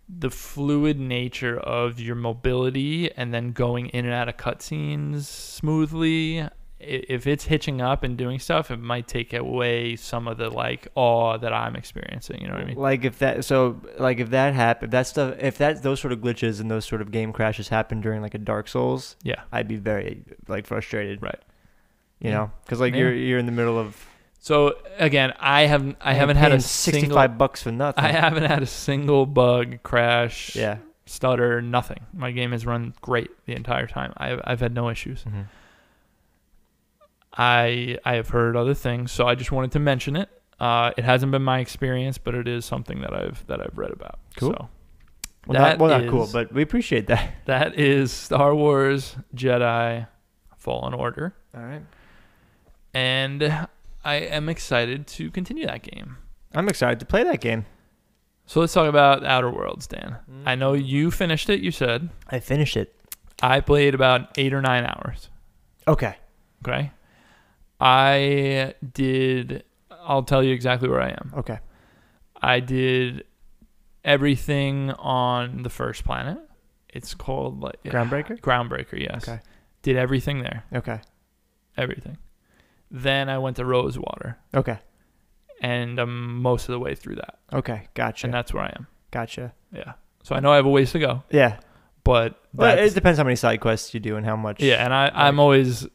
the 0.08 0.30
fluid 0.30 0.98
nature 1.00 1.58
of 1.58 1.98
your 1.98 2.16
mobility 2.16 3.10
and 3.12 3.32
then 3.32 3.52
going 3.52 3.86
in 3.88 4.04
and 4.04 4.12
out 4.12 4.28
of 4.28 4.36
cutscenes 4.36 5.22
smoothly. 5.22 6.46
If 6.84 7.26
it's 7.26 7.44
hitching 7.44 7.80
up 7.80 8.02
and 8.02 8.16
doing 8.16 8.38
stuff, 8.38 8.70
it 8.70 8.78
might 8.78 9.06
take 9.06 9.32
away 9.32 9.94
some 9.96 10.26
of 10.26 10.36
the 10.38 10.50
like 10.50 10.88
awe 10.94 11.36
that 11.38 11.52
I'm 11.52 11.76
experiencing. 11.76 12.40
You 12.40 12.48
know 12.48 12.54
what 12.54 12.62
I 12.62 12.66
mean? 12.66 12.76
Like 12.76 13.04
if 13.04 13.18
that, 13.20 13.44
so 13.44 13.80
like 13.98 14.18
if 14.18 14.30
that 14.30 14.54
happen, 14.54 14.86
if 14.86 14.90
that 14.90 15.06
stuff, 15.06 15.36
if 15.38 15.58
that 15.58 15.82
those 15.82 16.00
sort 16.00 16.12
of 16.12 16.18
glitches 16.20 16.60
and 16.60 16.70
those 16.70 16.84
sort 16.84 17.00
of 17.00 17.10
game 17.10 17.32
crashes 17.32 17.68
happen 17.68 18.00
during 18.00 18.20
like 18.22 18.34
a 18.34 18.38
Dark 18.38 18.66
Souls, 18.68 19.16
Yeah. 19.22 19.42
I'd 19.52 19.68
be 19.68 19.76
very 19.76 20.24
like 20.48 20.66
frustrated. 20.66 21.22
Right. 21.22 21.38
You 22.20 22.30
Yeah. 22.30 22.36
know, 22.36 22.50
because 22.64 22.80
like 22.80 22.94
Yeah. 22.94 23.00
you're 23.00 23.14
you're 23.14 23.38
in 23.38 23.46
the 23.46 23.52
middle 23.52 23.78
of 23.78 24.04
So 24.40 24.76
again, 24.98 25.32
I 25.38 25.62
haven't 25.66 25.98
I 26.00 26.14
haven't 26.14 26.36
had 26.36 26.50
a 26.52 26.60
single 26.60 27.00
sixty-five 27.00 27.38
bucks 27.38 27.62
for 27.62 27.70
nothing. 27.70 28.02
I 28.04 28.08
haven't 28.12 28.44
had 28.44 28.62
a 28.62 28.66
single 28.66 29.24
bug, 29.26 29.82
crash, 29.84 30.56
yeah. 30.56 30.78
stutter, 31.06 31.62
nothing. 31.62 32.00
My 32.12 32.32
game 32.32 32.50
has 32.52 32.66
run 32.66 32.94
great 33.00 33.30
the 33.46 33.54
entire 33.54 33.86
time. 33.86 34.12
I've, 34.16 34.40
I've 34.44 34.60
had 34.60 34.74
no 34.74 34.88
issues. 34.90 35.22
Mhm. 35.24 35.46
I 37.36 37.98
I 38.04 38.14
have 38.14 38.28
heard 38.28 38.56
other 38.56 38.74
things, 38.74 39.12
so 39.12 39.26
I 39.26 39.34
just 39.34 39.52
wanted 39.52 39.72
to 39.72 39.78
mention 39.78 40.16
it. 40.16 40.28
Uh, 40.60 40.92
it 40.96 41.04
hasn't 41.04 41.32
been 41.32 41.42
my 41.42 41.58
experience, 41.60 42.18
but 42.18 42.34
it 42.34 42.46
is 42.46 42.64
something 42.64 43.00
that 43.00 43.12
I've 43.14 43.46
that 43.46 43.60
I've 43.60 43.76
read 43.76 43.90
about. 43.90 44.18
Cool. 44.36 44.52
So 44.52 44.68
Well, 45.46 45.60
not, 45.60 45.68
that 45.68 45.78
well, 45.78 46.00
not 46.00 46.10
cool, 46.10 46.28
but 46.32 46.52
we 46.52 46.62
appreciate 46.62 47.06
that. 47.08 47.34
that 47.46 47.78
is 47.78 48.12
Star 48.12 48.54
Wars 48.54 49.16
Jedi 49.34 50.06
Fallen 50.56 50.94
Order, 50.94 51.34
All 51.56 51.62
right. 51.62 51.82
and 52.94 53.66
I 54.04 54.14
am 54.14 54.48
excited 54.48 55.06
to 55.08 55.30
continue 55.30 55.66
that 55.66 55.82
game. 55.82 56.18
I'm 56.54 56.68
excited 56.68 57.00
to 57.00 57.06
play 57.06 57.24
that 57.24 57.40
game. 57.40 57.66
So 58.46 58.60
let's 58.60 58.72
talk 58.72 58.88
about 58.88 59.24
Outer 59.24 59.50
Worlds, 59.50 59.86
Dan. 59.86 60.16
Mm. 60.30 60.42
I 60.44 60.54
know 60.54 60.74
you 60.74 61.10
finished 61.10 61.48
it. 61.48 61.60
You 61.60 61.70
said 61.70 62.10
I 62.28 62.40
finished 62.40 62.76
it. 62.76 62.94
I 63.42 63.60
played 63.60 63.94
about 63.94 64.36
eight 64.38 64.52
or 64.52 64.60
nine 64.60 64.84
hours. 64.84 65.30
Okay. 65.88 66.16
Okay. 66.66 66.90
I 67.82 68.74
did. 68.92 69.64
I'll 69.90 70.22
tell 70.22 70.42
you 70.42 70.52
exactly 70.54 70.88
where 70.88 71.00
I 71.02 71.10
am. 71.10 71.32
Okay. 71.38 71.58
I 72.40 72.60
did 72.60 73.24
everything 74.04 74.90
on 74.92 75.62
the 75.62 75.70
first 75.70 76.04
planet. 76.04 76.38
It's 76.88 77.14
called 77.14 77.60
like 77.60 77.82
Groundbreaker. 77.84 78.40
Groundbreaker. 78.40 78.98
Yes. 78.98 79.28
Okay. 79.28 79.40
Did 79.82 79.96
everything 79.96 80.42
there. 80.42 80.64
Okay. 80.74 81.00
Everything. 81.76 82.18
Then 82.90 83.28
I 83.28 83.38
went 83.38 83.56
to 83.56 83.64
Rosewater, 83.64 84.36
Okay. 84.54 84.78
and 85.62 85.98
I'm 85.98 86.42
most 86.42 86.68
of 86.68 86.72
the 86.74 86.78
way 86.78 86.94
through 86.94 87.14
that, 87.16 87.38
Okay. 87.50 87.88
Gotcha. 87.94 88.26
and 88.26 88.34
that's 88.34 88.52
where 88.52 88.64
I 88.64 88.72
am. 88.76 88.86
gotcha. 89.10 89.54
Yeah. 89.72 89.94
So 90.22 90.34
I 90.36 90.40
know 90.40 90.52
I 90.52 90.56
have 90.56 90.66
a 90.66 90.68
ways 90.68 90.92
to 90.92 90.98
go, 90.98 91.22
Yeah. 91.30 91.58
but 92.04 92.38
Well, 92.52 92.68
that's- 92.68 92.90
it 92.92 92.94
depends 92.94 93.16
how 93.18 93.24
many 93.24 93.36
side 93.36 93.60
quests 93.60 93.94
you 93.94 94.00
do 94.00 94.16
and 94.16 94.26
how 94.26 94.36
much. 94.36 94.62
Yeah, 94.62 94.84
and 94.84 94.92
I, 94.92 95.10
I'm 95.14 95.40
always. 95.40 95.86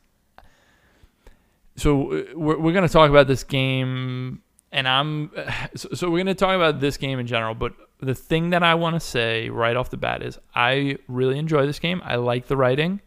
So 1.77 2.11
uh, 2.11 2.23
we're 2.35 2.57
we're 2.57 2.73
gonna 2.73 2.89
talk 2.89 3.09
about 3.09 3.27
this 3.27 3.43
game, 3.43 4.41
and 4.71 4.87
I'm 4.87 5.31
so, 5.75 5.89
so 5.93 6.09
we're 6.09 6.19
gonna 6.19 6.35
talk 6.35 6.55
about 6.55 6.79
this 6.79 6.97
game 6.97 7.19
in 7.19 7.27
general. 7.27 7.55
But 7.55 7.73
the 7.99 8.15
thing 8.15 8.49
that 8.49 8.63
I 8.63 8.75
want 8.75 8.95
to 8.95 8.99
say 8.99 9.49
right 9.49 9.75
off 9.75 9.89
the 9.89 9.97
bat 9.97 10.21
is 10.21 10.37
I 10.53 10.97
really 11.07 11.39
enjoy 11.39 11.65
this 11.65 11.79
game. 11.79 12.01
I 12.03 12.15
like 12.15 12.47
the 12.47 12.57
writing. 12.57 13.01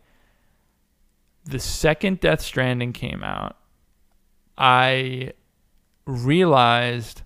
The 1.44 1.58
second 1.58 2.20
Death 2.20 2.42
Stranding 2.42 2.92
came 2.92 3.22
out, 3.24 3.56
I 4.58 5.32
realized 6.06 7.22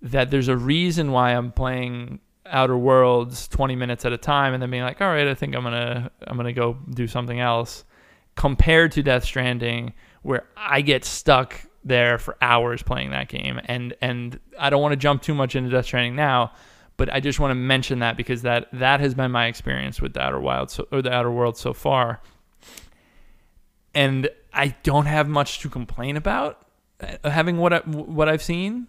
that 0.00 0.30
there's 0.30 0.48
a 0.48 0.56
reason 0.56 1.12
why 1.12 1.32
I'm 1.32 1.52
playing 1.52 2.20
Outer 2.46 2.76
Worlds 2.76 3.46
20 3.48 3.76
minutes 3.76 4.04
at 4.04 4.12
a 4.12 4.18
time 4.18 4.52
and 4.52 4.62
then 4.62 4.70
being 4.70 4.82
like, 4.82 5.00
all 5.00 5.08
right, 5.08 5.28
I 5.28 5.34
think 5.34 5.54
I'm 5.54 5.62
gonna 5.62 6.10
I'm 6.26 6.36
gonna 6.36 6.52
go 6.52 6.76
do 6.90 7.06
something 7.06 7.38
else. 7.38 7.84
Compared 8.34 8.92
to 8.92 9.02
Death 9.02 9.24
Stranding, 9.24 9.92
where 10.22 10.44
I 10.56 10.80
get 10.80 11.04
stuck 11.04 11.60
there 11.84 12.18
for 12.18 12.36
hours 12.40 12.82
playing 12.82 13.10
that 13.10 13.28
game, 13.28 13.60
and 13.64 13.94
and 14.00 14.38
I 14.58 14.70
don't 14.70 14.82
want 14.82 14.92
to 14.92 14.96
jump 14.96 15.22
too 15.22 15.34
much 15.34 15.56
into 15.56 15.70
Death 15.70 15.86
Stranding 15.86 16.16
now, 16.16 16.52
but 16.96 17.12
I 17.12 17.20
just 17.20 17.40
want 17.40 17.50
to 17.50 17.56
mention 17.56 18.00
that 18.00 18.16
because 18.16 18.42
that 18.42 18.68
that 18.72 19.00
has 19.00 19.14
been 19.14 19.30
my 19.30 19.46
experience 19.46 20.00
with 20.00 20.14
the 20.14 20.20
Outer 20.20 20.40
Wild 20.40 20.70
so, 20.70 20.86
or 20.92 21.02
the 21.02 21.12
Outer 21.12 21.30
World 21.30 21.56
so 21.56 21.72
far, 21.72 22.20
and 23.94 24.28
I 24.52 24.74
don't 24.82 25.06
have 25.06 25.28
much 25.28 25.60
to 25.60 25.68
complain 25.68 26.16
about 26.16 26.66
uh, 27.00 27.30
having 27.30 27.58
what 27.58 27.72
I, 27.72 27.78
what 27.78 28.28
I've 28.28 28.42
seen 28.42 28.86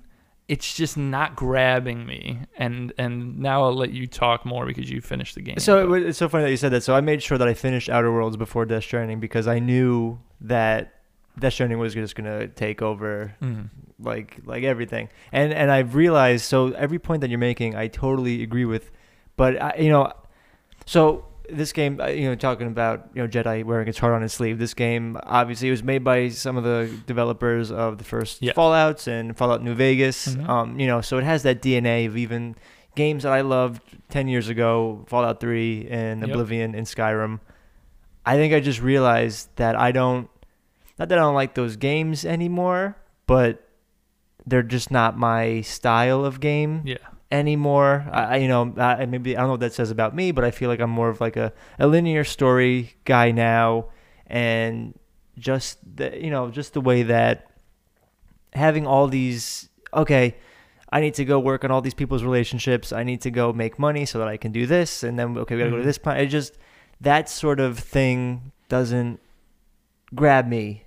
it's 0.47 0.75
just 0.75 0.97
not 0.97 1.35
grabbing 1.35 2.05
me 2.05 2.39
and 2.57 2.91
and 2.97 3.39
now 3.39 3.63
I'll 3.63 3.75
let 3.75 3.91
you 3.91 4.07
talk 4.07 4.45
more 4.45 4.65
because 4.65 4.89
you 4.89 5.01
finished 5.01 5.35
the 5.35 5.41
game. 5.41 5.57
So 5.59 5.79
it 5.79 5.83
but- 5.83 5.89
was, 5.89 6.03
it's 6.03 6.17
so 6.17 6.29
funny 6.29 6.45
that 6.45 6.51
you 6.51 6.57
said 6.57 6.71
that. 6.73 6.83
So 6.83 6.95
I 6.95 7.01
made 7.01 7.23
sure 7.23 7.37
that 7.37 7.47
I 7.47 7.53
finished 7.53 7.89
Outer 7.89 8.11
Worlds 8.11 8.37
before 8.37 8.65
Death 8.65 8.83
Stranding 8.83 9.19
because 9.19 9.47
I 9.47 9.59
knew 9.59 10.19
that 10.41 10.93
Death 11.39 11.53
Stranding 11.53 11.79
was 11.79 11.93
just 11.93 12.15
gonna 12.15 12.47
take 12.47 12.81
over 12.81 13.33
Mhm. 13.41 13.69
like 13.99 14.37
like 14.45 14.63
everything. 14.63 15.09
And 15.31 15.53
and 15.53 15.71
I've 15.71 15.95
realized 15.95 16.45
so 16.45 16.71
every 16.73 16.99
point 16.99 17.21
that 17.21 17.29
you're 17.29 17.39
making, 17.39 17.75
I 17.75 17.87
totally 17.87 18.43
agree 18.43 18.65
with. 18.65 18.91
But 19.35 19.61
I, 19.61 19.75
you 19.79 19.89
know, 19.89 20.11
so 20.85 21.25
this 21.49 21.73
game, 21.73 21.99
uh, 21.99 22.07
you 22.07 22.27
know, 22.29 22.35
talking 22.35 22.67
about 22.67 23.09
you 23.13 23.21
know 23.21 23.27
Jedi 23.27 23.63
wearing 23.63 23.87
its 23.87 23.97
heart 23.97 24.13
on 24.13 24.21
his 24.21 24.33
sleeve. 24.33 24.59
This 24.59 24.73
game 24.73 25.17
obviously 25.23 25.69
was 25.71 25.83
made 25.83 26.03
by 26.03 26.29
some 26.29 26.55
of 26.55 26.63
the 26.63 26.89
developers 27.05 27.71
of 27.71 27.97
the 27.97 28.03
first 28.03 28.41
Yeah. 28.41 28.53
Fallout's 28.53 29.07
and 29.07 29.35
Fallout 29.35 29.63
New 29.63 29.73
Vegas. 29.75 30.35
Mhm. 30.35 30.47
Um, 30.49 30.79
you 30.79 30.87
know, 30.87 31.01
so 31.01 31.17
it 31.17 31.23
has 31.23 31.43
that 31.43 31.61
DNA 31.61 32.05
of 32.05 32.15
even 32.15 32.55
games 32.95 33.23
that 33.23 33.33
I 33.33 33.41
loved 33.41 33.81
ten 34.09 34.27
years 34.27 34.49
ago, 34.49 35.03
Fallout 35.07 35.39
Three 35.39 35.87
and 35.89 36.21
Yep. 36.21 36.29
Oblivion 36.29 36.75
and 36.75 36.85
Skyrim. 36.85 37.39
I 38.25 38.35
think 38.37 38.53
I 38.53 38.59
just 38.61 38.81
realized 38.81 39.49
that 39.57 39.75
I 39.75 39.91
don't, 39.91 40.29
not 40.99 41.09
that 41.09 41.17
I 41.17 41.21
don't 41.21 41.35
like 41.35 41.55
those 41.55 41.75
games 41.75 42.23
anymore, 42.25 42.95
but 43.27 43.67
they're 44.45 44.63
just 44.63 44.91
not 44.91 45.17
my 45.17 45.61
style 45.61 46.25
of 46.25 46.39
game 46.39 46.81
yeah. 46.85 46.97
anymore. 47.31 48.05
I, 48.11 48.37
you 48.37 48.47
know, 48.47 48.73
I, 48.77 49.05
maybe 49.05 49.35
I 49.35 49.39
don't 49.39 49.47
know 49.47 49.53
what 49.53 49.59
that 49.61 49.73
says 49.73 49.89
about 49.91 50.15
me, 50.15 50.31
but 50.31 50.43
I 50.43 50.51
feel 50.51 50.69
like 50.69 50.79
I'm 50.79 50.89
more 50.89 51.09
of 51.09 51.21
like 51.21 51.37
a, 51.37 51.53
a 51.79 51.87
linear 51.87 52.23
story 52.23 52.95
guy 53.05 53.31
now, 53.31 53.85
and 54.27 54.93
just 55.37 55.79
the, 55.95 56.21
you 56.21 56.29
know, 56.29 56.51
just 56.51 56.73
the 56.73 56.81
way 56.81 57.03
that 57.03 57.47
having 58.53 58.85
all 58.85 59.07
these 59.07 59.69
okay, 59.93 60.35
I 60.91 60.99
need 61.01 61.13
to 61.15 61.25
go 61.25 61.39
work 61.39 61.63
on 61.63 61.71
all 61.71 61.81
these 61.81 61.93
people's 61.93 62.23
relationships. 62.23 62.91
I 62.91 63.03
need 63.03 63.21
to 63.21 63.31
go 63.31 63.51
make 63.53 63.79
money 63.79 64.05
so 64.05 64.19
that 64.19 64.27
I 64.27 64.37
can 64.37 64.51
do 64.51 64.65
this, 64.67 65.03
and 65.03 65.17
then 65.17 65.37
okay, 65.39 65.55
we 65.55 65.59
gotta 65.61 65.71
go 65.71 65.77
to 65.77 65.83
Mhm. 65.83 65.85
this 65.85 65.97
plan. 65.97 66.17
It 66.19 66.27
just 66.27 66.57
that 67.01 67.29
sort 67.29 67.59
of 67.59 67.79
thing 67.79 68.51
doesn't 68.69 69.19
grab 70.13 70.47
me 70.47 70.82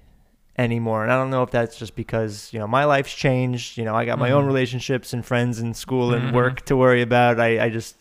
anymore. 0.58 1.02
And 1.02 1.12
I 1.12 1.16
don't 1.16 1.30
know 1.30 1.42
if 1.42 1.50
that's 1.50 1.76
just 1.78 1.94
because, 1.96 2.50
you 2.52 2.58
know, 2.58 2.66
my 2.66 2.84
life's 2.84 3.14
changed. 3.14 3.76
You 3.78 3.84
know, 3.84 3.94
I 3.94 4.04
got 4.04 4.18
my 4.18 4.30
own 4.30 4.44
Mhm. 4.44 4.48
relationships 4.48 5.12
and 5.12 5.24
friends 5.24 5.58
and 5.58 5.76
school 5.76 6.14
and 6.14 6.30
Mhm. 6.30 6.32
work 6.32 6.62
to 6.66 6.76
worry 6.76 7.02
about. 7.02 7.38
I, 7.40 7.64
I 7.66 7.68
just, 7.68 7.96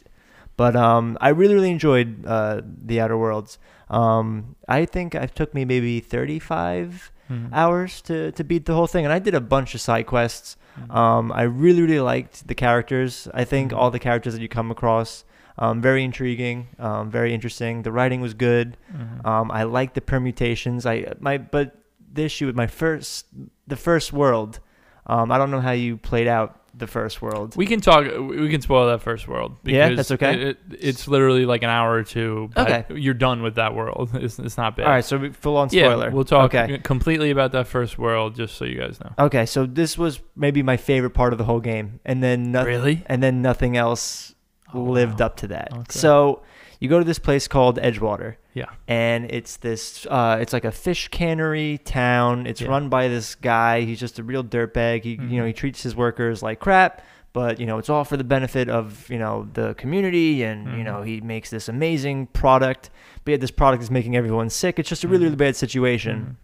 but 0.57 0.75
um, 0.75 1.17
I 1.19 1.29
really, 1.29 1.53
really 1.55 1.71
enjoyed 1.71 2.25
uh, 2.25 2.61
The 2.85 3.01
Outer 3.01 3.17
Worlds. 3.17 3.59
Um, 3.89 4.55
I 4.67 4.85
think 4.85 5.13
it 5.15 5.35
took 5.35 5.53
me 5.53 5.65
maybe 5.65 5.99
35 5.99 7.11
Mhm. 7.29 7.49
hours 7.53 8.01
to, 8.03 8.31
to 8.33 8.43
beat 8.43 8.65
the 8.65 8.73
whole 8.73 8.87
thing. 8.87 9.03
And 9.05 9.13
I 9.13 9.19
did 9.19 9.33
a 9.33 9.41
bunch 9.41 9.73
of 9.75 9.81
side 9.81 10.05
quests. 10.05 10.57
Mhm. 10.79 10.95
Um, 10.95 11.31
I 11.31 11.41
really, 11.43 11.81
really 11.81 11.99
liked 11.99 12.47
the 12.47 12.55
characters. 12.55 13.27
I 13.33 13.43
think 13.43 13.71
Mhm. 13.71 13.77
all 13.77 13.89
the 13.91 13.99
characters 13.99 14.33
that 14.33 14.41
you 14.41 14.47
come 14.49 14.69
across, 14.71 15.23
um, 15.57 15.81
very 15.81 16.03
intriguing, 16.03 16.67
um, 16.79 17.09
very 17.09 17.33
interesting. 17.33 17.81
The 17.81 17.91
writing 17.91 18.21
was 18.21 18.33
good. 18.33 18.77
Mhm. 18.93 19.25
Um, 19.25 19.51
I 19.51 19.63
liked 19.63 19.95
the 19.95 20.01
permutations. 20.01 20.85
I 20.85 21.05
my 21.19 21.37
but 21.37 21.75
the 22.15 22.23
issue 22.23 22.47
with 22.47 22.55
my 22.55 22.67
first 22.67 23.25
the 23.67 23.75
first 23.75 24.11
world. 24.13 24.59
Um, 25.07 25.31
I 25.31 25.37
don't 25.37 25.51
know 25.51 25.61
how 25.61 25.71
you 25.71 25.97
played 25.97 26.27
out 26.27 26.61
the 26.77 26.87
first 26.87 27.21
world. 27.21 27.55
We 27.55 27.67
can 27.67 27.79
talk. 27.79 28.05
We 28.05 28.49
can 28.49 28.59
spoil 28.61 28.87
that 28.87 29.01
first 29.01 29.27
world. 29.27 29.55
Yeah, 29.63 29.93
that's 29.93 30.11
okay. 30.11 30.33
It, 30.33 30.47
it, 30.47 30.57
it's 30.79 31.07
literally 31.07 31.45
like 31.45 31.61
an 31.63 31.69
hour 31.69 31.93
or 31.93 32.03
two. 32.03 32.49
Okay. 32.57 32.85
You're 32.89 33.13
done 33.13 33.41
with 33.43 33.55
that 33.55 33.75
world. 33.75 34.09
It's, 34.15 34.39
it's 34.39 34.57
not 34.57 34.75
bad. 34.75 34.85
All 34.87 34.91
right, 34.91 35.05
so 35.05 35.31
full 35.31 35.57
on 35.57 35.69
spoiler. 35.69 36.07
Yeah, 36.07 36.13
we'll 36.13 36.25
talk 36.25 36.53
Okay. 36.55 36.79
completely 36.79 37.29
about 37.31 37.51
that 37.51 37.67
first 37.67 37.97
world, 37.99 38.35
just 38.35 38.55
so 38.57 38.65
you 38.65 38.77
guys 38.79 38.99
know. 38.99 39.11
Okay, 39.19 39.45
so 39.45 39.65
this 39.67 39.97
was 39.97 40.19
maybe 40.35 40.63
my 40.63 40.75
favorite 40.77 41.11
part 41.13 41.31
of 41.33 41.37
the 41.37 41.45
whole 41.45 41.61
game, 41.61 41.99
and 42.03 42.21
then 42.23 42.51
nothing. 42.51 42.67
Really? 42.73 43.03
and 43.05 43.21
then 43.21 43.41
nothing 43.41 43.77
else 43.77 44.33
Oh, 44.73 44.81
lived 44.81 45.19
wow. 45.21 45.27
up 45.27 45.37
to 45.37 45.47
that. 45.47 45.69
Okay. 45.71 45.83
So 45.89 46.41
you 46.85 46.89
go 46.89 46.99
to 46.99 47.05
this 47.05 47.19
place 47.19 47.47
called 47.47 47.77
Edgewater. 47.79 48.35
Yeah. 48.53 48.65
And 48.87 49.25
it's 49.31 49.57
this 49.57 50.05
uh 50.09 50.37
it's 50.39 50.53
like 50.53 50.65
a 50.65 50.71
fish 50.71 51.07
cannery 51.09 51.79
town. 51.83 52.45
It's 52.47 52.61
Yeah. 52.61 52.69
run 52.69 52.89
by 52.89 53.07
this 53.07 53.35
guy. 53.35 53.81
He's 53.81 53.99
just 53.99 54.19
a 54.19 54.23
real 54.23 54.43
dirtbag. 54.43 55.03
He 55.03 55.11
you 55.11 55.17
know, 55.39 55.43
Mhm. 55.43 55.47
he 55.47 55.53
treats 55.53 55.81
his 55.83 55.95
workers 55.95 56.41
like 56.43 56.59
crap, 56.59 57.01
but 57.33 57.59
you 57.59 57.65
know, 57.65 57.77
it's 57.79 57.89
all 57.89 58.03
for 58.05 58.17
the 58.17 58.23
benefit 58.23 58.69
of, 58.69 59.09
you 59.09 59.17
know, 59.19 59.47
the 59.53 59.73
community 59.75 60.43
and 60.43 60.77
you 60.77 60.83
know, 60.83 60.99
Mhm. 61.01 61.07
he 61.07 61.21
makes 61.21 61.49
this 61.49 61.67
amazing 61.67 62.27
product. 62.27 62.89
But 63.23 63.31
yet 63.31 63.41
this 63.41 63.51
product 63.51 63.81
is 63.83 63.89
making 63.91 64.15
everyone 64.15 64.49
sick. 64.49 64.77
It's 64.79 64.89
just 64.89 65.03
a 65.03 65.07
really, 65.07 65.23
really 65.25 65.35
bad 65.47 65.55
situation. 65.55 66.37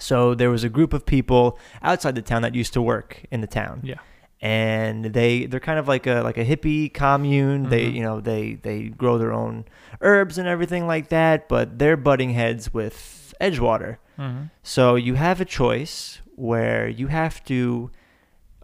So 0.00 0.34
there 0.34 0.50
was 0.50 0.64
a 0.64 0.68
group 0.68 0.92
of 0.92 1.06
people 1.06 1.58
outside 1.82 2.14
the 2.14 2.22
town 2.22 2.42
that 2.42 2.54
used 2.54 2.72
to 2.74 2.82
work 2.82 3.22
in 3.30 3.40
the 3.40 3.46
town 3.46 3.80
Yeah. 3.82 3.96
And 4.40 5.06
they 5.06 5.46
they're 5.46 5.60
kind 5.60 5.78
of 5.78 5.88
like 5.88 6.06
a 6.06 6.20
like 6.22 6.38
a 6.38 6.44
hippie 6.44 6.92
commune. 6.92 7.68
They 7.70 7.86
Mhm. 7.86 7.94
you 7.94 8.02
know 8.02 8.20
they 8.20 8.54
they 8.62 8.84
grow 8.88 9.18
their 9.18 9.32
own 9.32 9.64
herbs 10.00 10.38
and 10.38 10.46
everything 10.48 10.86
like 10.86 11.08
that, 11.08 11.48
but 11.48 11.78
they're 11.78 11.96
butting 11.96 12.30
heads 12.30 12.72
with 12.72 13.34
Edgewater. 13.40 13.96
Mhm. 14.18 14.50
So 14.62 14.94
you 14.96 15.14
have 15.14 15.40
a 15.40 15.44
choice 15.44 16.20
where 16.36 16.88
you 16.88 17.08
have 17.08 17.42
to 17.44 17.90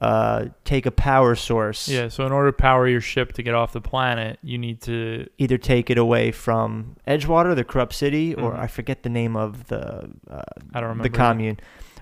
uh, 0.00 0.46
take 0.64 0.84
a 0.86 0.90
power 0.90 1.34
source. 1.34 1.88
Yeah. 1.88 2.08
So 2.08 2.26
in 2.26 2.32
order 2.32 2.50
to 2.50 2.56
power 2.56 2.86
your 2.86 3.00
ship 3.00 3.32
to 3.34 3.42
get 3.42 3.54
off 3.54 3.72
the 3.72 3.80
planet, 3.80 4.38
you 4.42 4.58
need 4.58 4.80
to. 4.82 5.26
Either 5.38 5.56
take 5.56 5.88
it 5.88 5.96
away 5.96 6.30
from 6.32 6.96
Edgewater, 7.06 7.54
the 7.54 7.64
corrupt 7.64 7.94
city, 7.94 8.34
or 8.34 8.52
Mhm. 8.52 8.58
I 8.58 8.66
forget 8.66 9.02
the 9.02 9.08
name 9.08 9.34
of 9.36 9.68
the 9.68 10.10
uh, 10.30 10.42
I 10.74 10.80
don't 10.80 10.90
remember. 10.90 11.04
the 11.04 11.08
commune, 11.16 11.58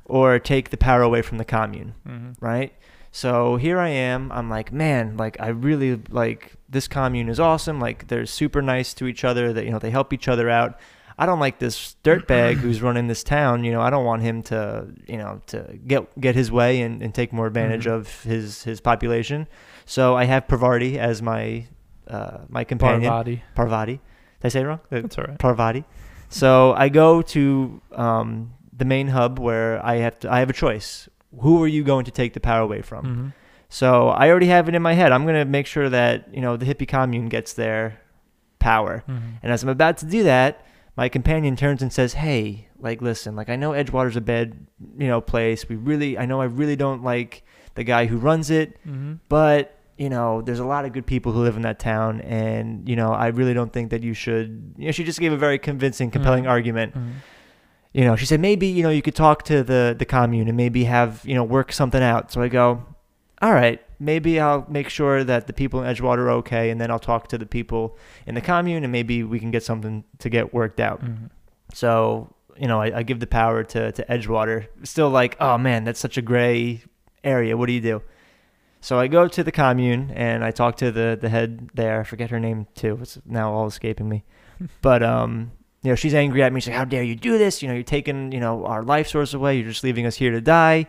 or 0.07 0.39
take 0.41 0.71
the 0.71 0.77
power 0.79 1.03
away 1.03 1.23
from 1.23 1.39
the 1.39 1.45
commune. 1.45 1.95
Mhm. 2.09 2.35
right? 2.41 2.73
So 3.15 3.57
here 3.57 3.79
I 3.79 3.89
am. 3.91 4.33
I'm 4.33 4.49
like, 4.49 4.73
man, 4.73 5.17
like 5.19 5.37
I 5.39 5.49
really 5.49 6.01
like 6.11 6.55
this 6.69 6.89
commune 6.89 7.29
is 7.29 7.39
awesome. 7.39 7.79
Like 7.79 8.09
they're 8.09 8.25
super 8.27 8.63
nice 8.63 8.95
to 8.95 9.07
each 9.07 9.23
other. 9.23 9.53
That 9.53 9.65
you 9.67 9.71
know 9.71 9.79
they 9.79 9.91
help 9.91 10.13
each 10.13 10.29
other 10.29 10.49
out. 10.49 10.81
I 11.19 11.27
don't 11.27 11.39
like 11.39 11.59
this 11.59 11.95
dirtbag 12.03 12.55
who's 12.57 12.81
running 12.89 13.07
this 13.09 13.23
town. 13.23 13.65
You 13.65 13.73
know, 13.73 13.83
I 13.83 13.91
don't 13.91 14.07
want 14.07 14.23
him 14.23 14.43
to, 14.45 14.87
you 15.07 15.19
know, 15.19 15.43
to 15.49 15.79
get 15.87 16.19
get 16.19 16.35
his 16.35 16.51
way 16.51 16.81
and, 16.81 17.03
and 17.03 17.15
take 17.15 17.35
more 17.35 17.47
advantage 17.47 17.85
Mhm. 17.85 17.93
of 17.93 18.23
his 18.23 18.63
his 18.65 18.81
population. 18.81 19.47
So 19.85 20.17
I 20.17 20.25
have 20.25 20.49
Parvati 20.49 20.99
as 20.99 21.21
my 21.21 21.67
uh, 22.09 22.39
my 22.49 22.65
companion. 22.65 23.03
Parvati. 23.11 23.43
Parvati. 23.55 23.93
Did 23.93 24.01
I 24.45 24.49
say 24.49 24.61
it 24.63 24.65
wrong? 24.65 24.81
Uh, 24.91 25.03
That's 25.03 25.19
all 25.19 25.25
right. 25.25 25.39
Parvati. 25.39 25.85
So 26.31 26.73
I 26.73 26.89
go 26.89 27.21
to 27.21 27.81
um, 27.93 28.55
the 28.73 28.87
main 28.87 29.09
hub 29.09 29.39
where 29.39 29.85
I 29.85 29.97
have 29.97 30.19
to. 30.21 30.33
I 30.33 30.39
have 30.41 30.49
a 30.49 30.55
choice. 30.55 31.11
Who 31.41 31.63
are 31.63 31.67
you 31.69 31.83
going 31.85 32.05
to 32.05 32.11
take 32.11 32.35
the 32.35 32.41
power 32.41 32.61
away 32.61 32.83
from? 32.83 33.05
Mhm. 33.05 33.33
So 33.69 34.09
I 34.09 34.29
already 34.29 34.49
have 34.49 34.69
it 34.69 34.75
in 34.75 34.83
my 34.83 34.93
head. 34.93 35.13
I'm 35.13 35.25
gonna 35.25 35.45
make 35.47 35.67
sure 35.67 35.89
that 35.89 36.29
you 36.35 36.41
know 36.43 36.57
the 36.57 36.67
hippie 36.67 36.87
commune 36.89 37.29
gets 37.29 37.55
their 37.55 37.99
power. 38.59 39.03
Mhm. 39.09 39.21
And 39.43 39.53
as 39.53 39.63
I'm 39.63 39.69
about 39.71 39.97
to 39.99 40.07
do 40.07 40.23
that, 40.25 40.65
my 40.97 41.09
companion 41.09 41.57
turns 41.57 41.81
and 41.83 41.91
says, 41.93 42.13
"Hey, 42.15 42.69
like 42.79 43.01
listen, 43.01 43.35
like 43.35 43.49
I 43.49 43.57
know 43.57 43.73
Edgewater's 43.73 44.17
a 44.17 44.21
bad, 44.21 44.55
you 44.99 45.09
know, 45.09 45.21
place. 45.23 45.69
We 45.69 45.77
really, 45.77 46.19
I 46.19 46.27
know 46.27 46.41
I 46.41 46.45
really 46.45 46.77
don't 46.77 47.03
like 47.03 47.43
the 47.75 47.85
guy 47.85 48.05
who 48.07 48.19
runs 48.19 48.51
it, 48.51 48.77
Mhm. 48.87 49.21
but 49.31 49.79
you 49.97 50.09
know, 50.11 50.43
there's 50.43 50.59
a 50.59 50.65
lot 50.65 50.85
of 50.85 50.93
good 50.93 51.07
people 51.07 51.33
who 51.33 51.41
live 51.43 51.55
in 51.57 51.63
that 51.63 51.79
town, 51.79 52.21
and 52.23 52.87
you 52.89 52.97
know, 52.97 53.13
I 53.13 53.29
really 53.29 53.55
don't 53.55 53.73
think 53.73 53.91
that 53.91 54.03
you 54.03 54.13
should." 54.15 54.75
You 54.77 54.87
know, 54.87 54.91
she 54.93 55.05
just 55.05 55.21
gave 55.21 55.33
a 55.33 55.37
very 55.37 55.59
convincing, 55.59 56.11
compelling 56.11 56.45
Mhm. 56.45 56.49
argument. 56.51 56.95
Mhm. 56.95 57.11
You 57.93 58.05
know, 58.05 58.17
she 58.17 58.25
said 58.27 58.41
maybe 58.41 58.67
you 58.67 58.83
know 58.83 58.91
you 58.91 59.03
could 59.03 59.15
talk 59.15 59.43
to 59.45 59.63
the 59.63 59.95
the 59.99 60.05
commune 60.07 60.49
and 60.49 60.57
maybe 60.57 60.85
have 60.85 61.23
you 61.25 61.35
know 61.35 61.45
work 61.45 61.73
something 61.73 62.03
out. 62.03 62.33
So 62.33 62.41
I 62.41 62.49
go, 62.49 62.83
all 63.43 63.53
right, 63.53 63.81
maybe 63.99 64.41
I'll 64.41 64.65
make 64.69 64.89
sure 64.89 65.25
that 65.25 65.47
the 65.47 65.53
people 65.53 65.83
in 65.83 65.95
Edgewater 65.95 66.19
are 66.19 66.31
okay, 66.31 66.71
and 66.71 66.81
then 66.81 66.91
I'll 66.91 66.99
talk 66.99 67.29
to 67.29 67.39
the 67.39 67.47
people 67.47 67.97
in 68.27 68.35
the 68.35 68.41
commune, 68.41 68.83
and 68.83 68.93
maybe 68.93 69.23
we 69.23 69.39
can 69.39 69.51
get 69.51 69.63
something 69.63 70.05
to 70.19 70.29
get 70.31 70.55
worked 70.55 70.81
out. 70.81 71.05
Mhm. 71.05 71.31
So 71.75 72.35
you 72.57 72.67
know, 72.69 72.81
I, 72.81 72.99
I 72.99 73.03
give 73.03 73.21
the 73.21 73.27
power 73.27 73.63
to 73.65 73.93
to 73.93 74.05
Edgewater. 74.07 74.67
Still 74.85 75.11
like, 75.11 75.37
oh 75.41 75.59
man, 75.59 75.85
that's 75.85 76.01
such 76.01 76.17
a 76.17 76.23
gray 76.23 76.83
area. 77.25 77.57
What 77.57 77.67
do 77.67 77.73
you 77.73 77.81
do? 77.81 78.03
So 78.81 78.99
I 78.99 79.07
go 79.07 79.29
to 79.29 79.45
the 79.45 79.53
commune 79.53 80.11
and 80.15 80.43
I 80.43 80.51
talk 80.51 80.77
to 80.79 80.91
the 80.91 81.19
the 81.21 81.29
head 81.29 81.71
there. 81.75 82.01
I 82.01 82.05
forget 82.05 82.31
her 82.31 82.41
name 82.41 82.67
too. 82.75 82.99
It's 83.03 83.19
now 83.27 83.53
all 83.53 83.67
escaping 83.67 84.09
me. 84.09 84.25
But 84.81 85.03
um, 85.03 85.53
you 85.83 85.91
know, 85.91 85.95
she's 85.97 86.15
angry 86.15 86.43
at 86.43 86.53
me. 86.53 86.61
She's 86.61 86.69
like, 86.69 86.77
"How 86.79 86.85
dare 86.85 87.03
you 87.03 87.15
do 87.17 87.39
this? 87.39 87.61
You 87.63 87.69
know, 87.69 87.75
you're 87.75 87.83
taking 87.83 88.33
you 88.33 88.41
know 88.41 88.65
our 88.67 88.83
life 88.83 89.09
source 89.09 89.35
away. 89.35 89.57
You're 89.59 89.69
just 89.71 89.85
leaving 89.85 90.07
us 90.07 90.17
here 90.17 90.31
to 90.31 90.41
die." 90.41 90.87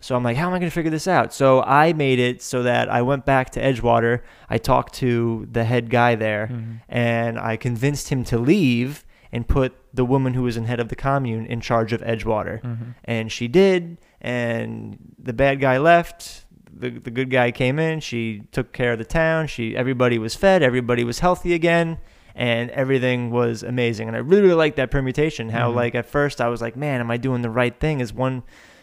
So 0.00 0.14
I'm 0.14 0.22
like, 0.22 0.36
"How 0.36 0.48
am 0.48 0.52
I 0.54 0.58
going 0.58 0.70
to 0.70 0.74
figure 0.74 0.90
this 0.90 1.08
out?" 1.08 1.32
So 1.32 1.62
I 1.62 1.92
made 1.94 2.18
it 2.18 2.42
so 2.42 2.62
that 2.62 2.90
I 2.90 3.00
went 3.02 3.24
back 3.24 3.50
to 3.50 3.60
Edgewater. 3.62 4.20
I 4.50 4.58
talked 4.58 4.94
to 4.96 5.48
the 5.50 5.64
head 5.64 5.88
guy 5.88 6.14
there, 6.14 6.48
Mhm. 6.52 6.80
and 6.88 7.38
I 7.38 7.56
convinced 7.56 8.10
him 8.10 8.22
to 8.24 8.38
leave 8.38 9.04
and 9.32 9.48
put 9.48 9.74
the 9.94 10.04
woman 10.04 10.34
who 10.34 10.42
was 10.42 10.56
in 10.58 10.64
head 10.64 10.78
of 10.78 10.88
the 10.90 10.96
commune 10.96 11.46
in 11.46 11.60
charge 11.60 11.92
of 11.94 12.02
Edgewater. 12.02 12.60
Mhm. 12.62 12.94
And 13.04 13.32
she 13.32 13.48
did, 13.48 13.96
and 14.20 14.98
the 15.18 15.32
bad 15.32 15.58
guy 15.60 15.78
left. 15.78 16.44
The, 16.76 16.90
the 16.90 17.10
good 17.10 17.30
guy 17.30 17.50
came 17.50 17.78
in. 17.78 18.00
She 18.00 18.42
took 18.52 18.72
care 18.72 18.92
of 18.92 18.98
the 18.98 19.04
town. 19.04 19.46
She 19.46 19.74
everybody 19.76 20.18
was 20.18 20.34
fed. 20.34 20.62
Everybody 20.62 21.02
was 21.04 21.20
healthy 21.20 21.54
again, 21.54 21.96
and 22.34 22.70
everything 22.70 23.30
was 23.30 23.62
amazing. 23.62 24.08
And 24.08 24.16
I 24.16 24.20
really 24.20 24.42
really 24.42 24.54
liked 24.54 24.76
that 24.76 24.90
permutation. 24.90 25.48
How 25.50 25.70
Mhm. 25.70 25.76
like 25.76 25.94
at 25.94 26.06
first 26.06 26.40
I 26.40 26.48
was 26.48 26.60
like, 26.60 26.76
man, 26.76 27.00
am 27.00 27.10
I 27.10 27.16
doing 27.16 27.42
the 27.42 27.50
right 27.50 27.78
thing? 27.78 28.00
Is 28.00 28.12
one 28.12 28.42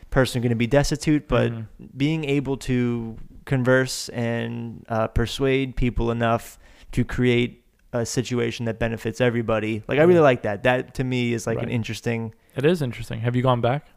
person 0.10 0.42
going 0.42 0.50
to 0.52 0.56
be 0.56 0.68
destitute? 0.68 1.28
But 1.28 1.52
Mhm. 1.52 1.66
being 1.96 2.24
able 2.26 2.58
to 2.58 3.18
converse 3.46 4.10
and 4.10 4.86
uh, 4.88 5.08
persuade 5.08 5.76
people 5.76 6.12
enough 6.12 6.58
to 6.94 7.04
create 7.04 7.64
a 7.94 8.06
situation 8.06 8.66
that 8.66 8.80
benefits 8.80 9.20
everybody. 9.20 9.84
Like 9.88 10.00
I 10.00 10.04
really 10.04 10.22
like 10.22 10.44
that. 10.44 10.64
That 10.64 10.94
to 10.96 11.04
me 11.04 11.34
is 11.34 11.46
like 11.46 11.62
an 11.62 11.70
interesting. 11.70 12.34
It 12.56 12.64
is 12.66 12.82
interesting. 12.82 13.20
Have 13.22 13.36
you 13.36 13.42
gone 13.42 13.60
back? 13.62 13.88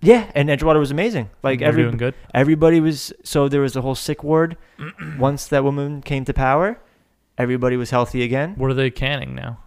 Yeah, 0.00 0.30
and 0.34 0.48
Edgewater 0.50 0.78
was 0.78 0.90
amazing. 0.90 1.30
Like 1.42 1.62
every 1.62 1.82
doing 1.84 1.96
good. 1.96 2.14
everybody 2.34 2.78
was 2.78 3.12
so 3.24 3.48
there 3.48 3.62
was 3.62 3.74
a 3.74 3.80
whole 3.80 3.94
sick 3.94 4.22
ward. 4.22 4.56
Once 5.18 5.46
that 5.48 5.64
woman 5.64 6.02
came 6.02 6.24
to 6.26 6.34
power, 6.34 6.78
everybody 7.38 7.76
was 7.76 7.90
healthy 7.90 8.22
again. 8.22 8.54
What 8.56 8.70
are 8.70 8.74
they 8.74 8.90
canning 8.90 9.34
now? 9.34 9.58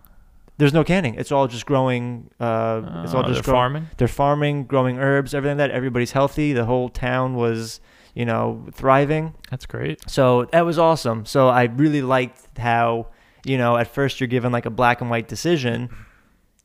There's 0.58 0.74
no 0.74 0.84
canning. 0.84 1.16
It's 1.16 1.32
all 1.32 1.48
just 1.48 1.66
growing. 1.68 2.32
Uh, 2.40 2.82
it's 3.04 3.14
all 3.14 3.24
Oh, 3.24 3.28
just 3.28 3.34
they're 3.36 3.44
grow- 3.44 3.54
farming. 3.54 3.88
They're 3.98 4.08
farming, 4.08 4.64
growing 4.66 4.98
herbs, 4.98 5.34
everything 5.36 5.58
like 5.60 5.70
that. 5.70 5.76
Everybody's 5.76 6.14
healthy. 6.14 6.54
The 6.54 6.66
whole 6.66 6.90
town 6.90 7.36
was, 7.36 7.80
you 8.16 8.26
know, 8.26 8.66
thriving. 8.74 9.36
That's 9.52 9.68
great. 9.68 10.10
So 10.10 10.46
that 10.52 10.66
was 10.66 10.80
awesome. 10.80 11.26
So 11.26 11.48
I 11.50 11.64
really 11.66 12.02
liked 12.02 12.58
how, 12.58 13.08
you 13.46 13.58
know, 13.60 13.78
at 13.78 13.88
first 13.88 14.20
you're 14.20 14.28
given 14.28 14.52
like 14.52 14.66
a 14.66 14.72
black 14.72 15.00
and 15.02 15.12
white 15.12 15.28
decision. 15.28 15.90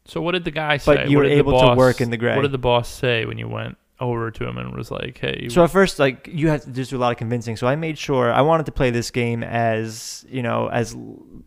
So 0.06 0.22
what 0.22 0.32
did 0.32 0.44
the 0.44 0.50
guy 0.50 0.78
say? 0.78 0.96
But 0.96 1.10
you 1.10 1.18
What 1.18 1.26
were 1.26 1.30
able 1.30 1.60
to 1.60 1.74
work 1.74 2.00
in 2.00 2.08
the 2.08 2.16
gray. 2.16 2.34
What 2.34 2.42
did 2.42 2.52
the 2.52 2.58
boss 2.58 2.88
say 2.88 3.26
when 3.26 3.36
you 3.36 3.46
went 3.46 3.76
over 4.02 4.30
to 4.30 4.46
him 4.46 4.58
and 4.58 4.74
was 4.74 4.90
like, 4.90 5.16
"Hey, 5.18 5.48
So 5.48 5.62
at 5.64 5.70
first, 5.70 5.98
like 5.98 6.28
you 6.30 6.48
had 6.48 6.62
to 6.62 6.70
just 6.70 6.90
do 6.90 6.96
a 6.96 7.02
lot 7.04 7.12
of 7.12 7.16
convincing. 7.18 7.56
So 7.56 7.66
I 7.66 7.76
made 7.76 7.96
sure 7.96 8.32
I 8.32 8.40
wanted 8.42 8.66
to 8.66 8.72
play 8.72 8.90
this 8.90 9.10
game 9.10 9.42
as 9.42 10.26
you 10.28 10.42
know 10.42 10.68
as 10.68 10.96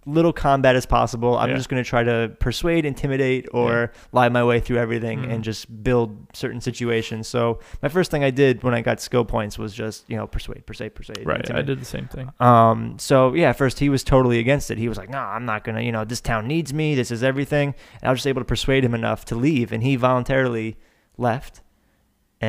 little 0.05 0.33
combat 0.33 0.75
as 0.75 0.85
possible. 0.85 1.37
I'm 1.37 1.49
Yeah. 1.49 1.55
just 1.57 1.69
going 1.69 1.83
to 1.83 1.89
try 1.89 2.03
to 2.03 2.31
persuade, 2.39 2.85
intimidate, 2.85 3.47
or 3.51 3.91
lie 4.11 4.29
my 4.29 4.43
way 4.43 4.59
through 4.59 4.77
everything 4.77 5.19
Mhm. 5.23 5.33
and 5.33 5.43
just 5.43 5.83
build 5.83 6.15
certain 6.33 6.61
situations. 6.61 7.27
So 7.27 7.59
my 7.81 7.89
first 7.89 8.11
thing 8.11 8.23
I 8.23 8.29
did 8.31 8.63
when 8.63 8.73
I 8.73 8.81
got 8.81 8.99
skill 9.01 9.25
points 9.25 9.57
was 9.59 9.73
just 9.73 10.09
you 10.09 10.15
know 10.17 10.27
persuade, 10.27 10.65
persuade, 10.65 10.95
persuade. 10.95 11.25
right? 11.25 11.49
I 11.51 11.61
did 11.61 11.79
the 11.81 11.85
same 11.85 12.07
thing. 12.07 12.31
Um, 12.39 12.95
so 12.97 13.33
yeah, 13.33 13.49
at 13.49 13.57
first 13.57 13.79
he 13.79 13.89
was 13.89 14.03
totally 14.03 14.39
against 14.39 14.71
it. 14.71 14.77
He 14.77 14.87
was 14.87 14.97
like, 14.97 15.09
"No, 15.09 15.19
I'm 15.19 15.45
not 15.45 15.63
gonna. 15.63 15.81
You 15.81 15.91
know, 15.91 16.05
this 16.05 16.21
town 16.21 16.47
needs 16.47 16.73
me. 16.73 16.95
This 16.95 17.11
is 17.11 17.23
everything." 17.23 17.73
And 18.01 18.07
I 18.07 18.11
was 18.11 18.19
just 18.19 18.27
able 18.27 18.41
to 18.41 18.45
persuade 18.45 18.85
him 18.85 18.93
enough 18.93 19.25
to 19.25 19.35
leave, 19.35 19.71
and 19.71 19.83
he 19.83 19.95
voluntarily 19.95 20.77
left. 21.17 21.61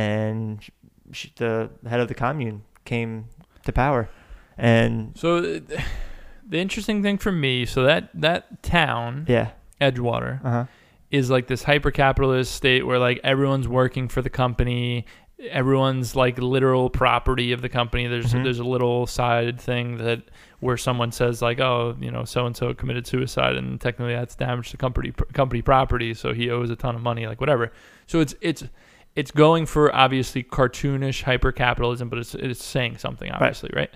And 0.01 0.63
sh- 1.13 1.27
the 1.37 1.71
head 1.89 2.01
of 2.01 2.09
the 2.09 2.15
commune 2.15 2.63
came 2.85 3.27
to 3.65 3.73
power, 3.73 4.09
and 4.59 5.17
So 5.17 5.41
the 5.41 6.59
interesting 6.59 7.03
thing 7.03 7.19
for 7.19 7.33
me, 7.33 7.67
so 7.67 7.85
that 7.85 8.11
that 8.15 8.63
town, 8.63 9.25
yeah, 9.29 9.51
Edgewater, 9.81 10.45
uh 10.45 10.51
huh, 10.51 10.65
is 11.11 11.31
like 11.31 11.47
this 11.47 11.63
hyper 11.63 11.91
capitalist 11.91 12.55
state 12.55 12.87
where 12.87 12.99
like 12.99 13.21
everyone's 13.25 13.69
working 13.69 14.09
for 14.09 14.23
the 14.23 14.31
company. 14.31 15.07
Everyone's 15.51 16.17
like 16.17 16.39
literal 16.39 16.89
property 16.89 17.53
of 17.53 17.61
the 17.61 17.69
company. 17.69 18.07
There's 18.07 18.33
Mhm. 18.33 18.43
there's 18.45 18.59
a 18.59 18.65
little 18.65 19.07
side 19.07 19.61
thing 19.61 19.99
that 19.99 20.23
where 20.61 20.79
someone 20.79 21.13
says 21.13 21.43
like 21.43 21.61
oh 21.61 21.95
you 22.01 22.11
know 22.11 22.25
so 22.25 22.47
and 22.47 22.57
so 22.57 22.73
committed 22.73 23.07
suicide 23.07 23.55
and 23.57 23.79
technically 23.79 24.15
that's 24.15 24.35
damage 24.35 24.71
to 24.71 24.79
company 24.79 25.13
company 25.35 25.61
property 25.61 26.15
so 26.15 26.33
he 26.33 26.49
owes 26.51 26.71
a 26.71 26.77
ton 26.77 26.95
of 26.95 27.03
money 27.03 27.27
like 27.27 27.39
whatever. 27.41 27.71
So 28.07 28.21
it's 28.21 28.35
it's 28.41 28.65
it's 29.17 29.31
going 29.31 29.67
for 29.67 29.95
obviously 29.95 30.43
cartoonish 30.43 31.23
hyper 31.23 31.51
capitalism 31.51 32.09
but 32.09 32.19
it's 32.19 32.35
it's 32.35 32.65
saying 32.65 32.97
something 32.99 33.31
obviously 33.33 33.71
right 33.75 33.91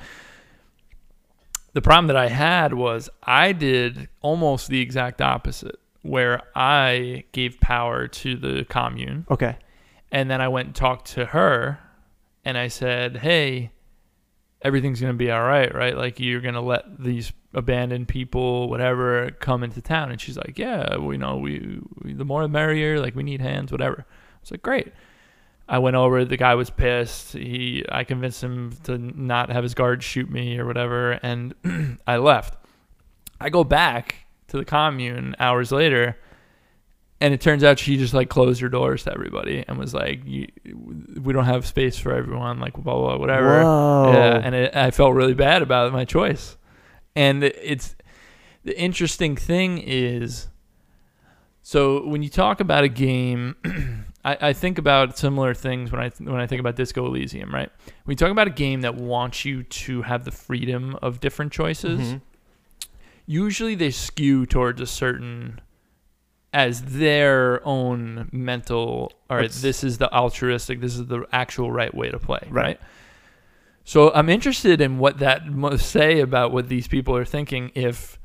the 1.72 1.82
problem 1.82 2.08
that 2.08 2.16
I 2.16 2.28
had 2.28 2.74
was 2.74 3.08
I 3.22 3.52
did 3.52 4.08
almost 4.22 4.68
the 4.68 4.80
exact 4.80 5.22
opposite, 5.22 5.78
where 6.02 6.42
I 6.54 7.24
gave 7.32 7.60
power 7.60 8.08
to 8.08 8.36
the 8.36 8.64
commune, 8.64 9.26
okay, 9.30 9.56
and 10.10 10.30
then 10.30 10.40
I 10.40 10.48
went 10.48 10.66
and 10.66 10.74
talked 10.74 11.12
to 11.12 11.26
her, 11.26 11.78
and 12.44 12.58
I 12.58 12.68
said, 12.68 13.18
"Hey, 13.18 13.70
everything's 14.62 15.00
gonna 15.00 15.14
be 15.14 15.30
all 15.30 15.42
right, 15.42 15.72
right? 15.74 15.96
Like 15.96 16.18
you're 16.18 16.40
gonna 16.40 16.60
let 16.60 17.02
these 17.02 17.32
abandoned 17.54 18.08
people, 18.08 18.68
whatever, 18.68 19.30
come 19.38 19.62
into 19.62 19.80
town." 19.80 20.10
And 20.10 20.20
she's 20.20 20.36
like, 20.36 20.58
"Yeah, 20.58 20.96
we 20.96 21.16
know 21.18 21.36
we, 21.36 21.80
we 22.02 22.14
the 22.14 22.24
more 22.24 22.42
the 22.42 22.48
merrier. 22.48 23.00
Like 23.00 23.14
we 23.14 23.22
need 23.22 23.40
hands, 23.40 23.70
whatever." 23.70 24.06
I 24.08 24.38
was 24.40 24.50
like, 24.50 24.62
"Great." 24.62 24.92
I 25.70 25.78
went 25.78 25.94
over. 25.94 26.24
The 26.24 26.36
guy 26.36 26.56
was 26.56 26.68
pissed. 26.68 27.32
He, 27.32 27.84
I 27.88 28.02
convinced 28.02 28.42
him 28.42 28.72
to 28.82 28.98
not 28.98 29.50
have 29.50 29.62
his 29.62 29.72
guard 29.72 30.02
shoot 30.02 30.28
me 30.28 30.58
or 30.58 30.66
whatever, 30.66 31.12
and 31.12 31.54
I 32.08 32.16
left. 32.16 32.56
I 33.40 33.50
go 33.50 33.62
back 33.62 34.16
to 34.48 34.56
the 34.56 34.64
commune 34.64 35.36
hours 35.38 35.70
later, 35.70 36.18
and 37.20 37.32
it 37.32 37.40
turns 37.40 37.62
out 37.62 37.78
she 37.78 37.96
just 37.96 38.12
like 38.12 38.28
closed 38.28 38.60
her 38.62 38.68
doors 38.68 39.04
to 39.04 39.12
everybody 39.12 39.64
and 39.68 39.78
was 39.78 39.94
like, 39.94 40.24
"We 40.24 41.32
don't 41.32 41.44
have 41.44 41.64
space 41.64 41.96
for 41.96 42.12
everyone." 42.12 42.58
Like 42.58 42.72
blah 42.72 42.82
blah, 42.82 42.96
blah 43.10 43.18
whatever. 43.18 43.62
Whoa. 43.62 44.10
Yeah, 44.12 44.40
and 44.42 44.54
it, 44.56 44.74
I 44.74 44.90
felt 44.90 45.14
really 45.14 45.34
bad 45.34 45.62
about 45.62 45.92
my 45.92 46.04
choice. 46.04 46.56
And 47.14 47.44
it's 47.44 47.94
the 48.64 48.78
interesting 48.78 49.36
thing 49.36 49.78
is, 49.78 50.48
so 51.62 52.04
when 52.06 52.24
you 52.24 52.28
talk 52.28 52.58
about 52.58 52.82
a 52.82 52.88
game, 52.88 53.54
I, 54.24 54.36
I 54.48 54.52
think 54.52 54.76
about 54.78 55.16
similar 55.16 55.54
things 55.54 55.90
when 55.92 56.00
I 56.00 56.10
when 56.18 56.36
I 56.40 56.46
think 56.46 56.60
about 56.60 56.76
Disco 56.76 57.06
Elysium, 57.06 57.54
right? 57.54 57.70
When 58.04 58.12
you 58.12 58.16
talk 58.16 58.30
about 58.30 58.46
a 58.48 58.50
game 58.50 58.82
that 58.82 58.94
wants 58.94 59.44
you 59.44 59.62
to 59.62 60.02
have 60.02 60.24
the 60.24 60.30
freedom 60.30 60.96
of 61.00 61.20
different 61.20 61.52
choices, 61.52 62.00
Mhm. 62.00 62.20
usually 63.26 63.74
they 63.74 63.90
skew 63.90 64.44
towards 64.46 64.80
a 64.80 64.86
certain 64.86 65.60
as 66.52 66.82
their 66.82 67.64
own 67.66 68.28
mental 68.32 69.12
all 69.30 69.36
right 69.36 69.44
What's- 69.44 69.62
this 69.62 69.84
is 69.84 69.98
the 69.98 70.12
altruistic 70.12 70.80
this 70.80 70.96
is 70.96 71.06
the 71.06 71.24
actual 71.32 71.70
right 71.70 71.94
way 71.94 72.10
to 72.10 72.18
play 72.18 72.40
right, 72.50 72.52
Right. 72.64 72.80
so 73.84 74.12
i'm 74.14 74.28
interested 74.28 74.80
in 74.80 74.98
what 74.98 75.18
that 75.18 75.46
must 75.46 75.88
say 75.88 76.18
about 76.18 76.50
what 76.50 76.68
these 76.68 76.88
people 76.88 77.16
are 77.16 77.24
thinking 77.24 77.70
if 77.76 78.18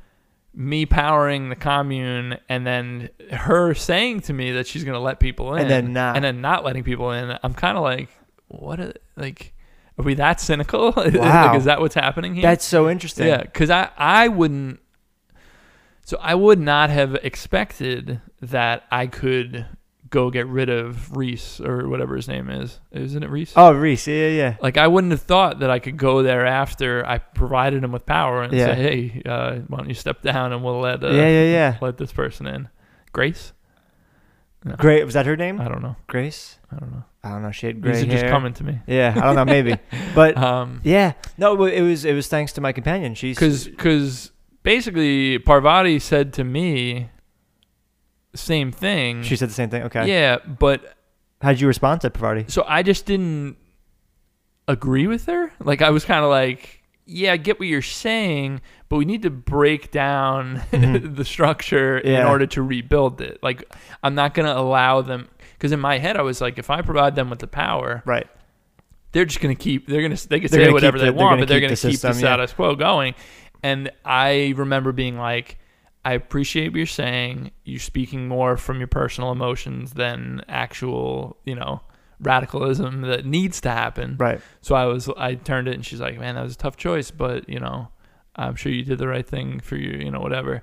me 0.56 0.86
powering 0.86 1.50
the 1.50 1.56
commune 1.56 2.38
and 2.48 2.66
then 2.66 3.10
her 3.32 3.74
saying 3.74 4.22
to 4.22 4.32
me 4.34 4.52
that 4.54 4.66
she's 4.66 4.84
going 4.84 4.94
to 4.96 5.00
let 5.00 5.20
people 5.20 5.54
in 5.56 5.62
And 5.64 5.70
then 5.70 5.94
not. 5.94 6.16
and 6.16 6.24
then 6.24 6.40
not 6.42 6.64
letting 6.64 6.84
people 6.84 7.12
in 7.12 7.38
i'm 7.44 7.54
kind 7.54 7.76
of 7.78 7.84
like 7.84 8.08
what 8.48 8.80
a, 8.80 8.94
like 9.18 9.54
are 9.98 10.04
we 10.06 10.14
that 10.16 10.40
cynical 10.40 10.94
like, 10.96 11.14
Wow. 11.14 11.56
is 11.58 11.66
that 11.66 11.82
what's 11.82 11.96
happening 11.96 12.36
here 12.36 12.42
That's 12.44 12.64
so 12.66 12.90
interesting. 12.90 13.28
yeah, 13.28 13.42
because 13.42 13.70
I 13.70 13.90
I 13.98 14.28
wouldn't. 14.30 14.80
So 16.04 16.18
I 16.22 16.36
would 16.36 16.60
not 16.60 16.90
have 16.90 17.16
expected 17.16 18.22
that 18.42 18.84
I 18.92 19.08
could 19.08 19.66
go 20.16 20.32
get 20.32 20.48
rid 20.48 20.70
of 20.70 21.16
Reese 21.16 21.60
or 21.60 21.88
whatever 21.90 22.16
his 22.16 22.28
name 22.28 22.50
is. 22.50 22.80
Isn't 22.92 23.22
it 23.22 23.30
Reese? 23.30 23.52
Oh, 23.56 23.72
Reese. 23.74 24.08
Yeah, 24.08 24.30
yeah. 24.30 24.56
Like 24.62 24.78
I 24.78 24.88
wouldn't 24.88 25.12
have 25.12 25.22
thought 25.22 25.60
that 25.60 25.70
I 25.70 25.80
could 25.80 25.98
go 25.98 26.24
there 26.24 26.46
after 26.46 27.06
I 27.06 27.18
provided 27.18 27.84
him 27.84 27.92
with 27.92 28.06
power 28.06 28.42
and 28.42 28.54
Yeah. 28.54 28.68
say, 28.68 28.76
"Hey, 28.76 29.22
uh, 29.26 29.56
why 29.68 29.78
don't 29.80 29.90
you 29.90 29.94
step 29.96 30.22
down 30.22 30.54
and 30.54 30.64
we'll 30.64 30.80
let 30.80 31.04
uh, 31.04 31.10
yeah, 31.10 31.28
yeah, 31.28 31.44
yeah. 31.44 31.78
let 31.82 31.98
this 31.98 32.14
person 32.14 32.48
in." 32.48 32.70
Grace? 33.12 33.52
No. 34.64 34.76
Great. 34.78 35.04
Was 35.06 35.14
that 35.14 35.26
her 35.28 35.36
name? 35.38 35.62
I 35.62 35.68
don't 35.68 35.84
know. 35.84 35.96
Grace. 36.08 36.58
I 36.72 36.78
don't 36.78 36.92
know. 36.92 37.04
I 37.24 37.30
don't 37.30 37.42
know. 37.44 37.52
She 37.52 37.68
had 37.68 37.82
gray 37.82 37.94
These 37.94 38.04
are 38.04 38.08
just 38.08 38.26
coming 38.28 38.54
to 38.54 38.64
me. 38.64 38.80
Yeah, 38.88 39.14
I 39.16 39.22
don't 39.22 39.36
know. 39.36 39.46
Maybe, 39.46 39.78
but 40.16 40.38
Um, 40.38 40.82
yeah. 40.84 41.14
No, 41.38 41.64
it 41.66 41.82
was 41.82 42.06
it 42.06 42.14
was 42.14 42.28
thanks 42.28 42.54
to 42.54 42.62
my 42.62 42.72
companion. 42.72 43.16
She's 43.16 43.36
because 43.36 43.68
because 43.68 44.32
basically 44.64 45.40
Parvati 45.40 46.00
said 46.00 46.34
to 46.34 46.44
me 46.44 47.10
same 48.36 48.72
thing. 48.72 49.24
she 49.24 49.36
said 49.36 49.50
the 49.50 49.54
same 49.54 49.70
thing. 49.70 49.84
Okay. 49.84 50.08
Yeah, 50.10 50.38
but 50.38 50.96
How'd 51.42 51.60
you 51.60 51.68
respond 51.68 52.02
to 52.02 52.10
Parvati? 52.10 52.46
so 52.52 52.64
I 52.68 52.82
just 52.84 53.06
didn't 53.06 53.58
agree 54.68 55.08
with 55.08 55.26
her. 55.28 55.52
Like 55.60 55.82
I 55.82 55.90
was 55.92 56.06
kind 56.06 56.24
of 56.24 56.30
like, 56.32 56.82
yeah, 57.06 57.34
I 57.34 57.38
get 57.38 57.60
what 57.60 57.68
you're 57.68 57.82
saying, 57.82 58.62
but 58.90 58.98
we 58.98 59.06
need 59.06 59.22
to 59.24 59.30
break 59.30 59.92
down 59.92 60.58
Mhm. 60.72 61.16
the 61.16 61.26
structure 61.26 61.98
in 62.00 62.14
Yeah. 62.14 62.30
order 62.30 62.48
to 62.48 62.62
rebuild 62.64 63.22
it. 63.22 63.40
Like 63.44 63.64
I'm 64.04 64.16
not 64.16 64.34
going 64.34 64.48
to 64.48 64.58
allow 64.58 65.02
them 65.02 65.28
because 65.54 65.72
in 65.72 65.80
my 65.80 66.00
head 66.00 66.18
I 66.18 66.22
was 66.24 66.42
like 66.42 66.58
if 66.58 66.70
I 66.70 66.82
provide 66.82 67.16
them 67.16 67.30
with 67.30 67.40
the 67.40 67.48
power, 67.48 68.02
Right. 68.06 68.28
they're 69.12 69.26
just 69.26 69.40
going 69.40 69.56
to 69.56 69.62
keep 69.62 69.88
they're 69.88 70.02
going 70.02 70.16
to 70.16 70.30
they 70.30 70.40
can 70.40 70.50
They're 70.50 70.60
say 70.62 70.64
gonna 70.66 70.74
whatever 70.74 70.98
keep 70.98 71.02
they 71.06 71.12
the- 71.12 71.18
they're 71.18 71.24
want, 71.26 71.32
gonna 71.34 71.42
but 71.44 71.48
they're 71.50 71.58
keep 71.60 71.68
going 71.68 71.76
the 71.76 71.82
to 71.82 71.88
keep 71.90 72.00
the 72.02 72.08
system, 72.14 72.24
yeah. 72.24 72.34
status 72.34 72.54
quo 72.54 72.76
going. 72.76 73.14
And 73.62 73.92
I 74.04 74.54
remember 74.58 74.92
being 74.92 75.18
like 75.18 75.58
I 76.06 76.14
appreciate 76.14 76.70
what 76.70 76.78
you're 76.78 76.86
saying. 76.86 77.52
You're 77.64 77.80
speaking 77.80 78.28
more 78.28 78.58
from 78.58 78.78
your 78.78 78.88
personal 78.88 79.32
emotions 79.32 79.94
than 79.94 80.44
actual, 80.48 81.38
you 81.46 81.56
know, 81.56 81.82
radicalism 82.20 83.02
that 83.02 83.26
needs 83.26 83.60
to 83.62 83.72
happen. 83.72 84.16
Right. 84.20 84.40
So 84.62 84.76
I 84.76 84.86
was, 84.86 85.10
I 85.18 85.34
turned 85.34 85.68
it, 85.68 85.74
and 85.74 85.84
she's 85.84 86.00
like, 86.00 86.20
"Man, 86.20 86.36
that 86.36 86.44
was 86.44 86.54
a 86.54 86.58
tough 86.58 86.78
choice, 86.78 87.10
but 87.10 87.50
you 87.50 87.60
know, 87.60 87.88
I'm 88.36 88.56
sure 88.56 88.72
you 88.72 88.84
did 88.84 89.00
the 89.00 89.08
right 89.08 89.28
thing 89.28 89.60
for 89.60 89.78
you, 89.78 89.98
you 89.98 90.12
know, 90.12 90.20
whatever." 90.20 90.62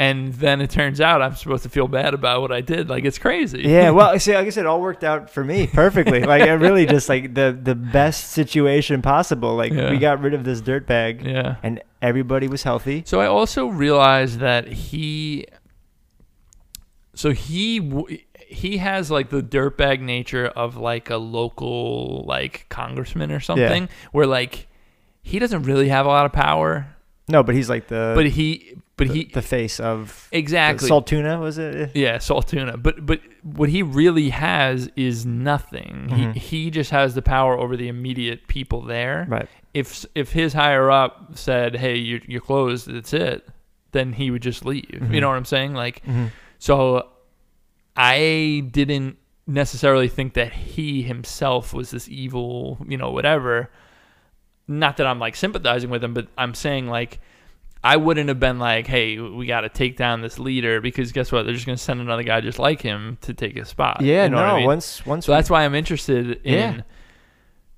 And 0.00 0.32
then 0.32 0.62
it 0.62 0.70
turns 0.70 0.98
out 0.98 1.20
I'm 1.20 1.34
supposed 1.34 1.62
to 1.64 1.68
feel 1.68 1.86
bad 1.86 2.14
about 2.14 2.40
what 2.40 2.50
I 2.52 2.62
did. 2.62 2.88
Like 2.88 3.04
it's 3.04 3.18
crazy. 3.18 3.60
Yeah. 3.66 3.90
Well, 3.90 4.18
see, 4.24 4.34
like 4.34 4.46
I 4.46 4.48
said, 4.48 4.62
it 4.64 4.66
all 4.66 4.80
worked 4.80 5.04
out 5.04 5.28
for 5.28 5.44
me 5.44 5.66
perfectly. 5.66 6.22
like 6.24 6.40
it 6.40 6.52
really 6.54 6.86
just 6.86 7.10
like 7.10 7.34
the 7.34 7.56
the 7.62 7.74
best 7.74 8.30
situation 8.30 9.02
possible. 9.02 9.56
Like 9.56 9.74
Yeah. 9.74 9.90
we 9.90 9.98
got 9.98 10.22
rid 10.22 10.32
of 10.32 10.42
this 10.42 10.62
dirt 10.62 10.86
bag, 10.86 11.22
yeah. 11.22 11.56
and 11.62 11.82
everybody 12.00 12.48
was 12.48 12.62
healthy. 12.62 13.02
So 13.04 13.20
I 13.20 13.26
also 13.26 13.66
realized 13.66 14.38
that 14.38 14.68
he, 14.68 15.44
so 17.14 17.32
he 17.32 18.24
he 18.48 18.78
has 18.78 19.10
like 19.10 19.28
the 19.28 19.42
dirtbag 19.42 20.00
nature 20.00 20.46
of 20.46 20.76
like 20.78 21.10
a 21.10 21.18
local 21.18 22.24
like 22.26 22.66
congressman 22.70 23.30
or 23.30 23.40
something, 23.40 23.88
where 24.12 24.26
like 24.26 24.66
he 25.22 25.38
doesn't 25.38 25.64
really 25.64 25.90
have 25.90 26.06
a 26.06 26.08
lot 26.08 26.24
of 26.24 26.32
power, 26.32 26.86
No, 27.28 27.42
but 27.42 27.54
he's 27.54 27.68
like 27.68 27.88
the 27.88 28.12
but 28.16 28.26
he 28.26 28.76
but 29.00 29.08
the, 29.08 29.14
he 29.14 29.24
the 29.24 29.42
face 29.42 29.80
of 29.80 30.28
exactly 30.32 30.88
Saltuna 30.88 31.40
was 31.40 31.58
it? 31.58 31.90
yeah 31.94 32.16
Saltuna, 32.18 32.80
but 32.80 33.04
but 33.04 33.20
what 33.42 33.68
he 33.68 33.82
really 33.82 34.28
has 34.30 34.88
is 34.96 35.26
nothing. 35.26 36.06
Mhm. 36.10 36.32
He 36.34 36.38
he 36.40 36.70
just 36.70 36.90
has 36.92 37.14
the 37.14 37.22
power 37.22 37.58
over 37.58 37.76
the 37.76 37.88
immediate 37.88 38.46
people 38.46 38.82
there. 38.82 39.26
Right. 39.28 39.48
if 39.74 40.06
if 40.14 40.32
his 40.32 40.52
higher 40.52 40.90
up 40.90 41.32
said, 41.36 41.76
"Hey, 41.76 41.96
you're 41.96 42.20
you're 42.28 42.40
closed. 42.40 42.86
That's 42.92 43.12
it," 43.12 43.48
then 43.92 44.12
he 44.12 44.30
would 44.30 44.42
just 44.42 44.64
leave. 44.64 44.84
Mhm. 44.92 45.12
You 45.14 45.20
know 45.20 45.28
what 45.28 45.36
I'm 45.36 45.44
saying? 45.44 45.74
Like, 45.74 46.04
hmm 46.04 46.26
so 46.58 47.08
I 47.96 48.68
didn't 48.70 49.16
necessarily 49.46 50.08
think 50.08 50.34
that 50.34 50.52
he 50.52 51.02
himself 51.02 51.72
was 51.74 51.90
this 51.90 52.08
evil, 52.08 52.78
you 52.88 52.96
know, 52.96 53.10
whatever. 53.10 53.70
Not 54.68 54.96
that 54.98 55.06
I'm 55.06 55.18
like 55.18 55.34
sympathizing 55.36 55.90
with 55.90 56.04
him, 56.04 56.14
but 56.14 56.28
I'm 56.38 56.54
saying 56.54 56.86
like 56.88 57.20
I 57.82 57.96
wouldn't 57.96 58.28
have 58.28 58.38
been 58.38 58.58
like, 58.58 58.86
"Hey, 58.86 59.18
we 59.18 59.46
got 59.46 59.62
to 59.62 59.68
take 59.70 59.96
down 59.96 60.20
this 60.20 60.38
leader," 60.38 60.80
because 60.82 61.12
guess 61.12 61.32
what? 61.32 61.44
They're 61.44 61.54
just 61.54 61.64
gonna 61.66 61.78
send 61.78 62.00
another 62.00 62.22
guy 62.22 62.40
just 62.42 62.58
like 62.58 62.82
him 62.82 63.16
to 63.22 63.32
take 63.32 63.56
his 63.56 63.68
spot. 63.68 64.02
Yeah, 64.02 64.24
You 64.24 64.30
know 64.30 64.36
no. 64.36 64.44
I 64.44 64.56
mean? 64.58 64.66
Once 64.66 65.06
once 65.06 65.26
So 65.26 65.32
we- 65.32 65.36
that's 65.38 65.48
why 65.50 65.64
I'm 65.64 65.74
interested 65.74 66.40
in. 66.44 66.52
Yeah. 66.54 66.80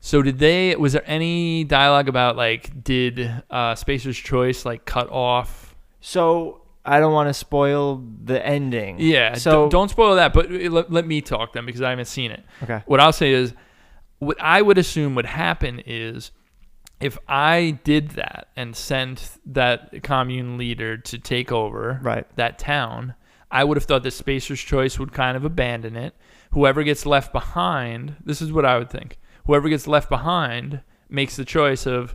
So 0.01 0.21
did 0.23 0.39
they? 0.41 0.75
Was 0.75 0.95
there 0.95 1.05
any 1.07 1.63
dialogue 1.63 2.09
about 2.09 2.37
like 2.37 2.83
did 2.83 3.31
uh, 3.51 3.77
Spacer's 3.77 4.19
Choice 4.19 4.65
like 4.65 4.85
cut 4.85 5.09
off? 5.11 5.75
so 6.01 6.59
I 6.85 6.99
don't 6.99 7.13
want 7.13 7.29
to 7.29 7.35
spoil 7.35 8.03
the 8.25 8.45
ending. 8.45 8.97
Yeah. 8.99 9.35
So 9.35 9.39
So 9.39 9.69
don't 9.69 9.89
spoil 9.89 10.17
that. 10.17 10.33
But 10.33 10.51
let, 10.51 10.91
let 10.91 11.07
me 11.07 11.21
talk 11.21 11.53
then 11.53 11.65
because 11.65 11.81
I 11.81 11.91
haven't 11.91 12.07
seen 12.07 12.33
it. 12.33 12.43
okay. 12.65 12.83
What 12.87 12.99
I'll 12.99 13.13
say 13.13 13.31
is, 13.33 13.55
what 14.19 14.37
I 14.41 14.63
would 14.63 14.79
assume 14.79 15.15
would 15.15 15.27
happen 15.27 15.81
is, 15.87 16.33
if 17.03 17.19
I 17.29 17.79
did 17.85 18.11
that 18.13 18.49
and 18.57 18.75
sent 18.77 19.39
that 19.47 20.03
commune 20.03 20.57
leader 20.59 20.97
to 20.97 21.19
take 21.19 21.51
over 21.53 21.99
Right. 22.03 22.27
that 22.37 22.59
town, 22.59 23.15
I 23.51 23.65
would 23.65 23.77
have 23.77 23.85
thought 23.85 24.03
that 24.05 24.13
Spacer's 24.13 24.61
Choice 24.61 24.99
would 24.99 25.13
kind 25.13 25.37
of 25.37 25.45
abandon 25.45 25.97
it. 25.97 26.15
Whoever 26.53 26.83
gets 26.85 27.05
left 27.07 27.33
behind, 27.33 28.17
this 28.25 28.41
is 28.41 28.53
what 28.53 28.65
I 28.65 28.79
would 28.79 28.89
think. 28.91 29.19
Whoever 29.47 29.69
gets 29.69 29.87
left 29.87 30.09
behind 30.09 30.81
makes 31.09 31.37
the 31.37 31.45
choice 31.45 31.87
of, 31.87 32.15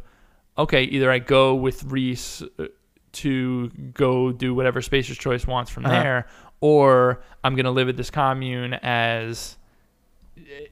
okay, 0.58 0.84
either 0.84 1.12
I 1.12 1.20
go 1.20 1.54
with 1.54 1.84
Reese 1.84 2.42
uh, 2.58 2.66
to 3.14 3.70
go 3.94 4.32
do 4.32 4.54
whatever 4.56 4.82
Spacer's 4.82 5.18
Choice 5.18 5.46
wants 5.46 5.70
from 5.72 5.86
Uh-huh. 5.86 6.02
there, 6.04 6.28
or 6.62 7.22
I'm 7.44 7.56
going 7.56 7.66
to 7.66 7.72
live 7.72 7.90
at 7.90 7.98
this 7.98 8.10
commune 8.10 8.74
as 8.82 9.58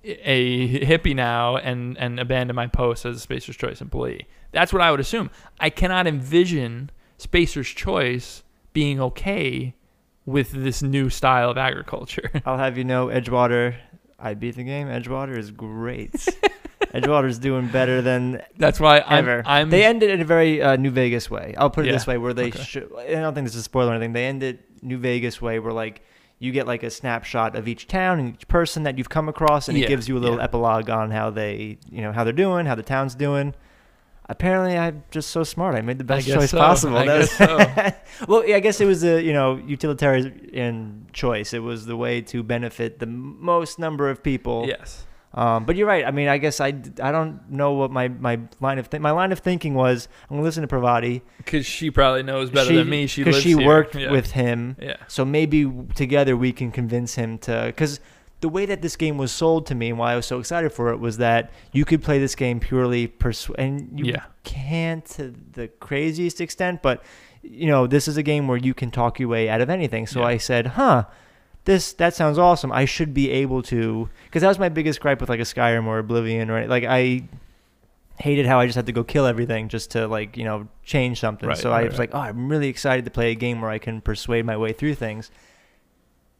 a 0.03 0.79
hippie 0.85 1.15
now 1.15 1.57
and 1.57 1.97
and 1.97 2.19
abandon 2.19 2.55
my 2.55 2.67
post 2.67 3.05
as 3.05 3.17
a 3.17 3.19
Spacer's 3.19 3.55
Choice 3.57 3.81
employee. 3.81 4.27
That's 4.51 4.71
what 4.71 4.81
I 4.81 4.91
would 4.91 4.99
assume. 4.99 5.29
I 5.59 5.69
cannot 5.69 6.07
envision 6.07 6.89
Spacer's 7.17 7.67
Choice 7.69 8.43
being 8.73 8.99
okay 9.01 9.75
with 10.25 10.51
this 10.51 10.81
new 10.81 11.09
style 11.09 11.49
of 11.51 11.57
agriculture. 11.57 12.31
I'll 12.45 12.57
have 12.57 12.77
you 12.77 12.83
know, 12.83 13.07
Edgewater. 13.07 13.75
I 14.17 14.33
beat 14.33 14.55
the 14.55 14.63
game. 14.63 14.87
Edgewater 14.87 15.37
is 15.37 15.51
great. 15.51 16.13
Edgewater's 16.93 17.37
doing 17.39 17.67
better 17.67 18.01
than 18.01 18.41
That's 18.57 18.79
why 18.79 18.99
I'm, 19.01 19.19
ever. 19.19 19.43
I'm 19.45 19.69
they 19.69 19.83
ended 19.83 20.09
in 20.11 20.21
a 20.21 20.25
very 20.25 20.61
uh, 20.61 20.77
New 20.77 20.91
Vegas 20.91 21.29
way. 21.29 21.53
I'll 21.57 21.69
put 21.69 21.85
it 21.85 21.87
Yeah. 21.87 21.93
this 21.93 22.07
way, 22.07 22.17
where 22.17 22.33
they 22.33 22.47
Okay. 22.47 22.63
should. 22.63 22.89
I 22.97 23.11
don't 23.11 23.33
think 23.33 23.45
this 23.45 23.53
is 23.55 23.61
a 23.61 23.63
spoiler 23.63 23.91
or 23.91 23.95
anything. 23.95 24.13
They 24.13 24.25
ended 24.25 24.59
New 24.81 24.97
Vegas 24.97 25.41
way, 25.41 25.59
where 25.59 25.73
like 25.73 26.01
you 26.39 26.51
get 26.51 26.67
like 26.67 26.83
a 26.83 26.89
snapshot 26.89 27.55
of 27.55 27.67
each 27.67 27.87
town 27.87 28.19
and 28.19 28.33
each 28.35 28.47
person 28.47 28.83
that 28.83 28.97
you've 28.97 29.09
come 29.09 29.29
across, 29.29 29.67
and 29.69 29.77
Yeah, 29.77 29.85
it 29.85 29.87
gives 29.89 30.07
you 30.09 30.17
a 30.17 30.19
little 30.19 30.37
yeah. 30.37 30.43
epilogue 30.43 30.89
on 30.89 31.11
how 31.11 31.29
they, 31.29 31.77
you 31.89 32.01
know, 32.01 32.11
how 32.11 32.23
they're 32.23 32.33
doing, 32.33 32.65
how 32.65 32.75
the 32.75 32.83
town's 32.83 33.15
doing. 33.15 33.53
Apparently, 34.27 34.75
I'm 34.75 35.03
just 35.11 35.29
so 35.29 35.43
smart. 35.43 35.75
I 35.75 35.81
made 35.81 35.99
the 35.99 36.03
best 36.03 36.25
guess 36.25 36.35
choice 36.35 36.49
so. 36.51 36.57
possible. 36.57 36.97
I 36.97 37.05
That 37.05 37.19
guess 37.19 37.39
was- 38.19 38.27
well, 38.27 38.47
yeah, 38.47 38.55
I 38.55 38.59
guess 38.59 38.81
it 38.81 38.85
was 38.85 39.03
a 39.03 39.21
you 39.21 39.33
know 39.33 39.57
utilitarian 39.57 41.07
choice. 41.13 41.53
It 41.53 41.59
was 41.59 41.85
the 41.85 41.95
way 41.95 42.21
to 42.21 42.43
benefit 42.43 42.99
the 42.99 43.05
most 43.05 43.79
number 43.79 44.09
of 44.09 44.23
people. 44.23 44.65
yes. 44.67 45.05
Um, 45.35 45.65
but 45.65 45.75
you're 45.75 45.85
right. 45.87 46.05
I 46.05 46.11
mean, 46.11 46.29
I 46.29 46.37
guess 46.37 46.61
I, 46.61 46.67
I 46.67 47.11
don't 47.11 47.51
know 47.51 47.73
what 47.73 47.91
my, 47.91 48.07
my 48.07 48.39
line 48.61 48.79
of 48.79 48.89
th- 48.89 49.01
my 49.01 49.11
line 49.11 49.33
of 49.33 49.39
thinking 49.39 49.73
was. 49.73 50.07
I'm 50.29 50.37
gonna 50.37 50.43
listen 50.43 50.65
to 50.65 50.73
Pravati 50.73 51.21
Because 51.37 51.65
she 51.65 51.91
probably 51.91 52.23
knows 52.23 52.49
better 52.49 52.69
She- 52.69 52.77
than 52.77 52.89
me. 52.89 53.05
She 53.05 53.23
because 53.23 53.41
she 53.41 53.49
here. 53.57 53.67
worked 53.67 53.95
Yeah. 53.95 54.11
with 54.11 54.31
him. 54.31 54.77
Yeah. 54.81 54.95
So 55.09 55.25
maybe 55.25 55.69
together 55.93 56.37
we 56.37 56.53
can 56.53 56.71
convince 56.71 57.15
him 57.15 57.37
to. 57.39 57.63
Because 57.67 57.99
the 58.39 58.47
way 58.47 58.65
that 58.65 58.81
this 58.81 58.95
game 58.95 59.17
was 59.17 59.31
sold 59.33 59.65
to 59.67 59.75
me 59.75 59.89
and 59.89 59.99
why 59.99 60.13
I 60.13 60.15
was 60.15 60.25
so 60.25 60.39
excited 60.39 60.71
for 60.71 60.89
it 60.93 60.99
was 61.01 61.17
that 61.17 61.51
you 61.73 61.83
could 61.83 62.01
play 62.01 62.17
this 62.17 62.35
game 62.35 62.59
purely 62.61 63.07
persu- 63.09 63.55
and 63.57 63.99
you 63.99 64.13
Yeah. 64.13 64.23
can't 64.43 65.03
to 65.17 65.33
the 65.51 65.67
craziest 65.79 66.39
extent, 66.39 66.81
but 66.81 67.03
you 67.43 67.67
know 67.67 67.87
this 67.87 68.07
is 68.07 68.15
a 68.15 68.23
game 68.23 68.47
where 68.47 68.57
you 68.57 68.73
can 68.73 68.89
talk 68.89 69.19
your 69.19 69.27
way 69.29 69.49
out 69.49 69.59
of 69.59 69.69
anything. 69.69 70.07
So 70.07 70.21
Yeah. 70.21 70.27
I 70.27 70.37
said, 70.37 70.67
huh. 70.67 71.03
This 71.65 71.93
that 71.93 72.13
sounds 72.13 72.37
awesome. 72.37 72.71
I 72.71 72.85
should 72.85 73.13
be 73.13 73.29
able 73.31 73.61
to 73.63 74.09
because 74.25 74.41
that 74.41 74.47
was 74.47 74.59
my 74.59 74.69
biggest 74.69 74.99
gripe 75.01 75.19
with 75.19 75.29
like 75.29 75.39
a 75.39 75.43
Skyrim 75.43 75.85
or 75.85 75.99
Oblivion 75.99 76.49
or 76.49 76.67
like 76.67 76.83
I 76.83 77.23
hated 78.17 78.45
how 78.45 78.59
I 78.59 78.65
just 78.65 78.75
had 78.75 78.85
to 78.85 78.91
go 78.91 79.03
kill 79.03 79.25
everything 79.25 79.67
just 79.67 79.91
to 79.91 80.07
like 80.07 80.37
you 80.37 80.43
know 80.43 80.67
change 80.83 81.19
something. 81.19 81.49
Right, 81.49 81.57
so 81.57 81.71
I 81.71 81.81
right, 81.81 81.89
was 81.89 81.99
right. 81.99 82.13
like, 82.13 82.15
oh, 82.15 82.29
I'm 82.29 82.47
really 82.49 82.67
excited 82.69 83.05
to 83.05 83.11
play 83.11 83.31
a 83.31 83.35
game 83.35 83.61
where 83.61 83.71
I 83.71 83.79
can 83.79 84.01
persuade 84.01 84.45
my 84.45 84.55
way 84.57 84.73
through 84.73 84.95
things, 84.95 85.31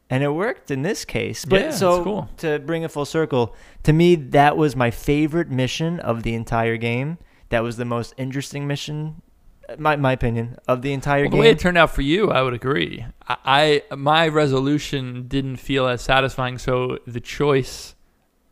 and 0.09 0.23
it 0.23 0.29
worked 0.29 0.71
in 0.71 0.83
this 0.83 1.05
case. 1.05 1.43
But 1.43 1.61
Yeah, 1.61 1.71
so 1.71 2.03
cool. 2.03 2.29
to 2.37 2.59
bring 2.59 2.83
it 2.83 2.91
full 2.91 3.05
circle, 3.05 3.55
to 3.83 3.93
me 3.93 4.15
that 4.15 4.57
was 4.57 4.75
my 4.75 4.91
favorite 4.91 5.49
mission 5.49 5.99
of 5.99 6.23
the 6.23 6.33
entire 6.35 6.77
game. 6.77 7.17
That 7.49 7.61
was 7.63 7.77
the 7.77 7.85
most 7.85 8.13
interesting 8.17 8.67
mission, 8.67 9.21
my 9.77 9.95
my 9.95 10.11
opinion, 10.13 10.57
of 10.67 10.81
the 10.81 10.93
entire 10.93 11.23
Well, 11.23 11.29
the 11.31 11.35
game. 11.37 11.41
way 11.41 11.49
it 11.49 11.59
turned 11.59 11.77
out 11.77 11.91
for 11.91 12.01
you, 12.01 12.31
I 12.31 12.41
would 12.41 12.53
agree. 12.53 13.05
I, 13.27 13.81
I 13.89 13.95
my 13.95 14.27
resolution 14.27 15.27
didn't 15.27 15.57
feel 15.57 15.87
as 15.87 16.01
satisfying, 16.01 16.57
so 16.57 16.99
the 17.07 17.19
choice, 17.19 17.95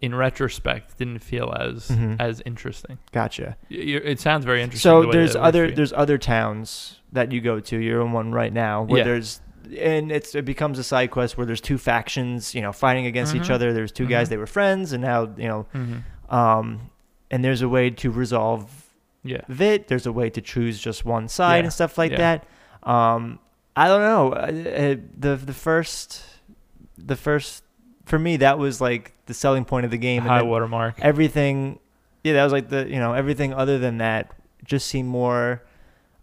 in 0.01 0.13
retrospect, 0.15 0.97
didn't 0.97 1.19
feel 1.19 1.53
as 1.57 1.89
Mhm. 1.89 2.15
as 2.19 2.41
interesting. 2.45 2.97
gotcha. 3.11 3.55
Y- 3.71 3.77
y- 3.77 4.01
It 4.11 4.19
sounds 4.19 4.43
very 4.45 4.61
interesting. 4.61 4.89
So 4.89 5.03
the 5.03 5.11
there's 5.11 5.33
that 5.33 5.39
it 5.39 5.41
worked 5.41 5.47
other 5.55 5.71
there's 5.71 5.93
other 5.93 6.17
towns 6.17 6.99
that 7.11 7.31
you 7.31 7.41
go 7.41 7.59
to. 7.59 7.77
You're 7.77 8.01
in 8.01 8.11
one 8.11 8.31
right 8.31 8.51
now 8.53 8.83
where 8.83 8.99
Yeah. 8.99 9.03
there's 9.05 9.39
and 9.79 10.11
it's 10.11 10.35
it 10.35 10.43
becomes 10.45 10.77
a 10.77 10.83
side 10.83 11.09
quest 11.11 11.37
where 11.37 11.45
there's 11.45 11.61
two 11.61 11.77
factions, 11.77 12.53
you 12.53 12.61
know, 12.61 12.73
fighting 12.73 13.05
against 13.05 13.33
each 13.33 13.43
Mhm. 13.43 13.51
other. 13.51 13.71
There's 13.71 13.91
2 13.93 14.07
guys 14.07 14.27
Mhm. 14.27 14.29
they 14.31 14.37
were 14.37 14.45
friends 14.47 14.91
and 14.93 15.01
now 15.03 15.29
you 15.37 15.47
know, 15.47 15.65
Mhm. 15.73 16.01
um, 16.33 16.89
and 17.31 17.45
there's 17.45 17.61
a 17.61 17.69
way 17.69 17.89
to 17.89 18.11
resolve 18.11 18.82
Yeah. 19.23 19.41
it. 19.47 19.87
There's 19.87 20.05
a 20.05 20.11
way 20.11 20.29
to 20.31 20.41
choose 20.41 20.79
just 20.79 21.05
one 21.05 21.27
side 21.27 21.57
Yeah. 21.57 21.63
and 21.63 21.73
stuff 21.73 21.97
like 21.97 22.11
Yeah. 22.11 22.17
that. 22.83 22.89
Um, 22.89 23.39
I 23.75 23.87
don't 23.87 24.01
know. 24.01 24.33
Uh, 24.33 24.37
uh, 24.37 24.95
the 25.17 25.35
the 25.35 25.53
first 25.53 26.23
the 26.97 27.15
first 27.15 27.63
for 28.05 28.19
me 28.19 28.37
that 28.37 28.59
was 28.59 28.79
like 28.81 29.13
the 29.25 29.33
selling 29.33 29.65
point 29.65 29.85
of 29.85 29.91
the 29.91 29.97
game. 29.97 30.23
and 30.23 30.29
High 30.29 30.41
watermark. 30.43 30.95
everything 30.99 31.79
yeah 32.23 32.33
that 32.33 32.43
was 32.43 32.53
like 32.53 32.69
the 32.69 32.87
you 32.87 32.99
know 32.99 33.13
everything 33.13 33.53
other 33.53 33.79
than 33.79 33.97
that 33.97 34.31
just 34.63 34.87
seemed 34.87 35.09
more 35.09 35.63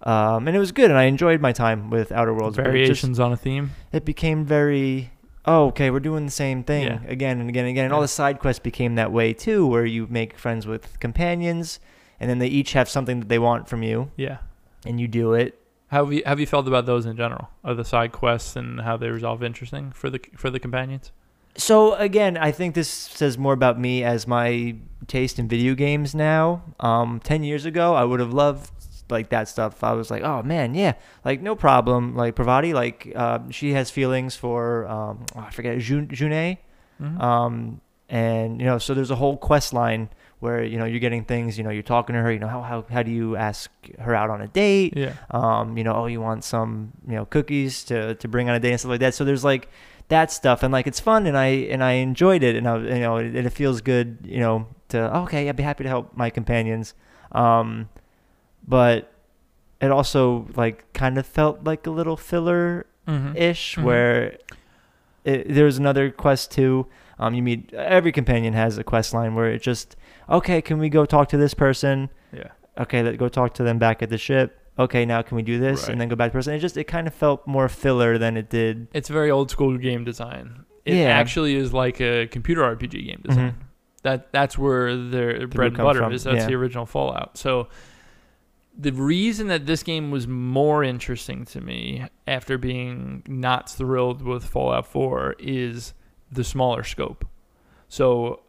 um 0.03 0.47
and 0.47 0.57
it 0.57 0.59
was 0.61 0.73
good 0.73 0.89
and 0.91 0.99
i 0.99 1.05
enjoyed 1.05 1.41
my 1.43 1.53
time 1.53 1.91
with 1.91 2.11
outer 2.13 2.33
worlds 2.33 2.57
it, 2.57 2.63
just, 2.63 2.71
Variations 2.73 3.21
on 3.21 3.33
a 3.33 3.37
theme. 3.37 3.73
it 3.93 4.05
became 4.07 4.45
very 4.47 5.11
oh 5.45 5.67
okay 5.67 5.91
we're 5.91 6.01
doing 6.01 6.25
the 6.25 6.31
same 6.31 6.63
thing 6.65 6.85
Yeah. 6.85 7.01
again 7.07 7.39
and 7.41 7.49
again 7.51 7.65
and 7.65 7.71
again 7.71 7.85
and 7.87 7.93
all 7.93 8.01
the 8.01 8.09
side 8.09 8.39
quests 8.39 8.61
became 8.61 8.95
that 8.95 9.13
way 9.13 9.35
too 9.35 9.67
where 9.67 9.85
you 9.85 10.07
make 10.09 10.39
friends 10.39 10.67
with 10.67 10.99
companions 11.01 11.81
and 12.21 12.29
then 12.31 12.39
they 12.39 12.47
each 12.49 12.73
have 12.75 12.89
something 12.89 13.21
that 13.21 13.29
they 13.29 13.39
want 13.39 13.69
from 13.69 13.83
you 13.83 14.11
Yeah. 14.17 14.39
and 14.87 15.01
you 15.01 15.09
do 15.09 15.33
it 15.35 15.59
How 15.89 16.05
have 16.05 16.13
you 16.13 16.23
have 16.27 16.39
you 16.39 16.47
felt 16.47 16.69
about 16.69 16.87
those 16.87 17.05
in 17.07 17.17
general? 17.17 17.49
Are 17.65 17.75
the 17.75 17.85
side 17.85 18.13
quests 18.13 18.55
and 18.57 18.81
how 18.81 18.97
they 18.97 19.09
resolve 19.11 19.43
interesting 19.43 19.91
for 19.93 20.09
the 20.11 20.21
for 20.37 20.49
the 20.51 20.61
companions? 20.61 21.11
So 21.57 21.95
again, 21.95 22.37
I 22.37 22.53
think 22.53 22.75
this 22.77 22.89
says 22.89 23.37
more 23.37 23.53
about 23.53 23.77
me 23.79 24.05
as 24.05 24.27
my 24.27 24.77
taste 25.09 25.39
in 25.41 25.49
video 25.49 25.75
games 25.75 26.15
now. 26.15 26.63
Um, 26.79 27.19
ten 27.25 27.43
years 27.43 27.65
ago, 27.67 27.95
I 27.95 28.05
would 28.05 28.21
have 28.21 28.33
loved 28.33 28.71
like 29.11 29.31
that 29.31 29.49
stuff. 29.49 29.83
I 29.83 29.93
was 29.95 30.09
like, 30.13 30.23
oh 30.23 30.43
man, 30.45 30.75
yeah, 30.77 30.93
like 31.25 31.43
no 31.43 31.57
problem. 31.57 32.15
Like 32.15 32.37
Pravati, 32.37 32.73
like 32.73 33.13
uh, 33.17 33.41
she 33.51 33.73
has 33.73 33.91
feelings 33.91 34.37
for 34.37 34.87
um, 34.87 35.27
oh, 35.35 35.41
I 35.49 35.51
forget 35.51 35.77
June 35.81 36.07
Junet. 36.07 36.59
Mhm. 37.03 37.21
Um, 37.21 37.81
and 38.09 38.61
you 38.61 38.67
know, 38.67 38.79
so 38.79 38.95
there's 38.95 39.11
a 39.11 39.17
whole 39.17 39.37
quest 39.37 39.73
line 39.73 40.09
where 40.41 40.65
you 40.65 40.79
know 40.79 40.85
you're 40.85 41.01
getting 41.01 41.25
things. 41.25 41.57
You 41.57 41.65
know, 41.65 41.71
you're 41.71 41.83
talking 41.83 42.15
to 42.15 42.21
her. 42.23 42.33
You 42.33 42.39
know, 42.41 42.49
how 42.49 42.63
how 42.63 42.85
how 42.91 43.03
do 43.03 43.11
you 43.11 43.37
ask 43.37 43.71
her 43.99 44.15
out 44.15 44.29
on 44.31 44.41
a 44.41 44.49
date? 44.49 44.95
yeah. 44.97 45.15
um, 45.31 45.79
you 45.79 45.85
know, 45.85 45.95
oh, 45.95 46.07
you 46.07 46.21
want 46.21 46.45
some, 46.45 46.93
you 47.07 47.15
know, 47.15 47.25
cookies 47.27 47.85
to, 47.85 48.15
to 48.17 48.29
bring 48.29 48.49
on 48.49 48.55
a 48.57 48.61
date 48.61 48.73
and 48.73 48.81
stuff 48.81 48.91
like 48.91 49.01
that. 49.01 49.15
So 49.15 49.25
there's 49.25 49.45
like 49.45 49.69
that 50.09 50.33
stuff, 50.33 50.63
and 50.65 50.73
like 50.73 50.87
it's 50.87 50.99
fun, 51.01 51.27
and 51.27 51.37
I 51.39 51.47
and 51.71 51.85
I 51.85 51.93
enjoyed 52.03 52.43
it, 52.43 52.57
and 52.57 52.67
I, 52.69 52.77
you 52.79 53.01
know, 53.01 53.17
it, 53.19 53.35
it 53.37 53.51
feels 53.53 53.81
good, 53.81 54.19
you 54.25 54.41
know, 54.41 54.67
to 54.89 55.17
okay, 55.19 55.49
I'd 55.49 55.57
be 55.57 55.63
happy 55.63 55.85
to 55.85 55.89
help 55.91 56.17
my 56.17 56.31
companions, 56.31 56.95
um, 57.33 57.89
but 58.67 59.13
it 59.81 59.91
also 59.91 60.47
like 60.57 60.91
kind 60.93 61.17
of 61.19 61.27
felt 61.27 61.65
like 61.65 61.87
a 61.87 61.91
little 61.91 62.17
filler 62.17 62.87
ish 63.35 63.77
Mhm. 63.77 63.83
where 63.83 64.39
it, 65.25 65.53
there's 65.53 65.79
another 65.79 66.11
quest 66.11 66.51
too. 66.53 66.87
Um, 67.19 67.35
you 67.35 67.43
meet 67.43 67.73
every 67.75 68.13
companion 68.13 68.55
has 68.55 68.79
a 68.79 68.85
quest 68.85 69.13
line 69.13 69.35
where 69.35 69.51
it 69.51 69.63
just 69.63 69.97
okay, 70.31 70.63
can 70.63 70.79
we 70.79 70.89
go 70.89 71.05
talk 71.05 71.29
to 71.31 71.37
this 71.37 71.55
person? 71.55 72.09
Yeah. 72.33 72.49
okay, 72.79 73.03
let 73.03 73.17
go 73.19 73.29
talk 73.29 73.55
to 73.55 73.63
them 73.63 73.79
back 73.79 74.03
at 74.03 74.11
the 74.11 74.19
ship. 74.19 74.57
Okay, 74.79 75.05
now 75.05 75.21
can 75.23 75.37
we 75.37 75.43
do 75.43 75.59
this 75.59 75.83
Right. 75.83 75.93
and 75.93 76.01
then 76.01 76.09
go 76.09 76.17
back 76.17 76.31
to 76.31 76.39
person? 76.39 76.55
It 76.55 76.61
just 76.61 76.77
it 76.77 76.85
kind 76.85 77.07
of 77.07 77.13
felt 77.15 77.47
more 77.47 77.69
filler 77.69 78.17
than 78.19 78.37
it 78.37 78.49
did. 78.49 78.89
It's 78.95 79.09
very 79.09 79.31
old 79.31 79.51
school 79.51 79.77
game 79.77 80.05
design. 80.05 80.65
It 80.87 80.95
Yeah. 80.95 81.09
actually 81.09 81.55
is 81.57 81.73
like 81.75 82.01
a 82.01 82.27
computer 82.29 82.63
RPG 82.63 83.03
game 83.05 83.21
design. 83.23 83.51
Mhm. 83.53 83.55
That 84.03 84.33
that's 84.33 84.57
where 84.57 84.97
their 84.97 85.47
bread 85.47 85.69
and 85.73 85.77
butter 85.77 85.99
from, 85.99 86.13
is. 86.13 86.25
That's 86.25 86.39
yeah. 86.39 86.47
the 86.47 86.55
original 86.55 86.87
Fallout. 86.87 87.37
So 87.37 87.69
the 88.79 88.93
reason 88.93 89.49
that 89.49 89.67
this 89.67 89.83
game 89.83 90.11
was 90.11 90.27
more 90.27 90.83
interesting 90.83 91.45
to 91.47 91.61
me 91.61 92.07
after 92.27 92.57
being 92.57 93.23
not 93.27 93.69
thrilled 93.69 94.23
with 94.23 94.45
Fallout 94.45 94.87
4 94.87 95.35
is 95.39 95.93
the 96.33 96.45
smaller 96.45 96.83
scope. 96.85 97.27
So 97.89 98.41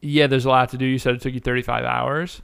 yeah, 0.00 0.26
there's 0.26 0.44
a 0.44 0.48
lot 0.48 0.68
to 0.70 0.76
do. 0.78 0.84
You 0.84 0.98
said 0.98 1.14
it 1.14 1.20
took 1.20 1.34
you 1.34 1.40
35 1.40 1.84
hours. 1.84 2.40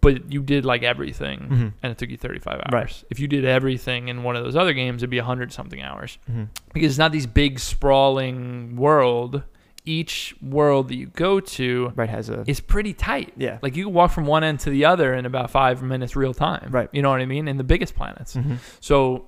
but 0.00 0.32
you 0.32 0.42
did 0.42 0.64
like 0.64 0.82
everything, 0.82 1.38
Mhm. 1.48 1.72
and 1.80 1.92
it 1.92 1.96
took 1.96 2.10
you 2.10 2.16
35 2.16 2.54
hours. 2.56 2.72
Right. 2.72 3.04
If 3.08 3.20
you 3.20 3.28
did 3.28 3.44
everything 3.44 4.08
in 4.08 4.24
one 4.24 4.34
of 4.34 4.42
those 4.42 4.56
other 4.56 4.72
games, 4.72 5.00
it'd 5.00 5.10
be 5.10 5.18
100 5.20 5.52
something 5.52 5.80
hours 5.80 6.18
Mhm. 6.28 6.48
because 6.74 6.90
it's 6.90 6.98
not 6.98 7.12
these 7.12 7.28
big 7.28 7.60
sprawling 7.60 8.74
world. 8.74 9.44
Each 9.84 10.34
world 10.42 10.88
that 10.88 10.96
you 10.96 11.06
go 11.06 11.38
to 11.38 11.92
Right 11.94 12.08
has 12.08 12.28
a 12.30 12.42
is 12.48 12.58
pretty 12.58 12.92
tight. 12.94 13.32
yeah. 13.36 13.58
Like 13.62 13.76
you 13.76 13.84
can 13.84 13.94
walk 13.94 14.10
from 14.10 14.26
one 14.26 14.42
end 14.42 14.58
to 14.60 14.70
the 14.70 14.84
other 14.84 15.14
in 15.14 15.24
about 15.24 15.50
five 15.52 15.82
minutes 15.84 16.16
real 16.16 16.34
time. 16.34 16.68
Right. 16.72 16.88
You 16.92 17.02
know 17.02 17.10
what 17.10 17.20
I 17.20 17.26
mean? 17.26 17.46
In 17.46 17.56
the 17.56 17.64
biggest 17.64 17.94
planets. 17.94 18.34
Mhm. 18.36 18.56
So 18.80 19.26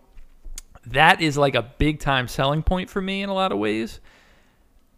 that 0.86 1.20
is 1.20 1.38
like 1.38 1.54
a 1.54 1.62
big 1.62 2.00
time 2.00 2.26
selling 2.26 2.62
point 2.62 2.90
for 2.90 3.00
me 3.00 3.22
in 3.22 3.28
a 3.28 3.34
lot 3.34 3.52
of 3.52 3.58
ways. 3.58 4.00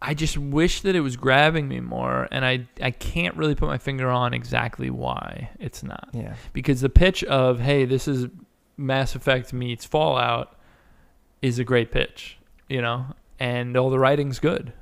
I 0.01 0.13
just 0.13 0.37
wish 0.37 0.81
that 0.81 0.95
it 0.95 0.99
was 0.99 1.15
grabbing 1.17 1.67
me 1.67 1.79
more, 1.79 2.27
and 2.31 2.45
I 2.45 2.67
I 2.81 2.91
can't 2.91 3.35
really 3.35 3.55
put 3.55 3.67
my 3.67 3.77
finger 3.77 4.09
on 4.09 4.33
exactly 4.33 4.89
why 4.89 5.49
it's 5.59 5.83
not. 5.83 6.09
Yeah. 6.13 6.35
Because 6.53 6.81
the 6.81 6.89
pitch 6.89 7.23
of 7.23 7.59
hey, 7.59 7.85
this 7.85 8.07
is 8.07 8.27
Mass 8.77 9.15
Effect 9.15 9.53
meets 9.53 9.85
Fallout 9.85 10.55
is 11.41 11.59
a 11.59 11.63
great 11.63 11.91
pitch, 11.91 12.37
you 12.69 12.81
know, 12.81 13.05
and 13.39 13.75
all 13.75 13.89
the 13.89 13.99
writing's 13.99 14.39
good. 14.39 14.73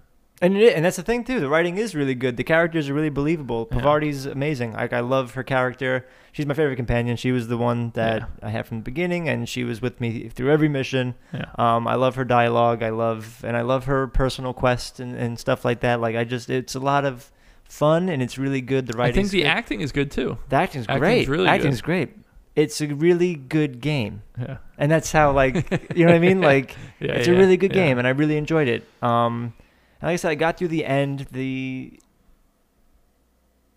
And 0.42 0.58
it, 0.58 0.76
and 0.76 0.84
that's 0.84 0.98
the 0.98 1.04
thing 1.04 1.24
too. 1.24 1.40
The 1.40 1.48
writing 1.48 1.78
is 1.78 1.96
really 1.96 2.14
good. 2.16 2.36
The 2.36 2.44
characters 2.44 2.90
are 2.90 2.94
really 2.94 3.10
believable. 3.10 3.68
Yeah. 3.72 3.78
Pavardi's 3.80 4.26
amazing. 4.26 4.74
Like 4.74 4.92
I 4.92 5.00
love 5.00 5.34
her 5.36 5.44
character. 5.44 6.06
She's 6.34 6.46
my 6.46 6.54
favorite 6.54 6.76
companion. 6.76 7.16
She 7.16 7.32
was 7.32 7.48
the 7.48 7.56
one 7.58 7.92
that 7.92 8.22
Yeah. 8.22 8.28
I 8.44 8.50
had 8.50 8.68
from 8.68 8.78
the 8.80 8.84
beginning, 8.84 9.30
and 9.30 9.48
she 9.48 9.64
was 9.64 9.82
with 9.82 10.02
me 10.02 10.28
through 10.28 10.52
every 10.52 10.68
mission. 10.68 11.16
Yeah. 11.34 11.46
Um, 11.58 11.88
I 11.88 11.96
love 11.96 12.16
her 12.16 12.26
dialogue. 12.26 12.84
I 12.84 12.90
love 12.90 13.42
and 13.46 13.56
I 13.56 13.62
love 13.62 13.86
her 13.86 14.08
personal 14.08 14.54
quest 14.54 15.00
and, 15.00 15.16
and 15.16 15.40
stuff 15.40 15.64
like 15.64 15.80
that. 15.80 16.02
Like 16.02 16.18
I 16.18 16.26
just, 16.26 16.50
it's 16.50 16.76
a 16.76 16.82
lot 16.82 17.06
of 17.06 17.32
fun 17.64 18.10
and 18.10 18.22
it's 18.22 18.38
really 18.38 18.62
good. 18.62 18.88
The 18.88 18.96
I 18.98 19.00
writing. 19.00 19.16
think 19.24 19.30
the 19.32 19.46
acting 19.46 19.80
is 19.80 19.94
good 19.94 20.12
too. 20.12 20.38
the 20.50 20.58
acting's 20.58 20.86
acting's 20.88 21.00
great. 21.00 21.28
really 21.30 21.48
acting's 21.48 21.80
good. 21.82 21.86
great. 21.86 22.10
It's 22.58 22.80
a 22.82 22.88
really 22.88 23.36
good 23.36 23.82
game, 23.82 24.22
Yeah. 24.40 24.58
and 24.78 24.90
that's 24.92 25.12
how 25.12 25.32
like 25.32 25.56
you 25.96 26.06
know 26.06 26.12
what 26.12 26.16
I 26.16 26.20
mean. 26.20 26.42
Like 26.52 26.76
Yeah. 27.00 27.14
it's 27.14 27.28
yeah, 27.28 27.34
a 27.34 27.38
really 27.38 27.56
good 27.58 27.74
yeah. 27.74 27.86
game, 27.86 27.98
and 27.98 28.06
I 28.08 28.12
really 28.12 28.36
enjoyed 28.38 28.68
it. 28.68 28.84
Um, 29.02 29.54
like 30.06 30.14
I 30.14 30.16
said, 30.18 30.32
I 30.32 30.36
got 30.36 30.58
through 30.58 30.68
the 30.70 30.86
end. 30.86 31.28
The 31.32 32.00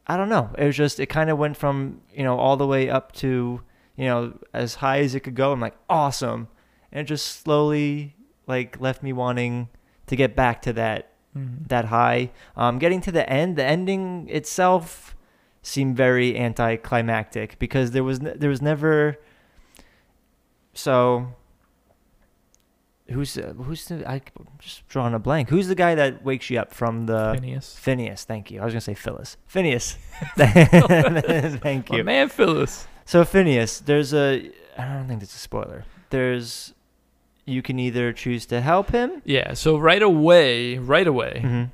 I 0.06 0.16
don't 0.16 0.28
know. 0.28 0.50
It 0.56 0.64
was 0.64 0.76
just 0.76 1.00
it 1.00 1.06
kind 1.06 1.30
of 1.30 1.38
went 1.38 1.56
from 1.56 2.00
you 2.14 2.22
know 2.22 2.38
all 2.38 2.56
the 2.56 2.66
way 2.66 2.88
up 2.90 3.12
to 3.12 3.62
you 3.96 4.04
know 4.04 4.38
as 4.52 4.76
high 4.76 5.00
as 5.00 5.14
it 5.14 5.20
could 5.20 5.34
go. 5.34 5.52
I'm 5.52 5.60
like 5.60 5.76
awesome, 5.88 6.48
and 6.92 7.00
it 7.00 7.04
just 7.04 7.40
slowly 7.42 8.14
like 8.46 8.80
left 8.80 9.02
me 9.02 9.12
wanting 9.12 9.68
to 10.06 10.16
get 10.16 10.36
back 10.36 10.62
to 10.62 10.72
that 10.74 11.12
Mhm. 11.36 11.68
that 11.68 11.86
high. 11.86 12.30
Um, 12.56 12.78
getting 12.78 13.00
to 13.02 13.12
the 13.12 13.28
end, 13.28 13.56
the 13.56 13.64
ending 13.64 14.28
itself 14.30 15.14
seemed 15.62 15.96
very 15.96 16.38
anticlimactic 16.38 17.58
because 17.58 17.90
there 17.92 18.04
was 18.04 18.18
there 18.20 18.50
was 18.50 18.62
never. 18.62 19.16
So. 20.74 21.34
Who's 23.10 23.38
uh, 23.38 23.54
who's 23.56 23.86
the, 23.86 24.08
I 24.08 24.20
just 24.58 24.86
drawing 24.88 25.14
a 25.14 25.18
blank. 25.18 25.48
Who's 25.48 25.68
the 25.68 25.74
guy 25.74 25.94
that 25.94 26.22
wakes 26.24 26.50
you 26.50 26.58
up 26.60 26.74
from 26.74 27.06
the 27.06 27.32
Phineas. 27.40 27.74
Phineas? 27.78 28.24
Thank 28.24 28.50
you. 28.50 28.60
I 28.60 28.64
was 28.64 28.74
gonna 28.74 28.82
say 28.82 28.94
Phyllis. 28.94 29.36
Phineas. 29.46 29.96
thank 30.36 31.90
My 31.90 31.96
you. 31.96 32.04
man 32.04 32.28
Phyllis. 32.28 32.86
So 33.04 33.24
Phineas, 33.24 33.80
there's 33.80 34.12
a. 34.12 34.50
I 34.76 34.84
don't 34.94 35.08
think 35.08 35.22
it's 35.22 35.34
a 35.34 35.38
spoiler. 35.38 35.84
There's. 36.10 36.74
You 37.46 37.62
can 37.62 37.78
either 37.78 38.12
choose 38.12 38.44
to 38.46 38.60
help 38.60 38.90
him. 38.90 39.22
Yeah. 39.24 39.54
So 39.54 39.78
right 39.78 40.02
away, 40.02 40.76
right 40.78 41.06
away, 41.06 41.40
hmm 41.40 41.64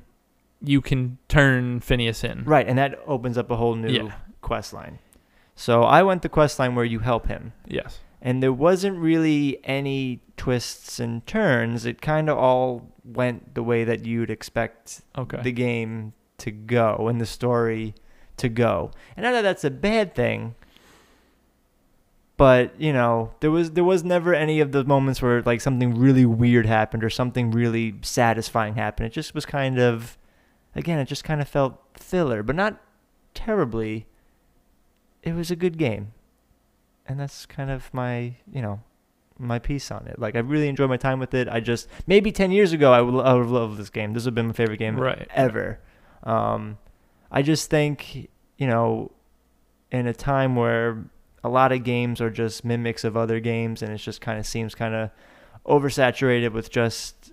you 0.61 0.81
can 0.81 1.17
turn 1.27 1.79
Phineas 1.81 2.23
in. 2.23 2.43
Right, 2.45 2.65
and 2.67 2.77
that 2.79 2.97
opens 3.05 3.37
up 3.37 3.51
a 3.51 3.55
whole 3.57 3.75
new 3.75 3.89
Yeah. 3.91 4.13
quest 4.41 4.73
line. 4.73 4.97
So 5.55 5.83
I 5.83 6.01
went 6.01 6.21
the 6.23 6.29
quest 6.29 6.57
line 6.57 6.73
where 6.75 6.85
you 6.85 6.99
help 6.99 7.27
him, 7.27 7.51
Yes. 7.67 7.99
And 8.25 8.41
there 8.41 8.51
wasn't 8.51 8.97
really 8.97 9.59
any 9.63 10.19
twists 10.35 10.99
and 10.99 11.25
turns. 11.27 11.85
It 11.85 12.01
kind 12.01 12.27
of 12.27 12.37
all 12.37 12.91
went 13.05 13.53
the 13.53 13.61
way 13.61 13.83
that 13.83 14.03
you'd 14.05 14.31
expect 14.31 15.01
Okay. 15.15 15.41
the 15.43 15.51
game 15.51 16.13
to 16.39 16.49
go 16.51 17.07
and 17.07 17.21
the 17.21 17.25
story 17.27 17.93
to 18.37 18.49
go. 18.49 18.89
And 19.15 19.23
not 19.23 19.31
that 19.33 19.43
that's 19.43 19.63
a 19.63 19.69
bad 19.69 20.15
thing, 20.15 20.55
but 22.35 22.73
you 22.81 22.91
know, 22.91 23.31
there 23.39 23.51
was 23.51 23.71
there 23.71 23.83
was 23.83 24.03
never 24.03 24.33
any 24.33 24.59
of 24.59 24.71
those 24.71 24.85
moments 24.87 25.21
where 25.21 25.41
like 25.43 25.61
something 25.61 25.93
really 25.95 26.25
weird 26.25 26.65
happened 26.65 27.03
or 27.03 27.09
something 27.11 27.51
really 27.51 27.95
satisfying 28.01 28.73
happened. 28.75 29.07
It 29.07 29.13
just 29.13 29.33
was 29.35 29.45
kind 29.45 29.79
of 29.79 30.17
again, 30.75 30.97
it 30.99 31.05
just 31.05 31.23
kind 31.23 31.41
of 31.41 31.47
felt 31.47 31.79
filler, 31.93 32.43
but 32.43 32.55
not 32.55 32.81
terribly. 33.35 34.07
It 35.23 35.33
was 35.33 35.49
a 35.51 35.55
good 35.55 35.77
game. 35.77 36.11
And 37.07 37.19
that's 37.19 37.45
kind 37.45 37.69
of 37.69 37.93
my, 37.93 38.35
you 38.51 38.61
know, 38.61 38.81
my 39.37 39.59
piece 39.59 39.91
on 39.91 40.07
it. 40.07 40.17
Like 40.17 40.35
I 40.35 40.39
really 40.39 40.67
enjoyed 40.67 40.89
my 40.89 40.97
time 40.97 41.19
with 41.19 41.33
it. 41.33 41.47
I 41.49 41.59
just 41.59 41.87
maybe 42.07 42.31
10 42.31 42.51
years 42.51 42.71
ago 42.73 42.91
I 42.93 43.01
would 43.01 43.19
I 43.21 43.33
would 43.33 43.41
have 43.43 43.51
loved 43.51 43.77
this 43.77 43.89
game. 43.89 44.13
This 44.13 44.23
would 44.25 44.31
have 44.31 44.35
been 44.35 44.47
my 44.47 44.53
favorite 44.53 44.77
game 44.77 44.97
Right. 44.99 45.27
ever. 45.33 45.79
Um, 46.23 46.77
I 47.31 47.41
just 47.41 47.69
think, 47.69 48.29
you 48.57 48.67
know, 48.67 49.11
in 49.91 50.07
a 50.07 50.13
time 50.13 50.55
where 50.55 51.03
a 51.43 51.49
lot 51.49 51.71
of 51.71 51.83
games 51.83 52.21
are 52.21 52.29
just 52.31 52.65
mimics 52.65 53.03
of 53.03 53.15
other 53.15 53.39
games 53.39 53.81
and 53.83 53.91
it 53.91 53.97
just 53.97 54.21
kind 54.21 54.39
of 54.39 54.45
seems 54.47 54.73
kind 54.73 54.95
of 54.95 55.11
oversaturated 55.65 56.51
with 56.53 56.71
just, 56.71 57.31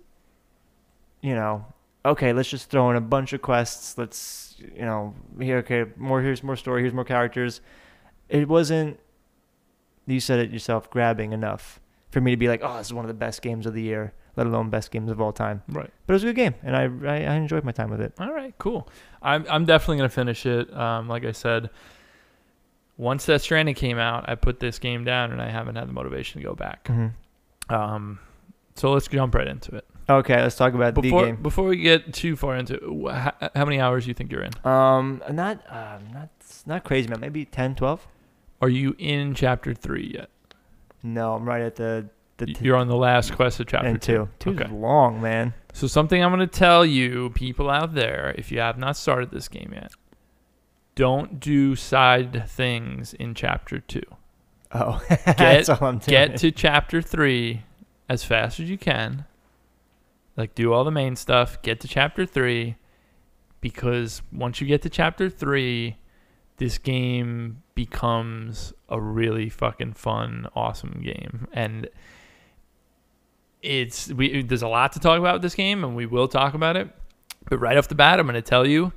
you 1.20 1.34
know, 1.34 1.64
okay, 2.04 2.32
let's 2.32 2.48
just 2.50 2.68
throw 2.68 2.90
in 2.90 2.96
a 2.96 3.00
bunch 3.00 3.32
of 3.32 3.40
quests. 3.42 3.96
Let's, 3.96 4.56
you 4.58 4.82
know, 4.84 5.14
here, 5.40 5.58
okay, 5.58 5.84
more, 5.96 6.20
here's 6.20 6.42
more 6.42 6.56
story, 6.56 6.82
here's 6.82 6.92
more 6.92 7.04
characters. 7.04 7.60
It 8.28 8.48
wasn't, 8.48 8.98
you 10.06 10.20
said 10.20 10.40
it 10.40 10.50
yourself, 10.50 10.90
grabbing 10.90 11.32
enough 11.32 11.80
for 12.10 12.20
me 12.20 12.30
to 12.32 12.36
be 12.36 12.48
like, 12.48 12.60
oh, 12.62 12.76
this 12.78 12.88
is 12.88 12.94
one 12.94 13.04
of 13.04 13.08
the 13.08 13.14
best 13.14 13.42
games 13.42 13.66
of 13.66 13.74
the 13.74 13.82
year, 13.82 14.12
let 14.36 14.46
alone 14.46 14.68
best 14.70 14.90
games 14.90 15.10
of 15.10 15.20
all 15.20 15.32
time. 15.32 15.62
Right. 15.68 15.90
But 16.06 16.12
it 16.12 16.16
was 16.16 16.24
a 16.24 16.26
good 16.26 16.36
game, 16.36 16.54
and 16.62 16.76
I 16.76 16.82
I, 17.08 17.16
I 17.24 17.34
enjoyed 17.36 17.64
my 17.64 17.72
time 17.72 17.90
with 17.90 18.00
it. 18.00 18.12
All 18.18 18.32
right. 18.32 18.54
Cool. 18.58 18.88
I'm 19.22 19.46
I'm 19.48 19.64
definitely 19.64 19.98
gonna 19.98 20.08
finish 20.08 20.44
it. 20.46 20.72
Um, 20.76 21.08
like 21.08 21.24
I 21.24 21.32
said, 21.32 21.70
once 22.96 23.26
Death 23.26 23.42
Stranding 23.42 23.74
came 23.74 23.98
out, 23.98 24.28
I 24.28 24.34
put 24.34 24.60
this 24.60 24.78
game 24.78 25.04
down, 25.04 25.32
and 25.32 25.40
I 25.40 25.48
haven't 25.48 25.76
had 25.76 25.88
the 25.88 25.92
motivation 25.92 26.40
to 26.40 26.46
go 26.46 26.54
back. 26.54 26.84
Mm-hmm. 26.84 27.74
Um, 27.74 28.18
so 28.74 28.92
let's 28.92 29.08
jump 29.08 29.34
right 29.34 29.46
into 29.46 29.76
it. 29.76 29.86
Okay, 30.08 30.40
let's 30.42 30.56
talk 30.56 30.74
about 30.74 30.94
Before 30.94 31.22
the 31.22 31.26
game. 31.28 31.42
before 31.42 31.64
we 31.64 31.76
get 31.76 32.12
too 32.12 32.36
far 32.36 32.56
into 32.56 32.74
it, 32.74 33.12
how, 33.12 33.32
how 33.54 33.64
many 33.64 33.80
hours 33.80 34.04
do 34.04 34.10
you 34.10 34.14
think 34.14 34.32
you're 34.32 34.42
in? 34.42 34.52
Um, 34.66 35.22
not 35.30 35.64
uh, 35.70 35.98
not 36.12 36.28
not 36.66 36.84
crazy, 36.84 37.08
man. 37.08 37.20
Maybe 37.20 37.44
10, 37.44 37.76
12? 37.76 38.06
Are 38.62 38.68
you 38.70 38.94
in 38.98 39.34
chapter 39.34 39.74
three 39.74 40.12
yet? 40.14 40.30
No, 41.02 41.34
I'm 41.34 41.44
right 41.44 41.62
at 41.62 41.76
the 41.76 42.08
the 42.38 42.46
t- 42.46 42.56
You're 42.64 42.76
on 42.76 42.88
the 42.88 42.96
last 42.96 43.34
quest 43.34 43.60
of 43.60 43.66
chapter 43.66 43.88
and 43.88 44.00
two. 44.00 44.28
Two's 44.38 44.58
Okay. 44.60 44.70
long, 44.72 45.20
man. 45.20 45.52
So 45.74 45.86
something 45.86 46.22
I'm 46.24 46.30
going 46.30 46.40
to 46.40 46.58
tell 46.58 46.86
you, 46.86 47.30
people 47.30 47.68
out 47.68 47.94
there, 47.94 48.34
if 48.38 48.50
you 48.50 48.60
have 48.60 48.78
not 48.78 48.96
started 48.96 49.30
this 49.30 49.48
game 49.48 49.72
yet, 49.74 49.92
don't 50.94 51.40
do 51.40 51.74
side 51.76 52.48
things 52.48 53.12
in 53.14 53.34
chapter 53.34 53.80
two. 53.80 54.02
Oh, 54.72 55.02
that's 55.26 55.68
all 55.68 55.78
I'm 55.82 55.98
doing. 55.98 56.28
Get 56.28 56.36
to 56.38 56.50
chapter 56.50 57.02
three 57.02 57.62
as 58.08 58.24
fast 58.24 58.60
as 58.60 58.70
you 58.70 58.78
can. 58.78 59.24
Like 60.36 60.54
do 60.54 60.72
all 60.72 60.84
the 60.84 60.90
main 60.90 61.16
stuff. 61.16 61.60
Get 61.62 61.80
to 61.80 61.88
chapter 61.88 62.24
three, 62.24 62.76
because 63.60 64.22
once 64.32 64.60
you 64.60 64.66
get 64.66 64.82
to 64.82 64.88
chapter 64.90 65.28
three, 65.28 65.96
this 66.56 66.78
game 66.78 67.62
becomes 67.74 68.72
a 68.88 69.00
really 69.00 69.48
fucking 69.48 69.94
fun, 69.94 70.46
awesome 70.54 71.02
game, 71.02 71.48
and 71.52 71.88
it's 73.62 74.08
we. 74.12 74.42
There's 74.42 74.62
a 74.62 74.68
lot 74.68 74.92
to 74.92 75.00
talk 75.00 75.18
about 75.18 75.34
with 75.34 75.42
this 75.42 75.54
game, 75.54 75.84
and 75.84 75.96
we 75.96 76.06
will 76.06 76.28
talk 76.28 76.54
about 76.54 76.76
it. 76.76 76.88
But 77.48 77.58
right 77.58 77.76
off 77.76 77.88
the 77.88 77.94
bat, 77.94 78.20
I'm 78.20 78.26
going 78.26 78.34
to 78.34 78.42
tell 78.42 78.66
you, 78.66 78.92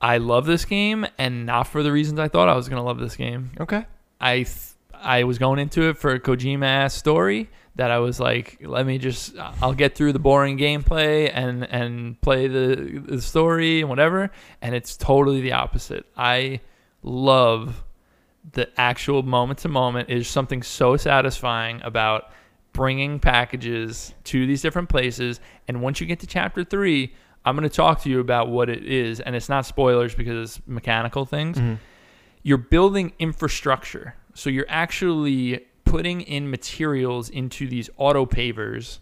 I 0.00 0.18
love 0.18 0.46
this 0.46 0.64
game, 0.64 1.06
and 1.18 1.46
not 1.46 1.66
for 1.66 1.82
the 1.82 1.92
reasons 1.92 2.18
I 2.18 2.28
thought 2.28 2.48
I 2.48 2.54
was 2.54 2.68
going 2.68 2.80
to 2.80 2.86
love 2.86 2.98
this 2.98 3.16
game. 3.16 3.52
okay. 3.60 3.86
I 4.20 4.36
th- 4.36 4.74
I 4.94 5.24
was 5.24 5.38
going 5.38 5.58
into 5.58 5.82
it 5.88 5.98
for 5.98 6.12
a 6.12 6.20
Kojima 6.20 6.64
ass 6.64 6.94
story 6.94 7.50
that 7.76 7.90
I 7.90 7.98
was 7.98 8.20
like, 8.20 8.58
let 8.60 8.86
me 8.86 8.98
just 8.98 9.36
I'll 9.60 9.74
get 9.74 9.94
through 9.96 10.12
the 10.12 10.18
boring 10.18 10.56
gameplay 10.58 11.30
and 11.32 11.64
and 11.70 12.20
play 12.20 12.46
the 12.46 13.02
the 13.04 13.20
story 13.20 13.80
and 13.80 13.88
whatever. 13.88 14.30
And 14.62 14.74
it's 14.74 14.96
totally 14.96 15.40
the 15.40 15.52
opposite. 15.52 16.06
I 16.16 16.60
love 17.02 17.82
the 18.52 18.68
actual 18.78 19.22
moment 19.22 19.58
to 19.60 19.68
moment 19.68 20.10
is 20.10 20.28
something 20.28 20.62
so 20.62 20.96
satisfying 20.96 21.80
about 21.82 22.30
bringing 22.72 23.18
packages 23.20 24.14
to 24.24 24.46
these 24.46 24.60
different 24.62 24.88
places. 24.88 25.40
And 25.68 25.80
once 25.80 26.00
you 26.00 26.06
get 26.06 26.20
to 26.20 26.26
chapter 26.26 26.64
three, 26.64 27.14
I'm 27.44 27.56
going 27.56 27.68
to 27.68 27.74
talk 27.74 28.02
to 28.02 28.10
you 28.10 28.20
about 28.20 28.48
what 28.48 28.68
it 28.68 28.84
is, 28.84 29.20
and 29.20 29.34
it's 29.36 29.48
not 29.48 29.64
spoilers 29.66 30.14
because 30.14 30.50
it's 30.58 30.66
mechanical 30.66 31.24
things 31.24 31.58
Mhm. 31.58 31.78
you're 32.42 32.58
building 32.58 33.12
infrastructure. 33.18 34.14
So 34.34 34.50
you're 34.50 34.66
actually 34.68 35.64
putting 35.94 36.22
in 36.22 36.50
materials 36.50 37.30
into 37.30 37.68
these 37.68 37.88
auto 37.98 38.26
pavers, 38.26 38.98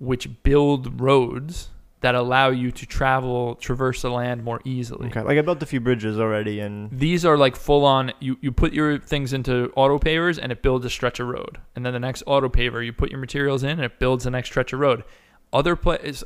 which 0.00 0.28
build 0.42 1.00
roads 1.00 1.68
that 2.00 2.16
allow 2.16 2.48
you 2.48 2.72
to 2.72 2.84
travel, 2.84 3.54
traverse 3.54 4.02
the 4.02 4.10
land 4.10 4.42
more 4.42 4.60
easily. 4.64 5.06
Okay. 5.06 5.22
Like 5.22 5.38
I 5.38 5.42
built 5.42 5.62
a 5.62 5.66
few 5.66 5.78
bridges 5.78 6.18
already, 6.18 6.58
and 6.58 6.90
These 6.90 7.24
are 7.24 7.38
like 7.38 7.54
full 7.54 7.84
on. 7.84 8.12
You 8.18 8.36
you 8.40 8.50
put 8.50 8.72
your 8.72 8.98
things 8.98 9.32
into 9.32 9.72
auto 9.76 10.00
pavers 10.00 10.40
and 10.42 10.50
it 10.50 10.60
builds 10.60 10.84
a 10.84 10.90
stretch 10.90 11.20
of 11.20 11.28
road, 11.28 11.58
and 11.76 11.86
then 11.86 11.92
the 11.92 12.00
next 12.00 12.24
auto 12.26 12.48
paver 12.48 12.84
you 12.84 12.92
put 12.92 13.10
your 13.10 13.20
materials 13.20 13.62
in 13.62 13.70
and 13.70 13.84
it 13.84 14.00
builds 14.00 14.24
the 14.24 14.30
next 14.30 14.48
stretch 14.48 14.72
of 14.72 14.80
road. 14.80 15.04
Other 15.52 15.76
places, 15.76 16.24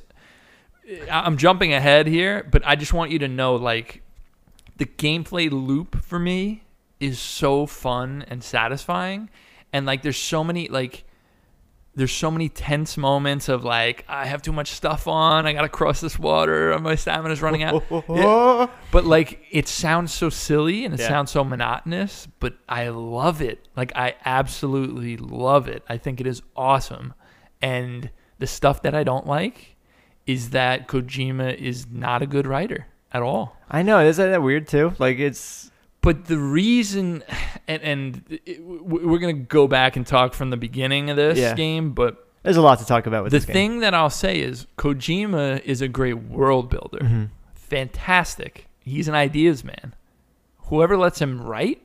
I'm 1.10 1.36
jumping 1.36 1.74
ahead 1.74 2.06
here, 2.06 2.48
but 2.50 2.62
I 2.64 2.76
just 2.76 2.94
want 2.94 3.10
you 3.10 3.18
to 3.18 3.28
know 3.28 3.56
like 3.56 4.00
the 4.78 4.86
gameplay 4.86 5.50
loop 5.50 6.02
for 6.02 6.18
me 6.18 6.62
is 6.98 7.18
so 7.18 7.66
fun 7.66 8.24
and 8.26 8.42
satisfying, 8.42 9.28
and 9.72 9.86
like 9.86 10.02
there's 10.02 10.16
so 10.18 10.42
many 10.44 10.68
like 10.68 11.04
there's 11.94 12.12
so 12.12 12.30
many 12.30 12.48
tense 12.48 12.96
moments 12.96 13.48
of 13.48 13.64
like 13.64 14.04
I 14.08 14.26
have 14.26 14.40
too 14.40 14.52
much 14.52 14.70
stuff 14.70 15.08
on, 15.08 15.46
I 15.46 15.52
gotta 15.52 15.68
cross 15.68 16.00
this 16.00 16.16
water, 16.18 16.78
my 16.78 16.94
stamina's 16.94 17.42
running 17.42 17.62
out. 17.64 17.82
Yeah. 18.08 18.68
But 18.92 19.04
like 19.04 19.40
it 19.50 19.66
sounds 19.66 20.12
so 20.14 20.30
silly 20.30 20.84
and 20.84 20.94
it 20.94 21.00
Yeah. 21.00 21.08
sounds 21.08 21.30
so 21.32 21.42
monotonous, 21.42 22.28
but 22.38 22.54
I 22.68 22.88
love 22.88 23.42
it. 23.42 23.66
Like 23.76 23.92
I 23.96 24.14
absolutely 24.24 25.16
love 25.16 25.66
it. 25.68 25.82
I 25.88 25.98
think 25.98 26.20
it 26.20 26.26
is 26.26 26.40
awesome. 26.56 27.14
And 27.60 28.10
the 28.38 28.46
stuff 28.46 28.82
that 28.82 28.94
I 28.94 29.02
don't 29.02 29.26
like 29.26 29.74
is 30.26 30.50
that 30.50 30.86
Kojima 30.86 31.56
is 31.56 31.86
not 31.90 32.22
a 32.22 32.26
good 32.26 32.46
writer 32.46 32.86
at 33.12 33.22
all. 33.22 33.56
I 33.68 33.82
know. 33.82 33.98
Isn't 34.06 34.30
that 34.30 34.42
weird 34.42 34.68
too? 34.68 34.92
Like 34.98 35.18
it's 35.18 35.70
But 36.08 36.24
the 36.24 36.38
reason, 36.38 37.22
and, 37.66 37.82
and 37.82 38.38
it, 38.46 38.62
we're 38.64 39.18
gonna 39.18 39.34
go 39.34 39.68
back 39.68 39.96
and 39.96 40.06
talk 40.06 40.32
from 40.32 40.48
the 40.48 40.56
beginning 40.56 41.10
of 41.10 41.16
this 41.16 41.36
Yeah. 41.38 41.54
game, 41.54 41.92
but 41.92 42.26
there's 42.44 42.56
a 42.56 42.62
lot 42.62 42.78
to 42.78 42.86
talk 42.86 43.06
about 43.06 43.24
with 43.24 43.32
the 43.32 43.36
this 43.38 43.44
game. 43.44 43.52
thing 43.52 43.80
that 43.80 43.92
I'll 43.92 44.08
say 44.08 44.40
is 44.40 44.66
Kojima 44.78 45.62
is 45.64 45.82
a 45.82 45.88
great 45.88 46.14
world 46.14 46.70
builder. 46.70 47.00
Mhm. 47.00 47.28
fantastic. 47.54 48.68
He's 48.80 49.06
an 49.08 49.14
ideas 49.14 49.62
man. 49.62 49.94
Whoever 50.68 50.96
lets 50.96 51.20
him 51.20 51.42
write 51.42 51.82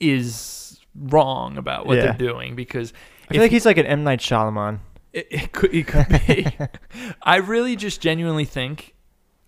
is 0.00 0.80
wrong 0.96 1.56
about 1.56 1.86
what 1.86 1.96
Yeah. 1.96 2.06
they're 2.12 2.28
doing 2.32 2.56
because 2.56 2.92
I 3.30 3.34
feel 3.34 3.36
if 3.36 3.42
like 3.44 3.50
he's 3.52 3.66
like 3.66 3.76
an 3.78 3.86
M 3.86 4.02
Night 4.02 4.18
Shyamalan. 4.20 4.80
it, 5.12 5.28
it 5.30 5.52
could, 5.52 5.72
it 5.72 5.86
could 5.86 6.08
be. 6.26 6.46
I 7.22 7.36
really 7.36 7.76
just 7.76 8.00
genuinely 8.00 8.44
think 8.44 8.94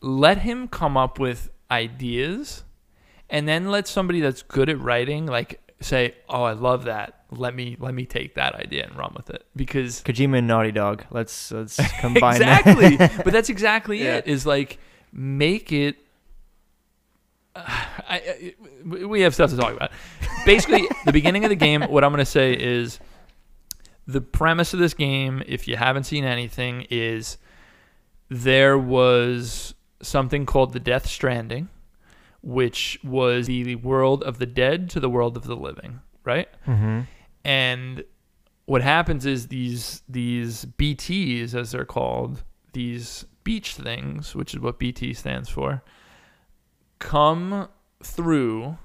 let 0.00 0.38
him 0.38 0.68
come 0.68 0.96
up 0.96 1.18
with 1.18 1.50
ideas 1.72 2.62
and 3.30 3.46
then 3.48 3.70
let 3.70 3.86
somebody 3.88 4.20
that's 4.20 4.42
good 4.42 4.68
at 4.68 4.78
writing 4.80 5.26
like 5.26 5.60
say, 5.80 6.14
"Oh, 6.28 6.42
I 6.42 6.52
love 6.52 6.84
that. 6.84 7.24
Let 7.30 7.54
me 7.54 7.76
let 7.78 7.94
me 7.94 8.04
take 8.06 8.34
that 8.34 8.54
idea 8.54 8.86
and 8.86 8.96
run 8.96 9.12
with 9.16 9.30
it." 9.30 9.46
Because 9.56 10.02
Kojima 10.02 10.38
and 10.38 10.46
Naughty 10.46 10.72
Dog. 10.72 11.04
Let's 11.10 11.50
let's 11.52 11.78
combine 12.00 12.36
exactly. 12.36 12.96
that. 12.96 13.20
but 13.24 13.32
that's 13.32 13.48
exactly 13.48 14.02
Yeah. 14.02 14.16
it. 14.16 14.26
Is 14.26 14.44
like 14.46 14.78
make 15.12 15.72
it. 15.72 15.96
Uh, 17.54 17.62
I, 17.66 18.54
I, 18.90 19.04
we 19.04 19.20
have 19.22 19.34
stuff 19.34 19.50
to 19.50 19.56
talk 19.56 19.72
about. 19.74 19.90
Basically, 20.44 20.88
the 21.04 21.12
beginning 21.12 21.44
of 21.44 21.50
the 21.50 21.56
game. 21.56 21.82
What 21.82 22.04
I'm 22.04 22.10
going 22.12 22.18
to 22.24 22.30
say 22.30 22.52
is 22.52 22.98
the 24.06 24.20
premise 24.20 24.72
of 24.74 24.80
this 24.80 24.94
game. 24.94 25.42
If 25.46 25.68
you 25.68 25.76
haven't 25.76 26.04
seen 26.04 26.24
anything, 26.24 26.86
is 26.90 27.38
there 28.28 28.76
was 28.78 29.74
something 30.02 30.46
called 30.46 30.72
the 30.72 30.80
Death 30.80 31.06
Stranding, 31.06 31.68
which 32.42 32.98
was 33.04 33.46
the 33.46 33.74
world 33.76 34.22
of 34.22 34.38
the 34.38 34.46
dead 34.46 34.88
to 34.90 35.00
the 35.00 35.10
world 35.10 35.36
of 35.36 35.44
the 35.44 35.56
living. 35.56 36.00
Right 36.24 36.48
hmm 36.64 37.00
and 37.44 38.04
what 38.66 38.82
happens 38.82 39.24
is 39.26 39.48
these 39.48 40.02
these 40.08 40.64
BTs 40.66 41.54
as 41.54 41.72
they're 41.72 41.84
called 41.86 42.42
these 42.74 43.24
beach 43.42 43.74
things 43.74 44.34
which 44.34 44.52
is 44.54 44.60
what 44.60 44.78
BT 44.78 45.14
stands 45.14 45.48
for 45.48 45.82
come 46.98 47.68
through 48.02 48.76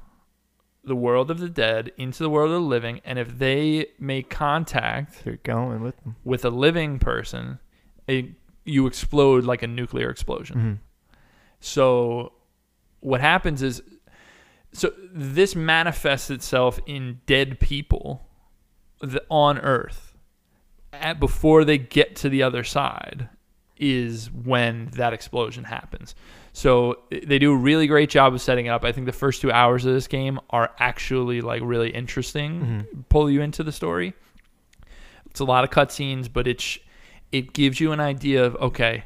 the 0.83 0.95
world 0.95 1.29
of 1.31 1.39
the 1.39 1.49
dead 1.49 1.91
into 1.97 2.23
the 2.23 2.29
world 2.29 2.51
of 2.51 2.61
the 2.61 2.67
living 2.67 3.01
and 3.03 3.19
if 3.19 3.37
they 3.39 3.87
make 3.99 4.29
contact 4.29 5.23
They're 5.25 5.37
going 5.43 5.81
with 5.81 5.97
them. 6.03 6.15
with 6.23 6.45
a 6.45 6.49
living 6.49 6.99
person 6.99 7.59
it, 8.07 8.27
you 8.63 8.87
explode 8.87 9.43
like 9.43 9.61
a 9.63 9.67
nuclear 9.67 10.09
explosion 10.09 10.59
hmm 10.61 10.73
so 11.59 12.31
what 13.05 13.21
happens 13.21 13.61
is 13.61 13.81
so 14.73 14.91
this 15.13 15.55
manifests 15.55 16.29
itself 16.29 16.79
in 16.85 17.21
dead 17.27 17.59
people 17.59 18.27
on 19.29 19.57
earth 19.59 20.17
at, 20.91 21.19
before 21.19 21.63
they 21.63 21.77
get 21.77 22.15
to 22.17 22.29
the 22.29 22.43
other 22.43 22.63
side 22.63 23.29
is 23.77 24.31
when 24.31 24.87
that 24.93 25.13
explosion 25.13 25.65
happens. 25.65 26.15
So 26.51 27.03
they 27.09 27.39
do 27.39 27.51
a 27.51 27.57
really 27.57 27.87
great 27.87 28.09
job 28.09 28.33
of 28.33 28.41
setting 28.41 28.65
it 28.65 28.69
up. 28.69 28.83
I 28.83 28.91
think 28.91 29.05
the 29.05 29.13
first 29.13 29.41
2 29.41 29.51
hours 29.51 29.85
of 29.85 29.93
this 29.93 30.07
game 30.07 30.39
are 30.49 30.71
actually 30.79 31.41
like 31.41 31.61
really 31.63 31.91
interesting, 31.91 32.59
mm-hmm. 32.59 33.01
pull 33.09 33.29
you 33.29 33.41
into 33.41 33.63
the 33.63 33.71
story. 33.71 34.13
It's 35.27 35.41
a 35.41 35.45
lot 35.45 35.63
of 35.63 35.69
cutscenes, 35.69 36.31
but 36.31 36.47
it's 36.47 36.79
it 37.31 37.53
gives 37.53 37.79
you 37.79 37.91
an 37.91 37.99
idea 37.99 38.43
of 38.43 38.55
okay, 38.55 39.03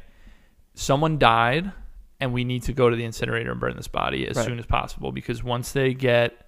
someone 0.74 1.18
died 1.18 1.72
and 2.20 2.32
we 2.32 2.44
need 2.44 2.62
to 2.64 2.72
go 2.72 2.90
to 2.90 2.96
the 2.96 3.04
incinerator 3.04 3.50
and 3.50 3.58
burn 3.60 3.76
this 3.76 3.88
body 3.88 4.26
as 4.28 4.36
Right. 4.36 4.46
soon 4.46 4.58
as 4.58 4.66
possible 4.66 5.10
because 5.12 5.42
once 5.42 5.72
they 5.72 5.94
get 5.94 6.46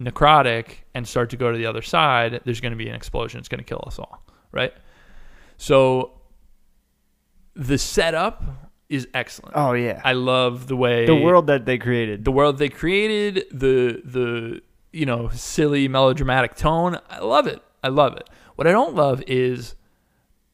necrotic 0.00 0.78
and 0.94 1.06
start 1.06 1.30
to 1.30 1.36
go 1.36 1.52
to 1.52 1.56
the 1.58 1.66
other 1.66 1.82
side, 1.82 2.40
there's 2.44 2.60
going 2.60 2.72
to 2.72 2.76
be 2.76 2.88
an 2.88 2.94
explosion. 2.94 3.38
It's 3.38 3.48
going 3.48 3.60
to 3.60 3.64
kill 3.64 3.84
us 3.86 3.98
all, 3.98 4.24
right? 4.50 4.72
So 5.56 6.12
the 7.54 7.78
setup 7.78 8.42
is 8.88 9.06
excellent. 9.14 9.54
Oh 9.56 9.72
yeah. 9.72 10.00
I 10.04 10.12
love 10.12 10.66
the 10.66 10.76
way 10.76 11.06
the 11.06 11.14
world 11.14 11.46
that 11.46 11.64
they 11.66 11.78
created. 11.78 12.24
the 12.24 12.32
world 12.32 12.58
they 12.58 12.68
created, 12.68 13.46
the 13.50 14.02
the 14.04 14.60
you 14.92 15.06
know 15.06 15.28
silly 15.30 15.88
melodramatic 15.88 16.54
tone. 16.56 16.98
I 17.08 17.20
love 17.20 17.46
it. 17.46 17.62
I 17.82 17.88
love 17.88 18.16
it. 18.16 18.28
What 18.56 18.66
I 18.66 18.72
don't 18.72 18.94
love 18.94 19.22
is 19.26 19.74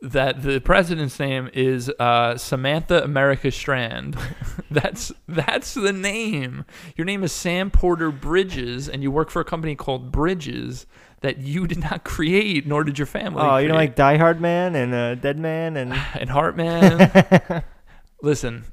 that 0.01 0.43
the 0.43 0.61
president's 0.61 1.19
name 1.19 1.51
is 1.53 1.91
uh, 1.99 2.37
Samantha 2.37 3.03
America 3.03 3.51
Strand. 3.51 4.17
that's 4.71 5.13
that's 5.27 5.75
the 5.75 5.93
name. 5.93 6.65
Your 6.97 7.05
name 7.05 7.25
is 7.25 7.33
Sam 7.33 7.71
Porter 7.71 8.11
Bridges, 8.11 8.89
and 8.89 9.03
you 9.03 9.11
work 9.11 9.31
for 9.31 9.41
a 9.41 9.45
company 9.45 9.75
called 9.75 10.13
Bridges 10.13 10.87
that 11.21 11.39
you 11.39 11.67
did 11.67 11.81
not 11.81 12.05
create, 12.05 12.67
nor 12.67 12.85
did 12.85 12.99
your 12.99 13.07
family. 13.07 13.43
oh, 13.43 13.57
you 13.57 13.69
know, 13.69 13.75
create. 13.75 13.89
like 13.89 13.97
Die 13.97 14.17
Hard 14.19 14.41
Man 14.41 14.77
and 14.77 14.95
uh, 14.95 15.15
Dead 15.17 15.39
Man 15.39 15.77
and 15.77 15.93
and 16.15 16.31
Heart 16.31 16.57
Man. 16.57 17.65
Listen, 18.23 18.65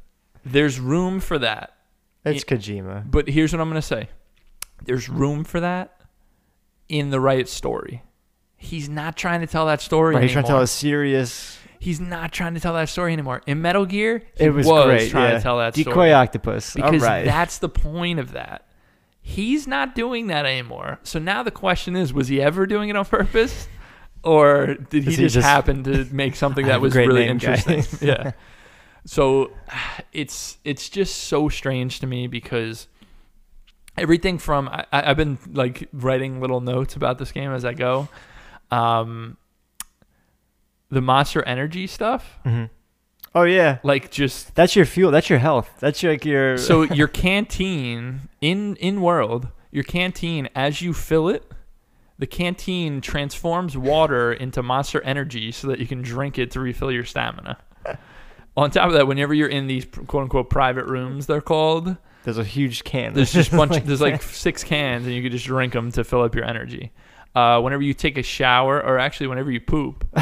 there's 0.43 0.79
room 0.79 1.19
for 1.19 1.39
that. 1.39 1.75
it's 2.23 2.43
Kojima. 2.43 3.09
But 3.09 3.27
here's 3.27 3.51
what 3.51 3.61
I'm 3.61 3.69
going 3.69 3.81
to 3.81 3.87
say 3.87 4.09
there's 4.83 5.09
room 5.09 5.43
for 5.43 5.59
that 5.59 5.99
in 6.87 7.09
the 7.09 7.19
right 7.19 7.47
story. 7.47 8.03
He's 8.65 8.89
not 8.89 9.15
trying 9.15 9.41
to 9.41 9.47
tell 9.47 9.65
that 9.67 9.79
story 9.81 10.15
Right, 10.15 10.23
he's 10.23 10.31
trying 10.31 10.45
to 10.45 10.49
tell 10.49 10.61
a 10.61 10.67
serious. 10.67 11.57
He's 11.79 11.99
not 11.99 12.31
trying 12.31 12.55
to 12.55 12.59
tell 12.59 12.73
that 12.73 12.89
story 12.89 13.13
anymore. 13.13 13.41
In 13.45 13.61
Metal 13.61 13.85
Gear, 13.85 14.23
he 14.37 14.45
It 14.45 14.49
was, 14.49 14.65
was 14.65 14.85
great. 14.85 15.11
trying 15.11 15.31
yeah. 15.31 15.37
to 15.37 15.43
tell 15.43 15.57
that 15.59 15.73
Decoy 15.75 15.91
story. 15.91 16.13
octopus. 16.13 16.73
Because 16.73 17.03
All 17.03 17.09
right. 17.09 17.25
that's 17.25 17.59
the 17.59 17.69
point 17.69 18.19
of 18.19 18.31
that. 18.31 18.65
He's 19.21 19.67
not 19.67 19.93
doing 19.93 20.27
that 20.27 20.45
anymore. 20.45 20.99
So 21.03 21.19
now 21.19 21.43
the 21.43 21.51
question 21.51 21.95
is 21.95 22.11
was 22.13 22.27
he 22.27 22.41
ever 22.41 22.65
doing 22.65 22.89
it 22.89 22.95
on 22.95 23.05
purpose? 23.05 23.67
Or 24.23 24.73
did 24.73 25.03
he 25.03 25.11
he 25.11 25.15
just, 25.17 25.35
just- 25.35 25.45
happen 25.45 25.83
to 25.83 26.05
make 26.11 26.35
something 26.35 26.65
that 26.65 26.81
was 26.81 26.95
really 26.95 27.21
name, 27.25 27.29
interesting? 27.31 27.83
yeah. 28.01 28.31
So 29.05 29.51
it's 30.13 30.57
it's 30.63 30.89
just 30.89 31.15
so 31.25 31.47
strange 31.47 31.99
to 31.99 32.07
me 32.07 32.25
because 32.25 32.87
everything 33.97 34.39
from 34.39 34.67
I, 34.69 34.85
I- 34.91 35.11
I've 35.11 35.17
been 35.17 35.37
like 35.53 35.87
writing 35.93 36.41
little 36.41 36.59
notes 36.59 36.95
about 36.95 37.19
this 37.19 37.31
game 37.31 37.51
as 37.51 37.63
I 37.63 37.73
go. 37.73 38.09
Um, 38.71 39.37
the 40.89 41.01
Monster 41.01 41.43
Energy 41.43 41.87
stuff, 41.87 42.39
Mhm. 42.45 42.69
Oh 43.33 43.43
yeah. 43.43 43.79
like 43.83 44.11
just 44.11 44.55
That's 44.55 44.75
your 44.75 44.85
fuel. 44.85 45.11
That's 45.11 45.29
your 45.29 45.39
health. 45.39 45.69
That's 45.79 46.01
your, 46.03 46.13
like 46.13 46.25
your. 46.25 46.57
so 46.57 46.83
your 46.93 47.07
canteen 47.07 48.21
in 48.41 48.75
in 48.77 49.01
world, 49.01 49.47
your 49.71 49.83
canteen 49.83 50.47
as 50.55 50.81
you 50.81 50.93
fill 50.93 51.27
it, 51.29 51.43
the 52.17 52.27
canteen 52.27 53.01
transforms 53.01 53.77
water 53.77 54.31
into 54.31 54.63
Monster 54.63 55.01
Energy 55.01 55.51
so 55.51 55.67
that 55.67 55.79
you 55.79 55.87
can 55.87 56.01
drink 56.01 56.37
it 56.39 56.51
to 56.51 56.59
refill 56.59 56.91
your 56.91 57.03
stamina. 57.03 57.57
On 58.57 58.71
top 58.71 58.87
of 58.87 58.93
that, 58.93 59.05
whenever 59.05 59.33
you're 59.33 59.49
in 59.49 59.67
these 59.67 59.83
quote 59.85 60.23
unquote 60.23 60.49
private 60.49 60.85
rooms, 60.85 61.25
they're 61.27 61.41
called. 61.41 61.97
there's 62.23 62.37
a 62.37 62.43
huge 62.43 62.85
can. 62.85 63.13
There's 63.13 63.33
just 63.33 63.51
a 63.51 63.57
bunch. 63.57 63.83
there's 63.83 63.99
like 64.01 64.21
six 64.21 64.63
cans, 64.63 65.05
and 65.05 65.13
you 65.13 65.21
can 65.21 65.31
just 65.31 65.45
drink 65.45 65.73
them 65.73 65.91
to 65.91 66.05
fill 66.05 66.21
up 66.21 66.33
your 66.35 66.45
energy. 66.45 66.93
Uh, 67.35 67.59
whenever 67.59 67.83
you 67.83 67.93
take 67.93 68.17
a 68.17 68.23
shower, 68.23 68.81
or 68.81 68.97
actually 68.97 69.27
whenever 69.27 69.51
you 69.51 69.59
poop, 69.59 70.05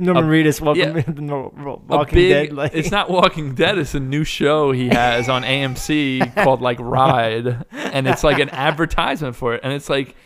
Norman 0.00 0.24
Reedus. 0.24 0.60
Welcome 0.60 0.96
yeah. 0.96 1.02
to 1.02 1.12
the 1.12 1.22
Nor- 1.22 1.52
Ro- 1.54 1.80
a 1.88 1.96
Walking 1.98 2.14
big, 2.16 2.48
Dead. 2.48 2.56
Like 2.56 2.74
it's 2.74 2.90
not 2.90 3.08
Walking 3.08 3.54
Dead. 3.54 3.78
It's 3.78 3.94
a 3.94 4.00
new 4.00 4.24
show 4.24 4.72
he 4.72 4.88
has 4.88 5.28
on 5.28 5.42
AMC 5.44 6.34
called 6.42 6.60
like 6.60 6.78
Ride, 6.80 7.64
and 7.70 8.08
it's 8.08 8.24
like 8.24 8.40
an 8.40 8.48
advertisement 8.50 9.36
for 9.36 9.54
it. 9.54 9.60
And 9.62 9.72
it's 9.72 9.88
like 9.88 10.16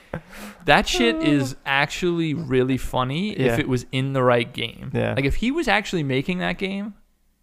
that 0.65 0.89
shit 0.89 1.17
is 1.17 1.55
actually 1.67 2.33
really 2.33 2.79
funny 2.79 3.39
Yeah. 3.39 3.53
if 3.53 3.59
it 3.59 3.69
was 3.69 3.85
in 3.93 4.15
the 4.15 4.23
right 4.23 4.51
game. 4.51 4.91
Yeah. 4.95 5.13
Like 5.15 5.27
if 5.27 5.35
he 5.37 5.51
was 5.51 5.69
actually 5.69 6.03
making 6.03 6.39
that 6.39 6.57
game, 6.57 6.95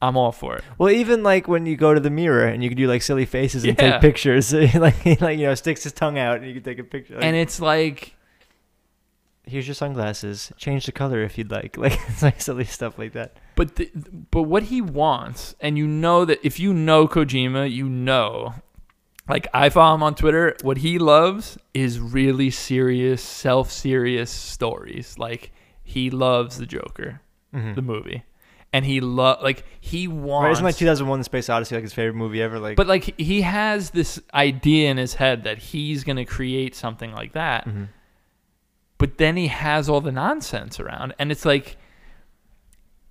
I'm 0.02 0.18
all 0.18 0.32
for 0.32 0.56
it. 0.58 0.64
Well, 0.80 0.90
even 0.90 1.22
like 1.22 1.48
when 1.48 1.68
you 1.68 1.76
go 1.78 1.94
to 1.94 2.00
the 2.00 2.10
mirror 2.10 2.46
and 2.48 2.64
you 2.64 2.70
can 2.70 2.78
do 2.78 2.88
like 2.88 3.04
silly 3.04 3.26
faces 3.26 3.64
and 3.66 3.78
Yeah. 3.80 3.92
take 3.92 4.02
pictures, 4.02 4.52
like 4.76 5.06
like 5.22 5.38
you 5.38 5.46
know 5.46 5.54
sticks 5.54 5.84
his 5.84 5.94
tongue 5.94 6.18
out 6.18 6.38
and 6.38 6.48
you 6.48 6.56
can 6.56 6.64
take 6.64 6.80
a 6.80 6.84
picture. 6.84 7.14
Like, 7.16 7.24
And 7.24 7.36
it's 7.36 7.60
like 7.62 8.16
here's 9.46 9.68
your 9.68 9.76
sunglasses. 9.76 10.52
Change 10.58 10.86
the 10.86 10.92
color 10.92 11.22
if 11.24 11.38
you'd 11.38 11.52
like. 11.52 11.78
Like 11.84 12.00
it's 12.08 12.22
like 12.24 12.42
silly 12.42 12.66
stuff 12.66 12.98
like 12.98 13.14
that. 13.14 13.38
But 13.56 13.76
the, 13.76 13.90
but 14.32 14.44
what 14.44 14.64
he 14.64 14.82
wants, 14.82 15.56
and 15.60 15.78
you 15.78 15.88
know 15.88 16.26
that 16.26 16.40
if 16.44 16.60
you 16.60 16.74
know 16.74 17.08
Kojima, 17.08 17.72
you 17.72 17.88
know, 17.88 18.54
like 19.30 19.48
I 19.54 19.70
follow 19.70 19.96
him 19.96 20.04
on 20.04 20.16
Twitter. 20.16 20.56
What 20.64 20.78
he 20.78 20.98
loves 20.98 21.58
is 21.74 22.00
really 22.00 22.50
serious, 22.50 23.22
self-serious 23.22 24.32
stories. 24.32 25.18
Like 25.18 25.52
he 25.84 26.10
loves 26.10 26.58
the 26.58 26.66
Joker, 26.66 27.22
Mm-hmm. 27.54 27.74
the 27.76 27.82
movie, 27.84 28.24
and 28.74 28.84
he 28.84 29.00
love 29.00 29.44
like 29.44 29.64
he 29.80 30.08
wants. 30.08 30.46
Right, 30.46 30.52
isn't 30.54 30.66
like 30.66 30.76
2001: 30.78 31.20
The 31.20 31.24
Space 31.26 31.50
Odyssey 31.50 31.76
like 31.76 31.84
his 31.84 31.94
favorite 31.94 32.16
movie 32.16 32.42
ever? 32.42 32.58
Like, 32.60 32.76
but 32.76 32.88
like 32.88 33.14
he 33.20 33.42
has 33.42 33.92
this 33.92 34.20
idea 34.34 34.90
in 34.90 34.98
his 34.98 35.14
head 35.14 35.44
that 35.44 35.60
he's 35.60 36.04
gonna 36.04 36.26
create 36.26 36.74
something 36.76 37.12
like 37.14 37.34
that. 37.34 37.66
Mhm. 37.68 37.90
But 39.04 39.18
then 39.18 39.36
he 39.36 39.48
has 39.48 39.90
all 39.90 40.00
the 40.00 40.14
nonsense 40.14 40.80
around 40.80 41.14
and 41.20 41.30
it's 41.30 41.44
like 41.44 41.76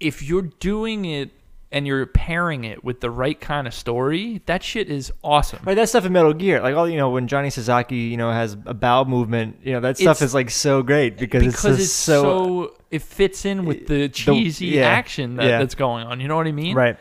if 0.00 0.22
you're 0.22 0.48
doing 0.58 1.04
it 1.04 1.30
and 1.70 1.86
you're 1.86 2.06
pairing 2.06 2.64
it 2.64 2.82
with 2.82 3.02
the 3.02 3.10
right 3.10 3.38
kind 3.38 3.66
of 3.66 3.74
story 3.74 4.40
that 4.46 4.62
shit 4.62 4.88
is 4.88 5.12
awesome 5.22 5.58
Right, 5.64 5.74
that 5.74 5.90
stuff 5.90 6.06
in 6.06 6.12
Metal 6.14 6.32
Gear, 6.32 6.62
like 6.62 6.74
all 6.74 6.88
you 6.88 6.96
know, 6.96 7.10
when 7.10 7.28
Johnny 7.28 7.50
Sasaki, 7.50 7.96
you 7.96 8.16
know, 8.16 8.32
has 8.32 8.56
a 8.64 8.72
bowel 8.72 9.04
movement, 9.04 9.58
you 9.62 9.74
know, 9.74 9.80
that 9.80 9.98
stuff 9.98 10.16
It's- 10.16 10.30
is 10.30 10.34
like 10.34 10.48
so 10.48 10.82
great 10.82 11.18
because, 11.18 11.44
because 11.44 11.74
it's, 11.74 11.82
it's, 11.84 11.92
so, 11.92 12.22
so, 12.22 12.76
it 12.90 13.02
fits 13.02 13.44
in 13.44 13.66
with 13.66 13.82
eh, 13.82 13.84
the 13.86 14.08
cheesy 14.08 14.68
yeah, 14.68 14.86
action 14.88 15.36
that, 15.36 15.44
yeah. 15.44 15.58
that's 15.58 15.74
going 15.74 16.06
on 16.06 16.20
you 16.20 16.28
know 16.28 16.36
what 16.36 16.46
i 16.46 16.52
mean 16.52 16.74
right. 16.74 16.96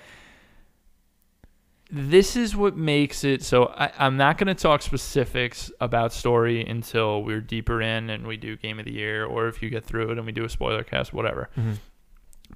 This 1.94 2.36
is 2.38 2.56
what 2.56 2.78
makes 2.78 3.24
it 3.26 3.44
so 3.44 3.66
I, 3.76 3.92
i'm 4.00 4.16
not 4.16 4.38
going 4.38 4.48
to 4.48 4.56
talk 4.56 4.82
specifics 4.82 5.70
about 5.82 6.14
story 6.14 6.66
until 6.66 7.22
we're 7.24 7.42
deeper 7.42 7.82
in 7.82 8.10
and 8.10 8.26
we 8.26 8.38
do 8.38 8.56
game 8.56 8.80
of 8.80 8.86
the 8.86 8.94
year 8.94 9.26
or 9.26 9.48
if 9.50 9.62
you 9.62 9.70
get 9.70 9.84
through 9.84 10.12
it 10.12 10.18
and 10.18 10.26
we 10.26 10.32
do 10.32 10.46
a 10.46 10.50
spoiler 10.50 10.84
cast 10.84 11.14
whatever 11.14 11.50
Mhm. 11.58 11.78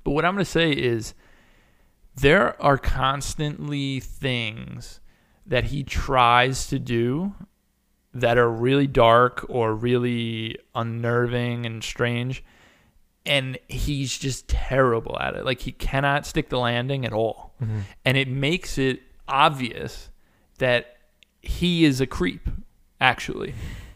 But 0.03 0.11
what 0.11 0.25
I'm 0.25 0.33
going 0.35 0.45
to 0.45 0.51
say 0.51 0.71
is 0.71 1.13
there 2.15 2.61
are 2.61 2.77
constantly 2.77 3.99
things 3.99 4.99
that 5.45 5.65
he 5.65 5.83
tries 5.83 6.67
to 6.67 6.79
do 6.79 7.33
that 8.13 8.37
are 8.37 8.49
really 8.49 8.87
dark 8.87 9.45
or 9.49 9.73
really 9.73 10.57
unnerving 10.75 11.65
and 11.65 11.83
strange. 11.83 12.43
And 13.25 13.57
he's 13.67 14.17
just 14.17 14.47
terrible 14.47 15.17
at 15.19 15.35
it. 15.35 15.45
Like 15.45 15.61
he 15.61 15.71
cannot 15.71 16.25
stick 16.25 16.49
the 16.49 16.59
landing 16.59 17.05
at 17.05 17.13
all. 17.13 17.55
Mhm. 17.61 17.81
And 18.05 18.17
it 18.17 18.27
makes 18.27 18.77
it 18.77 19.01
obvious 19.27 20.09
that 20.57 20.97
he 21.41 21.85
is 21.85 22.01
a 22.01 22.07
creep, 22.07 22.47
actually. 22.99 23.53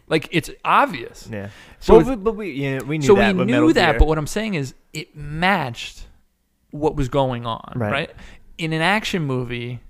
Like 0.08 0.28
it's 0.32 0.50
obvious. 0.64 1.28
Yeah. 1.30 1.50
So 1.78 2.00
it's- 2.00 2.16
but, 2.20 2.32
we, 2.32 2.50
yeah, 2.52 2.80
we 2.82 2.98
knew 2.98 3.06
so 3.06 3.14
that. 3.14 3.34
we 3.36 3.44
knew 3.44 3.72
that, 3.72 3.90
Gear. 3.92 3.98
but 3.98 4.08
what 4.08 4.18
I'm 4.18 4.26
saying 4.26 4.54
is 4.54 4.74
it 4.92 5.16
matched 5.16 6.06
what 6.72 6.96
was 6.96 7.08
going 7.08 7.46
on, 7.46 7.72
Right. 7.76 7.90
right. 7.92 8.10
In 8.58 8.72
an 8.72 8.82
action 8.82 9.22
movie, 9.24 9.80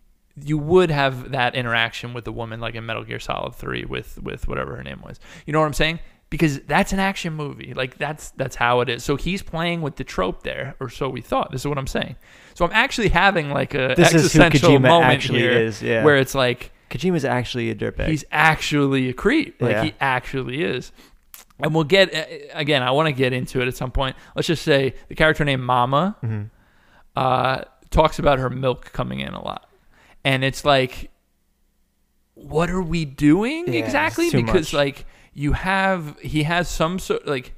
you 0.42 0.56
would 0.56 0.90
have 0.90 1.32
that 1.32 1.54
interaction 1.54 2.14
with 2.14 2.24
the 2.24 2.32
woman, 2.32 2.60
like 2.60 2.74
in 2.74 2.86
Metal 2.86 3.02
Gear 3.04 3.18
Solid 3.18 3.54
Three, 3.54 3.84
with 3.84 4.22
with 4.22 4.46
whatever 4.48 4.76
her 4.76 4.82
name 4.82 5.02
was. 5.04 5.18
You 5.46 5.52
know 5.52 5.60
what 5.60 5.66
I'm 5.66 5.72
saying? 5.74 5.98
Because 6.30 6.60
that's 6.60 6.92
an 6.92 7.00
action 7.00 7.32
movie, 7.34 7.74
like 7.74 7.98
that's 7.98 8.30
that's 8.36 8.54
how 8.54 8.80
it 8.82 8.88
is. 8.88 9.02
So 9.02 9.16
he's 9.16 9.42
playing 9.42 9.82
with 9.82 9.96
the 9.96 10.04
trope 10.04 10.44
there, 10.44 10.76
or 10.78 10.88
so 10.88 11.08
we 11.08 11.20
thought. 11.20 11.50
This 11.50 11.62
is 11.62 11.66
what 11.66 11.76
I'm 11.76 11.88
saying. 11.88 12.14
So 12.54 12.64
I'm 12.64 12.70
actually 12.72 13.08
having 13.08 13.50
like 13.50 13.74
a 13.74 13.94
This 13.96 14.14
existential 14.14 14.78
moment 14.78 15.12
actually 15.12 15.40
here, 15.40 15.50
is, 15.50 15.82
yeah. 15.82 16.04
where 16.04 16.16
it's 16.16 16.34
like 16.36 16.70
Kojima's 16.88 17.24
actually 17.24 17.68
a 17.70 17.74
dirtbag. 17.74 18.06
he's 18.08 18.24
actually 18.30 19.08
a 19.08 19.12
creep. 19.12 19.60
Like 19.60 19.72
Yeah. 19.72 19.84
he 19.84 19.94
actually 20.00 20.62
is. 20.62 20.92
And 21.62 21.74
we'll 21.74 21.82
get 21.84 22.08
again. 22.54 22.82
I 22.84 22.92
want 22.92 23.06
to 23.08 23.12
get 23.12 23.32
into 23.32 23.60
it 23.60 23.66
at 23.66 23.76
some 23.76 23.90
point. 23.90 24.14
Let's 24.36 24.46
just 24.46 24.62
say 24.62 24.94
the 25.08 25.16
character 25.16 25.44
named 25.44 25.62
Mama 25.64 26.16
Mhm. 26.22 26.50
uh, 27.16 27.62
talks 27.90 28.20
about 28.20 28.38
her 28.38 28.48
milk 28.50 28.92
coming 28.92 29.18
in 29.18 29.34
a 29.34 29.44
lot, 29.44 29.68
and 30.24 30.44
it's 30.44 30.64
like, 30.64 31.10
what 32.34 32.70
are 32.70 32.82
we 32.82 33.04
doing 33.04 33.66
Yeah, 33.72 33.80
exactly? 33.80 34.30
Because 34.30 34.68
much. 34.68 34.74
like 34.74 35.06
you 35.32 35.52
have, 35.52 36.18
he 36.20 36.42
has 36.44 36.68
some 36.68 36.98
sort 36.98 37.26
like. 37.26 37.54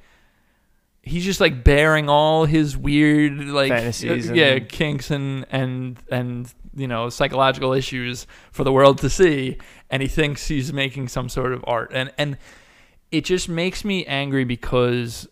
He's 1.04 1.24
just 1.24 1.40
like 1.40 1.64
bearing 1.64 2.08
all 2.08 2.44
his 2.44 2.76
weird 2.76 3.32
like 3.40 3.70
Fantasies 3.72 4.30
uh, 4.30 4.34
yeah 4.34 4.52
and- 4.52 4.68
kinks 4.68 5.10
and 5.10 5.44
and 5.50 5.98
and 6.12 6.54
you 6.76 6.86
know 6.86 7.08
psychological 7.08 7.72
issues 7.72 8.24
for 8.52 8.62
the 8.62 8.72
world 8.72 8.98
to 8.98 9.10
see 9.10 9.58
and 9.90 10.00
he 10.00 10.06
thinks 10.06 10.46
he's 10.46 10.72
making 10.72 11.08
some 11.08 11.28
sort 11.28 11.52
of 11.54 11.64
art. 11.66 11.90
And 11.92 12.12
and 12.18 12.38
it 13.10 13.24
just 13.24 13.48
makes 13.48 13.84
me 13.84 14.06
angry 14.06 14.44
because 14.44 15.28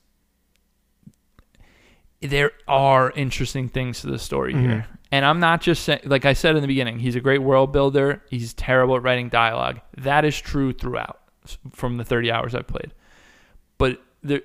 there 2.20 2.50
are 2.68 3.12
interesting 3.12 3.68
things 3.68 4.00
to 4.00 4.08
the 4.08 4.18
story 4.18 4.52
here. 4.54 4.86
And 5.12 5.24
i'm 5.24 5.40
not 5.40 5.60
just 5.60 5.84
saying 5.84 6.00
like 6.04 6.24
i 6.24 6.32
said 6.32 6.54
in 6.56 6.62
the 6.62 6.68
beginning 6.68 6.98
he's 6.98 7.14
a 7.16 7.20
great 7.20 7.42
world 7.42 7.72
builder. 7.72 8.22
He's 8.28 8.54
terrible 8.54 8.96
at 8.96 9.02
writing 9.02 9.28
dialogue. 9.28 9.80
That 9.98 10.24
is 10.24 10.38
true 10.40 10.72
throughout 10.72 11.19
from 11.72 11.96
the 11.96 12.04
30 12.04 12.30
hours 12.30 12.54
i've 12.54 12.66
played 12.66 12.92
but 13.78 14.02
the 14.22 14.42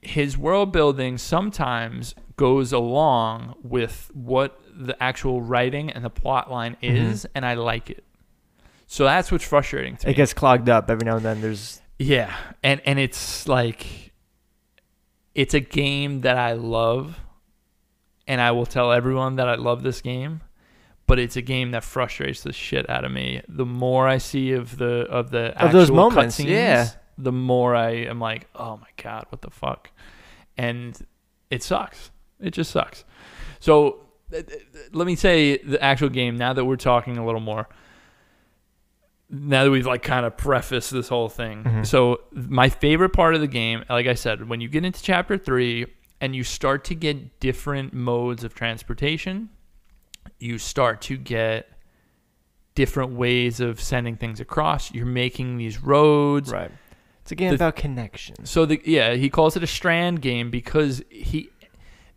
his 0.00 0.38
world 0.38 0.72
building 0.72 1.18
sometimes 1.18 2.14
goes 2.36 2.72
along 2.72 3.54
with 3.62 4.10
what 4.14 4.60
the 4.78 5.00
actual 5.02 5.42
writing 5.42 5.90
and 5.90 6.04
the 6.04 6.10
plot 6.10 6.50
line 6.50 6.76
mm-hmm. 6.82 6.96
is, 7.10 7.26
and 7.34 7.44
I 7.44 7.54
like 7.54 7.90
it. 7.90 8.04
So 8.86 9.04
that's 9.04 9.30
what's 9.30 9.44
frustrating 9.44 9.96
to 9.98 10.06
me. 10.06 10.12
it 10.12 10.16
gets 10.16 10.32
clogged 10.32 10.68
up 10.68 10.88
every 10.88 11.04
now 11.04 11.16
and 11.16 11.24
then. 11.24 11.40
There's 11.42 11.82
yeah, 11.98 12.34
and 12.62 12.80
and 12.86 12.98
it's 12.98 13.46
like 13.46 14.12
it's 15.34 15.52
a 15.52 15.60
game 15.60 16.22
that 16.22 16.38
I 16.38 16.52
love, 16.52 17.18
and 18.26 18.40
I 18.40 18.52
will 18.52 18.66
tell 18.66 18.92
everyone 18.92 19.36
that 19.36 19.48
I 19.48 19.56
love 19.56 19.82
this 19.82 20.00
game. 20.00 20.40
But 21.08 21.18
it's 21.18 21.34
a 21.36 21.42
game 21.42 21.72
that 21.72 21.82
frustrates 21.82 22.42
the 22.42 22.52
shit 22.52 22.88
out 22.88 23.04
of 23.04 23.10
me. 23.10 23.42
The 23.48 23.66
more 23.66 24.06
I 24.06 24.18
see 24.18 24.52
of 24.52 24.76
the 24.78 25.06
of 25.10 25.30
the 25.32 25.52
Of 25.60 25.72
those 25.72 25.90
moments, 25.90 26.38
cutscenes, 26.38 26.48
yeah. 26.50 26.88
the 27.16 27.32
more 27.32 27.74
I 27.74 27.90
am 28.12 28.20
like, 28.20 28.46
oh 28.54 28.76
my 28.76 28.86
god, 29.02 29.26
what 29.30 29.40
the 29.42 29.50
fuck, 29.50 29.90
and 30.56 30.96
it 31.50 31.62
sucks. 31.64 32.10
It 32.40 32.50
just 32.52 32.70
sucks. 32.70 33.04
So 33.58 34.06
th- 34.30 34.46
th- 34.46 34.62
let 34.92 35.06
me 35.06 35.16
say 35.16 35.56
the 35.58 35.82
actual 35.82 36.10
game. 36.10 36.36
Now 36.36 36.52
that 36.52 36.64
we're 36.64 36.76
talking 36.76 37.16
a 37.18 37.24
little 37.26 37.40
more, 37.40 37.68
now 39.30 39.64
that 39.64 39.70
we've 39.70 39.86
like 39.86 40.02
kind 40.02 40.24
of 40.24 40.36
prefaced 40.36 40.90
this 40.90 41.08
whole 41.08 41.28
thing. 41.28 41.64
Mhm. 41.64 41.86
So 41.86 42.20
my 42.32 42.68
favorite 42.68 43.10
part 43.14 43.34
of 43.34 43.40
the 43.40 43.46
game, 43.48 43.84
like 43.90 44.06
I 44.06 44.14
said, 44.14 44.48
when 44.48 44.60
you 44.60 44.68
get 44.68 44.84
into 44.84 45.02
chapter 45.02 45.36
three 45.36 45.86
and 46.20 46.34
you 46.36 46.44
start 46.44 46.84
to 46.84 46.94
get 46.94 47.40
different 47.40 47.92
modes 47.92 48.44
of 48.44 48.54
transportation, 48.54 49.50
you 50.38 50.58
start 50.58 51.00
to 51.02 51.16
get 51.16 51.68
different 52.74 53.12
ways 53.12 53.60
of 53.60 53.80
sending 53.80 54.16
things 54.16 54.40
across. 54.40 54.92
You're 54.92 55.06
making 55.06 55.56
these 55.58 55.82
roads. 55.82 56.50
right. 56.50 56.70
It's 57.22 57.32
a 57.32 57.34
game 57.34 57.50
The- 57.50 57.56
about 57.56 57.76
connection. 57.76 58.46
So 58.46 58.64
the 58.64 58.80
yeah, 58.84 59.14
he 59.14 59.28
calls 59.28 59.56
it 59.56 59.62
a 59.62 59.66
strand 59.66 60.22
game 60.22 60.50
because 60.50 61.02
he 61.10 61.50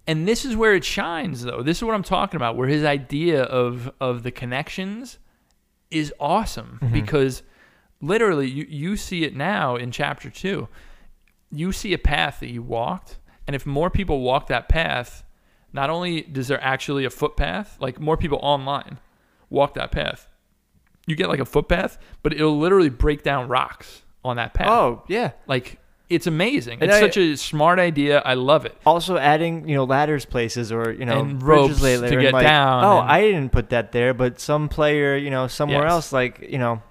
and 0.08 0.28
this 0.28 0.46
is 0.46 0.56
where 0.56 0.74
it 0.74 0.86
shines 0.86 1.44
though. 1.44 1.62
This 1.64 1.78
is 1.78 1.84
what 1.84 1.94
I'm 1.96 2.04
talking 2.04 2.38
about 2.38 2.56
where 2.56 2.68
his 2.70 2.84
idea 2.86 3.44
of 3.44 3.92
of 4.00 4.24
the 4.24 4.32
connections 4.32 5.20
is 5.90 6.14
awesome 6.20 6.80
Mhm. 6.82 6.94
because 6.94 7.44
literally 8.00 8.48
you 8.50 8.66
you 8.70 8.96
see 8.96 9.24
it 9.26 9.36
now 9.36 9.76
in 9.76 9.92
chapter 9.92 10.30
2. 10.30 10.70
You 11.52 11.74
see 11.74 11.92
a 11.92 11.98
path 11.98 12.40
that 12.40 12.50
you 12.50 12.62
walked 12.64 13.18
and 13.48 13.54
if 13.56 13.66
more 13.66 13.90
people 13.90 14.22
walk 14.22 14.48
that 14.48 14.70
path, 14.70 15.24
not 15.74 15.90
only 15.90 16.22
does 16.22 16.48
there 16.48 16.62
actually 16.64 17.06
a 17.06 17.10
footpath, 17.10 17.78
like 17.80 18.00
more 18.00 18.18
people 18.18 18.40
online 18.42 19.00
walk 19.50 19.74
that 19.76 19.92
path. 19.92 20.28
You 21.08 21.16
get 21.16 21.30
like 21.30 21.40
a 21.40 21.46
footpath, 21.46 21.98
but 22.24 22.34
it'll 22.34 22.58
literally 22.60 22.90
break 22.90 23.24
down 23.24 23.48
rocks 23.48 24.04
on 24.24 24.36
that 24.38 24.54
path. 24.54 24.68
Oh 24.70 25.04
yeah. 25.08 25.32
Like 25.48 25.78
it's 26.10 26.28
amazing. 26.28 26.80
And 26.82 26.92
it's 26.92 26.98
I- 26.98 27.02
such 27.02 27.18
a 27.18 27.36
smart 27.38 27.80
idea. 27.80 28.20
I 28.26 28.34
love 28.34 28.66
it. 28.66 28.78
Also 28.86 29.18
adding, 29.18 29.68
you 29.68 29.76
know, 29.76 29.86
ladders 29.86 30.26
places 30.26 30.72
or 30.72 30.92
you 30.92 31.06
know 31.06 31.20
And 31.22 31.40
bridges 31.40 31.70
ropes 31.70 31.82
later, 31.82 32.10
to 32.10 32.22
get 32.22 32.34
like, 32.34 32.44
down 32.44 32.84
Oh, 32.84 33.00
and- 33.02 33.10
I 33.12 33.22
didn't 33.22 33.52
put 33.52 33.70
that 33.70 33.92
there, 33.94 34.14
but 34.14 34.40
some 34.40 34.68
player, 34.70 35.16
you 35.16 35.30
know, 35.30 35.48
somewhere 35.48 35.84
Yes. 35.84 35.92
else, 35.92 36.14
like 36.14 36.40
you 36.50 36.58
know, 36.60 36.82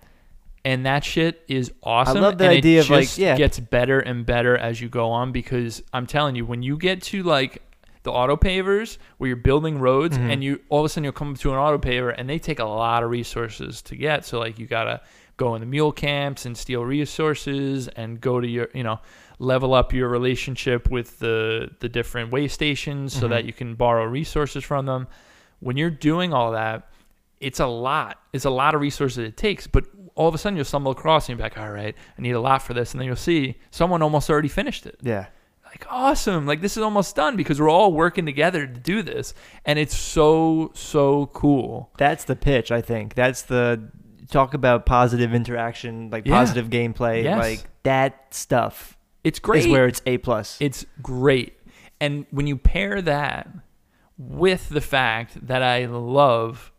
And 0.64 0.84
that 0.86 1.04
shit 1.04 1.42
is 1.48 1.72
awesome. 1.82 2.18
I 2.18 2.20
love 2.20 2.38
the 2.38 2.44
and 2.44 2.52
idea 2.54 2.80
it 2.80 2.84
of, 2.84 2.90
like, 2.90 3.16
yeah. 3.16 3.36
gets 3.36 3.58
better 3.60 4.00
and 4.00 4.26
better 4.26 4.56
as 4.58 4.80
you 4.80 4.88
go 4.90 5.10
on 5.10 5.32
because 5.32 5.82
I'm 5.92 6.06
telling 6.06 6.34
you, 6.34 6.44
when 6.44 6.62
you 6.62 6.76
get 6.76 7.00
to 7.04 7.22
like 7.22 7.62
the 8.02 8.10
auto 8.12 8.36
pavers 8.36 8.96
where 9.18 9.28
you're 9.28 9.36
building 9.36 9.78
roads 9.78 10.16
Mhm. 10.16 10.32
and 10.32 10.44
you 10.44 10.60
all 10.68 10.80
of 10.80 10.86
a 10.86 10.88
sudden 10.88 11.04
you'll 11.04 11.12
come 11.12 11.34
to 11.34 11.52
an 11.52 11.58
auto 11.58 11.78
paver 11.78 12.14
and 12.16 12.28
they 12.28 12.38
take 12.38 12.58
a 12.58 12.64
lot 12.64 13.02
of 13.02 13.10
resources 13.10 13.82
to 13.82 13.96
get. 13.96 14.24
So 14.24 14.38
like 14.38 14.58
you 14.58 14.66
gotta 14.66 15.00
go 15.36 15.54
in 15.54 15.60
the 15.60 15.66
mule 15.66 15.92
camps 15.92 16.44
and 16.46 16.56
steal 16.56 16.84
resources 16.84 17.88
and 17.88 18.20
go 18.20 18.40
to 18.40 18.46
your 18.48 18.68
you 18.74 18.82
know 18.82 19.00
level 19.38 19.72
up 19.74 19.92
your 19.92 20.08
relationship 20.08 20.90
with 20.90 21.18
the 21.18 21.70
the 21.80 21.88
different 21.88 22.30
way 22.30 22.48
stations 22.48 23.12
so 23.14 23.26
Mhm. 23.26 23.30
that 23.30 23.44
you 23.44 23.52
can 23.52 23.74
borrow 23.74 24.04
resources 24.04 24.64
from 24.64 24.86
them 24.86 25.06
when 25.60 25.76
you're 25.76 25.90
doing 25.90 26.32
all 26.32 26.52
that, 26.52 26.88
it's 27.38 27.60
a 27.60 27.66
lot. 27.66 28.18
It's 28.32 28.44
a 28.46 28.50
lot 28.50 28.74
of 28.74 28.80
resources 28.80 29.18
it 29.18 29.36
takes. 29.36 29.66
But 29.66 29.84
all 30.14 30.26
of 30.28 30.34
a 30.34 30.38
sudden 30.38 30.56
you'll 30.56 30.64
stumble 30.64 30.92
across 30.92 31.28
and 31.28 31.38
you're 31.38 31.44
like, 31.44 31.58
all 31.58 31.70
right, 31.70 31.94
I 32.18 32.22
need 32.22 32.32
a 32.32 32.40
lot 32.40 32.62
for 32.62 32.72
this. 32.74 32.92
And 32.92 33.00
then 33.00 33.06
you'll 33.06 33.16
see 33.16 33.56
someone 33.70 34.00
almost 34.02 34.28
already 34.30 34.48
finished 34.48 34.86
it. 34.86 34.96
Yeah. 35.02 35.26
Like, 35.70 35.86
awesome. 35.88 36.46
Like, 36.46 36.60
this 36.60 36.76
is 36.76 36.82
almost 36.82 37.14
done 37.16 37.36
because 37.36 37.60
we're 37.60 37.70
all 37.70 37.92
working 37.92 38.26
together 38.26 38.66
to 38.66 38.72
do 38.80 39.02
this. 39.02 39.34
And 39.64 39.78
it's 39.78 39.96
so, 39.96 40.72
so 40.74 41.26
cool. 41.26 41.90
That's 41.96 42.24
the 42.24 42.34
pitch, 42.36 42.70
I 42.72 42.80
think. 42.80 43.14
That's 43.14 43.42
the 43.42 43.88
talk 44.28 44.54
about 44.54 44.84
positive 44.86 45.32
interaction, 45.34 46.10
like 46.10 46.26
Yeah. 46.26 46.34
positive 46.38 46.68
gameplay, 46.70 47.22
Yes. 47.24 47.38
like 47.38 47.64
that 47.84 48.32
stuff 48.34 48.96
It's 49.24 49.38
great. 49.38 49.64
is 49.64 49.68
where 49.68 49.86
it's 49.86 50.02
A 50.06 50.18
plus. 50.18 50.56
It's 50.60 50.84
great. 51.02 51.54
And 52.00 52.26
when 52.30 52.46
you 52.46 52.56
pair 52.56 53.00
that 53.02 53.48
with 54.18 54.68
the 54.68 54.80
fact 54.80 55.46
that 55.46 55.62
I 55.62 55.86
love 55.86 56.72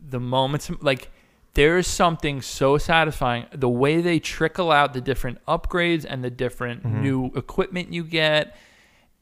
the 0.00 0.20
moments, 0.20 0.70
like 0.80 1.10
there 1.58 1.76
is 1.76 1.86
something 1.88 2.40
so 2.40 2.78
satisfying. 2.78 3.46
The 3.52 3.68
way 3.68 4.00
they 4.00 4.18
trickle 4.20 4.70
out 4.70 4.92
the 4.94 5.00
different 5.00 5.38
upgrades 5.46 6.06
and 6.08 6.22
the 6.22 6.30
different 6.30 6.84
Mhm. 6.84 7.00
new 7.02 7.26
equipment 7.34 7.92
you 7.92 8.04
get, 8.04 8.56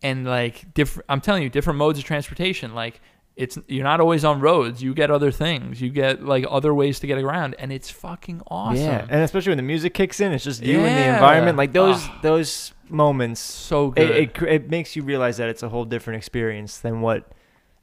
and 0.02 0.26
like 0.26 0.72
different. 0.74 1.06
I'm 1.08 1.20
telling 1.22 1.42
you, 1.42 1.48
different 1.48 1.78
modes 1.78 1.98
of 1.98 2.04
transportation. 2.04 2.74
Like 2.74 3.00
it's 3.36 3.58
you're 3.68 3.84
not 3.84 4.00
always 4.00 4.24
on 4.24 4.40
roads. 4.40 4.82
You 4.82 4.92
get 4.94 5.10
other 5.10 5.30
things. 5.30 5.80
You 5.80 5.88
get 5.90 6.24
like 6.24 6.44
other 6.50 6.72
ways 6.74 7.00
to 7.00 7.06
get 7.06 7.18
around, 7.18 7.54
and 7.58 7.72
it's 7.72 7.90
fucking 7.90 8.42
awesome. 8.50 8.84
Yeah, 8.84 9.06
and 9.08 9.22
especially 9.22 9.50
when 9.50 9.58
the 9.58 9.62
music 9.74 9.94
kicks 9.94 10.20
in, 10.20 10.32
it's 10.32 10.44
just 10.44 10.62
you 10.62 10.80
and 10.80 10.96
the 10.98 11.14
environment. 11.14 11.56
Like 11.56 11.72
those 11.72 12.00
Ah. 12.08 12.18
those 12.22 12.72
moments, 12.88 13.40
so 13.40 13.88
it, 13.88 13.94
good. 13.94 14.10
it 14.22 14.34
cr- 14.34 14.46
it 14.46 14.70
makes 14.70 14.94
you 14.94 15.02
realize 15.02 15.38
that 15.38 15.48
it's 15.48 15.62
a 15.62 15.68
whole 15.70 15.84
different 15.84 16.18
experience 16.18 16.78
than 16.78 17.00
what 17.00 17.20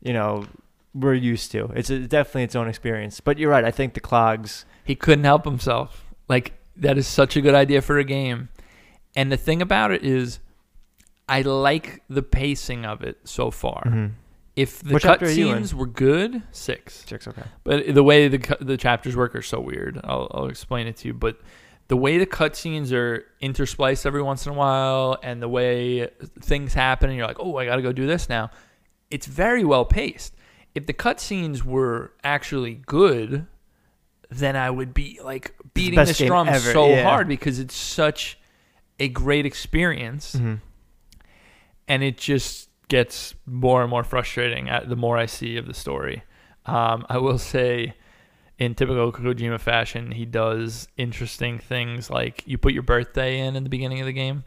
you 0.01 0.13
know 0.13 0.45
we're 0.93 1.13
used 1.13 1.51
to. 1.51 1.71
It's 1.75 1.89
a, 1.89 1.99
definitely 1.99 2.43
its 2.43 2.55
own 2.55 2.67
experience. 2.67 3.19
But 3.19 3.37
you're 3.37 3.49
right. 3.49 3.65
I 3.65 3.71
think 3.71 3.93
the 3.93 3.99
clogs. 3.99 4.65
He 4.83 4.95
couldn't 4.95 5.23
help 5.23 5.45
himself. 5.45 6.05
Like 6.27 6.53
that 6.75 6.97
is 6.97 7.07
such 7.07 7.35
a 7.35 7.41
good 7.41 7.55
idea 7.55 7.81
for 7.81 7.97
a 7.97 8.03
game. 8.03 8.49
And 9.15 9.31
the 9.31 9.37
thing 9.37 9.61
about 9.61 9.91
it 9.91 10.03
is 10.03 10.39
I 11.29 11.41
like 11.41 12.03
the 12.09 12.21
pacing 12.23 12.85
of 12.85 13.01
it 13.01 13.17
so 13.23 13.49
far. 13.51 13.83
Mhm. 13.85 14.11
If 14.55 14.79
the 14.81 14.93
What 14.93 15.01
chapter 15.01 15.25
are 15.25 15.29
cutscenes 15.29 15.73
were 15.73 15.87
good, 15.87 16.43
6. 16.51 17.05
Checks 17.05 17.27
okay. 17.27 17.41
But 17.63 17.93
the 17.95 18.03
way 18.03 18.27
the 18.27 18.57
the 18.61 18.77
chapters 18.77 19.15
work 19.15 19.35
are 19.35 19.41
so 19.41 19.59
weird. 19.59 19.99
I'll 20.03 20.29
I'll 20.33 20.47
explain 20.47 20.85
it 20.87 20.97
to 20.97 21.07
you, 21.07 21.13
but 21.13 21.39
the 21.87 21.97
way 21.97 22.17
the 22.17 22.25
cutscenes 22.27 22.91
are 22.91 23.25
interspliced 23.41 24.05
every 24.05 24.21
once 24.21 24.45
in 24.45 24.51
a 24.53 24.55
while 24.55 25.17
and 25.23 25.41
the 25.41 25.49
way 25.49 26.07
things 26.41 26.73
happen 26.75 27.09
and 27.09 27.17
you're 27.17 27.27
like, 27.27 27.39
"Oh, 27.39 27.57
I 27.57 27.65
got 27.65 27.77
to 27.77 27.81
go 27.81 27.91
do 27.91 28.05
this 28.05 28.29
now." 28.29 28.51
It's 29.09 29.25
very 29.25 29.63
well 29.63 29.85
paced. 29.85 30.35
If 30.75 30.85
the 30.87 30.93
cutscenes 30.93 31.63
were 31.63 32.13
actually 32.23 32.75
good, 32.85 33.45
then 34.29 34.55
I 34.55 34.69
would 34.69 34.93
be 34.93 35.19
like 35.23 35.55
beating 35.73 35.99
the, 35.99 36.05
game 36.05 36.13
strum 36.13 36.47
ever, 36.47 36.71
so 36.71 36.87
yeah. 36.87 37.03
hard 37.03 37.27
because 37.27 37.59
it's 37.59 37.75
such 37.75 38.39
a 38.99 39.07
great 39.07 39.45
experience 39.45 40.33
hmm 40.33 40.55
and 41.87 42.03
it 42.03 42.17
just 42.17 42.69
gets 42.87 43.35
more 43.45 43.81
and 43.81 43.89
more 43.89 44.03
frustrating 44.03 44.69
at 44.69 44.89
the 44.89 44.95
more 44.95 45.17
I 45.17 45.25
see 45.25 45.57
of 45.57 45.65
the 45.65 45.73
story. 45.73 46.23
Um, 46.65 47.05
I 47.09 47.17
will 47.17 47.37
say, 47.37 47.95
in 48.57 48.75
typical 48.75 49.11
Kojima 49.11 49.59
fashion, 49.59 50.11
he 50.11 50.25
does 50.25 50.87
interesting 50.97 51.59
things 51.59 52.09
like 52.09 52.43
you 52.45 52.57
put 52.57 52.73
your 52.73 52.83
birthday 52.83 53.39
in 53.39 53.55
in 53.55 53.63
the 53.63 53.69
beginning 53.69 53.99
of 53.99 54.05
the 54.05 54.13
game. 54.13 54.43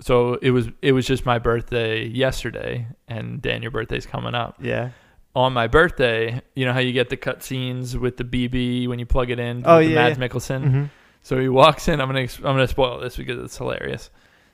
So 0.00 0.34
it 0.42 0.50
was 0.50 0.68
it 0.82 0.92
was 0.92 1.06
just 1.06 1.26
my 1.26 1.38
birthday 1.38 2.04
yesterday, 2.04 2.86
and 3.08 3.40
Dan, 3.40 3.62
your 3.62 3.70
birthday's 3.70 4.06
coming 4.06 4.34
up. 4.34 4.56
Yeah. 4.60 4.90
On 5.36 5.52
my 5.52 5.66
birthday, 5.66 6.40
you 6.54 6.64
know 6.64 6.72
how 6.72 6.78
you 6.78 6.92
get 6.94 7.10
the 7.10 7.16
cutscenes 7.18 7.94
with 7.94 8.16
the 8.16 8.24
BB 8.24 8.88
when 8.88 8.98
you 8.98 9.04
plug 9.04 9.28
it 9.30 9.38
in. 9.38 9.62
Oh, 9.66 9.76
with 9.76 9.88
the 9.88 9.92
yeah, 9.92 10.08
Mads 10.08 10.18
yeah. 10.18 10.26
Mikkelsen. 10.28 10.70
hmm 10.70 10.84
So 11.20 11.38
he 11.38 11.50
walks 11.50 11.88
in. 11.88 12.00
I'm 12.00 12.08
gonna 12.08 12.20
I'm 12.38 12.42
gonna 12.56 12.66
spoil 12.66 12.98
this 13.00 13.18
because 13.18 13.44
it's 13.44 13.58
hilarious. 13.58 14.08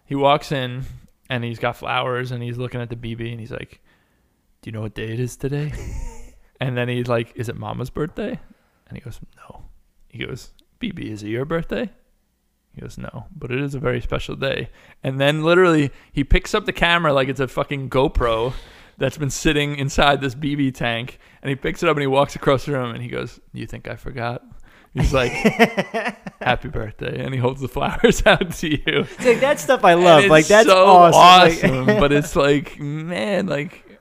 He 0.07 0.17
walks 0.17 0.51
in 0.51 0.83
and 1.31 1.45
he's 1.45 1.61
got 1.61 1.77
flowers 1.77 2.33
and 2.33 2.43
he's 2.43 2.59
looking 2.59 2.81
at 2.81 2.91
the 2.91 2.97
BB 2.97 3.31
and 3.31 3.39
he's 3.39 3.53
like, 3.53 3.81
"Do 4.61 4.69
you 4.69 4.73
know 4.73 4.81
what 4.81 4.95
day 4.95 5.13
it 5.13 5.21
is 5.21 5.37
today?" 5.37 5.73
and 6.61 6.77
then 6.77 6.89
he's 6.89 7.07
like, 7.07 7.33
"Is 7.37 7.49
it 7.49 7.57
Mama's 7.57 7.91
birthday?" 7.91 8.41
And 8.89 8.99
he 8.99 9.01
goes, 9.01 9.21
"No." 9.37 9.63
He 10.09 10.27
goes, 10.27 10.53
"BB, 10.81 11.13
is 11.13 11.23
it 11.23 11.29
your 11.29 11.45
birthday?" 11.45 11.91
He 12.75 12.81
goes, 12.81 12.99
"No, 12.99 13.27
but 13.37 13.53
it 13.53 13.61
is 13.61 13.77
a 13.77 13.79
very 13.79 14.01
special 14.01 14.35
day." 14.35 14.69
And 15.05 15.21
then 15.21 15.45
literally 15.45 15.93
he 16.11 16.25
picks 16.25 16.55
up 16.57 16.67
the 16.67 16.73
camera 16.73 17.13
like 17.13 17.29
it's 17.29 17.39
a 17.39 17.47
fucking 17.47 17.89
GoPro 17.89 18.53
that's 18.99 19.17
been 19.19 19.31
sitting 19.31 19.77
inside 19.77 20.21
this 20.21 20.35
BB 20.35 20.75
tank 20.75 21.19
and 21.43 21.49
he 21.51 21.57
picks 21.57 21.83
it 21.83 21.89
up 21.89 21.97
and 21.97 22.03
he 22.03 22.07
walks 22.07 22.37
across 22.37 22.67
the 22.67 22.73
room 22.73 22.95
and 22.95 23.03
he 23.03 23.09
goes, 23.09 23.41
"You 23.53 23.67
think 23.67 23.89
I 23.89 23.97
forgot?" 23.97 24.43
He's 24.95 25.13
like, 25.21 25.33
happy 26.41 26.69
birthday 26.69 27.25
and 27.25 27.33
he 27.33 27.41
holds 27.41 27.61
the 27.63 27.69
flowers 27.69 28.23
out 28.27 28.53
to 28.53 28.69
you 28.69 28.83
It's 28.87 29.25
like 29.25 29.41
that 29.41 29.59
stuff 29.59 29.85
I 29.85 29.95
love. 29.95 30.27
Like 30.27 30.47
that's 30.47 30.69
so 30.69 30.85
awesome. 30.87 31.87
Like- 31.87 31.99
but 32.01 32.13
it's 32.13 32.37
like 32.37 32.79
man 32.79 33.47
like 33.47 33.99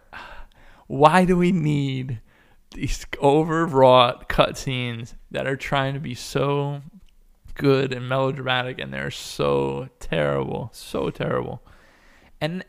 why 0.87 1.23
do 1.23 1.37
we 1.37 1.51
need 1.53 2.19
these 2.75 3.05
overwrought 3.21 4.27
cutscenes 4.27 5.13
that 5.31 5.47
are 5.47 5.55
trying 5.55 5.93
to 5.93 5.99
be 6.01 6.13
so 6.15 6.81
good 7.55 7.93
and 7.93 8.07
melodramatic 8.09 8.79
and 8.79 8.93
they're 8.93 9.11
so 9.11 9.87
terrible 9.99 10.69
so 10.73 11.09
terrible 11.09 11.61
and 12.41 12.65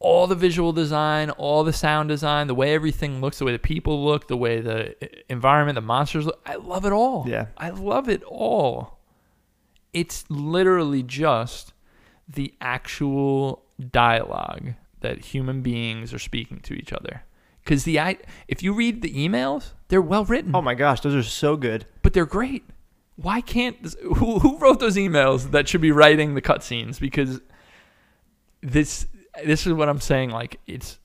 all 0.00 0.26
the 0.26 0.34
visual 0.34 0.72
design, 0.72 1.28
all 1.30 1.62
the 1.62 1.72
sound 1.72 2.08
design, 2.08 2.46
the 2.46 2.54
way 2.54 2.74
everything 2.74 3.20
looks, 3.20 3.38
the 3.38 3.44
way 3.44 3.52
the 3.52 3.58
people 3.58 4.02
look, 4.02 4.28
the 4.28 4.36
way 4.36 4.60
the 4.60 4.90
uh, 5.02 5.06
environment, 5.28 5.74
the 5.74 5.82
monsters 5.82 6.26
look. 6.26 6.40
I 6.46 6.56
love 6.56 6.86
it 6.86 6.92
all. 6.92 7.24
Yeah. 7.28 7.46
I 7.56 7.68
love 7.70 8.08
it 8.08 8.22
all. 8.24 8.98
It's 9.92 10.24
literally 10.30 11.02
just 11.02 11.74
the 12.26 12.54
actual 12.60 13.62
dialogue 13.90 14.74
that 15.00 15.18
human 15.26 15.60
beings 15.60 16.14
are 16.14 16.18
speaking 16.18 16.60
to 16.60 16.74
each 16.74 16.92
other. 16.92 17.24
Because 17.62 17.84
the 17.84 18.00
I, 18.00 18.16
if 18.48 18.62
you 18.62 18.72
read 18.72 19.02
the 19.02 19.12
emails, 19.12 19.72
they're 19.88 20.00
well 20.00 20.24
written, 20.24 20.56
oh 20.56 20.62
my 20.62 20.74
gosh, 20.74 21.00
those 21.00 21.14
are 21.14 21.22
so 21.22 21.56
good. 21.56 21.86
but 22.02 22.14
they're 22.14 22.26
great. 22.26 22.64
Why 23.16 23.42
can't 23.42 23.94
who, 24.02 24.38
who 24.38 24.58
wrote 24.58 24.80
those 24.80 24.96
emails 24.96 25.50
that 25.50 25.68
should 25.68 25.82
be 25.82 25.92
writing 25.92 26.34
the 26.34 26.40
cutscenes? 26.40 26.98
Because 26.98 27.40
this 28.62 29.06
this 29.44 29.66
is 29.66 29.72
what 29.72 29.88
I'm 29.88 30.00
saying. 30.00 30.30
Like 30.30 30.60
it's 30.66 30.98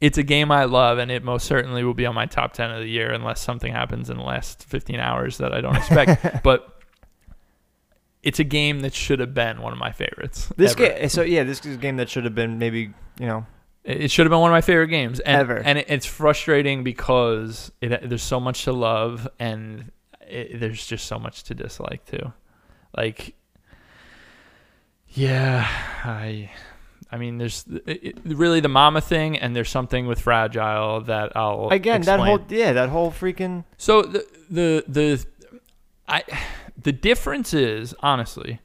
it's 0.00 0.18
a 0.18 0.22
game 0.22 0.50
I 0.50 0.64
love, 0.64 0.98
and 0.98 1.10
it 1.10 1.22
most 1.22 1.46
certainly 1.46 1.84
will 1.84 1.94
be 1.94 2.06
on 2.06 2.14
my 2.14 2.26
top 2.26 2.52
ten 2.52 2.70
of 2.70 2.80
the 2.80 2.88
year, 2.88 3.12
unless 3.12 3.40
something 3.40 3.72
happens 3.72 4.10
in 4.10 4.16
the 4.16 4.22
last 4.22 4.64
15 4.64 5.00
hours 5.00 5.38
that 5.38 5.52
I 5.52 5.60
don't 5.60 5.76
expect. 5.76 6.42
but 6.42 6.80
it's 8.22 8.38
a 8.38 8.44
game 8.44 8.80
that 8.80 8.94
should 8.94 9.20
have 9.20 9.34
been 9.34 9.60
one 9.62 9.72
of 9.72 9.78
my 9.78 9.92
favorites. 9.92 10.52
This 10.56 10.72
ever. 10.72 10.88
game. 10.88 11.08
So 11.08 11.22
yeah, 11.22 11.44
this 11.44 11.64
is 11.64 11.76
a 11.76 11.78
game 11.78 11.96
that 11.98 12.08
should 12.08 12.24
have 12.24 12.34
been 12.34 12.58
maybe 12.58 12.92
you 13.18 13.26
know. 13.26 13.46
It 13.84 14.10
should 14.10 14.24
have 14.24 14.30
been 14.30 14.40
one 14.40 14.50
of 14.50 14.54
my 14.54 14.62
favorite 14.62 14.88
games, 14.88 15.20
and, 15.20 15.36
Ever. 15.36 15.58
And 15.58 15.78
it, 15.78 15.86
it's 15.90 16.06
frustrating 16.06 16.84
because 16.84 17.70
it, 17.82 18.08
there's 18.08 18.22
so 18.22 18.40
much 18.40 18.64
to 18.64 18.72
love, 18.72 19.28
and 19.38 19.92
it, 20.22 20.58
there's 20.58 20.86
just 20.86 21.06
so 21.06 21.18
much 21.18 21.42
to 21.44 21.54
dislike 21.54 22.06
too. 22.06 22.32
Like, 22.96 23.34
yeah, 25.08 25.68
I, 26.02 26.50
I 27.14 27.16
mean, 27.16 27.38
there's 27.38 27.64
it, 27.86 28.18
really 28.24 28.58
the 28.58 28.68
mama 28.68 29.00
thing, 29.00 29.38
and 29.38 29.54
there's 29.54 29.70
something 29.70 30.08
with 30.08 30.20
fragile 30.20 31.00
that 31.02 31.36
I'll 31.36 31.68
Again, 31.70 32.02
that 32.02 32.18
whole 32.18 32.40
yeah, 32.48 32.72
that 32.72 32.88
whole 32.88 33.12
freaking 33.12 33.62
So 33.76 34.02
the 34.02 34.26
the 34.50 34.84
the 34.88 35.24
I 36.08 36.24
the 36.82 36.90
difference 36.90 37.54
is 37.54 37.94
honestly 38.00 38.58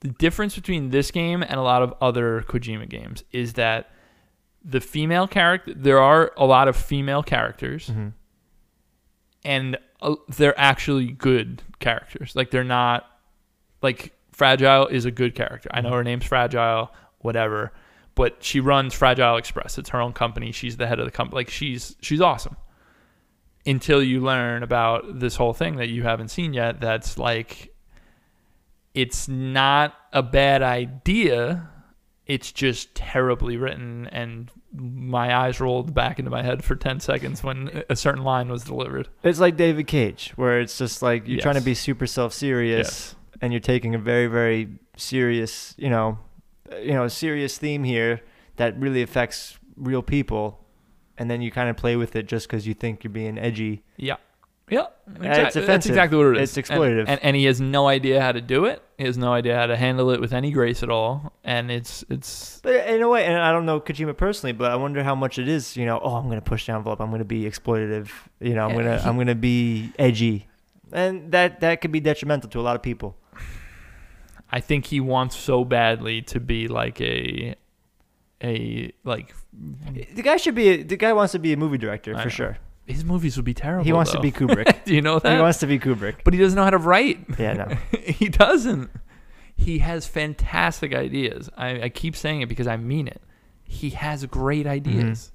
the 0.00 0.08
difference 0.08 0.54
between 0.54 0.90
this 0.90 1.10
game 1.10 1.42
and 1.42 1.54
a 1.54 1.62
lot 1.62 1.82
of 1.82 1.94
other 2.00 2.42
Kojima 2.42 2.88
games 2.88 3.24
is 3.32 3.54
that 3.54 3.90
the 4.64 4.80
female 4.80 5.26
character 5.26 5.74
there 5.74 5.98
are 5.98 6.32
a 6.36 6.46
lot 6.46 6.68
of 6.68 6.76
female 6.76 7.24
characters 7.24 7.88
Mm-hmm. 7.88 8.08
and 9.44 9.78
uh, 10.00 10.14
they're 10.28 10.58
actually 10.58 11.10
good 11.10 11.62
characters. 11.80 12.36
Like 12.36 12.50
they're 12.52 12.62
not 12.64 13.04
like 13.82 14.12
Fragile 14.32 14.86
is 14.86 15.04
a 15.04 15.10
good 15.10 15.34
character. 15.34 15.68
I 15.72 15.80
know 15.80 15.90
her 15.90 16.04
name's 16.04 16.24
Fragile, 16.24 16.90
whatever, 17.22 17.72
but 18.14 18.44
she 18.44 18.60
runs 18.60 18.92
Fragile 18.94 19.36
Express. 19.36 19.78
It's 19.78 19.88
her 19.90 20.00
own 20.00 20.12
company. 20.12 20.52
She's 20.52 20.76
the 20.76 20.86
head 20.86 20.98
of 20.98 21.06
the 21.06 21.10
company. 21.10 21.36
Like 21.40 21.50
she's 21.50 21.96
she's 22.00 22.20
awesome. 22.20 22.56
Until 23.64 24.02
you 24.02 24.20
learn 24.20 24.62
about 24.62 25.20
this 25.20 25.36
whole 25.36 25.52
thing 25.52 25.76
that 25.76 25.88
you 25.88 26.02
haven't 26.02 26.28
seen 26.28 26.52
yet 26.52 26.80
that's 26.80 27.16
like 27.16 27.72
it's 28.94 29.28
not 29.28 29.94
a 30.12 30.22
bad 30.22 30.62
idea. 30.62 31.68
It's 32.26 32.52
just 32.52 32.94
terribly 32.94 33.56
written 33.56 34.06
and 34.12 34.50
my 34.74 35.34
eyes 35.34 35.60
rolled 35.60 35.92
back 35.94 36.18
into 36.18 36.30
my 36.30 36.42
head 36.42 36.62
for 36.64 36.76
10 36.76 37.00
seconds 37.00 37.42
when 37.42 37.82
a 37.90 37.96
certain 37.96 38.22
line 38.24 38.48
was 38.48 38.64
delivered. 38.64 39.08
It's 39.22 39.40
like 39.40 39.56
David 39.56 39.86
Cage, 39.86 40.32
where 40.36 40.60
it's 40.60 40.78
just 40.78 41.02
like 41.02 41.26
you're 41.26 41.40
trying 41.40 41.56
to 41.56 41.60
be 41.62 41.74
super 41.74 42.06
self-serious, 42.06 42.86
Yes. 42.88 43.16
and 43.40 43.52
you're 43.52 43.60
taking 43.60 43.94
a 43.94 43.98
very, 43.98 44.28
very 44.28 44.68
serious, 44.96 45.74
you 45.76 45.90
know, 45.90 46.18
you 46.80 46.92
know, 46.92 47.04
a 47.04 47.10
serious 47.10 47.58
theme 47.58 47.84
here 47.84 48.20
that 48.56 48.78
really 48.78 49.02
affects 49.02 49.58
real 49.76 50.02
people, 50.02 50.64
and 51.18 51.30
then 51.30 51.42
you 51.42 51.50
kind 51.50 51.68
of 51.68 51.76
play 51.76 51.96
with 51.96 52.16
it 52.16 52.26
just 52.26 52.46
because 52.48 52.66
you 52.66 52.74
think 52.74 53.04
you're 53.04 53.12
being 53.12 53.38
edgy. 53.38 53.82
Yeah. 53.96 54.16
Yeah. 54.70 54.86
it's 55.06 55.18
Exact- 55.56 55.66
that's 55.66 55.86
exactly 55.86 56.16
what 56.16 56.28
it 56.28 56.36
is. 56.42 56.56
It's 56.56 56.70
And- 56.70 56.80
exploitative. 56.80 57.04
And, 57.08 57.20
and, 57.22 57.36
he 57.36 57.44
has 57.44 57.60
no 57.60 57.88
idea 57.88 58.22
how 58.22 58.32
to 58.32 58.40
do 58.40 58.64
it. 58.64 58.82
He 58.96 59.04
has 59.04 59.18
no 59.18 59.32
idea 59.32 59.56
how 59.56 59.66
to 59.66 59.76
handle 59.76 60.10
it 60.10 60.20
with 60.20 60.32
any 60.32 60.50
grace 60.50 60.82
at 60.82 60.88
all. 60.88 61.32
And 61.44 61.70
it's 61.70 62.04
it's 62.08 62.60
But 62.62 62.86
in 62.86 63.02
a 63.02 63.08
way, 63.08 63.24
and 63.26 63.36
I 63.36 63.50
don't 63.52 63.66
know 63.66 63.80
Kojima 63.80 64.16
personally, 64.16 64.52
but 64.52 64.70
I 64.70 64.76
wonder 64.76 65.02
how 65.02 65.14
much 65.14 65.38
it 65.38 65.48
is. 65.48 65.76
You 65.76 65.84
know, 65.84 66.00
oh, 66.02 66.14
I'm 66.14 66.28
gonna 66.28 66.40
push 66.40 66.66
the 66.66 66.72
envelope. 66.72 67.00
I'm 67.00 67.10
gonna 67.10 67.24
be 67.24 67.42
exploitative. 67.44 68.08
You 68.40 68.54
know, 68.54 68.66
I'm 68.66 68.74
gonna 68.74 69.02
I'm 69.04 69.16
gonna 69.18 69.34
be 69.34 69.92
edgy, 69.98 70.46
and 70.92 71.32
that 71.32 71.60
that 71.60 71.80
could 71.80 71.92
be 71.92 72.00
detrimental 72.00 72.48
to 72.50 72.60
a 72.60 72.62
lot 72.62 72.76
of 72.76 72.82
people. 72.82 73.16
I 74.52 74.60
think 74.60 74.84
he 74.86 75.00
wants 75.00 75.34
so 75.36 75.64
badly 75.64 76.20
to 76.22 76.38
be 76.40 76.68
like 76.68 77.00
a 77.00 77.54
a 78.42 78.92
like 79.04 79.34
The 80.14 80.22
guy 80.22 80.36
should 80.36 80.54
be. 80.54 80.68
A, 80.68 80.82
the 80.82 80.96
guy 80.96 81.12
wants 81.12 81.32
to 81.32 81.38
be 81.38 81.52
a 81.52 81.56
movie 81.56 81.78
director 81.78 82.12
I 82.14 82.18
for 82.18 82.24
know. 82.24 82.30
sure. 82.30 82.58
his 82.86 83.04
movies 83.04 83.36
would 83.36 83.44
be 83.46 83.54
terrible. 83.54 83.84
He 83.84 83.92
wants 83.92 84.10
though. 84.12 84.18
to 84.18 84.22
be 84.22 84.32
Kubrick. 84.32 84.84
Do 84.84 84.94
you 84.94 85.00
know 85.02 85.18
that? 85.18 85.34
he 85.36 85.40
wants 85.40 85.58
to 85.60 85.66
be 85.66 85.78
Kubrick. 85.78 86.16
but 86.24 86.34
he 86.34 86.40
doesn't 86.40 86.56
know 86.56 86.64
how 86.64 86.70
to 86.70 86.78
write. 86.78 87.18
Yeah, 87.38 87.52
no. 87.54 87.98
he 88.00 88.28
doesn't. 88.28 88.90
He 89.56 89.78
has 89.78 90.06
fantastic 90.08 90.92
ideas. 90.94 91.48
I, 91.56 91.82
I 91.82 91.88
keep 91.88 92.16
saying 92.16 92.40
it 92.42 92.48
because 92.48 92.66
I 92.66 92.76
mean 92.76 93.06
it. 93.08 93.22
He 93.64 93.90
has 93.90 94.26
great 94.26 94.66
ideas. 94.66 95.30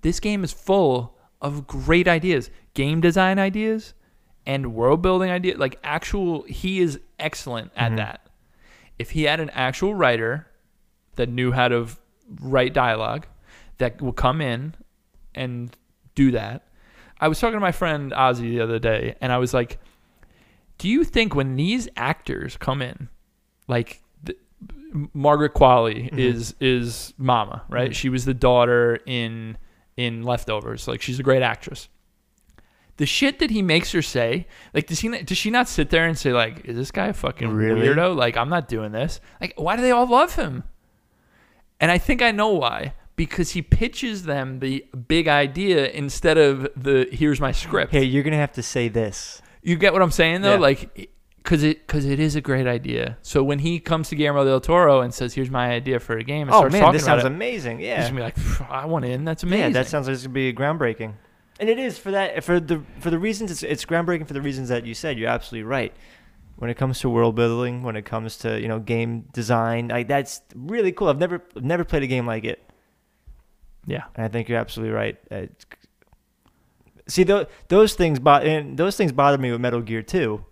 This 0.00 0.18
game 0.18 0.42
is 0.42 0.52
full 0.52 1.16
of 1.42 1.66
great 1.66 2.08
ideas, 2.08 2.50
game 2.74 3.00
design 3.00 3.38
ideas, 3.38 3.92
and 4.46 4.74
world 4.74 5.02
building 5.02 5.30
ideas. 5.30 5.58
Like 5.58 5.78
actual, 5.84 6.42
he 6.44 6.80
is 6.80 6.98
excellent 7.20 7.70
at 7.76 7.92
Mhm. 7.92 7.96
that. 7.98 8.25
If 8.98 9.10
he 9.10 9.24
had 9.24 9.40
an 9.40 9.50
actual 9.50 9.94
writer 9.94 10.46
that 11.16 11.28
knew 11.28 11.52
how 11.52 11.68
to 11.68 11.86
write 12.40 12.72
dialogue, 12.74 13.26
that 13.78 14.00
will 14.00 14.12
come 14.12 14.40
in 14.40 14.74
and 15.34 15.76
do 16.14 16.30
that. 16.32 16.66
I 17.20 17.28
was 17.28 17.38
talking 17.40 17.54
to 17.56 17.60
my 17.60 17.72
friend 17.72 18.12
Ozzy 18.12 18.50
the 18.50 18.60
other 18.60 18.78
day, 18.78 19.14
and 19.20 19.32
I 19.32 19.38
was 19.38 19.52
like, 19.54 19.78
"Do 20.78 20.88
you 20.88 21.04
think 21.04 21.34
when 21.34 21.56
these 21.56 21.88
actors 21.96 22.56
come 22.56 22.82
in, 22.82 23.08
like 23.68 24.02
the, 24.22 24.36
Margaret 25.12 25.54
Qualley 25.54 26.10
Mhm. 26.10 26.18
is 26.18 26.54
is 26.60 27.12
Mama, 27.18 27.62
right? 27.68 27.90
Mhm. 27.90 27.94
She 27.94 28.08
was 28.08 28.24
the 28.24 28.34
daughter 28.34 28.98
in 29.06 29.56
in 29.96 30.22
Leftovers. 30.22 30.86
Like 30.88 31.00
she's 31.02 31.18
a 31.18 31.22
great 31.22 31.42
actress. 31.42 31.88
The 32.98 33.06
shit 33.06 33.38
that 33.40 33.50
he 33.50 33.60
makes 33.60 33.92
her 33.92 34.00
say, 34.02 34.46
like 34.72 34.86
does 34.86 35.00
he 35.00 35.08
not, 35.08 35.26
does 35.26 35.36
she 35.36 35.50
not 35.50 35.68
sit 35.68 35.90
there 35.90 36.06
and 36.06 36.16
say 36.16 36.32
like, 36.32 36.64
is 36.64 36.76
this 36.76 36.90
guy 36.90 37.08
a 37.08 37.12
fucking 37.12 37.48
Really? 37.50 37.86
weirdo? 37.86 38.16
Like 38.16 38.36
I'm 38.36 38.48
not 38.48 38.68
doing 38.68 38.92
this. 38.92 39.20
Like 39.40 39.52
why 39.56 39.76
do 39.76 39.82
they 39.82 39.90
all 39.90 40.06
love 40.08 40.34
him? 40.36 40.64
And 41.80 41.90
I 41.90 41.98
think 41.98 42.22
I 42.22 42.30
know 42.30 42.48
why. 42.48 42.94
Because 43.16 43.50
he 43.52 43.62
pitches 43.62 44.24
them 44.24 44.60
the 44.60 44.84
big 45.08 45.26
idea 45.28 45.88
instead 45.90 46.36
of 46.38 46.68
the 46.76 47.08
here's 47.12 47.40
my 47.40 47.52
script. 47.52 47.92
Hey, 47.92 48.04
you're 48.04 48.22
gonna 48.22 48.36
have 48.36 48.52
to 48.52 48.62
say 48.62 48.88
this. 48.88 49.40
You 49.62 49.76
get 49.76 49.92
what 49.92 50.02
I'm 50.02 50.10
saying 50.10 50.42
though? 50.42 50.54
Yeah. 50.54 50.58
Like, 50.58 51.10
cause 51.42 51.62
it 51.62 51.86
cause 51.86 52.04
it 52.04 52.20
is 52.20 52.34
a 52.36 52.40
great 52.42 52.66
idea. 52.66 53.16
So 53.22 53.42
when 53.42 53.58
he 53.60 53.78
comes 53.80 54.08
to 54.10 54.16
Guillermo 54.16 54.44
del 54.44 54.60
Toro 54.60 55.00
and 55.00 55.12
says, 55.14 55.32
"Here's 55.34 55.50
my 55.50 55.70
idea 55.70 55.98
for 55.98 56.16
a 56.18 56.24
game," 56.24 56.48
and 56.48 56.54
Oh 56.54 56.58
starts 56.60 56.72
man, 56.74 56.80
talking 56.82 56.92
this 56.94 57.04
sounds 57.04 57.24
it, 57.24 57.26
amazing. 57.28 57.78
he's 57.78 57.88
Yeah. 57.88 58.02
gonna 58.02 58.14
be 58.16 58.22
like, 58.22 58.36
"I 58.70 58.84
want 58.86 59.04
in. 59.06 59.24
That's 59.24 59.42
amazing." 59.42 59.72
Yeah, 59.74 59.82
that 59.82 59.86
sounds 59.88 60.08
like 60.08 60.14
it's 60.14 60.22
gonna 60.24 60.34
be 60.34 60.52
groundbreaking. 60.52 61.14
And 61.58 61.68
it 61.68 61.78
is 61.78 61.98
for 61.98 62.10
that 62.10 62.44
for 62.44 62.60
the 62.60 62.82
for 63.00 63.10
the 63.10 63.18
reasons 63.18 63.50
it's 63.50 63.62
it's 63.62 63.84
groundbreaking 63.84 64.26
for 64.26 64.34
the 64.34 64.42
reasons 64.42 64.68
that 64.68 64.84
you 64.84 64.94
said. 64.94 65.18
You're 65.18 65.30
absolutely 65.30 65.64
right. 65.64 65.92
When 66.56 66.70
it 66.70 66.76
comes 66.76 67.00
to 67.00 67.10
world 67.10 67.34
building, 67.34 67.82
when 67.82 67.96
it 67.96 68.04
comes 68.04 68.38
to 68.38 68.60
you 68.60 68.68
know 68.68 68.78
game 68.78 69.26
design, 69.32 69.88
like 69.88 70.08
that's 70.08 70.42
really 70.54 70.92
cool. 70.92 71.08
I've 71.08 71.18
never 71.18 71.42
never 71.54 71.84
played 71.84 72.02
a 72.02 72.06
game 72.06 72.26
like 72.26 72.44
it, 72.44 72.62
yeah. 73.86 74.04
and 74.14 74.24
I 74.24 74.28
think 74.28 74.48
you're 74.48 74.58
absolutely 74.58 74.94
right. 74.94 75.18
Uh, 75.30 75.46
see, 77.08 77.22
those 77.22 77.46
those 77.68 77.94
things 77.94 78.18
bo- 78.18 78.40
and 78.40 78.76
those 78.76 78.96
things 78.96 79.12
bother 79.12 79.38
me 79.38 79.50
with 79.50 79.60
Metal 79.60 79.80
Gear 79.80 80.02
too. 80.02 80.44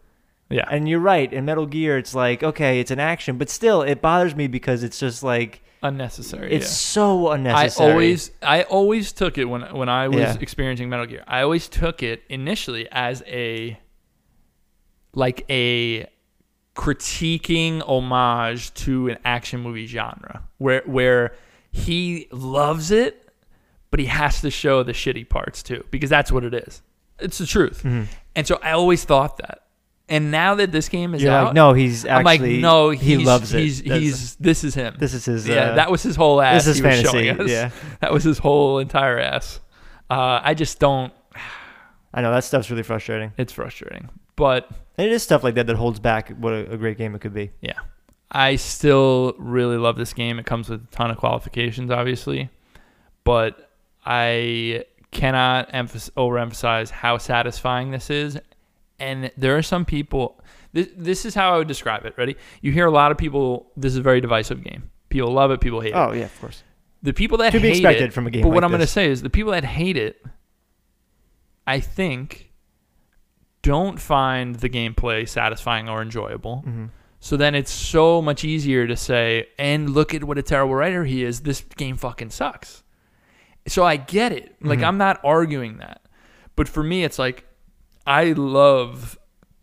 Yeah. 0.50 0.66
And 0.70 0.88
you're 0.88 1.00
right. 1.00 1.32
In 1.32 1.46
Metal 1.46 1.66
Gear, 1.66 1.98
it's 1.98 2.14
like 2.14 2.42
okay, 2.42 2.80
it's 2.80 2.90
an 2.90 3.00
action, 3.00 3.38
but 3.38 3.50
still, 3.50 3.82
it 3.82 4.00
bothers 4.00 4.34
me 4.34 4.46
because 4.46 4.82
it's 4.82 4.98
just 4.98 5.22
like 5.22 5.62
Unnecessary. 5.84 6.52
it's 6.52 6.64
yeah. 6.64 6.70
so 6.70 7.30
unnecessary. 7.30 7.88
I 7.88 7.92
always 7.92 8.30
I 8.42 8.62
always 8.62 9.12
took 9.12 9.38
it 9.38 9.44
when 9.44 9.62
when 9.74 9.88
I 9.88 10.08
was 10.08 10.18
Yeah. 10.18 10.36
experiencing 10.40 10.88
Metal 10.88 11.06
Gear. 11.06 11.22
I 11.26 11.42
always 11.42 11.68
took 11.68 12.02
it 12.02 12.22
initially 12.28 12.88
as 12.90 13.22
a 13.26 13.78
like 15.14 15.44
a 15.50 16.08
critiquing 16.74 17.80
homage 17.82 18.74
to 18.74 19.08
an 19.08 19.18
action 19.24 19.60
movie 19.60 19.86
genre 19.86 20.42
where 20.58 20.82
where 20.86 21.34
he 21.70 22.26
loves 22.32 22.90
it 22.90 23.28
but 23.90 24.00
he 24.00 24.06
has 24.06 24.40
to 24.40 24.50
show 24.50 24.82
the 24.82 24.92
shitty 24.92 25.28
parts 25.28 25.62
too 25.62 25.84
because 25.92 26.10
that's 26.10 26.32
what 26.32 26.42
it 26.44 26.52
is. 26.54 26.82
It's 27.20 27.38
the 27.38 27.46
truth. 27.46 27.82
Mhm. 27.84 28.06
And 28.34 28.44
so 28.46 28.58
I 28.60 28.72
always 28.72 29.04
thought 29.04 29.36
that. 29.36 29.60
And 30.08 30.30
now 30.30 30.54
that 30.56 30.70
this 30.70 30.90
game 30.90 31.14
is 31.14 31.22
You're 31.22 31.32
out, 31.32 31.44
like, 31.46 31.54
no, 31.54 31.72
he's 31.72 32.04
I'm 32.04 32.24
like, 32.24 32.40
actually 32.40 32.60
no, 32.60 32.90
he 32.90 33.16
loves 33.16 33.54
it. 33.54 33.60
He's, 33.60 33.82
That's- 33.82 34.00
he's 34.02 34.36
this 34.36 34.62
is 34.62 34.74
him. 34.74 34.96
this 34.98 35.14
is 35.14 35.24
his. 35.24 35.48
yeah, 35.48 35.70
uh, 35.70 35.74
that 35.76 35.90
was 35.90 36.02
his 36.02 36.14
whole 36.14 36.42
ass. 36.42 36.64
this 36.66 36.76
is 36.76 36.76
he 36.76 36.82
was 36.86 36.94
fantasy. 36.96 37.26
showing 37.28 37.40
us. 37.40 37.48
Yeah, 37.50 37.70
That 38.00 38.12
was 38.12 38.22
his 38.22 38.36
whole 38.38 38.78
entire 38.80 39.18
ass. 39.18 39.60
Uh, 40.10 40.40
I 40.42 40.52
just 40.54 40.78
don't. 40.78 41.10
I 42.12 42.20
know 42.20 42.30
that 42.32 42.44
stuff's 42.44 42.70
really 42.70 42.82
frustrating. 42.82 43.32
It's 43.38 43.52
frustrating, 43.52 44.10
but 44.36 44.68
And 44.98 45.06
it 45.06 45.12
is 45.12 45.22
stuff 45.22 45.42
like 45.42 45.54
that 45.54 45.66
that 45.68 45.76
holds 45.76 45.98
back 46.00 46.28
what 46.36 46.52
a, 46.52 46.72
a 46.72 46.76
great 46.76 46.98
game 46.98 47.14
it 47.14 47.20
could 47.22 47.32
be. 47.34 47.50
yeah, 47.62 47.78
I 48.30 48.56
still 48.56 49.34
really 49.38 49.78
love 49.78 49.96
this 49.96 50.12
game. 50.12 50.38
It 50.38 50.44
comes 50.44 50.68
with 50.68 50.84
a 50.84 50.86
ton 50.94 51.10
of 51.10 51.16
qualifications, 51.16 51.90
obviously, 51.90 52.50
but 53.24 53.70
I 54.04 54.84
cannot 55.12 55.72
emph- 55.72 56.10
overemphasize 56.12 56.90
how 56.90 57.16
satisfying 57.16 57.90
this 57.90 58.10
is. 58.10 58.38
And 58.98 59.30
there 59.36 59.56
are 59.56 59.62
some 59.62 59.84
people. 59.84 60.40
This, 60.72 60.88
this 60.96 61.24
is 61.24 61.34
how 61.34 61.54
I 61.54 61.58
would 61.58 61.68
describe 61.68 62.04
it. 62.04 62.14
Ready? 62.16 62.36
You 62.60 62.72
hear 62.72 62.86
a 62.86 62.90
lot 62.90 63.10
of 63.12 63.18
people. 63.18 63.70
This 63.76 63.92
is 63.92 63.98
a 63.98 64.02
very 64.02 64.20
divisive 64.20 64.62
game. 64.62 64.90
People 65.08 65.32
love 65.32 65.50
it. 65.50 65.60
People 65.60 65.80
hate 65.80 65.90
it. 65.92 65.96
Oh 65.96 66.12
yeah, 66.12 66.24
of 66.24 66.40
course. 66.40 66.62
The 67.02 67.12
people 67.12 67.38
that 67.38 67.52
To 67.52 67.60
be 67.60 67.68
hate 67.68 67.76
expected 67.78 68.04
it, 68.04 68.12
from 68.12 68.26
a 68.26 68.30
game 68.30 68.42
But 68.42 68.48
like 68.48 68.54
what 68.54 68.64
I'm 68.64 68.70
going 68.70 68.80
to 68.80 68.86
say 68.86 69.08
is 69.10 69.20
the 69.22 69.30
people 69.30 69.52
that 69.52 69.64
hate 69.64 69.96
it, 69.96 70.24
I 71.66 71.80
think, 71.80 72.50
don't 73.62 74.00
find 74.00 74.56
the 74.56 74.68
gameplay 74.68 75.28
satisfying 75.28 75.88
or 75.88 76.02
enjoyable. 76.02 76.58
hmm 76.60 76.86
So 77.20 77.36
then 77.36 77.54
it's 77.54 77.70
so 77.72 78.20
much 78.22 78.44
easier 78.44 78.86
to 78.86 78.96
say, 78.96 79.48
and 79.58 79.90
look 79.90 80.14
at 80.14 80.24
what 80.24 80.38
a 80.38 80.42
terrible 80.42 80.74
writer 80.74 81.04
he 81.04 81.24
is. 81.24 81.40
This 81.40 81.62
game 81.76 81.96
fucking 81.96 82.30
sucks. 82.30 82.82
So 83.66 83.84
I 83.84 83.96
get 83.96 84.32
it. 84.32 84.56
Like 84.60 84.80
Mhm. 84.80 84.84
I'm 84.88 84.98
not 84.98 85.20
arguing 85.24 85.78
that. 85.78 86.02
But 86.56 86.68
for 86.68 86.82
me 86.82 87.04
it's 87.04 87.18
like 87.18 87.46
I 88.06 88.32
love 88.32 89.18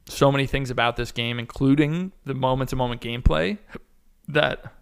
so 0.07 0.31
many 0.31 0.45
things 0.47 0.69
about 0.69 0.95
this 0.97 1.11
game 1.11 1.39
including 1.39 2.11
the 2.26 2.34
moment 2.34 2.69
to 2.72 2.76
moment 2.76 3.01
gameplay 3.01 3.57
that 4.27 4.73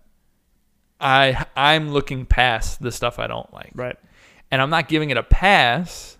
I 0.99 1.45
I'm 1.55 1.91
looking 1.91 2.25
past 2.25 2.81
the 2.81 2.91
stuff 2.91 3.19
I 3.19 3.27
don't 3.27 3.51
like. 3.53 3.71
Right. 3.75 3.97
And 4.51 4.61
I'm 4.61 4.69
not 4.69 4.87
giving 4.87 5.11
it 5.11 5.17
a 5.17 5.23
pass, 5.23 6.17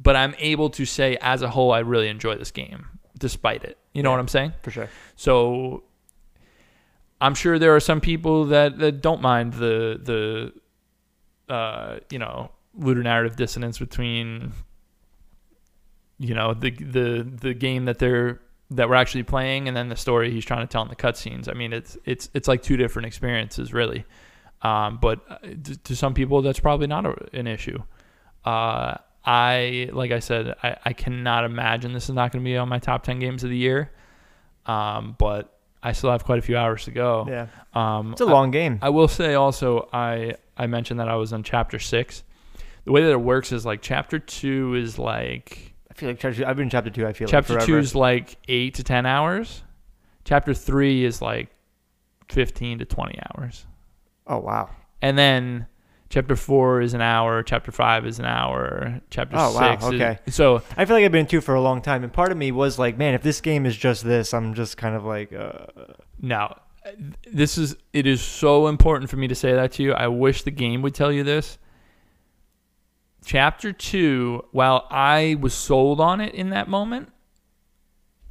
but 0.00 0.14
I'm 0.16 0.34
able 0.38 0.70
to 0.70 0.84
say 0.84 1.16
as 1.20 1.42
a 1.42 1.48
whole 1.50 1.72
I 1.72 1.80
really 1.80 2.08
enjoy 2.08 2.36
this 2.36 2.50
game 2.50 2.86
despite 3.18 3.64
it. 3.64 3.78
You 3.92 4.02
know 4.02 4.10
Yeah. 4.10 4.14
what 4.16 4.20
I'm 4.20 4.28
saying? 4.28 4.52
For 4.62 4.70
sure. 4.70 4.88
So 5.16 5.82
I'm 7.20 7.34
sure 7.34 7.58
there 7.58 7.74
are 7.76 7.80
some 7.80 8.00
people 8.00 8.46
that, 8.46 8.78
that 8.78 9.00
don't 9.00 9.20
mind 9.22 9.54
the 9.54 10.52
the 11.48 11.52
uh, 11.52 11.98
you 12.10 12.18
know 12.18 12.50
ludonarrative 12.78 13.36
dissonance 13.36 13.78
between 13.78 14.52
you 16.22 16.34
know 16.34 16.54
the 16.54 16.70
the 16.70 17.28
the 17.46 17.52
game 17.52 17.86
that 17.86 17.98
they're 17.98 18.40
that 18.70 18.88
we're 18.88 18.94
actually 18.94 19.24
playing 19.24 19.68
and 19.68 19.76
then 19.76 19.88
the 19.88 19.96
story 19.96 20.30
he's 20.30 20.44
trying 20.44 20.66
to 20.66 20.70
tell 20.70 20.82
in 20.82 20.88
the 20.88 20.96
cutscenes. 20.96 21.48
I 21.48 21.52
mean, 21.52 21.72
it's 21.72 21.98
it's 22.04 22.30
it's 22.32 22.48
like 22.48 22.62
two 22.62 22.76
different 22.76 23.06
experiences 23.06 23.72
really. 23.72 24.04
Um, 24.62 24.98
but 25.02 25.20
uh, 25.28 25.38
to, 25.64 25.76
to 25.76 25.96
some 25.96 26.14
people, 26.14 26.40
that's 26.40 26.60
probably 26.60 26.86
not 26.86 27.04
a, 27.04 27.16
an 27.32 27.48
issue. 27.48 27.82
Uh, 28.44 28.94
I 29.24 29.90
like 29.92 30.12
I 30.12 30.20
said, 30.20 30.54
I, 30.62 30.76
I 30.84 30.92
cannot 30.92 31.44
imagine 31.44 31.92
this 31.92 32.08
is 32.08 32.14
not 32.14 32.30
going 32.30 32.44
to 32.44 32.48
be 32.48 32.56
on 32.56 32.68
my 32.68 32.78
top 32.78 33.02
ten 33.02 33.18
games 33.18 33.42
of 33.42 33.50
the 33.50 33.56
year. 33.56 33.90
Um, 34.64 35.16
but 35.18 35.58
I 35.82 35.92
still 35.92 36.12
have 36.12 36.24
quite 36.24 36.38
a 36.38 36.42
few 36.42 36.56
hours 36.56 36.84
to 36.84 36.92
go. 36.92 37.26
Yeah. 37.28 37.48
Um, 37.74 38.12
It's 38.12 38.20
a 38.20 38.26
long 38.26 38.52
game. 38.52 38.78
I 38.80 38.90
will 38.90 39.08
say 39.08 39.34
also, 39.34 39.88
I 39.92 40.36
I 40.56 40.68
mentioned 40.68 41.00
that 41.00 41.08
I 41.08 41.16
was 41.16 41.32
on 41.32 41.42
chapter 41.42 41.80
six. 41.80 42.22
The 42.84 42.92
way 42.92 43.02
that 43.02 43.10
it 43.10 43.20
works 43.20 43.50
is 43.50 43.66
like 43.66 43.82
chapter 43.82 44.20
two 44.20 44.74
is 44.74 44.98
like 44.98 45.71
I 45.92 45.98
feel 45.98 46.08
like 46.08 46.18
chapter, 46.18 46.46
I've 46.46 46.56
been 46.56 46.64
in 46.64 46.70
chapter 46.70 46.90
two. 46.90 47.06
I 47.06 47.12
feel 47.12 47.28
chapter 47.28 47.54
like 47.54 47.66
two 47.66 47.76
is 47.78 47.94
like 47.94 48.38
eight 48.48 48.74
to 48.74 48.82
ten 48.84 49.04
hours. 49.06 49.62
Chapter 50.24 50.54
three 50.54 51.04
is 51.04 51.20
like 51.20 51.50
fifteen 52.28 52.78
to 52.78 52.84
twenty 52.84 53.18
hours, 53.34 53.66
Oh 54.26 54.38
wow. 54.38 54.70
and 55.02 55.18
then 55.18 55.66
chapter 56.08 56.34
four 56.36 56.80
is 56.80 56.94
an 56.94 57.00
hour. 57.02 57.42
Chapter 57.42 57.72
five 57.72 58.06
is 58.06 58.18
an 58.18 58.24
hour. 58.24 59.00
Chapter 59.10 59.36
Oh, 59.38 59.52
wow, 59.54 59.72
six. 59.72 59.84
is- 59.84 59.92
okay. 60.00 60.18
so 60.28 60.62
I 60.76 60.84
feel 60.86 60.96
like 60.96 61.04
I've 61.04 61.12
been 61.12 61.22
in 61.22 61.26
two 61.26 61.40
for 61.42 61.54
a 61.54 61.60
long 61.60 61.82
time, 61.82 62.04
and 62.04 62.12
part 62.12 62.32
of 62.32 62.38
me 62.38 62.52
was 62.52 62.78
like, 62.78 62.96
man, 62.96 63.14
if 63.14 63.22
this 63.22 63.40
game 63.40 63.66
is 63.66 63.76
just 63.76 64.04
this, 64.04 64.32
I'm 64.32 64.54
just 64.54 64.76
kind 64.78 64.94
of 64.96 65.04
like, 65.04 65.32
uh, 65.32 65.66
Now, 66.20 66.60
this 67.30 67.58
is 67.58 67.76
it 67.92 68.06
is 68.06 68.22
so 68.22 68.68
important 68.68 69.10
for 69.10 69.16
me 69.16 69.28
to 69.28 69.34
say 69.34 69.52
that 69.52 69.72
to 69.72 69.82
you. 69.82 69.92
I 69.92 70.08
wish 70.08 70.42
the 70.44 70.50
game 70.50 70.80
would 70.82 70.94
tell 70.94 71.12
you 71.12 71.22
this. 71.24 71.58
Chapter 73.24 73.72
two, 73.72 74.44
while 74.52 74.86
I 74.90 75.36
was 75.40 75.54
sold 75.54 76.00
on 76.00 76.20
it 76.20 76.34
in 76.34 76.50
that 76.50 76.68
moment, 76.68 77.10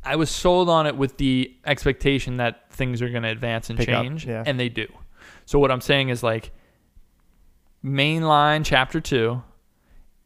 I 0.03 0.15
was 0.15 0.30
sold 0.30 0.69
on 0.69 0.88
it 0.88 0.97
with 0.97 1.18
the 1.18 1.55
expectation 1.65 2.38
that 2.38 2.72
things 2.72 3.01
are 3.01 3.09
going 3.09 3.23
to 3.23 3.30
advance 3.30 3.69
and 3.69 3.77
Pick 3.77 3.89
up, 3.89 4.03
change, 4.03 4.26
yeah. 4.26 4.43
and 4.45 4.59
they 4.59 4.69
do. 4.69 4.88
So 5.45 5.59
what 5.59 5.72
I'm 5.72 5.81
saying 5.81 6.09
is 6.09 6.23
like 6.23 6.51
mainline 7.84 8.63
chapter 8.65 8.99
two, 8.99 9.41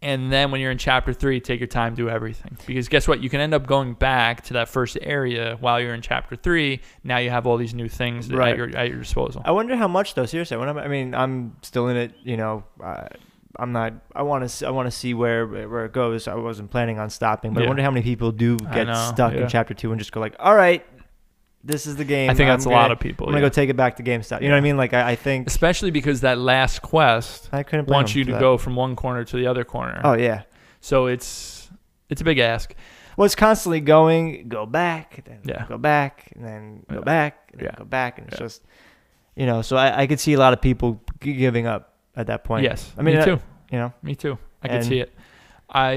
and 0.01 0.31
then 0.31 0.51
when 0.51 0.61
you're 0.61 0.71
in 0.71 0.77
chapter 0.77 1.13
three, 1.13 1.39
take 1.39 1.59
your 1.59 1.67
time, 1.67 1.95
do 1.95 2.09
everything. 2.09 2.57
Because 2.67 2.87
guess 2.89 3.07
what? 3.07 3.23
You 3.23 3.29
can 3.29 3.41
end 3.41 3.53
up 3.53 3.65
going 3.65 3.93
back 3.93 4.43
to 4.45 4.53
that 4.53 4.69
first 4.69 4.97
area 5.01 5.57
while 5.59 5.79
you're 5.81 5.93
in 5.95 6.01
chapter 6.01 6.35
three. 6.35 6.81
Now 7.03 7.17
you 7.17 7.29
have 7.31 7.47
all 7.47 7.57
these 7.57 7.73
new 7.73 7.89
things 7.89 8.31
Right. 8.31 8.51
at, 8.51 8.57
your, 8.57 8.77
at 8.77 8.89
your 8.89 8.99
disposal. 8.99 9.41
I 9.45 9.51
wonder 9.51 9.75
how 9.75 9.87
much 9.87 10.13
though. 10.13 10.25
Seriously, 10.25 10.57
when 10.57 10.69
I'm, 10.69 10.77
I 10.77 10.87
mean, 10.87 11.15
I'm 11.15 11.55
still 11.63 11.87
in 11.87 11.97
it. 11.97 12.13
You 12.23 12.37
know, 12.37 12.63
uh, 12.83 13.07
I'm 13.59 13.71
not. 13.71 13.93
I 14.15 14.21
want 14.23 14.47
to. 14.49 14.67
I 14.67 14.69
want 14.71 14.87
to 14.87 14.91
see 14.91 15.13
where 15.13 15.45
where 15.47 15.85
it 15.85 15.93
goes. 15.93 16.27
I 16.27 16.35
wasn't 16.35 16.71
planning 16.71 16.99
on 16.99 17.09
stopping, 17.09 17.53
but 17.53 17.61
Yeah. 17.61 17.65
I 17.65 17.69
wonder 17.69 17.83
how 17.83 17.91
many 17.91 18.03
people 18.03 18.31
do 18.31 18.57
get 18.57 18.87
know, 18.87 19.11
stuck 19.13 19.33
yeah. 19.33 19.41
in 19.43 19.47
chapter 19.49 19.73
two 19.73 19.91
and 19.91 19.99
just 19.99 20.11
go 20.11 20.19
like, 20.19 20.35
"All 20.39 20.55
right, 20.55 20.85
this 21.63 21.85
is 21.87 21.95
the 21.95 22.05
game." 22.05 22.29
I 22.29 22.33
think 22.33 22.49
I'm 22.49 22.53
that's 22.53 22.65
a 22.65 22.69
gonna- 22.69 22.81
lot 22.81 22.91
of 22.91 22.99
people. 22.99 23.27
I'm 23.27 23.31
gonna 23.33 23.43
yeah. 23.43 23.49
go 23.49 23.53
take 23.53 23.69
it 23.69 23.75
back 23.77 23.95
to 23.97 24.03
GameStop. 24.03 24.41
You 24.41 24.49
know 24.49 24.55
what 24.55 24.59
I 24.59 24.61
mean? 24.61 24.77
Like, 24.77 24.93
I, 24.93 25.11
I 25.11 25.15
think 25.15 25.47
Especially 25.47 25.91
because 25.91 26.21
that 26.21 26.37
last 26.37 26.81
quest 26.81 27.49
I 27.51 27.63
couldn't 27.63 27.87
wants 27.87 28.13
you 28.15 28.23
to 28.25 28.31
that. 28.33 28.39
go 28.39 28.57
from 28.57 28.75
one 28.75 28.95
corner 28.95 29.23
to 29.23 29.37
the 29.37 29.47
other 29.47 29.63
corner. 29.63 30.01
Oh 30.03 30.13
yeah. 30.13 30.43
So 30.81 31.07
it's 31.07 31.69
it's 32.09 32.21
a 32.21 32.23
big 32.25 32.39
ask. 32.39 32.73
Well, 33.17 33.25
it's 33.25 33.33
constantly 33.35 33.79
going, 33.79 34.49
go 34.49 34.65
back, 34.65 35.23
then 35.25 35.39
Yeah. 35.45 35.65
go 35.69 35.77
back, 35.77 36.33
and 36.35 36.43
then 36.43 36.85
go 36.91 37.01
back, 37.01 37.49
and 37.53 37.61
then 37.61 37.73
go 37.77 37.85
back, 37.85 38.17
and 38.19 38.27
it's 38.27 38.37
just, 38.37 38.61
you 39.37 39.45
know. 39.45 39.61
So 39.61 39.77
I, 39.77 40.01
I 40.01 40.07
could 40.07 40.19
see 40.19 40.33
a 40.33 40.37
lot 40.37 40.51
of 40.51 40.59
people 40.61 41.01
giving 41.21 41.65
up 41.65 41.94
at 42.15 42.27
that 42.27 42.43
point. 42.43 42.63
yes, 42.63 42.91
I 42.97 43.01
mean, 43.01 43.15
me 43.15 43.21
uh, 43.21 43.25
too. 43.25 43.39
You 43.71 43.79
know, 43.79 43.93
Me 44.03 44.15
too. 44.15 44.37
I 44.61 44.67
can 44.67 44.83
see 44.83 44.99
it. 44.99 45.13
I 45.69 45.93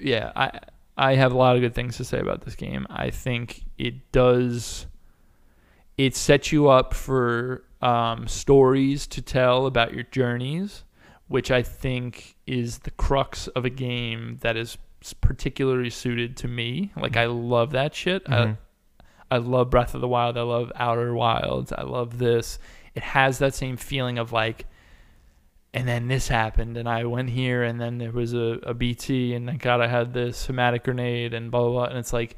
yeah, 0.00 0.32
I 0.34 0.60
I 0.96 1.14
have 1.14 1.32
a 1.32 1.36
lot 1.36 1.56
of 1.56 1.62
good 1.62 1.74
things 1.74 1.96
to 1.98 2.04
say 2.04 2.18
about 2.18 2.42
this 2.42 2.54
game. 2.54 2.86
I 2.90 3.10
think 3.10 3.64
it 3.78 4.12
does 4.12 4.86
it 5.96 6.16
sets 6.16 6.50
you 6.50 6.68
up 6.68 6.94
for 6.94 7.64
um, 7.82 8.26
stories 8.26 9.06
to 9.08 9.20
tell 9.22 9.66
about 9.66 9.92
your 9.92 10.04
journeys, 10.04 10.84
which 11.28 11.50
I 11.50 11.62
think 11.62 12.36
is 12.46 12.78
the 12.78 12.90
crux 12.92 13.48
of 13.48 13.64
a 13.64 13.70
game 13.70 14.38
that 14.40 14.56
is 14.56 14.78
particularly 15.20 15.90
suited 15.90 16.36
to 16.38 16.48
me. 16.48 16.92
Like 16.96 17.16
I 17.16 17.26
love 17.26 17.72
that 17.72 17.94
shit. 17.94 18.24
Mhm. 18.24 18.56
I, 19.30 19.34
I 19.36 19.38
love 19.38 19.70
Breath 19.70 19.94
of 19.94 20.00
the 20.00 20.08
Wild. 20.08 20.36
I 20.36 20.42
love 20.42 20.72
Outer 20.74 21.14
Wilds. 21.14 21.72
I 21.72 21.82
love 21.82 22.18
this. 22.18 22.58
It 22.94 23.02
has 23.02 23.38
that 23.38 23.54
same 23.54 23.76
feeling 23.76 24.18
of 24.18 24.32
like, 24.32 24.66
and 25.72 25.86
then 25.86 26.08
this 26.08 26.26
happened, 26.28 26.76
and 26.76 26.88
I 26.88 27.04
went 27.04 27.30
here, 27.30 27.62
and 27.62 27.80
then 27.80 27.98
there 27.98 28.10
was 28.10 28.34
a, 28.34 28.58
a 28.64 28.74
BT, 28.74 29.34
and 29.34 29.46
thank 29.46 29.62
God 29.62 29.80
I 29.80 29.86
had 29.86 30.12
this 30.12 30.46
hematic 30.46 30.84
grenade, 30.84 31.32
and 31.32 31.50
blah, 31.50 31.60
blah, 31.60 31.70
blah. 31.70 31.84
And 31.84 31.98
it's 31.98 32.12
like, 32.12 32.36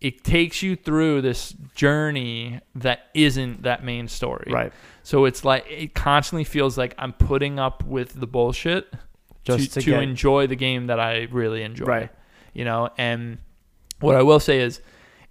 it 0.00 0.24
takes 0.24 0.62
you 0.62 0.76
through 0.76 1.22
this 1.22 1.54
journey 1.74 2.60
that 2.76 3.00
isn't 3.14 3.64
that 3.64 3.84
main 3.84 4.08
story. 4.08 4.50
right? 4.50 4.72
So 5.02 5.24
it's 5.24 5.44
like, 5.44 5.66
it 5.68 5.94
constantly 5.94 6.44
feels 6.44 6.78
like 6.78 6.94
I'm 6.98 7.12
putting 7.12 7.58
up 7.58 7.84
with 7.84 8.18
the 8.18 8.26
bullshit 8.26 8.92
Just 9.44 9.74
to, 9.74 9.80
to, 9.80 9.90
to 9.92 10.00
enjoy 10.00 10.46
the 10.46 10.56
game 10.56 10.86
that 10.86 11.00
I 11.00 11.28
really 11.30 11.62
enjoy. 11.62 11.86
Right. 11.86 12.10
You 12.54 12.64
know, 12.64 12.90
and 12.96 13.38
what 14.00 14.14
I 14.14 14.22
will 14.22 14.40
say 14.40 14.60
is 14.60 14.80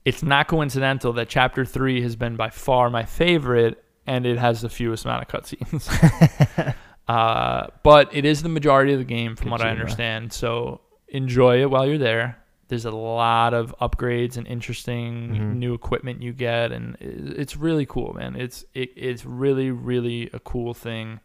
it's 0.06 0.22
not 0.22 0.48
coincidental 0.48 1.14
that 1.14 1.30
chapter 1.30 1.66
three 1.66 2.02
has 2.02 2.16
been 2.16 2.36
by 2.36 2.50
far 2.50 2.90
my 2.90 3.06
favorite 3.06 3.84
and 4.06 4.26
it 4.26 4.38
has 4.38 4.62
the 4.62 4.70
fewest 4.70 5.06
amount 5.06 5.24
of 5.24 5.30
cutscenes. 5.30 6.76
uh, 7.08 7.68
but 7.84 8.14
it 8.16 8.26
is 8.26 8.44
the 8.44 8.50
majority 8.50 8.94
of 8.94 9.00
the 9.00 9.06
game 9.06 9.36
from 9.36 9.50
what 9.52 9.62
I 9.62 9.70
understand. 9.70 10.34
So 10.34 10.82
enjoy 11.08 11.62
it 11.62 11.70
while 11.70 11.86
you're 11.88 11.98
there. 11.98 12.38
There's 12.70 12.84
a 12.86 12.92
lot 12.92 13.54
of 13.54 13.74
upgrades 13.80 14.36
and 14.36 14.46
interesting 14.46 15.30
Mhm. 15.30 15.56
new 15.56 15.74
equipment 15.74 16.22
you 16.22 16.34
get, 16.34 16.74
and 16.74 16.98
it's 17.00 17.56
really 17.56 17.86
cool, 17.86 18.14
man. 18.14 18.36
It's 18.36 18.66
it, 18.74 18.92
it's 18.98 19.26
really 19.26 19.72
really 19.72 20.30
a 20.34 20.40
cool 20.40 20.74
thing. 20.74 21.22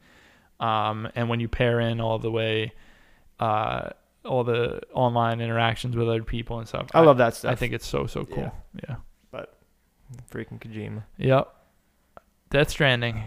Um, 0.61 1.09
and 1.17 1.29
when 1.29 1.41
you 1.41 1.49
pair 1.49 1.81
in 1.81 2.01
all 2.01 2.21
the 2.21 2.31
way, 2.31 2.73
uh, 3.41 3.91
all 4.25 4.45
the 4.45 4.83
online 4.95 5.41
interactions 5.41 5.97
with 5.97 6.09
other 6.09 6.23
people 6.23 6.61
and 6.61 6.69
stuff, 6.69 6.87
I 6.95 7.01
love 7.01 7.19
that 7.19 7.35
stuff. 7.35 7.51
I 7.51 7.57
think 7.57 7.73
it's 7.73 7.87
so 7.89 8.07
so 8.07 8.25
cool. 8.25 8.55
Yeah. 8.89 8.97
But 9.33 9.59
freaking 10.31 10.61
Kojima. 10.61 11.03
Yep. 11.19 11.53
Death 12.51 12.71
Stranding. 12.71 13.25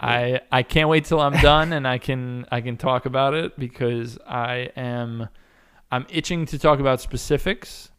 I 0.00 0.40
I 0.50 0.62
can't 0.62 0.88
wait 0.88 1.04
till 1.04 1.20
I'm 1.20 1.34
done 1.42 1.72
and 1.72 1.86
I 1.86 1.98
can 1.98 2.46
I 2.50 2.60
can 2.60 2.76
talk 2.76 3.06
about 3.06 3.34
it 3.34 3.58
because 3.58 4.18
I 4.26 4.70
am 4.76 5.28
I'm 5.92 6.06
itching 6.08 6.46
to 6.46 6.58
talk 6.58 6.78
about 6.80 7.00
specifics, 7.00 7.90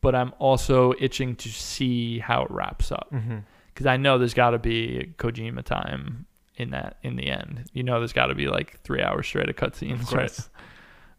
but 0.00 0.14
I'm 0.14 0.32
also 0.38 0.92
itching 1.00 1.36
to 1.36 1.48
see 1.48 2.18
how 2.18 2.42
it 2.44 2.50
wraps 2.50 2.92
up 2.92 3.08
Mm-hmm. 3.12 3.38
because 3.72 3.86
I 3.86 3.96
know 3.96 4.18
there's 4.18 4.34
got 4.34 4.50
to 4.50 4.58
be 4.58 5.12
Kojima 5.18 5.64
time 5.64 6.26
in 6.56 6.70
that 6.70 6.98
in 7.02 7.16
the 7.16 7.26
end. 7.28 7.64
You 7.72 7.82
know, 7.82 7.98
there's 7.98 8.12
got 8.12 8.26
to 8.26 8.34
be 8.34 8.46
like 8.48 8.80
three 8.82 9.02
hours 9.02 9.26
straight 9.26 9.48
of 9.48 9.56
cutscenes, 9.56 10.02
Of 10.02 10.12
right? 10.12 10.40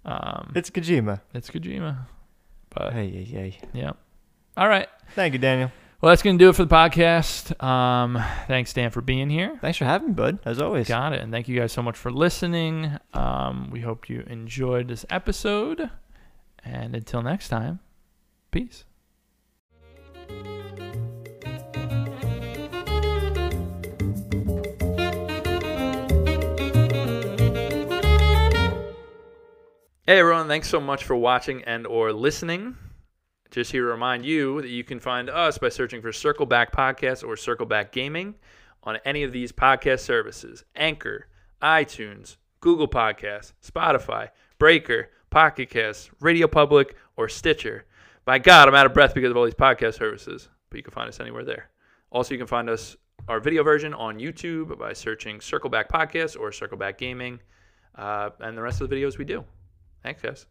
Um, 0.06 0.52
It's 0.56 0.70
Kojima. 0.70 1.22
it's 1.34 1.50
Kojima, 1.50 1.98
but 2.70 2.94
Hey, 2.94 3.10
hey, 3.10 3.24
hey. 3.24 3.60
yeah. 3.74 3.92
All 4.58 4.68
right. 4.68 4.88
Thank 5.16 5.34
you, 5.34 5.40
Daniel. 5.40 5.72
Well, 6.02 6.10
that's 6.10 6.24
going 6.24 6.40
to 6.40 6.44
do 6.44 6.50
it 6.50 6.56
for 6.56 6.66
the 6.66 6.76
podcast. 6.76 7.64
Um, 7.64 8.20
thanks, 8.48 8.74
Dan, 8.74 8.90
for 8.90 9.02
being 9.02 9.30
here. 9.30 9.60
Thanks 9.62 9.78
for 9.78 9.86
having 9.86 10.08
me, 10.08 10.14
bud. 10.16 10.40
As 10.46 10.60
always. 10.60 10.88
Got 10.88 11.14
it. 11.14 11.22
And 11.22 11.32
thank 11.32 11.48
you 11.48 11.60
guys 11.60 11.72
so 11.72 11.84
much 11.84 11.96
for 11.96 12.12
listening. 12.12 12.98
Um, 13.14 13.70
we 13.70 13.82
hope 13.82 14.10
you 14.10 14.24
enjoyed 14.26 14.88
this 14.88 15.06
episode. 15.12 15.92
And 16.66 16.96
until 16.96 17.22
next 17.22 17.50
time, 17.50 17.82
peace. 18.50 18.84
Hey 30.08 30.18
everyone, 30.20 30.48
thanks 30.48 30.68
so 30.68 30.82
much 30.82 31.04
for 31.04 31.16
watching 31.16 31.64
and 31.64 31.86
or 31.86 32.12
listening. 32.12 32.76
Just 33.52 33.74
here 33.74 33.82
to 33.82 33.92
remind 33.92 34.26
you 34.26 34.62
that 34.62 34.70
you 34.70 34.86
can 34.86 35.02
find 35.02 35.30
us 35.30 35.58
by 35.58 35.68
searching 35.68 36.02
for 36.02 36.12
Circleback 36.12 36.72
Podcast 36.72 37.22
or 37.28 37.36
Circleback 37.36 37.92
Gaming 37.92 38.36
on 38.84 38.98
any 39.04 39.24
of 39.24 39.34
these 39.34 39.52
podcast 39.52 40.00
services 40.00 40.64
Anchor, 40.74 41.28
iTunes, 41.62 42.38
Google 42.62 42.88
Podcasts, 42.88 43.52
Spotify, 43.62 44.30
Breaker, 44.58 45.10
Pocket 45.32 45.70
Casts, 45.70 46.10
Radio 46.22 46.48
Public, 46.48 46.96
or 47.18 47.28
Stitcher. 47.28 47.86
By 48.24 48.40
God, 48.40 48.70
I'm 48.70 48.76
out 48.76 48.86
of 48.86 48.94
breath 48.94 49.14
because 49.14 49.32
of 49.32 49.36
all 49.36 49.44
these 49.44 49.54
podcast 49.54 49.98
services, 49.98 50.48
but 50.70 50.78
you 50.78 50.84
can 50.84 50.94
find 50.94 51.10
us 51.10 51.20
anywhere 51.20 51.44
there. 51.44 51.72
Also, 52.10 52.34
you 52.34 52.38
can 52.38 52.48
find 52.48 52.70
us 52.70 52.96
our 53.28 53.42
video 53.42 53.64
version 53.64 53.94
on 53.94 54.18
YouTube 54.18 54.80
by 54.80 54.94
searching 54.94 55.40
Circleback 55.40 55.90
Podcast 55.90 56.40
or 56.40 56.52
Circleback 56.52 56.98
Gaming, 56.98 57.42
uh, 57.96 58.30
and 58.40 58.58
the 58.58 58.62
rest 58.62 58.80
of 58.80 58.90
the 58.90 58.96
videos 58.96 59.18
we 59.18 59.26
do. 59.26 59.44
Thanks, 60.04 60.22
guys. 60.22 60.46